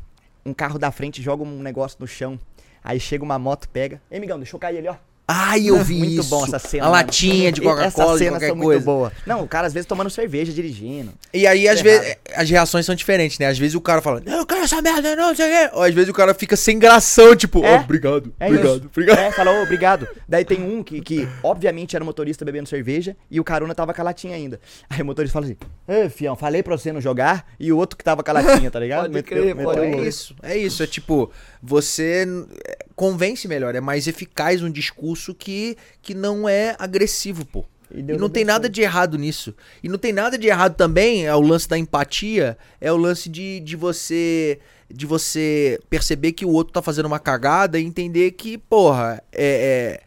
um 0.47 0.53
carro 0.53 0.79
da 0.79 0.89
frente 0.91 1.21
joga 1.21 1.43
um 1.43 1.61
negócio 1.61 1.97
no 1.99 2.07
chão. 2.07 2.39
Aí 2.81 2.99
chega 2.99 3.23
uma 3.23 3.37
moto, 3.37 3.67
pega. 3.67 4.01
Ei, 4.09 4.19
migão, 4.19 4.37
deixa 4.37 4.55
eu 4.55 4.59
cair 4.59 4.77
ali, 4.77 4.87
ó. 4.87 4.95
Ai, 5.29 5.69
eu 5.69 5.83
vi 5.83 5.95
muito 5.97 6.21
isso. 6.21 6.29
bom 6.29 6.45
essa 6.45 6.57
cena. 6.57 6.83
A 6.85 6.89
mano. 6.89 7.03
latinha 7.03 7.51
de 7.51 7.59
Coca-Cola, 7.59 8.17
qualquer 8.17 8.29
coisa. 8.39 8.55
muito 8.55 8.79
boas. 8.81 9.11
Não, 9.25 9.43
o 9.43 9.47
cara 9.47 9.67
às 9.67 9.73
vezes 9.73 9.85
tomando 9.85 10.09
cerveja, 10.09 10.53
dirigindo. 10.53 11.11
E 11.33 11.45
aí, 11.45 11.67
às 11.67 11.79
Tá 11.79 11.83
vezes, 11.83 12.15
as 12.33 12.49
reações 12.49 12.85
são 12.85 12.95
diferentes, 12.95 13.37
né? 13.37 13.47
Às 13.47 13.57
vezes 13.59 13.75
o 13.75 13.81
cara 13.81 14.01
fala, 14.01 14.21
eu 14.25 14.45
quero 14.45 14.61
essa 14.63 14.81
merda, 14.81 15.17
não, 15.17 15.35
sei 15.35 15.45
o 15.45 15.49
quê. 15.69 15.75
Ou 15.75 15.83
às 15.83 15.93
vezes 15.93 16.09
o 16.09 16.13
cara 16.13 16.33
fica 16.33 16.55
sem 16.55 16.79
gração, 16.79 17.35
tipo, 17.35 17.61
É. 17.65 17.75
oh, 17.77 17.81
obrigado, 17.81 18.33
É 18.39 18.47
obrigado, 18.47 18.77
isso. 18.77 18.85
obrigado. 18.87 19.19
É, 19.19 19.31
falou, 19.31 19.61
obrigado. 19.63 20.07
Daí 20.29 20.45
tem 20.45 20.61
um 20.63 20.81
que, 20.81 21.01
que, 21.01 21.27
obviamente, 21.43 21.93
era 21.93 22.05
motorista 22.05 22.45
bebendo 22.45 22.69
cerveja 22.69 23.13
e 23.29 23.37
o 23.39 23.43
carona 23.43 23.75
tava 23.75 23.93
com 23.93 24.01
a 24.01 24.05
latinha 24.05 24.33
ainda. 24.35 24.61
Aí 24.89 25.01
o 25.01 25.05
motorista 25.05 25.33
fala 25.33 25.45
assim: 25.45 25.57
Ê, 25.89 26.07
fião, 26.09 26.37
falei 26.37 26.63
pra 26.63 26.77
você 26.77 26.93
não 26.93 27.01
jogar. 27.01 27.45
E 27.59 27.69
o 27.73 27.77
outro 27.77 27.97
que 27.97 28.03
tava 28.03 28.23
com 28.23 28.31
a 28.31 28.33
latinha, 28.33 28.71
tá 28.71 28.79
ligado? 28.79 29.11
Pode 29.11 29.23
crer, 29.23 29.53
Meteu- 29.55 29.63
pode 29.65 29.79
meteu 29.81 29.99
É 29.99 30.01
o- 30.03 30.07
isso, 30.07 30.35
é 30.41 30.57
isso. 30.57 30.81
É 30.83 30.87
tipo, 30.87 31.29
você 31.61 32.25
é, 32.65 32.77
convence 32.97 33.47
melhor, 33.47 33.75
é 33.75 33.79
mais 33.79 34.07
eficaz 34.07 34.63
um 34.63 34.71
discurso 34.71 35.33
que, 35.35 35.77
que 36.01 36.15
não 36.15 36.49
é 36.49 36.75
agressivo, 36.79 37.45
pô. 37.45 37.63
E 37.93 37.99
E, 37.99 38.17
não 38.17 38.27
tem 38.27 38.43
nada 38.43 38.67
de 38.67 38.81
errado 38.81 39.17
nisso. 39.19 39.55
E 39.83 39.87
não 39.87 39.99
tem 39.99 40.11
nada 40.11 40.35
de 40.37 40.47
errado 40.47 40.75
também, 40.75 41.25
é 41.27 41.33
o 41.33 41.39
lance 41.39 41.69
da 41.69 41.77
empatia, 41.77 42.57
é 42.81 42.91
o 42.91 42.97
lance 42.97 43.29
de, 43.29 43.59
de 43.61 43.75
você 43.75 44.59
de 44.89 45.05
você 45.05 45.79
perceber 45.89 46.31
que 46.31 46.45
o 46.45 46.49
outro 46.49 46.73
tá 46.73 46.81
fazendo 46.81 47.07
uma 47.07 47.19
cagada 47.19 47.77
e 47.77 47.83
entender 47.83 48.31
que, 48.31 48.57
porra, 48.57 49.21
é, 49.33 49.99
é- 49.99 50.01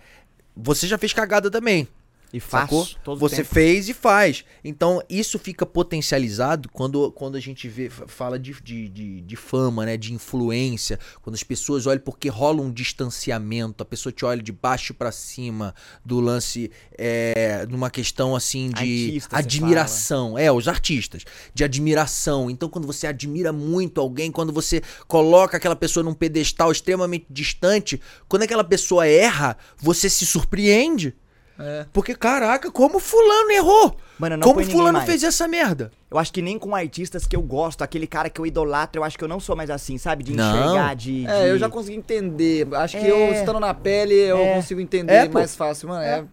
você 0.57 0.87
já 0.87 0.97
fez 0.99 1.13
cagada 1.13 1.51
também. 1.51 1.87
E 2.33 2.39
faço. 2.39 2.97
todo 3.03 3.19
Você 3.19 3.37
tempo. 3.37 3.49
fez 3.55 3.89
e 3.89 3.95
faz. 3.95 4.45
Então, 4.63 5.03
isso 5.11 5.39
fica 5.39 5.67
potencializado 5.67 6.69
quando, 6.73 7.11
quando 7.13 7.37
a 7.37 7.41
gente 7.41 7.67
vê, 7.69 7.91
fa- 7.91 8.07
fala 8.07 8.39
de, 8.39 8.55
de, 8.63 8.89
de, 8.89 9.21
de 9.23 9.37
fama, 9.37 9.85
né? 9.85 9.97
De 9.97 10.13
influência. 10.15 10.99
Quando 11.23 11.35
as 11.35 11.43
pessoas 11.43 11.87
olham, 11.87 12.01
porque 12.01 12.29
rola 12.29 12.63
um 12.63 12.71
distanciamento. 12.71 13.83
A 13.83 13.87
pessoa 13.87 14.13
te 14.13 14.25
olha 14.25 14.41
de 14.43 14.53
baixo 14.53 14.95
pra 14.95 15.11
cima 15.11 15.75
do 16.05 16.21
lance, 16.21 16.71
é, 16.97 17.67
numa 17.69 17.91
questão 17.91 18.37
assim 18.37 18.69
de 18.71 18.75
Artista, 19.17 19.37
admiração. 19.37 20.39
É, 20.39 20.53
os 20.53 20.69
artistas. 20.69 21.25
De 21.53 21.65
admiração. 21.65 22.49
Então, 22.49 22.69
quando 22.69 22.87
você 22.87 23.07
admira 23.09 23.53
muito 23.53 24.01
alguém, 24.01 24.31
quando 24.31 24.53
você 24.53 24.81
coloca 25.09 25.57
aquela 25.57 25.75
pessoa 25.77 26.05
num 26.05 26.15
pedestal 26.15 26.71
extremamente 26.71 27.27
distante, 27.29 28.01
quando 28.29 28.43
aquela 28.45 28.63
pessoa 28.65 29.07
erra, 29.07 29.57
você 29.77 30.09
se 30.09 30.25
surpreende. 30.25 31.15
É. 31.61 31.87
Porque, 31.93 32.15
caraca, 32.15 32.71
como 32.71 32.99
fulano 32.99 33.51
errou? 33.51 33.97
Mano, 34.19 34.35
eu 34.35 34.39
não 34.39 34.49
como 34.49 34.65
fulano 34.65 34.95
mais. 34.99 35.05
fez 35.07 35.23
essa 35.23 35.47
merda? 35.47 35.91
Eu 36.11 36.19
acho 36.19 36.33
que 36.33 36.41
nem 36.43 36.59
com 36.59 36.75
artistas 36.75 37.27
que 37.27 37.37
eu 37.37 37.43
gosto, 37.43 37.83
aquele 37.83 38.07
cara 38.07 38.29
que 38.31 38.41
eu 38.41 38.47
idolatro, 38.47 39.01
eu 39.01 39.05
acho 39.05 39.17
que 39.19 39.25
eu 39.25 39.29
não 39.29 39.39
sou 39.41 39.55
mais 39.55 39.71
assim, 39.71 39.97
sabe? 39.99 40.25
De 40.25 40.33
Não. 40.33 40.51
enxergar, 40.55 40.95
de. 40.97 41.27
É, 41.27 41.45
de- 41.45 41.49
eu 41.51 41.59
já 41.59 41.69
consegui 41.69 41.97
entender. 41.97 42.67
Acho 42.75 42.99
que 42.99 43.07
É. 43.07 43.11
eu, 43.11 43.33
estando 43.35 43.61
na 43.61 43.73
pele, 43.75 44.15
eu 44.15 44.39
É. 44.39 44.55
consigo 44.55 44.81
entender 44.81 45.13
É, 45.13 45.29
mais 45.29 45.55
fácil, 45.55 45.89
mano. 45.89 46.03
É, 46.03 46.25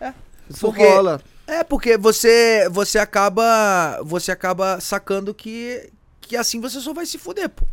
é. 0.00 0.12
Isso 0.50 0.60
Porque- 0.66 0.84
rola. 0.86 1.20
É, 1.46 1.62
porque 1.64 1.96
você 1.96 2.68
você 2.70 2.98
acaba 2.98 4.00
você 4.04 4.30
acaba 4.32 4.80
sacando 4.80 5.34
que 5.34 5.90
que 6.20 6.36
assim 6.36 6.60
você 6.60 6.80
só 6.80 6.92
vai 6.94 7.04
se 7.04 7.18
fuder, 7.18 7.48
pô. 7.48 7.64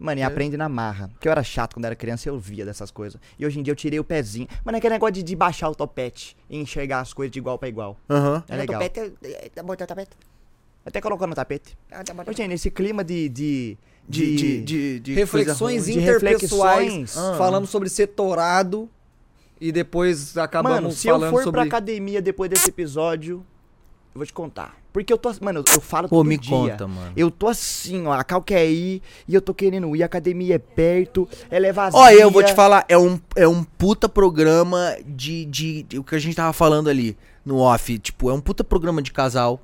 Mano, 0.00 0.18
e 0.18 0.22
aprende 0.22 0.56
na 0.56 0.66
marra. 0.66 1.08
Porque 1.08 1.28
eu 1.28 1.32
era 1.32 1.42
chato 1.44 1.74
quando 1.74 1.84
era 1.84 1.94
criança 1.94 2.26
eu 2.26 2.38
via 2.38 2.64
dessas 2.64 2.90
coisas. 2.90 3.20
E 3.38 3.44
hoje 3.44 3.60
em 3.60 3.62
dia 3.62 3.70
eu 3.70 3.76
tirei 3.76 4.00
o 4.00 4.04
pezinho. 4.04 4.48
Mano, 4.64 4.76
é 4.76 4.78
aquele 4.78 4.94
negócio 4.94 5.12
de, 5.12 5.22
de 5.22 5.36
baixar 5.36 5.68
o 5.68 5.74
topete 5.74 6.34
e 6.48 6.56
enxergar 6.56 7.00
as 7.00 7.12
coisas 7.12 7.30
de 7.30 7.38
igual 7.38 7.58
pra 7.58 7.68
igual. 7.68 7.98
Aham. 8.08 8.42
É 8.48 8.56
legal. 8.56 8.80
Topete, 8.80 9.12
eh, 9.22 9.50
tá 9.54 9.62
bom, 9.62 9.76
tá 9.76 9.86
tapete. 9.86 10.10
Até 10.86 11.02
colocando 11.02 11.28
no 11.30 11.34
tapete. 11.36 11.76
Ah, 11.90 12.02
tá 12.02 12.14
bom, 12.14 12.24
tá 12.24 12.30
Ô, 12.30 12.34
gente, 12.34 12.48
nesse 12.48 12.70
clima 12.70 13.04
de. 13.04 13.28
de. 13.28 13.78
De, 14.08 14.34
de, 14.34 14.60
de, 14.62 15.00
de 15.00 15.14
Reflexões 15.14 15.84
ruim, 15.84 15.92
de 15.94 16.00
interpessoais. 16.00 16.88
reflexões. 16.88 17.16
Ah. 17.16 17.34
Falamos 17.36 17.70
sobre 17.70 17.88
ser 17.88 18.08
torado. 18.08 18.88
E 19.60 19.70
depois 19.70 20.36
acabamos 20.38 20.80
Mano, 20.80 20.90
se 20.90 21.06
eu 21.06 21.14
falando 21.16 21.30
for 21.30 21.42
sobre... 21.44 21.60
pra 21.60 21.68
academia 21.68 22.22
depois 22.22 22.48
desse 22.48 22.70
episódio, 22.70 23.44
eu 24.14 24.18
vou 24.18 24.26
te 24.26 24.32
contar. 24.32 24.76
Porque 24.92 25.12
eu 25.12 25.18
tô. 25.18 25.32
Mano, 25.40 25.60
eu, 25.60 25.74
eu 25.74 25.80
falo 25.80 26.08
Pô, 26.08 26.16
todo 26.16 26.26
me 26.26 26.36
dia. 26.36 26.50
conta, 26.50 26.88
mano. 26.88 27.12
Eu 27.16 27.30
tô 27.30 27.46
assim, 27.46 28.06
ó. 28.06 28.12
A 28.12 28.24
Cal 28.24 28.42
quer 28.42 28.68
ir 28.68 29.00
e 29.28 29.34
eu 29.34 29.40
tô 29.40 29.54
querendo 29.54 29.94
ir. 29.94 30.02
A 30.02 30.06
academia 30.06 30.56
é 30.56 30.58
perto, 30.58 31.28
ela 31.48 31.66
é 31.66 31.72
vazia. 31.72 31.98
Olha, 31.98 32.14
eu 32.20 32.30
vou 32.30 32.42
te 32.42 32.52
falar, 32.54 32.84
é 32.88 32.98
um, 32.98 33.20
é 33.36 33.46
um 33.46 33.62
puta 33.62 34.08
programa 34.08 34.96
de, 35.06 35.44
de, 35.44 35.82
de- 35.84 35.98
O 35.98 36.02
que 36.04 36.16
a 36.16 36.18
gente 36.18 36.34
tava 36.34 36.52
falando 36.52 36.88
ali 36.90 37.16
no 37.44 37.58
off. 37.58 37.98
Tipo, 38.00 38.30
é 38.30 38.34
um 38.34 38.40
puta 38.40 38.64
programa 38.64 39.00
de 39.00 39.12
casal. 39.12 39.60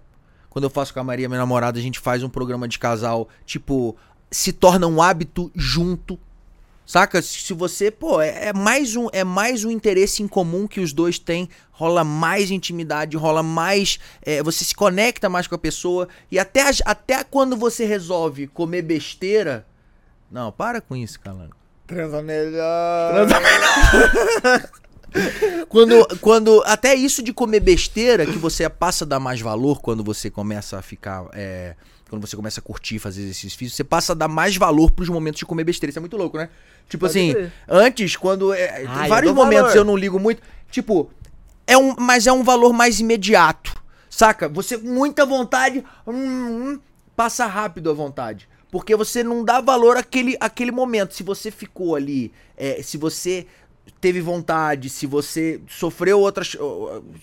Quando 0.48 0.64
eu 0.64 0.70
faço 0.70 0.94
com 0.94 1.00
a 1.00 1.04
Maria, 1.04 1.28
minha 1.28 1.40
namorada, 1.40 1.78
a 1.78 1.82
gente 1.82 1.98
faz 1.98 2.22
um 2.22 2.28
programa 2.28 2.68
de 2.68 2.78
casal. 2.78 3.28
Tipo, 3.44 3.96
se 4.30 4.52
torna 4.52 4.86
um 4.86 5.02
hábito 5.02 5.50
junto. 5.56 6.18
Saca? 6.86 7.20
Se 7.20 7.52
você, 7.52 7.90
pô, 7.90 8.20
é, 8.20 8.46
é 8.46 8.52
mais 8.52 8.94
um 8.94 9.08
é 9.12 9.24
mais 9.24 9.64
um 9.64 9.70
interesse 9.72 10.22
em 10.22 10.28
comum 10.28 10.68
que 10.68 10.78
os 10.78 10.92
dois 10.92 11.18
têm, 11.18 11.48
rola 11.72 12.04
mais 12.04 12.52
intimidade, 12.52 13.16
rola 13.16 13.42
mais, 13.42 13.98
é, 14.22 14.40
você 14.40 14.64
se 14.64 14.74
conecta 14.74 15.28
mais 15.28 15.48
com 15.48 15.56
a 15.56 15.58
pessoa 15.58 16.08
e 16.30 16.38
até 16.38 16.62
até 16.84 17.24
quando 17.24 17.56
você 17.56 17.84
resolve 17.84 18.46
comer 18.46 18.82
besteira, 18.82 19.66
não, 20.30 20.52
para 20.52 20.80
com 20.80 20.94
isso, 20.94 21.18
cara. 21.18 21.50
Transa 23.12 23.40
melhor. 23.40 24.70
Quando, 25.70 26.18
quando 26.20 26.62
até 26.66 26.94
isso 26.94 27.22
de 27.22 27.32
comer 27.32 27.60
besteira 27.60 28.26
que 28.26 28.36
você 28.36 28.68
passa 28.68 29.04
a 29.04 29.08
dar 29.08 29.18
mais 29.18 29.40
valor 29.40 29.80
quando 29.80 30.04
você 30.04 30.28
começa 30.28 30.78
a 30.78 30.82
ficar 30.82 31.26
é, 31.32 31.74
quando 32.08 32.26
você 32.26 32.36
começa 32.36 32.60
a 32.60 32.62
curtir 32.62 32.98
fazer 32.98 33.22
exercício 33.22 33.58
físico, 33.58 33.76
você 33.76 33.84
passa 33.84 34.12
a 34.12 34.14
dar 34.14 34.28
mais 34.28 34.56
valor 34.56 34.90
pros 34.90 35.08
momentos 35.08 35.38
de 35.38 35.46
comer 35.46 35.64
besteira. 35.64 35.90
Isso 35.90 35.98
é 35.98 36.00
muito 36.00 36.16
louco, 36.16 36.36
né? 36.36 36.48
Tipo 36.88 37.06
Pode 37.06 37.18
assim, 37.18 37.32
crer. 37.32 37.52
antes 37.68 38.16
quando 38.16 38.52
é, 38.52 38.68
tem 38.68 38.86
Ah, 38.88 39.04
eu 39.04 39.08
vários 39.08 39.34
dou 39.34 39.44
momentos 39.44 39.68
valor. 39.68 39.76
eu 39.76 39.84
não 39.84 39.96
ligo 39.96 40.18
muito, 40.20 40.40
tipo, 40.70 41.10
é 41.66 41.76
um, 41.76 41.96
mas 41.98 42.26
é 42.26 42.32
um 42.32 42.44
valor 42.44 42.72
mais 42.72 43.00
imediato. 43.00 43.74
Saca? 44.08 44.48
Você 44.48 44.78
com 44.78 44.88
muita 44.88 45.26
vontade, 45.26 45.84
hum, 46.06 46.14
hum, 46.14 46.80
passa 47.16 47.44
rápido 47.46 47.90
a 47.90 47.92
vontade. 47.92 48.48
Porque 48.70 48.94
você 48.96 49.22
não 49.22 49.44
dá 49.44 49.60
valor 49.60 49.96
àquele, 49.96 50.36
àquele 50.40 50.70
momento. 50.70 51.14
Se 51.14 51.22
você 51.22 51.50
ficou 51.50 51.94
ali, 51.96 52.32
é, 52.56 52.82
se 52.82 52.96
você 52.96 53.46
teve 54.00 54.20
vontade, 54.20 54.88
se 54.90 55.06
você 55.06 55.60
sofreu 55.68 56.20
outras. 56.20 56.56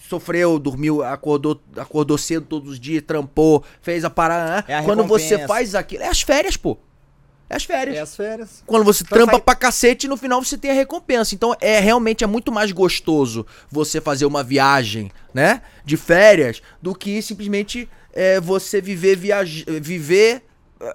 Sofreu, 0.08 0.58
dormiu, 0.60 1.04
acordou, 1.04 1.60
acordou 1.78 2.18
cedo 2.18 2.46
todos 2.46 2.72
os 2.74 2.80
dias, 2.80 3.04
trampou, 3.06 3.64
fez 3.82 4.04
a 4.06 4.10
parada. 4.10 4.66
É 4.68 4.76
a 4.78 4.84
Quando 4.84 5.04
você 5.04 5.48
faz 5.48 5.76
aquilo. 5.76 6.04
É 6.04 6.08
as 6.08 6.22
férias, 6.22 6.58
pô. 6.58 6.78
É 7.50 7.56
as 7.56 7.66
férias. 7.66 7.98
É 7.98 8.00
as 8.00 8.16
férias. 8.16 8.64
Quando 8.66 8.84
você 8.84 9.04
Então 9.04 9.18
trampa 9.18 9.34
sai- 9.34 9.42
pra 9.42 9.56
cacete, 9.56 10.08
no 10.08 10.18
final 10.18 10.44
você 10.44 10.58
tem 10.58 10.72
a 10.72 10.74
recompensa. 10.74 11.36
Então 11.36 11.56
é 11.62 11.80
realmente 11.80 12.24
é 12.24 12.28
muito 12.28 12.52
mais 12.52 12.72
gostoso 12.72 13.46
você 13.70 14.02
fazer 14.02 14.26
uma 14.26 14.44
viagem, 14.44 15.12
né? 15.34 15.62
De 15.86 15.96
férias, 15.98 16.62
do 16.82 16.96
que 16.96 17.22
simplesmente 17.22 17.88
é, 18.12 18.40
você 18.40 18.82
viver 18.82 19.16
viaj 19.18 19.66
viver 19.82 20.42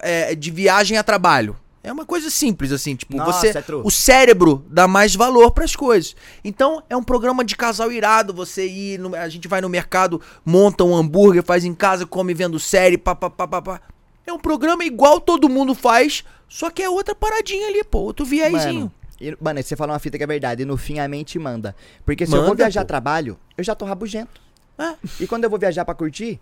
é, 0.01 0.35
de 0.35 0.51
viagem 0.51 0.97
a 0.97 1.03
trabalho. 1.03 1.55
É 1.81 1.91
uma 1.93 2.05
coisa 2.05 2.29
simples, 2.29 2.71
assim, 2.73 2.93
tipo, 2.95 3.15
Nossa, 3.15 3.39
você. 3.53 3.57
é 3.57 3.63
o 3.83 3.89
cérebro 3.89 4.65
dá 4.69 4.85
mais 4.87 5.15
valor 5.15 5.51
pras 5.51 5.75
coisas. 5.77 6.13
Então, 6.43 6.83
é 6.89 6.95
um 6.97 7.03
programa 7.03 7.43
de 7.43 7.55
casal 7.55 7.89
irado. 7.91 8.33
Você 8.33 8.67
ir. 8.67 8.99
no- 8.99 9.15
a 9.15 9.29
gente 9.29 9.47
vai 9.47 9.61
no 9.61 9.69
mercado, 9.69 10.21
monta 10.45 10.83
um 10.83 10.93
hambúrguer, 10.95 11.41
faz 11.43 11.63
em 11.63 11.73
casa, 11.73 12.05
come 12.05 12.33
vendo 12.33 12.59
série, 12.59 12.97
pá, 12.97 13.15
pá, 13.15 13.29
pá, 13.29 13.47
pá, 13.47 13.61
pá. 13.61 13.81
É 14.27 14.33
um 14.33 14.39
programa 14.39 14.83
igual 14.83 15.21
todo 15.21 15.47
mundo 15.49 15.73
faz, 15.73 16.23
só 16.49 16.69
que 16.69 16.83
é 16.83 16.89
outra 16.89 17.15
paradinha 17.15 17.67
ali, 17.69 17.83
pô, 17.83 17.99
outro 17.99 18.25
viezinho. 18.25 18.81
Mano, 18.81 18.91
e, 19.21 19.37
mano, 19.41 19.63
você 19.63 19.75
fala 19.75 19.93
uma 19.93 19.99
fita 19.99 20.17
que 20.17 20.23
é 20.23 20.27
verdade. 20.27 20.63
E 20.63 20.65
no 20.65 20.75
fim 20.77 20.99
a 20.99 21.07
mente 21.07 21.39
manda. 21.39 21.73
Porque 22.05 22.25
se 22.25 22.31
eu 22.33 22.37
Manda, 22.37 22.47
vou 22.47 22.55
viajar 22.57 22.81
pô. 22.81 22.83
a 22.83 22.87
trabalho, 22.87 23.37
eu 23.57 23.63
já 23.63 23.73
tô 23.73 23.85
rabugento. 23.85 24.41
É. 24.77 24.95
E 25.19 25.25
quando 25.27 25.45
eu 25.45 25.49
vou 25.49 25.57
viajar 25.59 25.83
pra 25.85 25.93
curtir, 25.95 26.39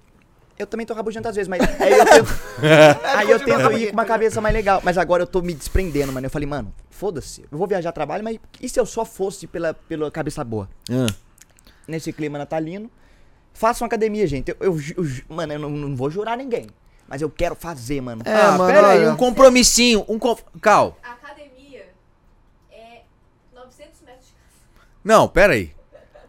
eu 0.57 0.65
também 0.65 0.85
tô 0.85 0.93
rabugento 0.93 1.27
às 1.27 1.35
vezes, 1.35 1.47
mas 1.47 1.61
aí 1.79 1.93
eu 1.93 2.05
tento, 2.05 2.29
aí 3.15 3.29
eu 3.29 3.39
tento 3.39 3.71
ir 3.73 3.87
com 3.87 3.93
uma 3.93 4.05
cabeça 4.05 4.41
mais 4.41 4.53
legal. 4.53 4.81
Mas 4.83 4.97
agora 4.97 5.23
eu 5.23 5.27
tô 5.27 5.41
me 5.41 5.53
desprendendo, 5.53 6.11
mano. 6.11 6.25
Eu 6.25 6.31
falei, 6.31 6.47
mano, 6.47 6.73
foda-se. 6.89 7.45
Eu 7.51 7.57
vou 7.57 7.67
viajar 7.67 7.89
a 7.89 7.93
trabalho, 7.93 8.23
mas 8.23 8.37
e 8.61 8.67
se 8.67 8.79
eu 8.79 8.85
só 8.85 9.05
fosse 9.05 9.45
pela, 9.45 9.73
pela 9.73 10.09
cabeça 10.09 10.43
boa? 10.43 10.67
Ah. 10.89 11.13
Nesse 11.87 12.11
clima 12.11 12.37
natalino. 12.37 12.89
Façam 13.53 13.85
academia, 13.85 14.27
gente. 14.27 14.49
Eu, 14.49 14.57
eu 14.59 14.79
eu 14.97 15.05
mano, 15.29 15.53
eu 15.53 15.59
não, 15.59 15.69
não 15.69 15.95
vou 15.95 16.09
jurar 16.09 16.37
ninguém. 16.37 16.67
Mas 17.07 17.21
eu 17.21 17.29
quero 17.29 17.55
fazer, 17.55 18.01
mano. 18.01 18.21
É, 18.25 18.33
ah, 18.33 18.51
mano, 18.51 18.73
pera 18.73 18.87
aí, 18.89 19.07
um 19.07 19.15
compromissinho, 19.15 20.05
um 20.09 20.19
com... 20.19 20.35
Cal, 20.61 20.97
A 21.01 21.13
academia 21.13 21.85
é 22.69 23.01
900 23.55 24.01
metros 24.01 24.27
de 24.27 24.33
casa. 24.33 24.87
não, 25.03 25.27
pera 25.27 25.53
aí. 25.53 25.76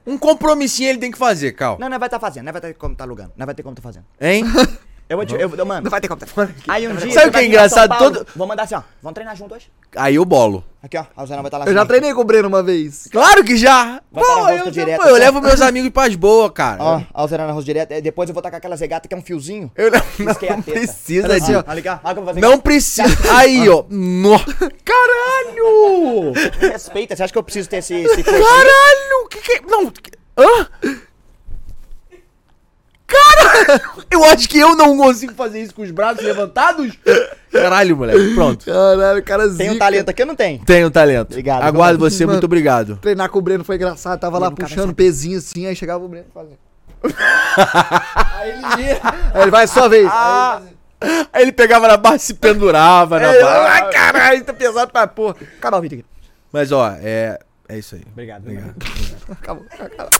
Um 0.09 0.17
compromissinho 0.17 0.89
ele 0.89 0.99
tem 0.99 1.11
que 1.11 1.19
fazer, 1.19 1.53
Cal. 1.53 1.77
Não, 1.79 1.87
não 1.87 1.99
vai 1.99 2.07
estar 2.07 2.19
fazendo, 2.19 2.47
não 2.47 2.53
vai 2.53 2.63
ter 2.63 2.75
como 2.75 2.95
tá 2.95 3.05
alugando, 3.05 3.33
não 3.37 3.45
vai 3.45 3.55
ter 3.55 3.63
como 3.63 3.75
tá 3.75 3.83
fazendo. 3.83 4.07
Hein? 4.19 4.43
Eu 5.09 5.17
vou 5.17 5.25
te. 5.25 5.35
Eu, 5.35 5.51
eu, 5.57 5.65
mano, 5.67 5.85
Não 5.85 5.91
vai 5.91 6.01
ter 6.01 6.09
como. 6.09 6.21
aí 6.69 6.87
um 6.87 6.95
dia. 6.95 7.11
Sabe 7.13 7.29
o 7.29 7.33
que 7.33 7.39
é 7.39 7.47
engraçado? 7.47 7.97
Todo- 7.97 8.27
Vou 8.37 8.47
mandar 8.47 8.65
assim, 8.65 8.75
ó. 8.75 8.83
Vamos 9.03 9.15
treinar 9.15 9.35
junto 9.35 9.55
hoje? 9.55 9.71
Aí 9.97 10.17
eu 10.17 10.25
bolo. 10.25 10.63
Aqui, 10.83 10.99
ó. 10.99 11.05
A 11.17 11.25
Zana 11.25 11.41
vai 11.41 11.49
estar 11.49 11.59
lá 11.59 11.65
Eu 11.67 11.73
já 11.73 11.87
treinei 11.87 12.13
com 12.13 12.21
o 12.21 12.25
Breno 12.25 12.47
uma 12.47 12.63
vez. 12.63 13.09
Claro 13.11 13.43
que 13.43 13.57
já! 13.57 14.01
Pô, 14.13 14.21
rosto 14.21 14.51
eu, 14.67 14.71
direto, 14.71 15.01
pô, 15.01 15.09
eu 15.09 15.15
assim. 15.15 15.25
levo 15.25 15.41
meus 15.41 15.61
amigos 15.63 15.91
pras 15.91 16.15
boas, 16.15 16.53
cara. 16.53 16.77
Ó, 16.83 17.01
a 17.15 17.27
Zana 17.27 17.47
na 17.47 17.53
rosto 17.53 17.65
direto. 17.65 17.93
é, 17.93 18.01
Depois 18.03 18.29
eu 18.29 18.35
vou 18.35 18.41
estar 18.41 18.51
com 18.51 18.57
aquelas 18.59 18.81
regatas 18.81 19.09
que 19.09 19.15
é 19.15 19.19
um 19.19 19.23
fiozinho. 19.23 19.73
Eu 19.75 19.91
não, 19.91 19.99
Isso 20.31 20.39
que 20.39 20.47
é 20.47 20.53
a 20.53 20.57
não 20.57 20.63
teta. 20.63 20.79
precisa 20.79 21.35
assim, 21.37 21.55
ó. 21.55 21.65
Não 22.41 22.61
precisa. 22.61 23.05
Aí, 23.35 23.67
ó. 23.69 23.85
No... 23.89 24.39
Caralho! 24.85 26.33
Respeita, 26.61 27.17
você 27.17 27.23
acha 27.23 27.33
que 27.33 27.39
eu 27.39 27.43
preciso 27.43 27.69
ter 27.69 27.79
esse, 27.79 27.95
esse? 27.95 28.23
Caralho! 28.23 29.29
Que 29.31 29.41
que 29.41 29.53
é? 29.53 29.61
Não. 29.63 29.93
Hã? 30.37 30.69
Caralho! 33.09 33.81
Eu 34.11 34.25
acho 34.25 34.49
que 34.49 34.59
eu 34.59 34.75
não 34.77 34.97
consigo 34.97 35.33
fazer 35.35 35.61
isso 35.63 35.75
com 35.75 35.83
os 35.83 35.91
braços 35.91 36.23
levantados. 36.25 36.93
Caralho, 37.53 37.97
moleque. 37.97 38.35
Pronto. 38.35 38.65
Caralho, 38.65 39.23
cara 39.23 39.43
Tem 39.45 39.53
zica. 39.53 39.73
um 39.73 39.79
talento 39.79 40.09
aqui, 40.11 40.23
eu 40.23 40.27
não 40.27 40.35
tenho. 40.37 40.59
Tenho 40.65 40.91
talento. 40.91 41.31
Obrigado, 41.31 41.63
Aguardo 41.63 41.99
você, 41.99 42.25
mano? 42.25 42.35
muito 42.35 42.45
obrigado. 42.45 42.97
Treinar 42.97 43.29
com 43.31 43.39
o 43.39 43.43
Breno 43.43 43.65
foi 43.65 43.77
engraçado. 43.77 44.19
Tava 44.21 44.39
lá 44.39 44.49
Ele 44.49 44.57
puxando 44.57 44.95
pezinho 44.95 45.39
assim, 45.39 45.67
aí 45.67 45.75
chegava 45.77 46.05
o 46.05 46.09
Breno 46.09 46.27
fazendo. 46.33 46.59
aí 48.39 48.51
ele 48.51 48.83
ia. 48.89 49.01
Aí 49.35 49.43
ele 49.43 49.51
vai 49.51 49.67
sua 49.67 49.89
vez. 49.89 50.09
Ah, 50.11 50.61
Aí 51.33 51.43
ele 51.43 51.53
pegava 51.53 51.87
na 51.87 51.97
barra 51.97 52.17
e 52.17 52.21
se 52.21 52.35
pendurava 52.35 53.21
na 53.21 53.31
Aí, 53.31 53.41
barra. 53.43 53.69
ai, 53.73 53.91
caralho, 53.91 54.45
tá 54.45 54.53
pesado 54.53 54.91
pra 54.91 55.07
porra. 55.07 55.37
Acabou 55.59 55.79
o 55.79 55.83
vídeo 55.83 55.99
aqui. 56.01 56.09
Mas 56.53 56.73
ó, 56.73 56.91
é. 57.01 57.39
É 57.69 57.79
isso 57.79 57.97
aí. 57.97 58.03
Obrigado. 58.11 58.43
Obrigado. 58.43 58.75
Acabou, 59.31 59.67
acabou. 59.79 60.11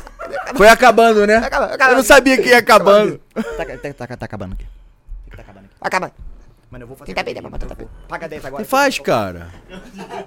Foi 0.57 0.69
acabando, 0.69 1.27
né? 1.27 1.37
Acabou, 1.37 1.69
acabou. 1.69 1.93
Eu 1.93 1.97
não 1.97 2.03
sabia 2.05 2.37
que 2.37 2.49
ia 2.49 2.59
acabando. 2.59 3.19
Tá, 3.35 3.65
tá, 3.65 4.07
tá, 4.07 4.17
tá 4.17 4.25
acabando 4.27 4.53
aqui. 4.53 4.67
Tá 5.35 5.41
acabando 5.43 5.65
aqui. 5.65 5.75
Acaba. 5.81 6.13
Mano, 6.71 6.85
eu 6.85 6.89
vou 6.89 6.97
fazer. 6.97 7.15
Tenta 7.15 7.25
bem, 7.25 7.35
né, 7.35 7.41
Paga 8.07 8.29
10 8.29 8.45
agora. 8.45 8.65
Faz, 8.67 8.99
cara. 8.99 9.49